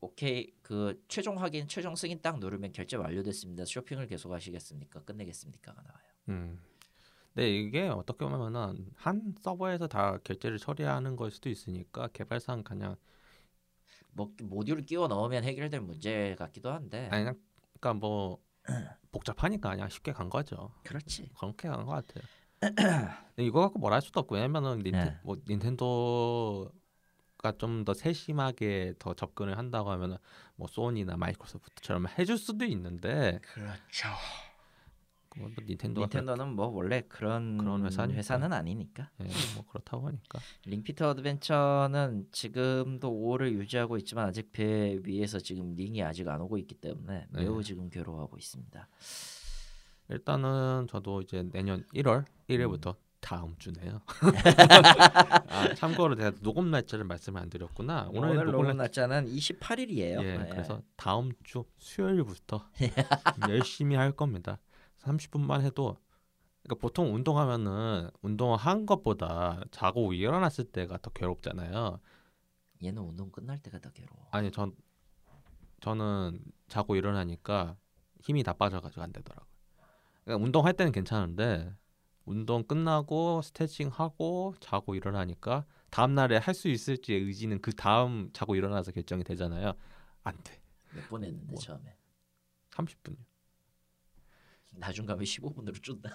오케이 0.00 0.50
그 0.62 1.04
최종 1.08 1.38
확인 1.42 1.68
최종 1.68 1.94
승인 1.94 2.22
딱 2.22 2.38
누르면 2.38 2.72
결제 2.72 2.96
완료됐습니다. 2.96 3.66
쇼핑을 3.66 4.06
계속 4.06 4.32
하시겠습니까? 4.32 5.02
끝내겠습니까가 5.04 5.82
나와요. 5.82 6.04
음. 6.30 6.58
근데 7.36 7.50
이게 7.54 7.86
어떻게 7.88 8.24
보면은 8.24 8.86
한 8.94 9.34
서버에서 9.42 9.88
다 9.88 10.16
결제를 10.24 10.58
처리하는 10.58 11.16
걸 11.16 11.30
수도 11.30 11.50
있으니까 11.50 12.08
개발상 12.14 12.62
그냥 12.64 12.96
뭐 14.12 14.32
모듈을 14.42 14.86
끼워 14.86 15.06
넣으면 15.06 15.44
해결될 15.44 15.82
문제 15.82 16.34
같기도 16.38 16.72
한데. 16.72 17.10
아니 17.12 17.24
그냥 17.24 17.38
그러니까 17.78 17.92
뭐 18.00 18.38
복잡하니까 19.12 19.68
그냥 19.68 19.90
쉽게 19.90 20.12
간 20.12 20.30
거죠. 20.30 20.72
그렇지. 20.82 21.28
그렇게 21.38 21.68
간 21.68 21.84
것 21.84 22.06
같아요. 22.06 22.24
이거 23.36 23.60
갖고 23.60 23.78
뭘할 23.80 24.00
수도 24.00 24.20
없고 24.20 24.36
왜냐면은 24.36 24.78
닌텐, 24.78 24.92
네. 25.04 25.18
뭐 25.22 25.36
닌텐도가 25.46 26.72
좀 27.58 27.84
더 27.84 27.92
세심하게 27.92 28.94
더 28.98 29.12
접근을 29.12 29.58
한다고 29.58 29.90
하면은 29.90 30.16
뭐 30.54 30.66
소니나 30.68 31.18
마이크로소프트처럼 31.18 32.06
해줄 32.18 32.38
수도 32.38 32.64
있는데 32.64 33.40
그렇죠. 33.42 34.08
뭐 35.38 35.50
닌텐도가 35.66 36.06
닌텐도는 36.06 36.54
뭐 36.54 36.66
원래 36.68 37.02
그런 37.08 37.58
그런 37.58 37.84
회사니까. 37.84 38.16
회사는 38.18 38.52
아니니까. 38.52 39.10
예, 39.20 39.24
뭐 39.54 39.64
그렇다고 39.68 40.06
하니까 40.08 40.38
링피트 40.64 41.04
어드벤처는 41.04 42.28
지금도 42.32 43.10
5를 43.10 43.52
유지하고 43.52 43.96
있지만 43.98 44.28
아직 44.28 44.52
배 44.52 44.98
위에서 45.04 45.38
지금 45.38 45.74
링이 45.74 46.02
아직 46.02 46.28
안 46.28 46.40
오고 46.40 46.58
있기 46.58 46.76
때문에 46.76 47.26
네. 47.30 47.40
매우 47.42 47.62
지금 47.62 47.90
괴로워하고 47.90 48.36
있습니다. 48.36 48.88
일단은 50.08 50.86
저도 50.88 51.22
이제 51.22 51.42
내년 51.52 51.84
1월 51.94 52.24
1일부터 52.48 52.94
음. 52.94 53.06
다음 53.20 53.56
주네요. 53.58 54.00
아, 55.48 55.74
참고로 55.74 56.14
제가 56.14 56.30
녹음 56.42 56.70
날짜를 56.70 57.04
말씀을 57.04 57.40
안 57.40 57.50
드렸구나. 57.50 58.08
오늘, 58.12 58.28
오늘 58.28 58.36
녹음 58.44 58.52
녹음 58.52 58.66
날 58.68 58.76
날짜는 58.76 59.26
28일이에요. 59.26 60.22
네. 60.22 60.40
예, 60.44 60.48
그래서 60.48 60.80
다음 60.96 61.32
주 61.42 61.64
수요일부터 61.78 62.70
열심히 63.50 63.96
할 63.96 64.12
겁니다. 64.12 64.60
30분만 65.06 65.62
해도 65.62 65.96
그러니까 66.62 66.80
보통 66.80 67.14
운동하면은 67.14 68.10
운동한 68.22 68.86
것보다 68.86 69.62
자고 69.70 70.12
일어났을 70.12 70.64
때가 70.64 70.98
더 70.98 71.10
괴롭잖아요. 71.10 72.00
얘는 72.82 73.02
운동 73.02 73.30
끝날 73.30 73.58
때가 73.58 73.78
더 73.78 73.90
괴로워. 73.90 74.28
아니 74.32 74.50
전 74.50 74.74
저는 75.80 76.40
자고 76.68 76.96
일어나니까 76.96 77.76
힘이 78.20 78.42
다 78.42 78.52
빠져가지고 78.52 79.02
안 79.02 79.12
되더라고요. 79.12 79.46
그러니까 80.24 80.44
운동할 80.44 80.72
때는 80.74 80.90
괜찮은데 80.92 81.72
운동 82.24 82.64
끝나고 82.64 83.42
스트레칭 83.42 83.88
하고 83.88 84.54
자고 84.58 84.96
일어나니까 84.96 85.64
다음 85.90 86.14
날에 86.14 86.38
할 86.38 86.54
수 86.54 86.68
있을지의 86.68 87.20
의지는 87.22 87.60
그 87.62 87.72
다음 87.72 88.30
자고 88.32 88.56
일어나서 88.56 88.90
결정이 88.90 89.22
되잖아요. 89.22 89.74
안 90.24 90.36
돼. 90.42 90.60
몇 90.92 91.08
번 91.08 91.22
했는데 91.22 91.46
뭐. 91.52 91.60
처음에. 91.60 91.96
30분이요. 92.70 93.24
나중 94.76 95.06
가면 95.06 95.24
15분으로 95.24 95.82
준다. 95.82 96.10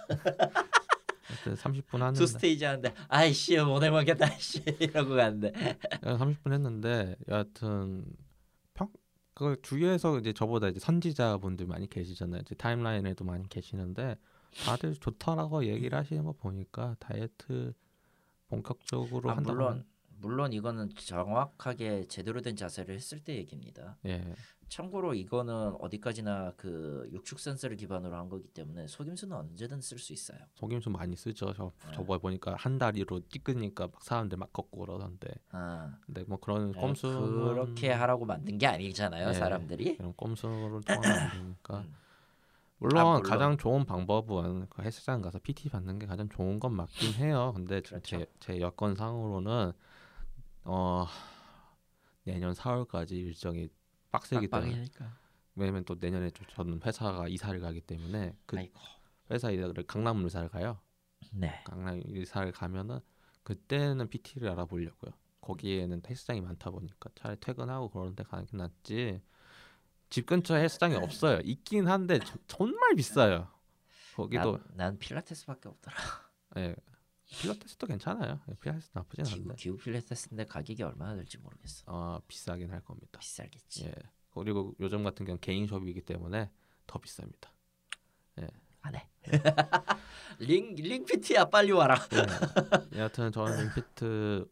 하여튼 1.31 1.55
30분 1.55 1.99
하는데 1.99 2.17
두 2.17 2.27
스테이지 2.27 2.65
하는데 2.65 2.93
아이씨 3.07 3.57
못 3.57 3.81
해먹겠다 3.83 4.27
씨 4.37 4.61
이러고 4.79 5.15
갔는데 5.15 5.51
30분 6.01 6.51
했는데 6.53 7.15
여하튼 7.29 8.05
평 8.73 8.89
그걸 9.33 9.57
주위에서 9.61 10.19
이제 10.19 10.33
저보다 10.33 10.67
이제 10.67 10.79
선지자분들 10.79 11.67
많이 11.67 11.89
계시잖아요. 11.89 12.41
이제 12.41 12.55
타임라인에도 12.55 13.23
많이 13.23 13.47
계시는데 13.47 14.17
다들 14.65 14.95
좋다라고 14.95 15.65
얘기를 15.65 15.97
하시는 15.97 16.23
거 16.23 16.33
보니까 16.33 16.95
다이어트 16.99 17.73
본격적으로 18.47 19.31
아, 19.31 19.37
한다고 19.37 19.55
물론 19.55 19.85
물론 20.19 20.53
이거는 20.53 20.89
정확하게 20.95 22.05
제대로 22.07 22.41
된 22.41 22.55
자세를 22.55 22.93
했을 22.93 23.19
때 23.23 23.35
얘기입니다. 23.35 23.97
예. 24.05 24.33
참고로 24.75 25.13
이거는 25.13 25.75
어디까지나 25.81 26.53
그 26.55 27.05
육축 27.11 27.41
센서를 27.41 27.75
기반으로 27.75 28.15
한 28.15 28.29
거기 28.29 28.47
때문에 28.47 28.87
속임수는 28.87 29.35
언제든 29.35 29.81
쓸 29.81 29.99
수 29.99 30.13
있어요. 30.13 30.39
속임수 30.55 30.89
많이 30.89 31.13
쓰죠. 31.17 31.53
저 31.53 31.73
네. 31.87 31.91
저번에 31.91 32.19
보니까 32.21 32.55
한 32.57 32.77
다리로 32.77 33.19
찍으니까 33.27 33.87
막 33.87 34.01
사람들 34.01 34.37
막 34.37 34.53
걷고 34.53 34.79
그러던데. 34.79 35.27
아, 35.49 35.97
근데 36.05 36.23
뭐 36.23 36.39
그런 36.39 36.71
네, 36.71 36.79
꼼수 36.79 37.09
그렇게 37.09 37.91
하라고 37.91 38.23
만든 38.25 38.57
게 38.57 38.65
아니잖아요, 38.65 39.27
네. 39.27 39.33
사람들이. 39.33 39.97
그런 39.97 40.13
꼼수를 40.13 40.79
되니까. 40.85 41.79
음. 41.79 41.93
물론, 42.77 42.97
아, 43.01 43.03
물론. 43.17 43.23
가장 43.23 43.57
좋은 43.57 43.83
방법은 43.83 44.67
그 44.69 44.81
헬스장 44.83 45.21
가서 45.21 45.37
PT 45.39 45.67
받는 45.69 45.99
게 45.99 46.05
가장 46.05 46.29
좋은 46.29 46.61
건 46.61 46.73
맞긴 46.75 47.13
해요. 47.15 47.51
근데 47.53 47.81
제- 47.81 47.89
그렇죠. 47.89 48.17
제, 48.19 48.25
제 48.39 48.59
여건 48.61 48.95
상으로는 48.95 49.73
어 50.63 51.05
내년 52.23 52.53
4월까지 52.53 53.11
일정이 53.11 53.67
빡세기 54.11 54.47
때문에. 54.47 54.85
왜냐면 55.55 55.83
또 55.85 55.95
내년에 55.99 56.29
저- 56.31 56.45
저는 56.47 56.81
회사가 56.85 57.27
이사를 57.27 57.59
가기 57.59 57.81
때문에 57.81 58.35
그 58.45 58.57
아이고. 58.57 58.79
회사 59.31 59.51
이사를 59.51 59.73
강남 59.87 60.25
이사를 60.25 60.47
가요. 60.49 60.79
네. 61.33 61.61
강남 61.65 62.01
이사를 62.05 62.51
가면은 62.51 62.99
그때는 63.43 64.07
PT를 64.09 64.49
알아보려고요. 64.49 65.11
거기에는 65.41 66.01
헬스장이 66.07 66.41
많다 66.41 66.69
보니까 66.69 67.09
차라리 67.15 67.39
퇴근하고 67.39 67.89
그런 67.89 68.15
데 68.15 68.23
가는 68.23 68.45
게 68.45 68.55
낫지. 68.57 69.21
집 70.09 70.25
근처에 70.25 70.61
헬스장이 70.61 70.95
없어요. 70.95 71.39
있긴 71.43 71.87
한데 71.87 72.19
저- 72.19 72.37
정말 72.47 72.95
비싸요. 72.95 73.47
거기도 74.15 74.57
난, 74.57 74.77
난 74.77 74.99
필라테스밖에 74.99 75.69
없더라. 75.69 75.95
예. 76.57 76.75
필라테스도 77.39 77.87
괜찮아요. 77.87 78.39
예, 78.49 78.53
필라테스 78.55 78.91
나쁘진 78.93 79.25
기구, 79.25 79.35
않은데 79.35 79.55
기구 79.55 79.77
필라테스인데 79.77 80.45
가격이 80.45 80.83
얼마나 80.83 81.15
될지 81.15 81.37
모르겠어. 81.37 81.83
어, 81.87 82.19
비싸긴 82.27 82.71
할 82.71 82.81
겁니다. 82.81 83.19
비싸겠지. 83.19 83.85
예. 83.85 83.93
그리고 84.33 84.75
요즘 84.79 85.03
같은 85.03 85.25
경우 85.25 85.37
개인 85.39 85.67
숍이기 85.67 86.01
때문에 86.01 86.51
더 86.87 86.99
비쌉니다. 86.99 87.49
안 88.83 88.95
해. 88.95 89.07
링 90.39 90.73
링피트야 90.75 91.45
빨리 91.45 91.71
와라. 91.71 91.95
예. 92.93 92.97
여하튼 92.97 93.31
저는 93.31 93.57
림피트 93.65 94.49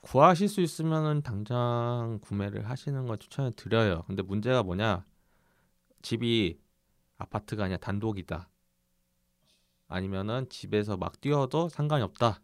구하실 0.00 0.48
수 0.48 0.60
있으면은 0.60 1.22
당장 1.22 2.18
구매를 2.22 2.68
하시는 2.68 3.06
걸 3.06 3.18
추천을 3.18 3.52
드려요. 3.52 4.02
근데 4.06 4.22
문제가 4.22 4.62
뭐냐? 4.62 5.04
집이 6.02 6.58
아파트가 7.18 7.64
아니라 7.64 7.78
단독이다. 7.78 8.48
아니면은 9.90 10.48
집에서 10.48 10.96
막 10.96 11.20
뛰어도 11.20 11.68
상관이 11.68 12.02
없다. 12.04 12.40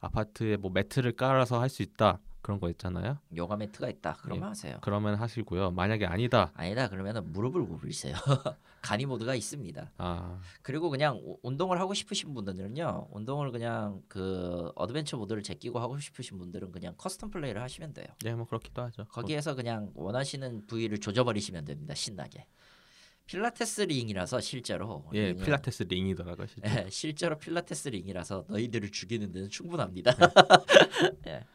아파트에 0.00 0.56
뭐 0.56 0.70
매트를 0.70 1.12
깔아서 1.12 1.60
할 1.60 1.68
수 1.68 1.82
있다. 1.82 2.20
그런 2.40 2.58
거 2.58 2.68
있잖아요. 2.70 3.18
요가 3.36 3.56
매트가 3.56 3.88
있다. 3.88 4.16
그러면 4.20 4.42
예. 4.42 4.48
하세요. 4.48 4.78
그러면 4.80 5.14
하시고요. 5.14 5.70
만약에 5.70 6.06
아니다. 6.06 6.50
아니다 6.54 6.88
그러면은 6.88 7.32
무릎을 7.32 7.64
굽으세요. 7.66 8.14
간이 8.82 9.06
모드가 9.06 9.36
있습니다. 9.36 9.92
아, 9.98 10.40
그리고 10.60 10.90
그냥 10.90 11.20
우- 11.22 11.38
운동을 11.44 11.78
하고 11.78 11.94
싶으신 11.94 12.34
분들은요. 12.34 13.10
운동을 13.12 13.52
그냥 13.52 14.02
그 14.08 14.72
adventure 14.74 15.16
모드를 15.18 15.44
제끼고 15.44 15.78
하고 15.78 15.96
싶으신 16.00 16.36
분들은 16.38 16.72
그냥 16.72 16.96
custom 16.96 17.30
플레이를 17.32 17.62
하시면 17.62 17.92
돼요. 17.92 18.06
예, 18.24 18.34
뭐 18.34 18.44
그렇기도 18.44 18.82
하죠. 18.82 19.04
거기에서 19.04 19.54
그냥 19.54 19.92
원하시는 19.94 20.66
부위를 20.66 20.98
조져버리시면 20.98 21.64
됩니다. 21.64 21.94
신나게. 21.94 22.44
필라테스 23.32 23.80
링이라서 23.82 24.40
실제로 24.40 25.06
예, 25.14 25.32
필라테스 25.32 25.84
링이더라고요. 25.84 26.46
실제. 26.46 26.68
예, 26.68 26.90
실제로 26.90 27.38
필라테스 27.38 27.88
링이라서 27.88 28.44
너희들을 28.48 28.90
죽이는 28.90 29.32
데는 29.32 29.48
충분합니다. 29.48 30.12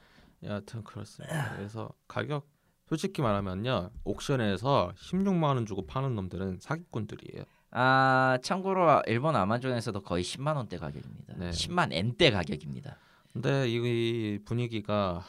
여하튼 0.44 0.84
그렇습니다. 0.84 1.56
그래서 1.56 1.92
가격 2.08 2.48
솔직히 2.90 3.22
말하면요. 3.22 3.92
옥션에서 4.06 4.94
16만 4.98 5.44
원 5.44 5.68
주고 5.68 5.86
파는 5.86 6.16
놈들은 6.16 6.58
사기꾼들이에요. 6.62 7.46
아 7.70 8.40
참고로 8.42 9.04
일본 9.06 9.36
아마존에서도 9.36 10.02
거의 10.02 10.24
10만 10.24 10.56
원대 10.56 10.78
가격입니다. 10.78 11.36
네. 11.38 11.50
10만 11.52 11.90
엔대 11.92 12.32
가격입니다. 12.32 12.98
근데 13.34 13.70
이 13.70 14.40
분위기가 14.46 15.24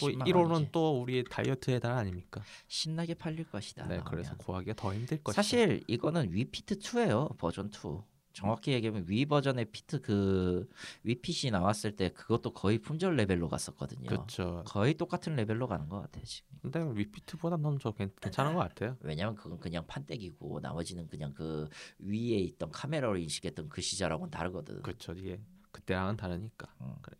또 0.00 0.08
10만 0.08 0.24
1호는 0.26 0.50
원이지. 0.52 0.72
또 0.72 1.00
우리의 1.02 1.24
다이어트의 1.30 1.80
달 1.80 1.92
아닙니까? 1.92 2.42
신나게 2.68 3.14
팔릴 3.14 3.44
것이다. 3.50 3.86
네. 3.88 4.00
그래서 4.04 4.36
구하기가 4.36 4.74
더 4.76 4.94
힘들 4.94 5.22
것이다. 5.22 5.40
사실 5.42 5.82
이거는 5.86 6.32
Wii 6.32 6.44
Fit 6.44 6.78
2예요. 6.78 7.36
버전 7.38 7.70
2. 7.70 8.02
정확히 8.34 8.72
얘기하면 8.72 9.04
Wii 9.08 9.26
버전의 9.26 9.66
Fit 9.66 10.00
그 10.00 10.66
Wii 11.02 11.23
Fit이 11.23 11.50
나왔을 11.50 11.96
때 11.96 12.08
그것도 12.08 12.54
거의 12.54 12.78
품절 12.78 13.14
레벨로 13.16 13.46
갔었거든요. 13.50 14.08
그렇죠. 14.08 14.62
거의 14.66 14.94
똑같은 14.94 15.36
레벨로 15.36 15.68
가는 15.68 15.86
것 15.90 16.00
같아요 16.00 16.24
지금. 16.24 16.48
근데 16.62 16.80
Wii 16.98 17.15
Fit보다는 17.15 17.78
좀 17.78 17.92
괜- 17.92 18.10
괜찮은 18.22 18.54
것 18.54 18.60
같아요. 18.60 18.96
왜냐면 19.00 19.34
그건 19.34 19.58
그냥 19.60 19.86
판때기고 19.86 20.60
나머지는 20.60 21.06
그냥 21.08 21.34
그 21.34 21.68
Wii에 21.98 22.38
있던 22.38 22.70
카메라로 22.70 23.18
인식했던 23.18 23.68
그 23.68 23.82
시절하고는 23.82 24.30
다르거든. 24.30 24.80
그렇죠. 24.80 25.12
이게 25.12 25.38
그때랑은 25.70 26.16
다르니까. 26.16 26.74
음. 26.80 26.94
그래. 27.02 27.16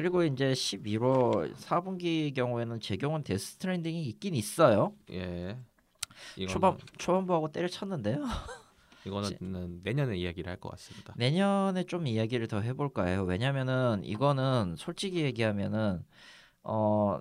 그리고 0.00 0.24
이제 0.24 0.52
11월 0.52 1.54
4분기 1.54 2.34
경우에는 2.34 2.80
제 2.80 2.96
경우는 2.96 3.22
Death 3.24 3.52
Stranding이 3.52 4.02
있긴 4.04 4.34
있어요. 4.34 4.94
예. 5.10 5.58
이거는 6.36 6.48
초반 6.52 6.78
초반부하고 6.98 7.52
때려쳤는데요. 7.52 8.24
이거는 9.06 9.80
내년에 9.82 10.16
이야기를 10.18 10.50
할 10.50 10.58
것 10.58 10.70
같습니다. 10.70 11.14
내년에 11.16 11.84
좀 11.84 12.06
이야기를 12.06 12.48
더 12.48 12.60
해볼까 12.60 13.04
해요. 13.04 13.24
왜냐면은 13.24 14.02
이거는 14.04 14.74
솔직히 14.76 15.22
얘기하면은 15.22 16.04
어 16.62 17.18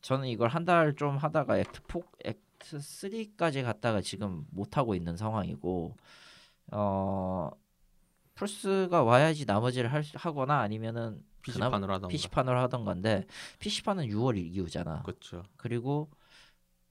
저는 0.00 0.28
이걸 0.28 0.48
한 0.48 0.64
달 0.64 0.94
좀 0.96 1.16
하다가 1.18 1.58
Act 1.58 1.80
4, 1.88 2.00
Act 2.24 2.78
3까지 2.78 3.62
갔다가 3.62 4.00
지금 4.00 4.46
못 4.50 4.76
하고 4.78 4.94
있는 4.94 5.16
상황이고 5.16 5.96
어 6.72 7.50
플스가 8.34 9.02
와야지 9.02 9.44
나머지를 9.44 9.92
할, 9.92 10.02
수- 10.04 10.16
하거나 10.18 10.60
아니면은 10.60 11.22
PC판으로 11.42 11.92
하던가. 11.92 12.08
PC판으로 12.08 12.58
하던 12.60 12.84
건데 12.84 13.26
PC판은 13.58 14.06
6월 14.08 14.36
이후잖아. 14.36 15.02
그렇죠. 15.02 15.42
그리고 15.56 16.10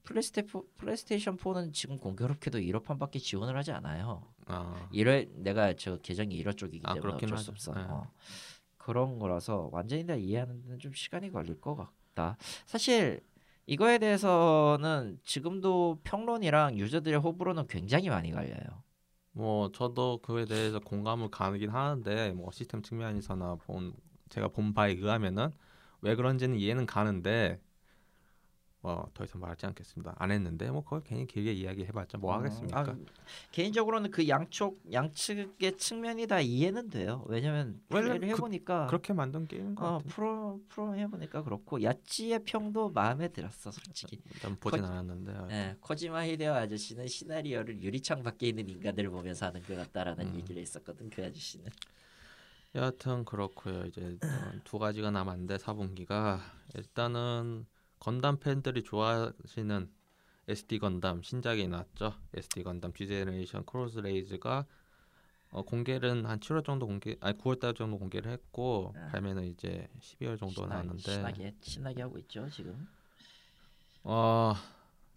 플레이스테 0.04 0.44
플레이스테이션 0.78 1.36
4는 1.36 1.72
지금 1.72 1.98
공교롭게도 1.98 2.58
일어판밖에 2.58 3.20
지원을 3.20 3.56
하지 3.56 3.72
않아요. 3.72 4.22
아, 4.46 4.88
1회 4.92 5.30
내가 5.36 5.74
저 5.74 5.96
계정이 5.98 6.42
일어 6.42 6.56
쪽이기 6.56 6.82
아, 6.86 6.94
때문에 6.94 7.14
어쩔 7.14 7.38
수. 7.38 7.50
없어. 7.50 7.74
네. 7.74 7.82
어. 7.82 8.10
그런 8.76 9.18
거라서 9.18 9.68
완전히 9.72 10.06
다 10.06 10.14
이해하는 10.14 10.62
데는 10.62 10.78
좀 10.78 10.92
시간이 10.92 11.30
걸릴 11.30 11.60
것 11.60 11.76
같다. 11.76 12.36
사실 12.66 13.20
이거에 13.66 13.98
대해서는 13.98 15.20
지금도 15.22 16.00
평론이랑 16.02 16.76
유저들의 16.78 17.20
호불호는 17.20 17.66
굉장히 17.68 18.08
많이 18.08 18.32
갈려요. 18.32 18.82
뭐 19.32 19.70
저도 19.70 20.18
그에 20.22 20.44
대해서 20.44 20.80
공감을 20.80 21.30
가긴 21.30 21.70
하는데 21.70 22.32
뭐 22.32 22.50
시스템 22.50 22.82
측면에서나 22.82 23.56
본 23.56 23.94
제가 24.30 24.48
본 24.48 24.72
바에 24.72 24.92
의하면은 24.92 25.50
왜 26.00 26.14
그런지는 26.14 26.56
이해는 26.56 26.86
가는데 26.86 27.60
뭐더 28.82 29.24
이상 29.24 29.42
말하지 29.42 29.66
않겠습니다. 29.66 30.14
안 30.18 30.30
했는데 30.30 30.70
뭐 30.70 30.82
그걸 30.82 31.02
괜히 31.04 31.26
길게 31.26 31.52
이야기해봤자 31.52 32.16
뭐 32.16 32.32
하겠습니까? 32.34 32.80
아, 32.80 32.96
개인적으로는 33.52 34.10
그 34.10 34.26
양쪽 34.26 34.80
양측의 34.90 35.76
측면이 35.76 36.26
다 36.26 36.40
이해는 36.40 36.88
돼요. 36.88 37.22
왜냐면 37.28 37.82
플레이를 37.90 38.20
그- 38.20 38.26
해보니까 38.28 38.86
그 38.86 38.92
렇게 38.94 39.12
만든 39.12 39.46
게임인 39.46 39.74
것 39.74 39.84
어, 39.84 39.92
같아요. 39.98 40.08
프로 40.08 40.60
프로 40.70 40.96
해보니까 40.96 41.42
그렇고 41.42 41.82
야찌의 41.82 42.44
평도 42.44 42.88
마음에 42.92 43.28
들었어 43.28 43.70
솔직히. 43.70 44.18
난 44.42 44.56
보진 44.58 44.80
거- 44.80 44.86
않았는데 44.86 45.34
예, 45.50 45.76
코지마 45.80 46.24
히데오 46.28 46.54
아저씨는 46.54 47.06
시나리오를 47.06 47.82
유리창 47.82 48.22
밖에 48.22 48.48
있는 48.48 48.66
인간들을 48.70 49.10
보면서 49.10 49.44
하는 49.44 49.62
것 49.64 49.76
같다라는 49.76 50.28
음. 50.28 50.36
얘기를 50.36 50.62
했었거든 50.62 51.10
그 51.10 51.22
아저씨는. 51.22 51.66
여하튼 52.74 53.24
그렇고요. 53.24 53.84
이제 53.86 54.18
어, 54.22 54.60
두 54.64 54.78
가지가 54.78 55.10
남았는데 55.10 55.56
4분기가 55.56 56.38
일단은 56.76 57.66
건담 57.98 58.38
팬들이 58.38 58.82
좋아하시는 58.84 59.90
SD 60.48 60.78
건담 60.78 61.22
신작이 61.22 61.66
나왔죠. 61.66 62.14
SD 62.34 62.62
건담 62.62 62.92
G제네레이션 62.92 63.64
크로스 63.66 63.98
레이즈가 63.98 64.66
어, 65.52 65.62
공개는 65.62 66.26
한 66.26 66.38
7월 66.38 66.64
정도 66.64 66.86
공개, 66.86 67.16
아니 67.20 67.36
9월 67.36 67.58
달 67.58 67.74
정도 67.74 67.98
공개를 67.98 68.30
했고 68.30 68.94
아. 68.96 69.08
발매는 69.08 69.46
이제 69.46 69.88
12월 70.00 70.38
정도 70.38 70.64
나왔는데 70.66 71.02
신나게 71.02 71.54
신나게 71.60 72.02
하고 72.02 72.18
있죠 72.18 72.48
지금. 72.50 72.86
어 74.04 74.54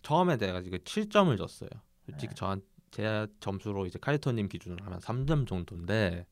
처음에 0.02 0.38
내가 0.38 0.60
이거 0.60 0.78
7점을 0.78 1.38
줬어요. 1.38 1.70
솔직히 2.06 2.30
네. 2.30 2.36
저한 2.36 2.62
제 2.90 3.28
점수로 3.40 3.86
이제 3.86 4.00
카이토님 4.00 4.50
기준으로 4.50 4.84
하면 4.86 5.00
3점 5.00 5.48
정도인데, 5.48 6.26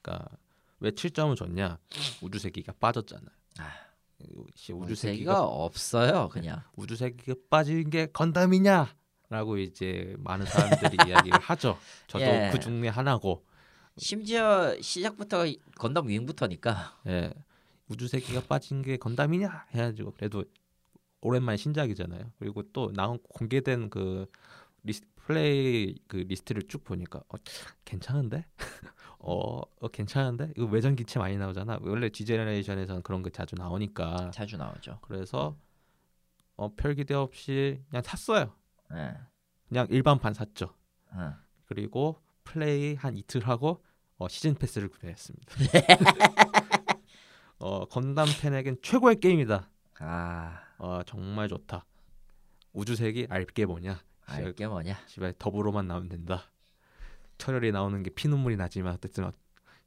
그러니까 0.00 0.28
왜 0.80 0.90
7점을 0.90 1.34
줬냐? 1.36 1.78
우주세기가 2.22 2.74
빠졌잖아요. 2.80 3.28
아, 3.58 3.72
혹시 4.36 4.72
우주세기가 4.72 4.82
우주세기가 4.84 5.44
없어요 5.44 6.28
그냥. 6.28 6.62
우주세기가 6.76 7.34
빠진 7.50 7.88
게 7.90 8.06
건담이냐? 8.06 8.94
라고 9.28 9.58
이제 9.58 10.14
많은 10.18 10.46
사람들이 10.46 10.96
이야기를 11.08 11.40
하죠. 11.40 11.78
저도 12.06 12.24
예. 12.24 12.50
그 12.52 12.60
중에 12.60 12.88
하나고, 12.88 13.44
심지어 13.96 14.76
시작부터 14.80 15.44
건담 15.76 16.06
윙부터니까. 16.08 17.00
예, 17.08 17.32
우주세기가 17.88 18.42
빠진 18.42 18.82
게 18.82 18.96
건담이냐? 18.96 19.66
해가지고 19.72 20.12
그래도 20.12 20.44
오랜만에 21.22 21.56
신작이잖아요. 21.56 22.30
그리고 22.38 22.62
또 22.72 22.92
나온 22.92 23.18
공개된 23.30 23.90
그 23.90 24.26
리스, 24.84 25.02
플레이 25.16 25.96
그 26.06 26.18
리스트를 26.18 26.62
쭉 26.68 26.84
보니까 26.84 27.18
어, 27.28 27.36
괜찮은데? 27.84 28.44
어, 29.18 29.60
어 29.60 29.88
괜찮은데? 29.88 30.52
이거 30.56 30.66
외전 30.66 30.96
기체 30.96 31.18
많이 31.18 31.36
나오잖아. 31.36 31.78
원래 31.82 32.10
G제너레이션에서는 32.10 33.02
그런 33.02 33.22
거 33.22 33.30
자주 33.30 33.54
나오니까. 33.56 34.30
자주 34.32 34.56
나오죠. 34.56 34.98
그래서 35.02 35.56
어, 36.56 36.74
별 36.74 36.94
기대 36.94 37.14
없이 37.14 37.82
그냥 37.90 38.02
샀어요. 38.02 38.54
예. 38.94 39.14
그냥 39.68 39.86
일반판 39.90 40.34
샀죠. 40.34 40.74
응. 41.14 41.34
그리고 41.66 42.22
플레이 42.44 42.94
한 42.94 43.16
이틀 43.16 43.46
하고 43.46 43.82
어, 44.18 44.28
시즌 44.28 44.54
패스를 44.54 44.88
구매했습니다. 44.88 45.54
어, 47.58 47.84
건담 47.86 48.26
팬에겐 48.40 48.78
최고의 48.82 49.20
게임이다. 49.20 49.68
아, 49.98 50.60
어, 50.78 51.02
정말 51.04 51.48
좋다. 51.48 51.84
우주색이 52.72 53.26
알게 53.30 53.66
뭐냐? 53.66 53.98
알게 54.26 54.66
뭐냐? 54.66 54.96
집에 55.06 55.32
더불어만 55.38 55.86
나오면 55.86 56.08
된다. 56.08 56.50
철혈이 57.38 57.72
나오는 57.72 58.02
게 58.02 58.10
피눈물이 58.10 58.56
나지만 58.56 58.94
어쨌든 58.94 59.24
어, 59.24 59.32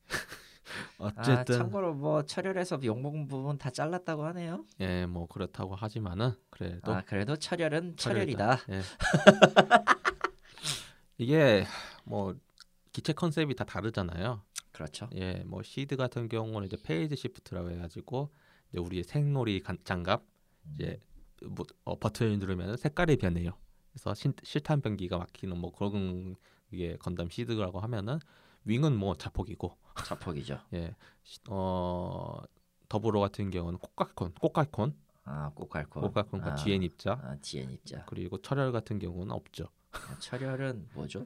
아, 0.99 1.05
어쨌든 1.21 1.57
참고로 1.57 1.93
뭐 1.95 2.23
철혈에서 2.23 2.79
욕먹은 2.83 3.27
부분 3.27 3.57
다 3.57 3.69
잘랐다고 3.71 4.23
하네요. 4.25 4.65
예 4.79 5.05
뭐 5.07 5.27
그렇다고 5.27 5.75
하지만은 5.75 6.31
그래도 6.49 6.93
아, 6.93 7.01
그래도 7.01 7.35
철혈은 7.35 7.97
철혈이다. 7.97 8.57
철혈이다. 8.57 8.73
예. 8.73 8.81
이게 11.17 11.65
뭐 12.05 12.35
기체 12.91 13.13
컨셉이 13.13 13.55
다 13.55 13.63
다르잖아요. 13.65 14.41
그렇죠. 14.71 15.09
예, 15.15 15.43
뭐 15.45 15.61
시드 15.63 15.97
같은 15.97 16.29
경우는 16.29 16.67
이제 16.67 16.77
페이즈 16.81 17.15
시프트라고 17.15 17.71
해가지고 17.71 18.31
이제 18.71 18.79
우리의 18.79 19.03
생놀이 19.03 19.61
간- 19.61 19.77
장갑 19.83 20.23
이제 20.75 21.01
뭐 21.43 21.65
어, 21.83 21.97
버튼을 21.99 22.39
누르면 22.39 22.77
색깔이 22.77 23.17
변해요. 23.17 23.51
그래서 23.91 24.13
신, 24.13 24.33
실탄 24.43 24.81
병기가 24.81 25.17
막히는 25.17 25.57
뭐 25.57 25.71
그런 25.71 26.35
이게 26.71 26.97
건담 26.97 27.29
시드라고 27.29 27.79
하면은 27.79 28.19
윙은 28.65 28.95
뭐 28.95 29.15
자폭이고 29.15 29.77
자폭이죠. 30.05 30.59
예, 30.73 30.93
시- 31.23 31.39
어 31.49 32.39
더블오 32.87 33.19
같은 33.19 33.49
경우는 33.49 33.79
꼬깔콘, 33.79 34.33
꼬깔콘, 34.39 34.93
아, 35.25 35.51
꼬깔콘. 35.55 36.01
꼬깔콘과 36.03 36.51
아, 36.53 36.55
GN 36.55 36.83
입자 36.83 37.11
아, 37.23 37.35
GN 37.41 37.71
입자. 37.71 38.03
그리고 38.05 38.41
철혈 38.41 38.71
같은 38.71 38.99
경우는 38.99 39.31
없죠. 39.33 39.69
아, 39.91 40.15
철혈은 40.19 40.89
뭐죠? 40.93 41.25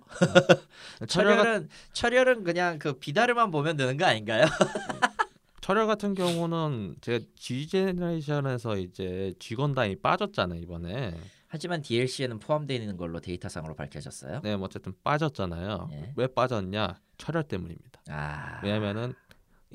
철혈, 1.07 1.36
가, 1.38 1.44
철혈은 1.44 1.70
철혈은 1.94 2.44
그냥 2.44 2.80
그 2.80 2.94
비다르만 2.94 3.52
보면 3.52 3.76
되는 3.78 3.98
거 3.98 4.06
아닌가요? 4.06 4.45
철혈 5.61 5.88
같은 5.88 6.14
경우는 6.14 6.98
제가 7.02 7.24
G 7.36 7.68
제너레이션에서 7.68 8.78
이제 8.78 9.34
G 9.40 9.56
건담이 9.56 9.98
빠졌잖아요 10.02 10.60
이번에. 10.61 11.18
하지만 11.53 11.84
DLC에는 11.84 12.39
포함되어 12.39 12.75
있는 12.75 12.97
걸로 12.97 13.19
데이터상으로 13.19 13.75
밝혀졌어요. 13.75 14.41
네, 14.41 14.55
뭐 14.55 14.65
어쨌든 14.65 14.91
빠졌잖아요. 15.03 15.88
예. 15.91 16.13
왜 16.15 16.25
빠졌냐? 16.25 16.99
철혈 17.19 17.43
때문입니다. 17.43 18.01
아, 18.09 18.59
왜냐면은 18.63 19.13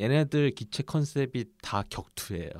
얘네들 0.01 0.57
기체 0.57 0.83
컨셉이 0.83 1.45
다 1.63 1.85
격투예요. 1.89 2.51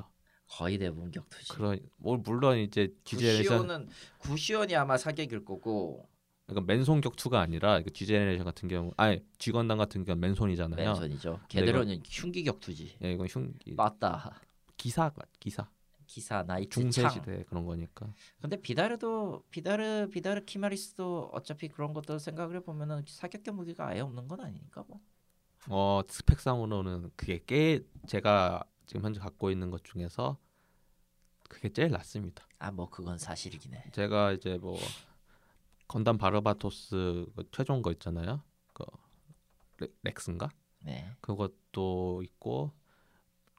거의 0.47 0.79
대부분 0.79 1.11
격투지. 1.11 1.49
그런 1.49 1.81
뭐 1.97 2.17
물론 2.19 2.59
이제 2.59 2.95
구시온은 3.05 3.89
구시온이 4.19 4.77
아마 4.77 4.97
사격일 4.97 5.45
거고 5.45 6.09
그러니까 6.47 6.73
맨손 6.73 7.01
격투가 7.01 7.41
아니라 7.41 7.83
그 7.83 7.91
G제네레이션 7.91 8.45
같은 8.45 8.69
경우 8.69 8.93
아니 8.97 9.21
건담 9.53 9.79
같은 9.79 10.05
경우 10.05 10.17
맨손이잖아요. 10.21 10.91
맨손이죠. 10.91 11.41
걔들은 11.49 12.03
흉기 12.05 12.45
격투지. 12.45 12.99
예, 13.03 13.13
이건 13.15 13.27
흉기 13.27 13.75
맞다. 13.75 14.41
기사 14.77 15.11
기사 15.41 15.69
기사 16.09 16.43
나이트 16.43 16.71
중세 16.81 17.03
창. 17.03 17.11
시대 17.11 17.45
그런 17.45 17.65
거니까. 17.65 18.13
근데 18.41 18.61
비다르도 18.61 19.45
비다르 19.51 20.09
비다르 20.11 20.45
키마리스도 20.45 21.31
어차피 21.33 21.69
그런 21.69 21.93
것도 21.93 22.19
생각을 22.19 22.57
해 22.57 22.61
보면은 22.61 23.05
사격격 23.07 23.55
무기가 23.55 23.87
아예 23.87 24.01
없는 24.01 24.27
건 24.27 24.41
아니니까 24.41 24.85
뭐. 24.89 25.01
어 25.69 26.01
스펙상으로는 26.09 27.11
그게 27.15 27.43
꽤 27.47 27.85
제가 28.07 28.65
지금 28.87 29.03
현재 29.05 29.21
갖고 29.21 29.51
있는 29.51 29.71
것 29.71 29.85
중에서 29.85 30.39
그게 31.49 31.69
제일 31.73 31.91
낫습니다. 31.91 32.47
아 32.59 32.71
뭐 32.73 32.89
그건 32.89 33.19
사실이긴 33.19 33.75
해. 33.75 33.85
제가 33.93 34.33
이제 34.33 34.57
뭐 34.59 34.79
건담 35.87 36.17
바르바토스 36.19 37.27
그 37.37 37.49
최종 37.53 37.83
거 37.83 37.93
있잖아요. 37.93 38.43
그 38.73 38.85
레- 39.79 39.89
렉스인가? 40.05 40.49
네. 40.81 41.11
그것도 41.21 42.23
있고 42.25 42.73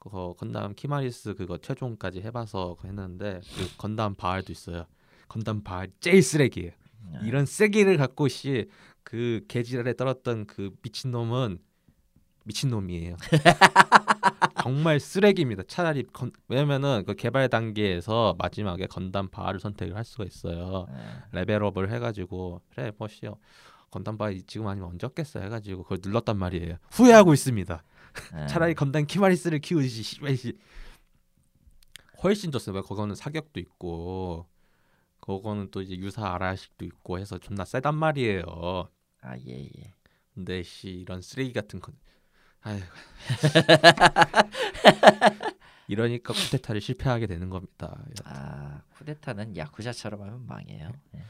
그거 0.00 0.34
건담 0.38 0.74
키마리스 0.74 1.34
그거 1.34 1.58
최종까지 1.58 2.22
해봐서 2.22 2.76
했는데 2.84 3.40
그 3.54 3.76
건담 3.76 4.14
바엘도 4.14 4.50
있어요. 4.50 4.86
건담 5.28 5.62
바엘 5.62 5.92
제일 6.00 6.22
쓰레기예요. 6.22 6.72
네. 7.12 7.18
이런 7.24 7.44
쓰레기를 7.44 7.98
갖고 7.98 8.26
씨, 8.26 8.93
그 8.93 9.44
개지랄을 9.46 9.94
떨었던 9.94 10.46
그 10.46 10.70
미친 10.82 11.10
놈은 11.10 11.58
미친 12.44 12.70
놈이에요. 12.70 13.16
정말 14.62 15.00
쓰레기입니다. 15.00 15.64
차라리 15.66 16.04
건, 16.04 16.32
왜냐면은 16.48 17.04
그 17.06 17.14
개발 17.14 17.48
단계에서 17.50 18.36
마지막에 18.38 18.86
건담 18.86 19.28
바엘을 19.28 19.60
선택을 19.60 19.96
할 19.96 20.04
수가 20.04 20.24
있어요. 20.24 20.86
네. 20.88 21.40
레벨업을 21.40 21.92
해가지고 21.92 22.62
그래 22.70 22.90
뭐시요 22.96 23.36
건담 23.90 24.16
바알 24.16 24.40
지금 24.46 24.66
아니면 24.66 24.88
언제 24.88 25.06
얻겠어 25.06 25.40
해가지고 25.40 25.82
그걸 25.82 25.98
눌렀단 26.02 26.38
말이에요. 26.38 26.76
후회하고 26.90 27.34
있습니다. 27.34 27.82
네. 28.34 28.46
차라리 28.46 28.74
건담 28.74 29.06
키마리스를 29.06 29.58
키우지 29.60 30.02
씨발 30.02 30.36
씨. 30.36 30.58
훨씬 32.22 32.50
좋습니다. 32.52 32.80
왜 32.80 32.86
그거는 32.86 33.14
사격도 33.14 33.60
있고 33.60 34.46
그거는 35.20 35.70
또 35.70 35.80
이제 35.82 35.96
유사 35.96 36.32
아라식도 36.34 36.84
있고 36.84 37.18
해서 37.18 37.38
존나 37.38 37.64
세단 37.64 37.94
말이에요. 37.94 38.88
아 39.22 39.38
예예. 39.38 39.94
근데 40.34 40.62
씨 40.62 40.88
이런 40.90 41.20
쓰레기 41.22 41.52
같은 41.52 41.80
건 41.80 41.94
아휴 42.62 42.80
이러니까 45.88 46.32
쿠데타를 46.32 46.80
실패하게 46.80 47.26
되는 47.26 47.50
겁니다. 47.50 48.02
아 48.24 48.82
쿠데타는 48.96 49.56
야쿠자처럼 49.56 50.20
하면 50.22 50.46
망해요. 50.46 50.90
네. 51.12 51.22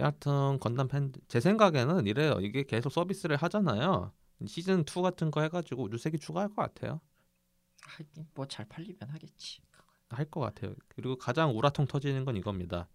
여하튼 0.00 0.58
건담 0.58 0.88
팬 0.88 1.12
제 1.28 1.38
생각에는 1.40 2.06
이래요. 2.06 2.38
이게 2.40 2.64
계속 2.64 2.90
서비스를 2.90 3.36
하잖아요. 3.36 4.12
시즌 4.46 4.84
2 4.84 5.02
같은 5.02 5.30
거 5.30 5.40
해가지고 5.42 5.84
우주세기 5.84 6.18
추가할 6.18 6.48
것 6.50 6.56
같아요. 6.56 7.00
하긴 7.82 8.28
뭐 8.34 8.46
잘 8.46 8.66
팔리면 8.66 9.08
하겠지. 9.10 9.60
할 10.10 10.30
것 10.30 10.40
같아요. 10.40 10.74
그리고 10.88 11.16
가장 11.16 11.56
우라통 11.56 11.86
터지는 11.86 12.24
건 12.24 12.36
이겁니다. 12.36 12.88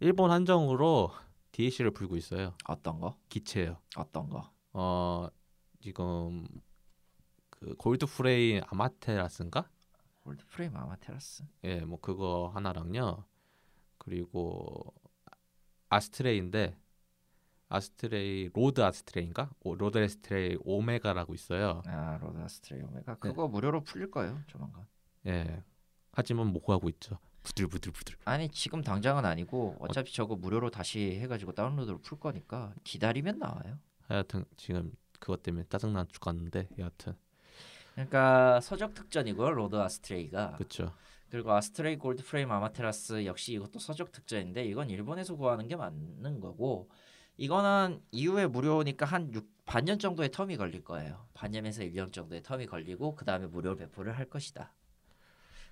일본 0.00 0.30
한정으로 0.30 1.12
DLC를 1.52 1.90
풀고 1.92 2.16
있어요. 2.16 2.54
어떤 2.66 3.00
거? 3.00 3.18
기체요. 3.28 3.78
어떤 3.96 4.28
거? 4.30 4.52
어 4.72 5.28
지금 5.80 6.46
그 7.50 7.74
골드 7.76 8.06
프레임 8.06 8.62
아마테라스인가? 8.68 9.68
골드 10.20 10.44
프레임 10.46 10.76
아마테라스. 10.76 11.44
예, 11.64 11.80
뭐 11.80 12.00
그거 12.00 12.50
하나랑요. 12.54 13.24
그리고 13.98 14.94
아스트레이인데 15.90 16.76
아스트레이 17.68 18.50
로드 18.54 18.80
아스트레이인가? 18.80 19.50
오, 19.60 19.74
로드 19.74 19.98
아스트레이 20.02 20.56
오메가라고 20.64 21.34
있어요. 21.34 21.82
아 21.86 22.18
로드 22.20 22.38
아스트레이 22.38 22.82
오메가 22.82 23.16
그거 23.16 23.46
무료로 23.48 23.84
풀릴 23.84 24.10
거예요 24.10 24.40
조만간. 24.46 24.86
예. 25.26 25.62
하지만 26.12 26.46
못 26.48 26.60
구하고 26.60 26.88
있죠. 26.90 27.18
부들부들부들. 27.42 28.16
아니 28.24 28.48
지금 28.48 28.82
당장은 28.82 29.24
아니고 29.24 29.76
어차피 29.80 30.12
저거 30.14 30.36
무료로 30.36 30.70
다시 30.70 31.18
해가지고 31.20 31.52
다운로드로 31.52 31.98
풀 31.98 32.18
거니까 32.18 32.74
기다리면 32.84 33.38
나와요. 33.38 33.78
하여튼 34.02 34.44
지금 34.56 34.92
그것 35.20 35.42
때문에 35.42 35.64
짜증나 35.68 36.06
죽겠는데 36.10 36.68
여하튼 36.78 37.14
그러니까 37.94 38.60
서적 38.60 38.94
특전이고요 38.94 39.50
로드 39.50 39.76
아스트레이가 39.76 40.52
그렇죠. 40.52 40.92
그리고 41.28 41.52
아스트레이 41.52 41.96
골드 41.96 42.24
프레임 42.24 42.50
아마테라스 42.50 43.26
역시 43.26 43.52
이것도 43.54 43.78
서적 43.78 44.12
특전인데 44.12 44.64
이건 44.64 44.88
일본에서 44.88 45.36
구하는 45.36 45.68
게 45.68 45.76
맞는 45.76 46.40
거고 46.40 46.88
이거는 47.38 48.00
이후에 48.10 48.48
무료니까 48.48 49.06
한 49.06 49.32
6, 49.32 49.46
반년 49.64 49.98
정도의 49.98 50.28
텀이 50.28 50.58
걸릴 50.58 50.82
거예요. 50.84 51.26
반년에서 51.34 51.82
1년 51.82 52.12
정도의 52.12 52.42
텀이 52.42 52.68
걸리고 52.68 53.14
그 53.14 53.24
다음에 53.24 53.46
무료 53.46 53.76
배포를 53.76 54.18
할 54.18 54.28
것이다. 54.28 54.74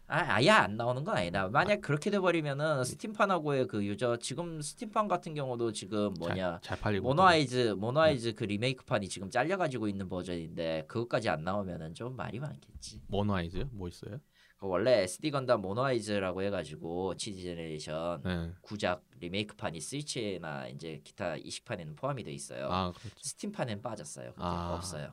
아, 0.09 0.19
아예 0.35 0.51
안 0.51 0.77
나오는 0.77 1.03
건 1.03 1.17
아니다. 1.17 1.49
만약 1.49 1.81
그렇게 1.81 2.11
돼버리면은 2.11 2.85
스팀판하고의 2.85 3.67
그 3.67 3.85
유저 3.85 4.19
지금 4.19 4.63
스팀판 4.63 5.09
같은 5.09 5.35
경우도 5.35 5.73
지금 5.73 6.15
뭐냐 6.21 6.61
잘, 6.63 6.79
잘 6.79 7.01
모노아이즈 7.01 7.75
모노아이즈 7.77 8.35
그 8.35 8.45
리메이크판이 8.45 9.09
지금 9.09 9.29
잘려가지고 9.29 9.89
있는 9.89 10.09
버전인데 10.09 10.85
그것까지 10.87 11.29
안 11.29 11.43
나오면은 11.43 11.95
좀 11.95 12.15
말이 12.15 12.39
많겠지. 12.39 13.01
모노아이즈 13.09 13.67
뭐 13.73 13.89
있어요? 13.89 14.21
그 14.59 14.67
원래 14.67 15.03
SD 15.03 15.31
건담 15.31 15.61
모노아이즈라고 15.61 16.43
해가지고 16.43 17.17
G제네레이션 17.17 18.23
네. 18.23 18.53
구작 18.63 19.03
리메이크판이 19.21 19.81
스위치나 19.81 20.69
이제 20.69 21.01
기타 21.05 21.37
이식판에는 21.37 21.95
포함이 21.97 22.25
돼 22.25 22.33
있어요. 22.33 22.69
아 22.71 22.93
그렇죠. 22.93 23.17
스팀판엔 23.21 23.83
빠졌어요. 23.83 24.33
아. 24.37 24.75
없어요. 24.75 25.13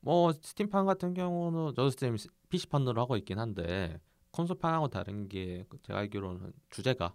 뭐 0.00 0.32
스팀판 0.32 0.84
같은 0.84 1.14
경우는 1.14 1.74
저도 1.74 1.90
스팀 1.90 2.16
PC판으로 2.50 3.00
하고 3.00 3.16
있긴 3.16 3.38
한데 3.38 3.98
콘솔판하고 4.30 4.88
다른 4.88 5.28
게 5.28 5.48
그 5.48 5.78
제가 5.82 6.00
알기로는 6.00 6.52
주제가 6.68 7.14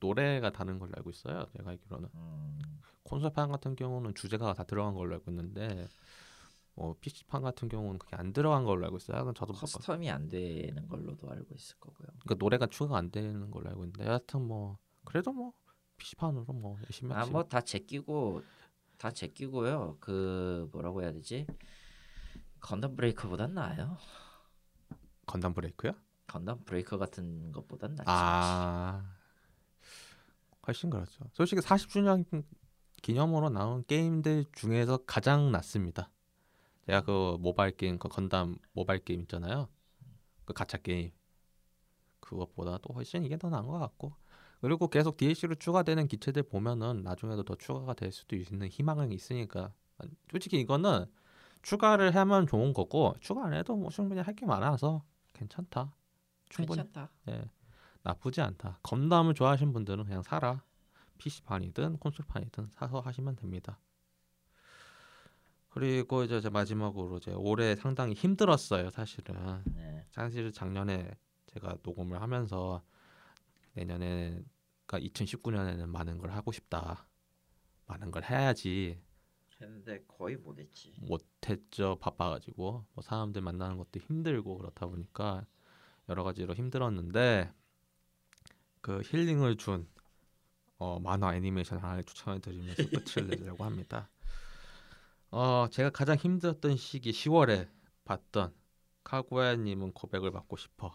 노래가 0.00 0.50
다른 0.50 0.78
걸로 0.78 0.92
알고 0.96 1.10
있어요. 1.10 1.46
제가 1.56 1.70
알기로는 1.70 2.08
음, 2.14 2.58
콘솔판 3.02 3.50
같은 3.50 3.76
경우는 3.76 4.14
주제가 4.14 4.54
다 4.54 4.64
들어간 4.64 4.94
걸로 4.94 5.14
알고 5.14 5.30
있는데 5.30 5.86
뭐 6.76 6.94
PC판 7.00 7.42
같은 7.42 7.68
경우는 7.68 7.98
그게 7.98 8.16
안 8.16 8.32
들어간 8.32 8.64
걸로 8.64 8.84
알고 8.84 8.98
있어요. 8.98 9.32
저도 9.34 9.54
못 9.54 9.60
봤- 9.60 9.66
커스텀이 9.66 10.08
안 10.12 10.28
되는 10.28 10.86
걸로도 10.88 11.28
알고 11.30 11.54
있을 11.54 11.76
거고요. 11.80 12.06
그러니까 12.20 12.34
노래가 12.38 12.66
추가가 12.66 12.98
안 12.98 13.10
되는 13.10 13.50
걸로 13.50 13.68
알고 13.70 13.84
있는데 13.86 14.06
여하튼 14.06 14.46
뭐 14.46 14.78
그래도 15.04 15.32
뭐 15.32 15.52
PC판으로 15.96 16.44
뭐 16.52 16.76
열심히 16.84 17.14
아 17.14 17.20
하지. 17.20 17.30
뭐 17.30 17.51
다 17.51 17.62
제끼고 17.62 18.42
다 18.98 19.10
제끼고요. 19.10 19.96
그 20.00 20.68
뭐라고 20.72 21.02
해야 21.02 21.12
되지? 21.12 21.46
건담 22.60 22.94
브레이커보단 22.94 23.54
나아요. 23.54 23.96
건담 25.26 25.54
브레이커야? 25.54 25.92
건담 26.26 26.62
브레이커 26.64 26.98
같은 26.98 27.52
것보단 27.52 27.94
낫지. 27.94 28.04
아 28.06 29.02
훨씬 30.66 30.90
그렇죠. 30.90 31.24
솔직히 31.32 31.62
40주년 31.62 32.24
기념으로 33.02 33.48
나온 33.50 33.84
게임들 33.86 34.46
중에서 34.52 34.98
가장 35.06 35.52
낫습니다. 35.52 36.10
제가 36.86 37.02
그 37.02 37.36
모바일 37.40 37.76
게임 37.76 37.98
그 37.98 38.08
건담 38.08 38.56
모바일 38.72 39.04
게임 39.04 39.20
있잖아요. 39.22 39.68
그 40.44 40.52
가챠 40.54 40.78
게임 40.82 41.12
그것보다 42.20 42.78
또 42.78 42.94
훨씬 42.94 43.24
이게 43.24 43.36
더 43.36 43.48
나은 43.50 43.66
것 43.66 43.78
같고 43.78 44.14
그리고 44.60 44.88
계속 44.88 45.16
DLC로 45.16 45.56
추가되는 45.56 46.08
기체들 46.08 46.44
보면은 46.44 47.02
나중에도 47.02 47.42
더 47.44 47.54
추가가 47.56 47.94
될 47.94 48.10
수도 48.12 48.36
있는 48.36 48.68
희망은 48.68 49.12
있으니까 49.12 49.72
솔직히 50.30 50.60
이거는 50.60 51.06
추가를 51.62 52.14
하면 52.16 52.46
좋은 52.46 52.72
거고 52.72 53.14
추가 53.20 53.44
안 53.46 53.52
해도 53.54 53.76
뭐 53.76 53.90
충분히 53.90 54.20
할 54.20 54.34
게 54.34 54.46
많아서 54.46 55.04
괜찮다. 55.34 55.94
충분히 56.48 56.82
괜찮다. 56.82 57.10
예, 57.28 57.50
나쁘지 58.02 58.40
않다. 58.40 58.78
건담을 58.82 59.34
좋아하시는 59.34 59.72
분들은 59.72 60.04
그냥 60.04 60.22
사라. 60.22 60.62
PC판이든 61.18 61.98
콘솔판이든 61.98 62.70
사서 62.72 63.00
하시면 63.00 63.36
됩니다. 63.36 63.78
그리고 65.76 66.24
이제 66.24 66.40
제 66.40 66.48
마지막으로 66.48 67.18
이제 67.18 67.32
올해 67.32 67.76
상당히 67.76 68.14
힘들었어요, 68.14 68.88
사실은. 68.88 69.62
네. 69.66 70.06
사실 70.08 70.50
작년에 70.50 71.10
제가 71.48 71.76
녹음을 71.82 72.22
하면서 72.22 72.82
내년에 73.74 74.42
그러니까 74.86 75.12
2019년에는 75.12 75.84
많은 75.84 76.16
걸 76.16 76.30
하고 76.30 76.50
싶다. 76.50 77.06
많은 77.84 78.10
걸 78.10 78.24
해야지 78.24 78.98
했는데 79.60 80.02
거의 80.08 80.36
못했지. 80.36 80.94
못했죠 80.98 81.98
바빠가지고 82.00 82.86
뭐 82.94 83.02
사람들 83.02 83.42
만나는 83.42 83.76
것도 83.76 84.00
힘들고 84.00 84.56
그렇다 84.56 84.86
보니까 84.86 85.44
여러 86.08 86.24
가지로 86.24 86.54
힘들었는데 86.54 87.52
그 88.80 89.02
힐링을 89.04 89.58
준 89.58 89.86
어, 90.78 90.98
만화 91.00 91.36
애니메이션 91.36 91.80
하나를 91.80 92.04
추천해 92.04 92.38
드리면서 92.40 92.82
끝을 92.88 93.26
내려고 93.28 93.62
합니다. 93.62 94.08
어 95.38 95.68
제가 95.68 95.90
가장 95.90 96.16
힘들었던 96.16 96.78
시기 96.78 97.10
10월에 97.12 97.68
봤던 98.06 98.54
카구야님은 99.04 99.92
고백을 99.92 100.30
받고 100.30 100.56
싶어 100.56 100.90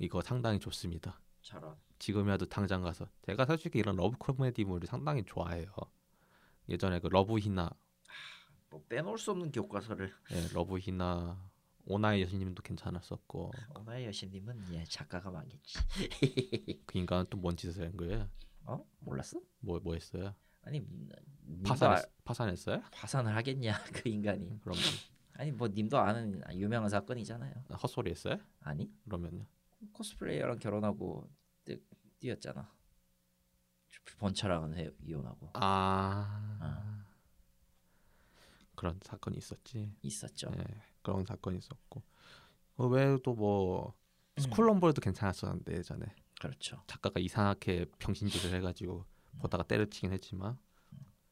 이거 0.00 0.20
상당히 0.20 0.58
좋습니다. 0.58 1.20
저런. 1.40 1.76
지금이라도 2.00 2.46
당장 2.46 2.82
가서 2.82 3.06
제가 3.22 3.46
솔직히 3.46 3.78
이런 3.78 3.94
러브 3.94 4.16
코미디물을 4.18 4.88
상당히 4.88 5.22
좋아해요. 5.24 5.72
예전에 6.68 6.98
그 6.98 7.06
러브 7.06 7.38
히나 7.38 7.70
뭐 8.70 8.82
빼놓을 8.88 9.16
수 9.16 9.30
없는 9.30 9.52
교과서를 9.52 10.12
예, 10.32 10.48
러브 10.52 10.80
히나 10.80 11.38
오나이 11.86 12.20
여신님도 12.20 12.64
괜찮았었고 12.64 13.52
오나의 13.78 14.06
여신님은 14.06 14.74
예 14.74 14.82
작가가 14.86 15.30
많겠지. 15.30 15.78
그 16.84 16.98
인간은 16.98 17.26
또 17.30 17.38
뭔 17.40 17.56
짓을 17.56 17.84
한 17.86 17.96
거예요? 17.96 18.28
어 18.64 18.84
몰랐어? 18.98 19.40
뭐뭐 19.60 19.94
했어요? 19.94 20.34
아니 20.64 20.84
파산했, 21.66 21.98
아- 22.04 22.08
파산했어요? 22.24 22.82
파산을 22.92 23.34
하겠냐 23.36 23.72
그 23.94 24.08
인간이. 24.08 24.60
그럼 24.60 24.76
아니 25.34 25.52
뭐 25.52 25.68
님도 25.68 25.98
아는 25.98 26.42
유명한 26.52 26.88
사건이잖아요. 26.88 27.52
헛소리 27.82 28.10
했어요? 28.10 28.38
아니 28.60 28.90
그러면요 29.04 29.44
코스플레이어랑 29.92 30.58
결혼하고 30.58 31.28
뛰, 31.64 31.78
뛰었잖아. 32.20 32.70
번처랑은 34.18 34.76
해, 34.76 34.90
이혼하고 35.04 35.50
아 35.54 36.58
아. 36.60 37.04
그런 38.74 38.98
사건이 39.02 39.36
있었지. 39.38 39.94
있었죠. 40.02 40.50
네, 40.50 40.64
그런 41.02 41.24
사건이 41.24 41.58
있었고 41.58 42.02
그 42.76 42.88
외에도 42.88 43.34
뭐 43.34 43.94
음. 44.36 44.42
스쿨럼블도 44.42 45.00
괜찮았었는데 45.00 45.76
예전에 45.76 46.06
그렇죠. 46.40 46.82
작가가 46.86 47.20
이상하게 47.20 47.86
병신짓을 47.98 48.52
해가지고 48.56 49.04
보다가 49.38 49.64
때려치긴 49.64 50.12
했지만 50.12 50.58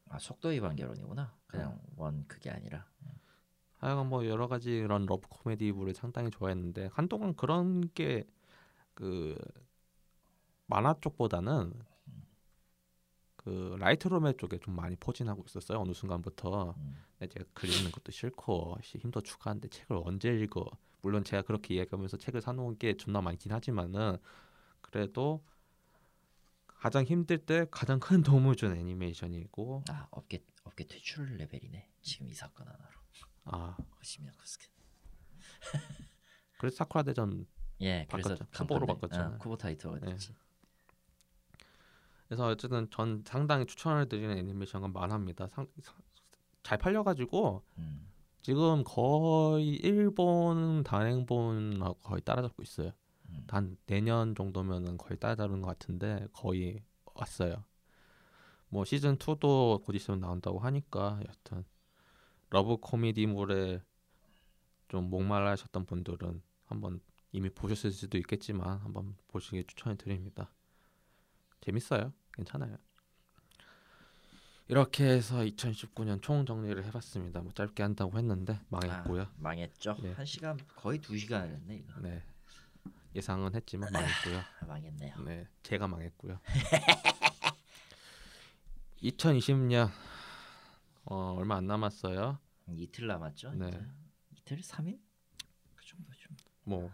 아 0.09 0.19
속도 0.19 0.49
위반 0.49 0.75
결혼이구나. 0.75 1.33
그냥 1.47 1.79
원 1.95 2.25
그게 2.27 2.49
아니라. 2.49 2.85
하여간 3.77 4.07
뭐 4.07 4.25
여러 4.25 4.47
가지 4.47 4.71
이런 4.71 5.05
러브 5.05 5.27
코미디물을 5.29 5.93
상당히 5.93 6.29
좋아했는데 6.31 6.89
한동안 6.93 7.35
그런 7.35 7.89
게 7.93 8.25
그 8.93 9.35
만화 10.67 10.95
쪽보다는 11.01 11.73
그 13.35 13.75
라이트 13.79 14.07
로맨 14.07 14.37
쪽에 14.37 14.57
좀 14.59 14.75
많이 14.75 14.95
포진하고 14.95 15.43
있었어요 15.45 15.79
어느 15.79 15.93
순간부터 15.93 16.75
음. 16.77 16.97
제가 17.19 17.45
글 17.53 17.69
읽는 17.69 17.91
것도 17.91 18.11
싫고 18.11 18.77
씨, 18.81 18.97
힘도 18.97 19.21
추가한데 19.21 19.67
책을 19.67 20.01
언제 20.03 20.29
읽어 20.29 20.65
물론 21.01 21.23
제가 21.23 21.41
그렇게 21.41 21.75
이야기하면서 21.75 22.17
책을 22.17 22.41
사놓은 22.41 22.77
게 22.77 22.95
존나 22.95 23.21
많긴 23.21 23.51
하지만은 23.51 24.17
그래도 24.81 25.43
가장 26.83 27.05
힘들 27.05 27.37
때 27.37 27.65
가장 27.71 27.97
큰 28.01 28.23
도움을 28.23 28.57
준 28.57 28.75
애니메이션이고 28.75 29.85
아 29.87 30.05
업계 30.11 30.43
업계 30.65 30.85
퇴출 30.85 31.37
레벨이네. 31.37 31.89
지금 32.01 32.27
이 32.27 32.33
사건 32.33 32.67
하나로. 32.67 32.99
아 33.45 33.77
거시미야 33.91 34.33
코스케. 34.33 34.67
그래서 36.57 36.75
사쿠라 36.75 37.03
대전 37.03 37.47
예, 37.79 38.05
바꿨죠. 38.09 38.45
쿠보로 38.53 38.85
간판에, 38.85 38.93
바꿨잖아요. 38.99 39.35
어, 39.35 39.37
쿠보 39.37 39.55
타이틀가 39.55 39.99
네. 39.99 40.11
됐지. 40.11 40.35
그래서 42.27 42.47
어쨌든 42.47 42.89
전 42.89 43.23
상당히 43.25 43.65
추천을 43.65 44.09
드리는 44.09 44.37
애니메이션은. 44.37 44.91
상, 44.93 45.25
상- 45.49 45.67
잘 46.63 46.77
팔려가지고 46.77 47.63
음. 47.77 48.11
지금 48.41 48.83
거의 48.83 49.69
일본 49.75 50.83
단행본하고 50.83 51.93
거의 51.99 52.21
따라잡고 52.23 52.61
있어요. 52.61 52.91
음. 53.33 53.43
단 53.47 53.77
내년 53.85 54.35
정도면은 54.35 54.97
거의 54.97 55.19
따라잡는 55.19 55.61
것 55.61 55.67
같은데 55.67 56.27
거의 56.33 56.83
왔어요. 57.15 57.63
뭐 58.69 58.85
시즌 58.85 59.17
2도 59.17 59.83
곧 59.83 59.95
있으면 59.95 60.19
나온다고 60.19 60.59
하니까 60.59 61.19
여튼 61.27 61.63
러브 62.49 62.77
코미디물에 62.77 63.81
좀 64.87 65.09
목말라하셨던 65.09 65.85
분들은 65.85 66.41
한번 66.65 66.99
이미 67.31 67.49
보셨을 67.49 67.91
수도 67.91 68.17
있겠지만 68.17 68.79
한번 68.79 69.15
보시길 69.27 69.65
추천해 69.65 69.95
드립니다. 69.95 70.51
재밌어요. 71.61 72.13
괜찮아요. 72.33 72.77
이렇게 74.67 75.03
해서 75.05 75.37
2019년 75.37 76.21
총 76.21 76.45
정리를 76.45 76.83
해봤습니다. 76.85 77.41
뭐 77.41 77.51
짧게 77.53 77.83
한다고 77.83 78.17
했는데 78.17 78.59
망했고요. 78.69 79.23
아, 79.23 79.31
망했죠. 79.37 79.97
예. 80.03 80.13
한 80.13 80.25
시간 80.25 80.57
거의 80.75 80.99
두 80.99 81.17
시간을 81.17 81.53
했네 81.53 81.75
이거. 81.75 82.01
네 82.01 82.23
예상은 83.15 83.53
했지만 83.55 83.91
망했고요. 83.91 84.37
아, 84.61 84.65
망했네요. 84.65 85.15
네, 85.23 85.47
제가 85.63 85.87
망했고요. 85.87 86.39
2020년 89.01 89.89
어, 91.05 91.35
얼마 91.37 91.57
안 91.57 91.67
남았어요. 91.67 92.39
이틀 92.69 93.07
남았죠. 93.07 93.51
네. 93.55 93.69
이틀 94.31 94.59
3일? 94.61 94.99
그 95.75 95.85
정도죠. 95.85 96.29
뭐 96.63 96.89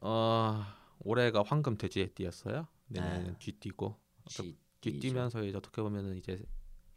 어, 0.00 0.64
올해가 1.00 1.42
황금 1.46 1.76
돼지의 1.78 2.08
띠였어요. 2.14 2.66
내년에는 2.88 3.34
아. 3.34 3.38
쥐띠고 3.38 3.96
지- 4.26 4.58
쥐띠면서 4.80 5.44
이제 5.44 5.56
어떻게 5.56 5.80
보면은 5.80 6.16
이제 6.16 6.44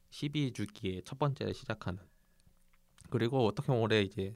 12주기의 0.09 1.05
첫 1.05 1.17
번째 1.19 1.53
시작하는 1.53 1.99
그리고 3.09 3.45
어떻게 3.45 3.67
보면 3.67 3.81
올해 3.83 4.01
이제 4.01 4.35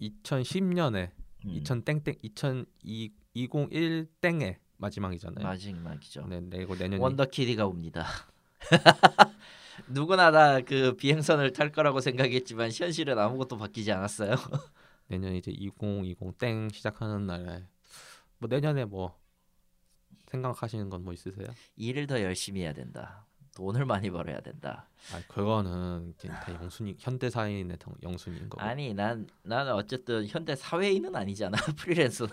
2010년에 0.00 1.10
음, 1.44 1.50
2000 1.50 1.82
땡땡 1.84 2.14
2002 2.22 3.12
2001 3.34 4.08
땡의 4.20 4.58
마지막이잖아요. 4.78 5.44
마지막이죠. 5.46 6.26
네, 6.28 6.40
내고 6.40 6.74
내년 6.76 7.00
원더키디가 7.00 7.66
옵니다. 7.66 8.06
누구나 9.88 10.30
다 10.30 10.60
그 10.66 10.94
비행선을 10.96 11.52
탈 11.52 11.70
거라고 11.72 12.00
생각했지만 12.00 12.70
현실은 12.72 13.18
아무것도 13.18 13.56
바뀌지 13.58 13.92
않았어요. 13.92 14.34
내년 15.08 15.34
이제 15.34 15.52
2020땡 15.52 16.72
시작하는 16.74 17.26
날에 17.26 17.64
뭐 18.38 18.48
내년에 18.48 18.84
뭐 18.84 19.18
생각하시는 20.26 20.90
건 20.90 21.02
뭐 21.04 21.12
있으세요? 21.14 21.46
일을 21.76 22.06
더 22.06 22.20
열심히 22.20 22.62
해야 22.62 22.72
된다. 22.72 23.26
돈을 23.58 23.84
많이 23.86 24.08
벌어야 24.08 24.38
된다. 24.40 24.86
아 25.12 25.20
그거는 25.26 26.14
다 26.16 26.54
영순이 26.54 26.94
현대 27.00 27.28
사인의 27.28 27.76
정- 27.80 27.92
영순인 28.04 28.48
거고. 28.48 28.62
아니 28.62 28.94
난 28.94 29.26
나는 29.42 29.72
어쨌든 29.72 30.24
현대 30.28 30.54
사회인은 30.54 31.14
아니잖아. 31.16 31.56
프리랜서는 31.76 32.32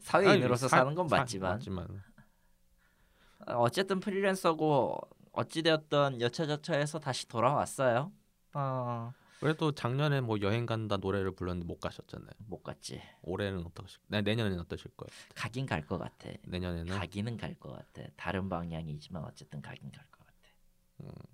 사회인으로서 0.00 0.64
아니, 0.66 0.70
사- 0.70 0.76
사는 0.78 0.94
건 0.94 1.06
사- 1.06 1.16
맞지만 1.18 1.50
맞지만 1.52 1.86
어, 3.46 3.52
어쨌든 3.58 4.00
프리랜서고 4.00 4.96
어찌되었던 5.32 6.22
여차저차해서 6.22 6.98
다시 6.98 7.28
돌아왔어요. 7.28 8.10
어, 8.54 9.12
그래도 9.40 9.72
작년에 9.72 10.22
뭐 10.22 10.40
여행 10.40 10.64
간다 10.64 10.96
노래를 10.96 11.32
불렀는데 11.32 11.66
못 11.66 11.78
가셨잖아요. 11.78 12.30
못 12.46 12.62
갔지. 12.62 13.02
올해는 13.20 13.66
어떠실? 13.66 14.00
네, 14.06 14.22
내년에는 14.22 14.60
어떠실 14.60 14.92
거예요? 14.96 15.08
가긴 15.34 15.66
갈 15.66 15.84
것 15.86 15.98
같아. 15.98 16.30
내년에는 16.44 16.96
가기는 16.98 17.36
갈 17.36 17.54
것 17.60 17.72
같아. 17.72 18.08
다른 18.16 18.48
방향이지만 18.48 19.22
어쨌든 19.24 19.60
가긴 19.60 19.92
갈 19.92 20.06
것 20.98 21.06
같아. 21.14 21.28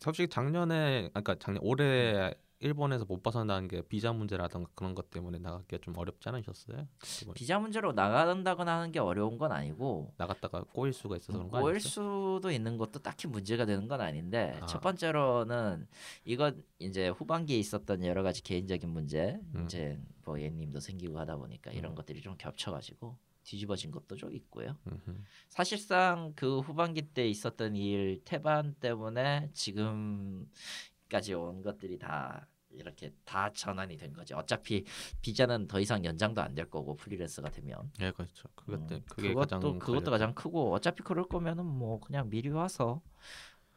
솔직히 0.00 0.28
작년에 0.28 1.10
아까 1.14 1.36
작년 1.38 1.62
올해 1.62 2.34
일본에서 2.60 3.04
못 3.04 3.22
벗어나는 3.24 3.66
게 3.66 3.82
비자 3.82 4.12
문제라던가 4.12 4.70
그런 4.76 4.94
것 4.94 5.10
때문에 5.10 5.38
나가기가 5.38 5.78
좀 5.82 5.96
어렵지 5.98 6.28
않으셨어요? 6.28 6.86
이번- 7.22 7.34
비자 7.34 7.58
문제로 7.58 7.92
나간다거나 7.92 8.78
하는 8.78 8.92
게 8.92 9.00
어려운 9.00 9.36
건 9.36 9.50
아니고 9.50 10.14
나갔다가 10.16 10.62
꼬일 10.72 10.92
수가 10.92 11.16
있어서 11.16 11.32
그런 11.32 11.50
거 11.50 11.60
꼬일 11.60 11.74
아니었어요? 11.76 12.36
수도 12.36 12.50
있는 12.52 12.78
것도 12.78 13.00
딱히 13.00 13.26
문제가 13.26 13.66
되는 13.66 13.88
건 13.88 14.00
아닌데 14.00 14.56
아. 14.62 14.66
첫 14.66 14.80
번째로는 14.80 15.88
이건 16.24 16.64
이제 16.78 17.08
후반기에 17.08 17.58
있었던 17.58 18.04
여러 18.04 18.22
가지 18.22 18.42
개인적인 18.44 18.88
문제 18.88 19.40
음. 19.56 19.64
이제 19.64 20.00
뭐 20.24 20.40
예님도 20.40 20.78
생기고 20.78 21.18
하다 21.18 21.36
보니까 21.38 21.72
이런 21.72 21.92
음. 21.92 21.94
것들이 21.96 22.20
좀 22.22 22.36
겹쳐가지고 22.38 23.16
뒤집어진 23.44 23.90
것도 23.90 24.16
좀 24.16 24.32
있고요. 24.34 24.76
음흠. 24.86 25.16
사실상 25.48 26.32
그 26.36 26.60
후반기 26.60 27.02
때 27.02 27.28
있었던 27.28 27.74
일 27.76 28.20
태반 28.24 28.74
때문에 28.74 29.50
지금까지 29.52 31.34
온 31.34 31.62
것들이 31.62 31.98
다 31.98 32.46
이렇게 32.70 33.12
다 33.24 33.52
전환이 33.52 33.96
된 33.98 34.12
거지. 34.14 34.32
어차피 34.32 34.84
비자는 35.20 35.68
더 35.68 35.78
이상 35.78 36.04
연장도 36.04 36.40
안 36.40 36.54
될 36.54 36.70
거고 36.70 36.96
프리랜서가 36.96 37.50
되면. 37.50 37.90
예, 38.00 38.10
그렇죠. 38.12 38.48
그것 38.54 38.86
때 38.86 38.94
음, 38.96 39.02
그것도 39.08 39.34
가장 39.60 39.78
그것도. 39.78 40.10
가장 40.10 40.34
크고 40.34 40.72
어차피 40.72 41.02
그럴 41.02 41.28
거면은 41.28 41.66
뭐 41.66 42.00
그냥 42.00 42.30
미리 42.30 42.48
와서 42.48 43.02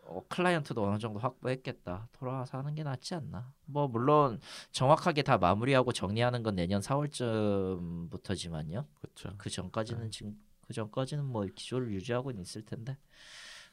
어, 0.07 0.21
클라이언트도 0.29 0.85
어느 0.87 0.99
정도 0.99 1.19
확보했겠다. 1.19 2.07
돌아와서 2.13 2.57
하는 2.59 2.75
게 2.75 2.83
낫지 2.83 3.15
않나. 3.15 3.51
뭐 3.65 3.87
물론 3.87 4.39
정확하게 4.71 5.23
다 5.23 5.37
마무리하고 5.37 5.91
정리하는 5.91 6.43
건 6.43 6.55
내년 6.55 6.81
4월쯤부터지만요. 6.81 8.85
그렇죠. 9.01 9.29
그 9.37 9.49
네. 9.49 9.55
전까지는 9.55 10.11
지금 10.11 10.37
그 10.67 10.73
전까지는 10.73 11.25
뭐 11.25 11.45
기조를 11.55 11.91
유지하고는 11.93 12.41
있을 12.41 12.63
텐데 12.63 12.97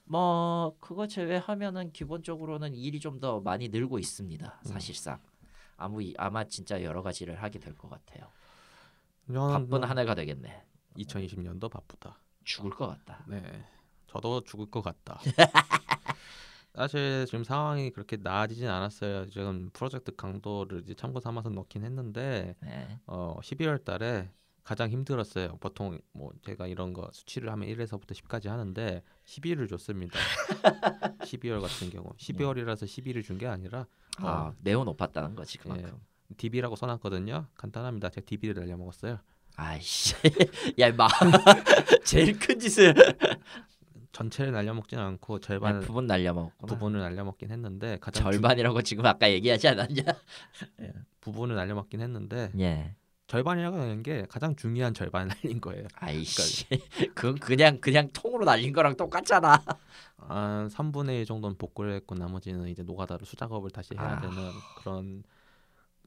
뭐 0.05 0.75
그거 0.81 1.07
제외하면은 1.07 1.93
기본적으로는 1.93 2.75
일이 2.75 2.99
좀 3.01 3.21
더 3.21 3.41
많이 3.41 3.69
늘고 3.69 3.99
있습니다. 3.99 4.47
음. 4.47 4.65
사실상 4.65 5.19
아무 5.77 6.03
이- 6.03 6.15
아마 6.19 6.45
진짜 6.45 6.83
여러 6.83 7.03
가지를 7.03 7.43
하게 7.43 7.59
될 7.59 7.75
것 7.77 7.91
같아요. 7.91 8.27
바쁜 9.29 9.85
한 9.85 9.99
해가 9.99 10.15
되겠네. 10.15 10.63
2020년도 10.97 11.71
바쁘다. 11.71 12.19
죽을 12.45 12.71
것 12.71 12.87
같다. 12.89 13.25
네, 13.29 13.43
저도 14.09 14.43
죽을 14.45 14.67
것 14.71 14.83
같다. 14.83 15.21
사실 16.75 17.27
지금 17.27 17.45
상황이 17.45 17.91
그렇게 17.91 18.17
나아지진 18.17 18.69
않았어요. 18.69 19.29
지금 19.29 19.71
프로젝트 19.73 20.15
강도를 20.15 20.81
이제 20.83 20.95
참고 20.95 21.21
삼아서 21.21 21.51
넣긴 21.51 21.85
했는데 21.85 22.57
네. 22.61 22.99
어 23.07 23.39
12월 23.43 23.85
달에 23.85 24.31
가장 24.65 24.91
힘들었어요. 24.91 25.57
보통 25.61 25.99
뭐 26.13 26.33
제가 26.45 26.67
이런 26.67 26.93
거 26.93 27.11
수치를 27.13 27.51
하면 27.51 27.69
1에서부터 27.69 28.13
10까지 28.13 28.49
하는데 28.49 29.03
12를 29.27 29.69
줬습니다. 29.69 30.19
12월 31.21 31.61
같은 31.61 31.91
경우 31.91 32.11
12월이라서 32.17 32.85
12를 32.85 33.23
준게 33.25 33.47
아니라 33.47 33.81
어, 34.21 34.27
아 34.27 34.55
매우 34.61 34.85
높았다는 34.85 35.35
거지 35.35 35.59
그만큼. 35.59 36.01
DB라고 36.37 36.77
써놨거든요. 36.77 37.49
간단합니다. 37.57 38.09
제가 38.09 38.25
DB를 38.25 38.55
날려 38.55 38.77
먹었어요. 38.77 39.19
아이씨, 39.57 40.15
야 40.81 40.91
마, 40.93 41.09
제일 42.05 42.39
큰 42.39 42.59
짓을 42.59 42.95
전체를 44.13 44.53
날려 44.53 44.75
먹지는 44.75 45.03
않고 45.03 45.41
절반 45.41 45.81
부분 45.81 46.07
날려먹었구나. 46.07 46.73
부분을 46.73 47.01
날려 47.01 47.25
먹긴 47.25 47.51
했는데 47.51 47.99
가장 48.01 48.25
주- 48.25 48.33
절반이라고 48.33 48.83
지금 48.83 49.07
아까 49.07 49.31
얘기하지 49.31 49.69
않았냐? 49.69 50.03
부분을 51.21 51.57
날려 51.57 51.75
먹긴 51.75 52.01
했는데 52.01 52.51
예. 52.59 52.95
절반이라고 53.27 53.79
하는 53.79 54.03
게 54.03 54.27
가장 54.29 54.55
중요한 54.55 54.93
절반 54.93 55.29
날린 55.29 55.61
거예요. 55.63 55.87
아이씨, 55.95 56.67
그건 57.15 57.37
그냥 57.37 57.81
그냥 57.81 58.09
통으로 58.13 58.45
날린 58.45 58.75
거랑 58.75 58.97
똑같잖아. 58.97 59.63
한 60.19 60.69
3분의 60.69 61.21
1 61.21 61.25
정도는 61.27 61.57
복구를 61.57 61.95
했고 61.95 62.15
나머지는 62.15 62.69
이제 62.69 62.83
노가다로 62.83 63.25
수작업을 63.25 63.71
다시 63.71 63.95
해야 63.99 64.19
아. 64.19 64.21
되는 64.21 64.37
그런 64.79 65.23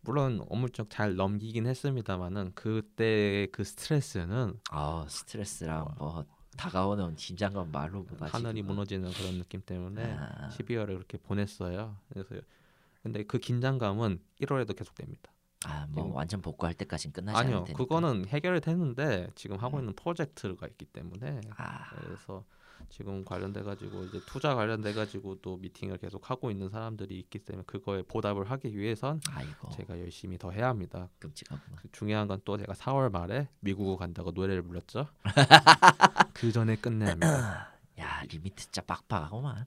물론 0.02 0.46
업무적 0.50 0.92
잘 0.92 1.16
넘기긴 1.16 1.66
했습니다만은 1.66 2.52
그때 2.54 3.48
그 3.52 3.64
스트레스는 3.64 4.60
아 4.70 5.06
스트레스랑 5.10 5.96
뭐 5.98 6.24
다가오는 6.58 7.16
긴장감 7.16 7.72
말로 7.72 8.04
못하지. 8.04 8.32
하늘이 8.32 8.62
그거. 8.62 8.74
무너지는 8.74 9.12
그런 9.12 9.38
느낌 9.40 9.62
때문에 9.66 10.14
아, 10.18 10.50
12월에 10.50 10.88
그렇게 10.88 11.18
보냈어요. 11.18 11.98
그래서 12.10 12.36
근데 13.04 13.24
그 13.24 13.38
긴장감은 13.38 14.20
1월에도 14.42 14.76
계속됩니다. 14.76 15.32
아, 15.66 15.88
뭐 15.90 16.14
완전 16.14 16.42
복구할 16.42 16.74
때까지는 16.76 17.14
끝나지 17.14 17.38
아니요, 17.38 17.56
않을 17.58 17.66
테니까. 17.66 17.84
그거는 17.84 18.26
해결이 18.28 18.62
됐는데 18.62 19.30
지금 19.36 19.58
하고 19.58 19.80
있는 19.80 19.94
프로젝트가 19.94 20.68
있기 20.68 20.86
때문에 20.86 21.42
아, 21.58 21.90
그래서 21.96 22.44
지금 22.90 23.26
관련돼 23.26 23.64
가지고 23.64 24.04
이제 24.06 24.22
투자 24.26 24.56
관련돼 24.56 24.94
가지고 24.94 25.36
또 25.42 25.58
미팅을 25.58 25.98
계속 25.98 26.30
하고 26.30 26.52
있는 26.52 26.70
사람들이 26.70 27.18
있기 27.20 27.40
때문에 27.40 27.64
그거에 27.66 28.04
보답을 28.04 28.50
하기 28.52 28.78
위해선 28.78 29.22
아이고 29.32 29.70
제가 29.72 30.00
열심히 30.00 30.38
더 30.38 30.52
해야 30.52 30.68
합니다. 30.70 31.10
끔찍하구만. 31.20 31.80
그 31.82 31.92
중요한 31.92 32.28
건 32.28 32.42
또 32.46 32.58
제가 32.58 32.74
4월 32.74 33.12
말에 33.12 33.50
미국을 33.60 33.98
간다고 33.98 34.32
노래를 34.32 34.62
불렀죠. 34.64 35.08
그 36.34 36.52
전에 36.52 36.76
끝내야 36.76 37.12
합니다. 37.12 37.74
야 38.00 38.22
limit 38.30 38.56
진짜 38.64 38.82
빡빡하구만. 38.82 39.66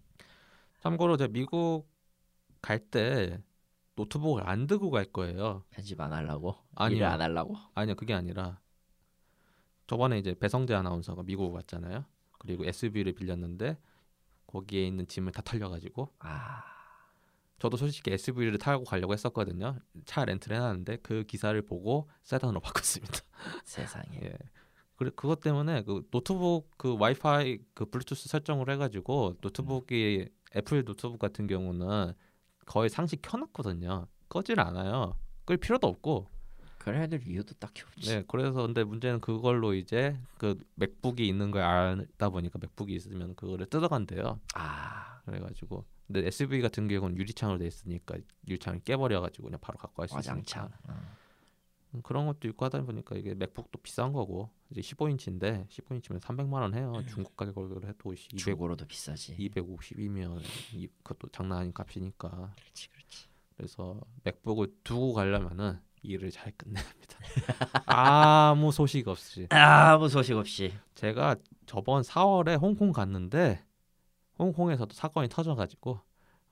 참고로 0.81 1.17
제가 1.17 1.33
미국 1.33 1.89
갈 2.63 2.79
때 2.91 3.43
노트북을 3.97 4.49
안 4.49 4.67
들고 4.69 4.91
갈 4.91 5.05
거예요. 5.07 5.65
편집 5.71 6.01
안 6.01 6.13
하려고? 6.13 6.55
아니요. 6.77 7.07
안 7.09 7.21
하려고? 7.21 7.57
아니요, 7.75 7.97
그게 7.97 8.15
아니라 8.15 8.61
저번에 9.89 10.19
이제 10.19 10.35
배성재 10.39 10.75
아나운서가 10.75 11.23
미국 11.25 11.53
왔잖아요. 11.53 12.05
그리고 12.39 12.65
SUV를 12.65 13.13
빌렸는데 13.13 13.79
거기에 14.47 14.87
있는 14.87 15.07
짐을 15.07 15.33
다 15.33 15.43
털려가지고 15.43 16.15
아, 16.21 16.65
저도 17.59 17.77
솔직히 17.77 18.13
SUV를 18.13 18.59
타고 18.59 18.85
가려고 18.85 19.13
했었거든요. 19.13 19.79
차 20.05 20.25
렌트를 20.25 20.57
해놨는데 20.57 20.99
그 20.99 21.25
기사를 21.25 21.61
보고 21.63 22.09
세단으로 22.23 22.61
바꿨습니다. 22.61 23.21
세상에. 23.65 24.21
예. 24.23 24.39
그래 24.97 25.11
그것 25.15 25.41
때문에 25.41 25.83
그 25.85 26.03
노트북 26.11 26.71
그 26.77 26.97
와이파이 26.99 27.59
그 27.75 27.85
블루투스 27.87 28.29
설정을 28.29 28.69
해가지고 28.71 29.37
노트북이 29.41 30.29
애플 30.57 30.85
노트북 30.85 31.21
같은 31.21 31.47
경우는 31.47 32.15
거의 32.67 32.91
상시 32.91 33.17
켜놨거든요. 33.17 34.07
꺼질 34.29 34.61
않아요. 34.61 35.17
끌 35.45 35.57
필요도 35.57 35.87
없고. 35.87 36.29
그래야 36.89 37.07
될 37.07 37.27
이유도 37.27 37.55
딱히 37.55 37.83
없지. 37.83 38.09
네, 38.11 38.25
그래서 38.27 38.63
근데 38.63 38.83
문제는 38.85 39.21
그걸로 39.21 39.75
이제 39.75 40.19
그 40.39 40.59
맥북이 40.77 41.27
있는 41.27 41.51
걸 41.51 41.63
알다 41.63 42.31
보니까 42.31 42.59
맥북이 42.59 42.95
있으면 42.95 43.35
그거를 43.35 43.67
뜯어간대요. 43.67 44.41
아, 44.55 45.21
그래가지고 45.25 45.85
근데 46.07 46.27
SUV 46.27 46.63
같은 46.63 46.89
경우는 46.89 47.17
유리창으로 47.19 47.59
돼 47.59 47.67
있으니까 47.67 48.17
유리창을 48.49 48.81
깨버려가지고 48.81 49.45
그냥 49.45 49.61
바로 49.61 49.77
갖고 49.79 50.01
갈 50.01 50.09
수. 50.09 50.19
있으니까 50.19 50.71
어. 50.89 51.19
음, 51.95 52.03
그런 52.03 52.27
것도 52.27 52.49
있고 52.49 52.65
하다 52.65 52.83
보니까 52.83 53.17
이게 53.17 53.35
맥북도 53.35 53.79
비싼 53.81 54.13
거고 54.13 54.51
이제 54.71 54.81
15인치인데 54.81 55.69
15인치면 55.69 56.21
300만 56.21 56.55
원 56.55 56.75
해요. 56.75 57.03
중국 57.09 57.37
가격으로 57.37 57.87
해도 57.87 58.13
200, 58.13 58.39
중고로도 58.39 58.87
비싸지. 58.87 59.37
250이면 59.37 60.41
이, 60.75 60.89
그것도 61.03 61.29
장난 61.29 61.59
아닌 61.59 61.73
값이니까 61.73 62.55
그렇지, 62.57 62.89
그렇지. 62.91 63.29
그래서 63.57 64.01
맥북을 64.25 64.73
두고 64.85 65.15
가려면은 65.15 65.81
일을 66.03 66.31
잘 66.31 66.53
끝내야 66.57 66.85
합니다. 66.85 67.19
아무 67.87 68.73
소식 68.73 69.09
없이 69.09 69.47
아무 69.51 70.09
소식 70.09 70.37
없이. 70.37 70.73
제가 70.95 71.37
저번 71.67 72.03
4월에 72.03 72.61
홍콩 72.61 72.93
갔는데 72.93 73.65
홍콩에서도 74.39 74.93
사건이 74.95 75.29
터져가지고 75.29 76.01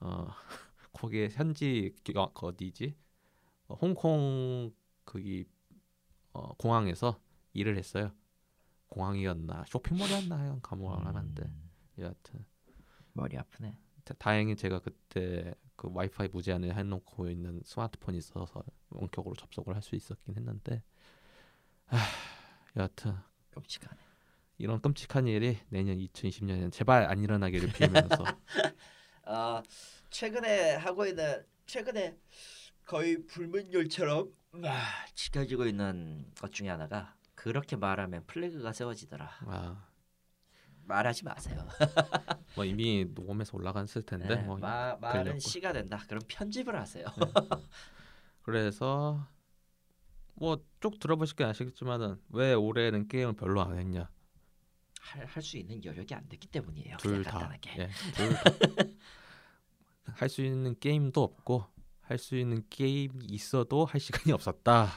어 0.00 0.26
거기에 0.92 1.28
현지 1.30 1.94
그 2.04 2.12
어디지 2.46 2.96
어, 3.68 3.74
홍콩 3.74 4.72
거기 5.04 5.44
어, 6.32 6.54
공항에서 6.54 7.20
일을 7.52 7.78
했어요. 7.78 8.12
공항이었나 8.88 9.64
쇼핑몰이었나 9.68 10.38
하여간 10.38 10.60
감옥을 10.62 11.06
하는데 11.06 11.42
음, 11.42 11.70
여하튼 11.98 12.44
머리 13.12 13.36
아프네. 13.36 13.78
다- 14.04 14.14
다행히 14.18 14.54
제가 14.56 14.78
그때 14.80 15.54
그 15.76 15.88
와이파이 15.92 16.28
무제한을 16.28 16.74
해놓고 16.76 17.28
있는 17.30 17.60
스마트폰이 17.64 18.18
있어서 18.18 18.64
원격으로 18.90 19.34
접속을 19.36 19.74
할 19.74 19.82
수 19.82 19.94
있었긴 19.96 20.34
했는데 20.36 20.82
아, 21.88 21.98
여하튼 22.76 23.14
끔찍하네. 23.52 24.00
이런 24.58 24.80
끔찍한 24.80 25.26
일이 25.26 25.58
내년 25.68 25.98
2020년에는 25.98 26.72
제발 26.72 27.04
안 27.04 27.22
일어나기를 27.22 27.72
빌면서 27.72 28.24
아 29.24 29.62
최근에 30.10 30.76
하고 30.76 31.06
있는 31.06 31.44
최근에 31.66 32.16
거의 32.86 33.26
불문율처럼 33.26 34.32
아, 34.64 34.82
지켜지고 35.14 35.66
있는 35.66 36.32
것 36.40 36.52
중에 36.52 36.68
하나가 36.70 37.14
그렇게 37.34 37.76
말하면 37.76 38.24
플래그가 38.26 38.72
세워지더라. 38.72 39.30
아, 39.46 39.85
말하지 40.86 41.24
마세요. 41.24 41.66
뭐 42.56 42.64
이미 42.64 43.04
녹음해서 43.14 43.56
올라갔을 43.56 44.02
텐데 44.02 44.28
네, 44.36 44.42
뭐 44.42 44.56
마, 44.58 44.96
말은 44.96 45.22
그러려고. 45.24 45.38
시가 45.40 45.72
된다. 45.72 46.02
그럼 46.08 46.20
편집을 46.28 46.74
하세요. 46.78 47.04
그래서 48.42 49.26
뭐 50.34 50.58
쭉 50.80 50.98
들어보실 51.00 51.36
게 51.36 51.44
아시겠지만은 51.44 52.20
왜 52.30 52.52
올해는 52.54 53.08
게임을 53.08 53.34
별로 53.34 53.62
안 53.62 53.76
했냐 53.78 54.08
할수 55.00 55.56
있는 55.56 55.82
여력이 55.84 56.14
안 56.14 56.28
됐기 56.28 56.48
때문이에요. 56.48 56.96
둘 56.98 57.22
다. 57.24 57.50
예, 57.78 57.88
할수 60.14 60.42
있는 60.42 60.76
게임도 60.78 61.22
없고 61.22 61.64
할 62.00 62.18
수 62.18 62.36
있는 62.36 62.62
게임이 62.70 63.24
있어도 63.26 63.84
할 63.84 64.00
시간이 64.00 64.32
없었다. 64.32 64.88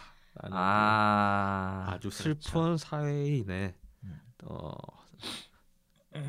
아 0.51 1.85
아주 1.89 2.09
그렇죠. 2.09 2.23
슬픈 2.49 2.77
사회인의 2.77 3.73
음. 4.03 4.21
어, 4.43 4.71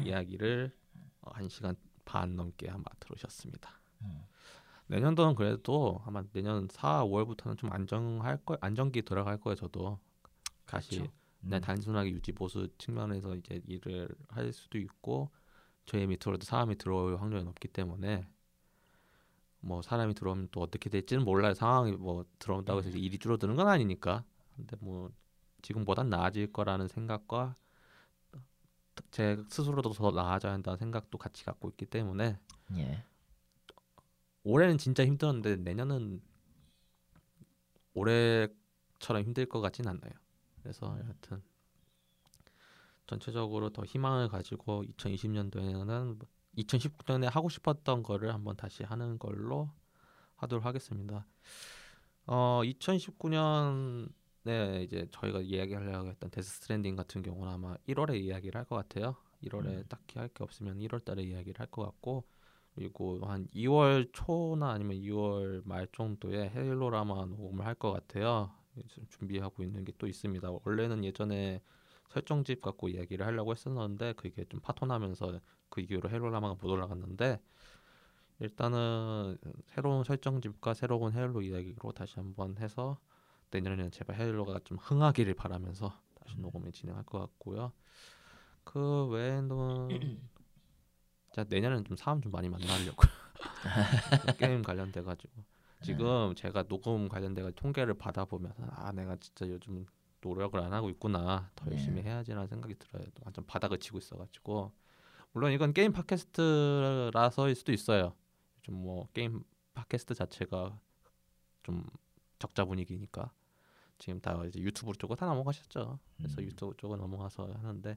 이야기를 0.04 0.72
어, 1.22 1.30
한 1.32 1.48
시간 1.48 1.76
반 2.04 2.36
넘게 2.36 2.68
한번 2.68 2.92
들으셨습니다. 3.00 3.70
음. 4.02 4.24
내년도는 4.86 5.36
그래도 5.36 6.02
아마 6.04 6.24
내년 6.32 6.66
4, 6.68 7.04
5월부터는 7.04 7.56
좀 7.56 7.72
안정할 7.72 8.38
거 8.44 8.58
안정기 8.60 9.02
들어갈 9.02 9.38
거예요. 9.38 9.54
저도 9.54 9.98
다시 10.66 10.98
그렇죠. 10.98 11.12
음. 11.44 11.60
단순하게 11.60 12.10
유지 12.10 12.32
보수 12.32 12.68
측면에서 12.78 13.36
이제 13.36 13.62
일을 13.66 14.08
할 14.28 14.52
수도 14.52 14.78
있고 14.78 15.30
저희 15.86 16.06
밑으로도 16.06 16.44
사람이 16.44 16.76
들어올 16.76 17.16
확률이 17.18 17.44
높기 17.44 17.68
때문에 17.68 18.26
뭐 19.60 19.82
사람이 19.82 20.14
들어오면 20.14 20.48
또 20.52 20.60
어떻게 20.60 20.90
될지는 20.90 21.24
몰라요. 21.24 21.54
상황이 21.54 21.92
뭐 21.92 22.24
들어온다고 22.38 22.80
해서 22.80 22.88
이제 22.88 22.98
일이 22.98 23.18
줄어드는 23.18 23.56
건 23.56 23.68
아니니까. 23.68 24.24
근데 24.56 24.76
뭐 24.80 25.10
지금보단 25.62 26.08
나아질 26.08 26.52
거라는 26.52 26.88
생각과 26.88 27.56
제 29.10 29.42
스스로도 29.48 29.92
더 29.92 30.10
나아져야 30.10 30.52
한다는 30.52 30.78
생각도 30.78 31.18
같이 31.18 31.44
갖고 31.44 31.68
있기 31.70 31.86
때문에 31.86 32.38
예. 32.76 33.04
올해는 34.44 34.78
진짜 34.78 35.04
힘들었는데 35.04 35.56
내년은 35.56 36.22
올해처럼 37.94 39.22
힘들 39.24 39.46
것 39.46 39.60
같진 39.60 39.88
않나요. 39.88 40.12
그래서 40.62 40.86
여하튼 41.00 41.42
전체적으로 43.06 43.70
더 43.70 43.84
희망을 43.84 44.28
가지고 44.28 44.84
2020년도에는 44.84 46.24
2019년에 46.58 47.24
하고 47.30 47.48
싶었던 47.48 48.02
거를 48.02 48.32
한번 48.32 48.56
다시 48.56 48.84
하는 48.84 49.18
걸로 49.18 49.70
하도록 50.36 50.64
하겠습니다. 50.64 51.26
어 52.26 52.60
2019년 52.64 54.08
에 54.46 54.82
이제 54.84 55.06
저희가 55.10 55.40
이야기하려고 55.40 56.08
했던 56.08 56.30
데스 56.30 56.50
스트랜딩 56.60 56.96
같은 56.96 57.22
경우는 57.22 57.52
아마 57.52 57.76
1월에 57.88 58.18
이야기를 58.20 58.58
할 58.58 58.64
것 58.64 58.76
같아요. 58.76 59.16
1월에 59.44 59.66
음. 59.66 59.84
딱히 59.88 60.18
할 60.18 60.28
게 60.28 60.42
없으면 60.44 60.78
1월 60.78 61.04
달에 61.04 61.22
이야기를 61.22 61.60
할 61.60 61.66
것 61.68 61.84
같고 61.84 62.24
그리고 62.74 63.18
한 63.26 63.46
2월 63.54 64.08
초나 64.12 64.70
아니면 64.70 64.96
2월 64.98 65.62
말 65.66 65.86
정도에 65.92 66.50
헬로라마 66.50 67.26
녹음을 67.26 67.66
할 67.66 67.74
것 67.74 67.92
같아요. 67.92 68.50
지금 68.88 69.06
준비하고 69.10 69.62
있는 69.62 69.84
게 69.84 69.92
또 69.98 70.06
있습니다. 70.06 70.48
원래는 70.64 71.04
예전에 71.04 71.60
설정집 72.08 72.62
갖고 72.62 72.88
이야기를 72.88 73.26
하려고 73.26 73.52
했었는데 73.52 74.14
그게 74.14 74.44
좀 74.46 74.60
파토나면서 74.60 75.40
그 75.68 75.80
이후로 75.82 76.08
헬로라마가 76.10 76.54
못 76.60 76.64
올라갔는데 76.70 77.40
일단은 78.40 79.36
새로운 79.66 80.02
설정집과 80.04 80.74
새로운 80.74 81.12
헬로 81.12 81.42
이야기로 81.42 81.92
다시 81.92 82.14
한번 82.16 82.56
해서 82.58 82.98
내년에는 83.50 83.90
제발 83.90 84.16
헬로가 84.16 84.60
좀 84.64 84.78
흥하기를 84.78 85.34
바라면서 85.34 85.92
다시 86.14 86.38
녹음을 86.38 86.72
진행할 86.72 87.04
것 87.04 87.18
같고요. 87.18 87.72
그 88.64 89.06
외에는 89.06 90.20
자 91.32 91.44
내년에는 91.48 91.84
좀 91.84 91.96
사람 91.96 92.20
좀 92.20 92.32
많이 92.32 92.48
만나려고 92.48 93.02
게임 94.38 94.62
관련돼 94.62 95.02
가지고 95.02 95.32
지금 95.82 96.34
제가 96.34 96.64
녹음 96.64 97.08
관련돼 97.08 97.50
통계를 97.52 97.94
받아보면서 97.94 98.62
아 98.70 98.92
내가 98.92 99.16
진짜 99.16 99.48
요즘 99.48 99.86
노력을 100.20 100.58
안 100.60 100.72
하고 100.72 100.90
있구나 100.90 101.50
더 101.56 101.64
네. 101.64 101.72
열심히 101.72 102.02
해야지라는 102.02 102.46
생각이 102.48 102.74
들어요. 102.78 103.04
완전 103.24 103.46
바닥을 103.46 103.78
치고 103.78 103.98
있어가지고 103.98 104.72
물론 105.32 105.52
이건 105.52 105.72
게임 105.72 105.92
팟캐스트라서일 105.92 107.54
수도 107.54 107.72
있어요. 107.72 108.14
좀 108.62 108.74
뭐 108.76 109.08
게임 109.12 109.42
팟캐스트 109.74 110.14
자체가 110.14 110.78
좀 111.62 111.84
적자 112.38 112.64
분위기니까 112.64 113.32
지금 114.00 114.20
다 114.20 114.42
이제 114.46 114.58
유튜브 114.58 114.92
쪽으로 114.98 115.16
다 115.16 115.26
넘어가셨죠. 115.26 116.00
그래서 116.16 116.40
음. 116.40 116.46
유튜브 116.46 116.74
쪽으로 116.76 116.98
넘어가서 117.00 117.52
하는데 117.62 117.96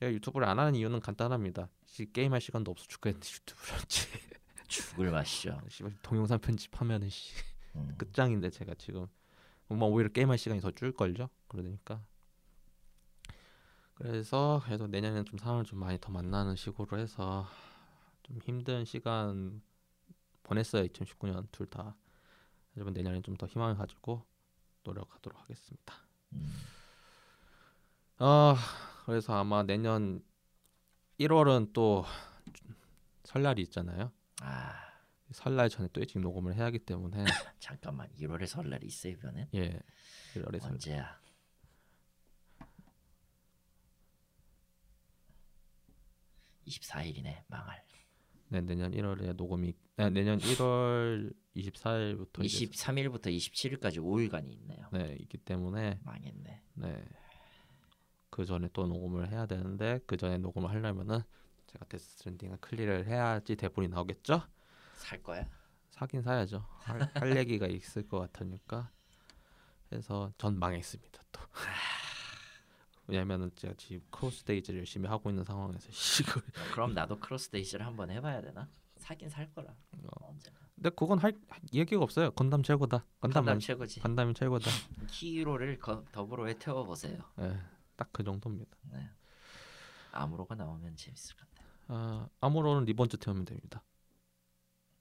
제가 0.00 0.10
유튜브를 0.12 0.48
안 0.48 0.58
하는 0.58 0.74
이유는 0.74 1.00
간단합니다. 1.00 1.68
시- 1.86 2.10
게임할 2.12 2.40
시간도 2.40 2.70
없어 2.70 2.86
죽겠는데 2.86 3.26
유튜브를 3.28 3.74
하지. 3.74 4.08
죽을 4.68 5.10
맛이죠. 5.10 5.60
씨발, 5.68 5.94
동영상 6.02 6.38
편집하면은 6.38 7.10
씨, 7.10 7.34
음. 7.76 7.94
끝장인데 7.98 8.48
제가 8.50 8.74
지금 8.78 9.06
뭐 9.68 9.88
오히려 9.88 10.08
게임할 10.10 10.38
시간이 10.38 10.60
더 10.62 10.70
줄 10.70 10.92
걸요. 10.92 11.28
그러니까 11.48 12.02
그래서 13.94 14.60
그래도 14.64 14.86
내년에는 14.86 15.24
좀 15.24 15.38
사람을 15.38 15.64
좀 15.64 15.78
많이 15.78 15.98
더 16.00 16.10
만나는 16.10 16.56
식으로 16.56 16.98
해서 16.98 17.46
좀 18.22 18.38
힘든 18.42 18.84
시간 18.84 19.62
보냈어요. 20.42 20.84
2019년 20.86 21.46
둘 21.52 21.66
다. 21.66 21.94
하지만 22.74 22.92
내년에 22.92 23.20
좀 23.22 23.36
더 23.36 23.46
희망을 23.46 23.76
가지고 23.76 24.24
노력하도록 24.84 25.40
하겠습니다. 25.40 25.94
음. 26.32 26.54
아 28.18 28.56
그래서 29.06 29.34
아마 29.34 29.62
내년 29.62 30.22
1월은 31.18 31.72
또 31.72 32.04
설날이 33.24 33.62
있잖아요. 33.62 34.12
아 34.40 34.72
설날 35.32 35.68
전에 35.68 35.88
또 35.92 36.00
일찍 36.00 36.20
녹음을 36.20 36.54
해야 36.54 36.66
하기 36.66 36.78
때문에 36.80 37.24
잠깐만 37.58 38.08
1월에 38.18 38.46
설날이 38.46 38.86
있어 38.86 39.08
이번엔 39.08 39.48
예 39.54 39.80
1월에 40.34 40.60
설 40.60 40.72
언제야? 40.72 41.18
24일이네 46.66 47.42
망할. 47.48 47.84
네, 48.54 48.60
내년 48.60 48.92
1월에 48.92 49.34
녹음이 49.34 49.74
네, 49.96 50.10
내년 50.10 50.38
1월 50.38 51.34
24일부터 51.56 52.34
23일부터 52.34 53.26
27일까지 53.26 53.96
5일간이 53.96 54.48
있네요. 54.52 54.86
네 54.92 55.16
있기 55.18 55.38
때문에 55.38 55.98
망했네. 56.04 56.62
네. 56.74 57.04
그 58.30 58.44
전에 58.44 58.68
또 58.72 58.86
녹음을 58.86 59.28
해야 59.28 59.46
되는데 59.46 59.98
그 60.06 60.16
전에 60.16 60.38
녹음을 60.38 60.70
하려면은 60.70 61.18
제가 61.66 61.84
데스 61.86 62.18
스트랜딩을 62.18 62.58
클리어를 62.58 63.08
해야지 63.08 63.56
대본이 63.56 63.88
나오겠죠? 63.88 64.40
살 64.98 65.20
거야? 65.20 65.48
사긴 65.90 66.22
사야죠. 66.22 66.64
할, 66.78 67.10
할 67.14 67.36
얘기가 67.36 67.66
있을 67.66 68.06
것 68.06 68.20
같으니까 68.20 68.88
해서 69.90 70.32
전 70.38 70.60
망했습니다 70.60 71.22
또. 71.32 71.40
왜냐면은 73.06 73.50
제가 73.56 73.74
지금 73.76 74.02
크로스 74.10 74.44
데이즈를 74.44 74.80
열심히 74.80 75.08
하고 75.08 75.30
있는 75.30 75.44
상황에서 75.44 75.88
이걸 76.22 76.42
어, 76.42 76.72
그럼 76.72 76.94
나도 76.94 77.18
크로스 77.20 77.50
데이즈를 77.50 77.86
한번 77.86 78.10
해봐야 78.10 78.40
되나? 78.40 78.68
사긴 78.96 79.28
살 79.28 79.52
거라. 79.52 79.70
어. 79.92 80.28
언제나. 80.28 80.56
근데 80.74 80.90
그건 80.90 81.18
할 81.18 81.38
얘기가 81.72 82.02
없어요. 82.02 82.30
건담 82.32 82.62
최고다. 82.62 83.04
건담 83.20 83.44
건담 83.44 83.60
최고지. 83.60 84.00
건담이 84.00 84.34
최고다. 84.34 84.70
히로를 85.10 85.78
거, 85.78 86.04
더블오에 86.12 86.58
태워 86.58 86.84
보세요. 86.84 87.18
예, 87.40 87.58
딱 87.96 88.12
그 88.12 88.24
정도입니다. 88.24 88.76
네. 88.92 89.08
아무로가 90.12 90.54
나오면 90.54 90.96
재밌을 90.96 91.36
것 91.36 91.46
같아. 91.50 91.64
아, 91.88 92.28
아무로는 92.40 92.84
리본즈 92.86 93.18
태우면 93.18 93.44
됩니다. 93.44 93.82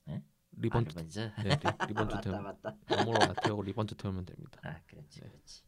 예? 0.10 0.22
리본즈 0.58 0.92
아, 0.92 1.00
먼저. 1.02 1.22
네, 1.44 1.50
리, 1.50 1.88
리본즈 1.88 2.14
맞다 2.16 2.22
태우면 2.22 2.44
맞다. 2.44 2.76
아무로 2.88 3.22
안 3.24 3.34
태우고 3.44 3.62
리본즈 3.64 3.96
태우면 3.96 4.26
됩니다. 4.26 4.60
아 4.64 4.80
그렇지 4.88 5.22
네. 5.22 5.28
그렇지. 5.30 5.64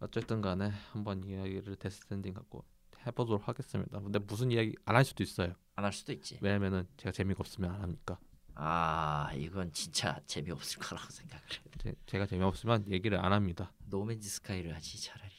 어쨌든 0.00 0.40
간에 0.42 0.70
한번 0.92 1.24
이야기를 1.24 1.76
데스 1.76 1.91
스트랜딩 1.91 2.34
갖고 2.34 2.64
해보도록 3.06 3.48
하겠습니다. 3.48 4.00
근데 4.00 4.18
무슨 4.18 4.50
이야기 4.50 4.74
안 4.84 4.96
할 4.96 5.04
수도 5.04 5.22
있어요. 5.22 5.54
안 5.76 5.84
할 5.84 5.92
수도 5.92 6.12
있지. 6.12 6.38
왜냐면은 6.42 6.86
제가 6.96 7.12
재미가 7.12 7.38
없으면 7.40 7.70
안 7.74 7.80
하니까. 7.82 8.18
아 8.54 9.30
이건 9.34 9.72
진짜 9.72 10.18
재미없을 10.26 10.78
거라고 10.80 11.10
생각을 11.10 11.42
해. 11.44 11.62
제, 11.78 11.94
제가 12.06 12.26
재미없으면 12.26 12.90
얘기를 12.90 13.18
안 13.22 13.32
합니다. 13.32 13.72
노맨즈 13.86 14.28
스카이를 14.28 14.74
하지 14.74 15.00
차라리. 15.02 15.32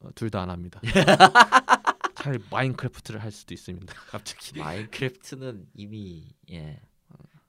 어, 0.00 0.10
둘다 0.14 0.40
안 0.42 0.50
합니다. 0.50 0.80
차라리 2.16 2.42
마인크래프트를 2.50 3.22
할 3.22 3.32
수도 3.32 3.54
있습니다. 3.54 3.92
갑자기. 4.10 4.58
마인크래프트는 4.58 5.68
이미 5.74 6.34
예 6.50 6.80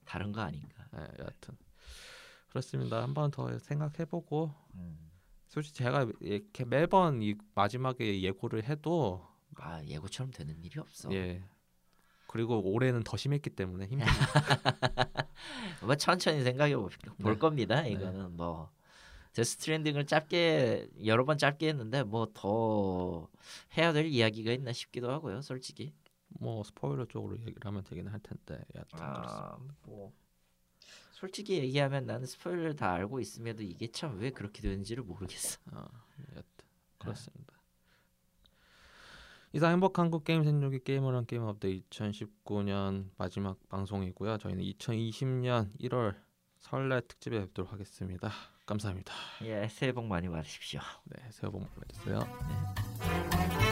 다른 0.05 0.31
거 0.31 0.41
아닌가. 0.41 0.85
네, 0.93 0.99
여하튼 1.19 1.55
그렇습니다. 2.49 3.01
한번 3.03 3.31
더 3.31 3.57
생각해보고 3.59 4.53
음. 4.75 5.10
솔직히 5.51 5.79
제가 5.79 6.07
이렇게 6.21 6.63
매번 6.63 7.21
이 7.21 7.35
마지막에 7.55 8.21
예고를 8.21 8.63
해도 8.63 9.27
아 9.57 9.83
예고처럼 9.83 10.31
되는 10.31 10.63
일이 10.63 10.79
없어. 10.79 11.11
예 11.13 11.43
그리고 12.27 12.61
올해는 12.71 13.03
더 13.03 13.17
심했기 13.17 13.49
때문에 13.49 13.87
힘듭니다. 13.87 14.15
뭐 15.83 15.93
천천히 15.95 16.41
생각해 16.43 16.73
볼볼 16.77 17.01
네. 17.17 17.37
겁니다. 17.37 17.85
이거는 17.85 18.37
뭐 18.37 18.71
데스트랜딩을 19.33 20.05
짧게 20.05 20.87
여러 21.05 21.25
번 21.25 21.37
짧게 21.37 21.67
했는데 21.67 22.03
뭐 22.03 22.27
더 22.33 23.27
해야 23.77 23.91
될 23.91 24.05
이야기가 24.05 24.53
있나 24.53 24.71
싶기도 24.71 25.11
하고요. 25.11 25.41
솔직히. 25.41 25.93
뭐 26.29 26.63
스포일러 26.63 27.05
쪽으로 27.07 27.37
얘기를 27.39 27.59
하면 27.65 27.83
되긴 27.83 28.07
할 28.07 28.21
텐데 28.21 28.63
여하튼 28.73 28.99
그렇습니다. 28.99 29.59
아뭐 29.85 30.13
솔직히 31.21 31.59
얘기하면 31.59 32.07
나는 32.07 32.25
스포일러 32.25 32.73
다 32.73 32.93
알고 32.93 33.19
있음에도 33.19 33.61
이게 33.61 33.91
참 33.91 34.17
왜 34.17 34.31
그렇게 34.31 34.59
되는지를 34.63 35.03
모르겠어. 35.03 35.59
아, 35.71 35.87
여하튼 36.31 36.45
그렇습니다. 36.97 37.53
이상 39.53 39.71
행복한 39.71 40.05
한국 40.05 40.23
게임 40.23 40.43
생존기 40.43 40.81
한 40.97 41.25
게임 41.27 41.43
업데이트 41.43 41.87
2019년 41.89 43.11
마지막 43.17 43.57
방송이고요. 43.69 44.39
저희는 44.39 44.63
2020년 44.63 45.69
1월 45.79 46.15
설날 46.59 47.01
특집에 47.07 47.39
뵙도록 47.39 47.71
하겠습니다. 47.71 48.31
감사합니다. 48.65 49.13
예, 49.43 49.67
새해 49.67 49.91
복 49.91 50.05
많이 50.05 50.27
받으십시오. 50.27 50.79
네, 51.03 51.21
새해 51.29 51.51
복 51.51 51.61
많이 51.61 51.71
받으세요. 51.75 52.19
네. 52.19 53.70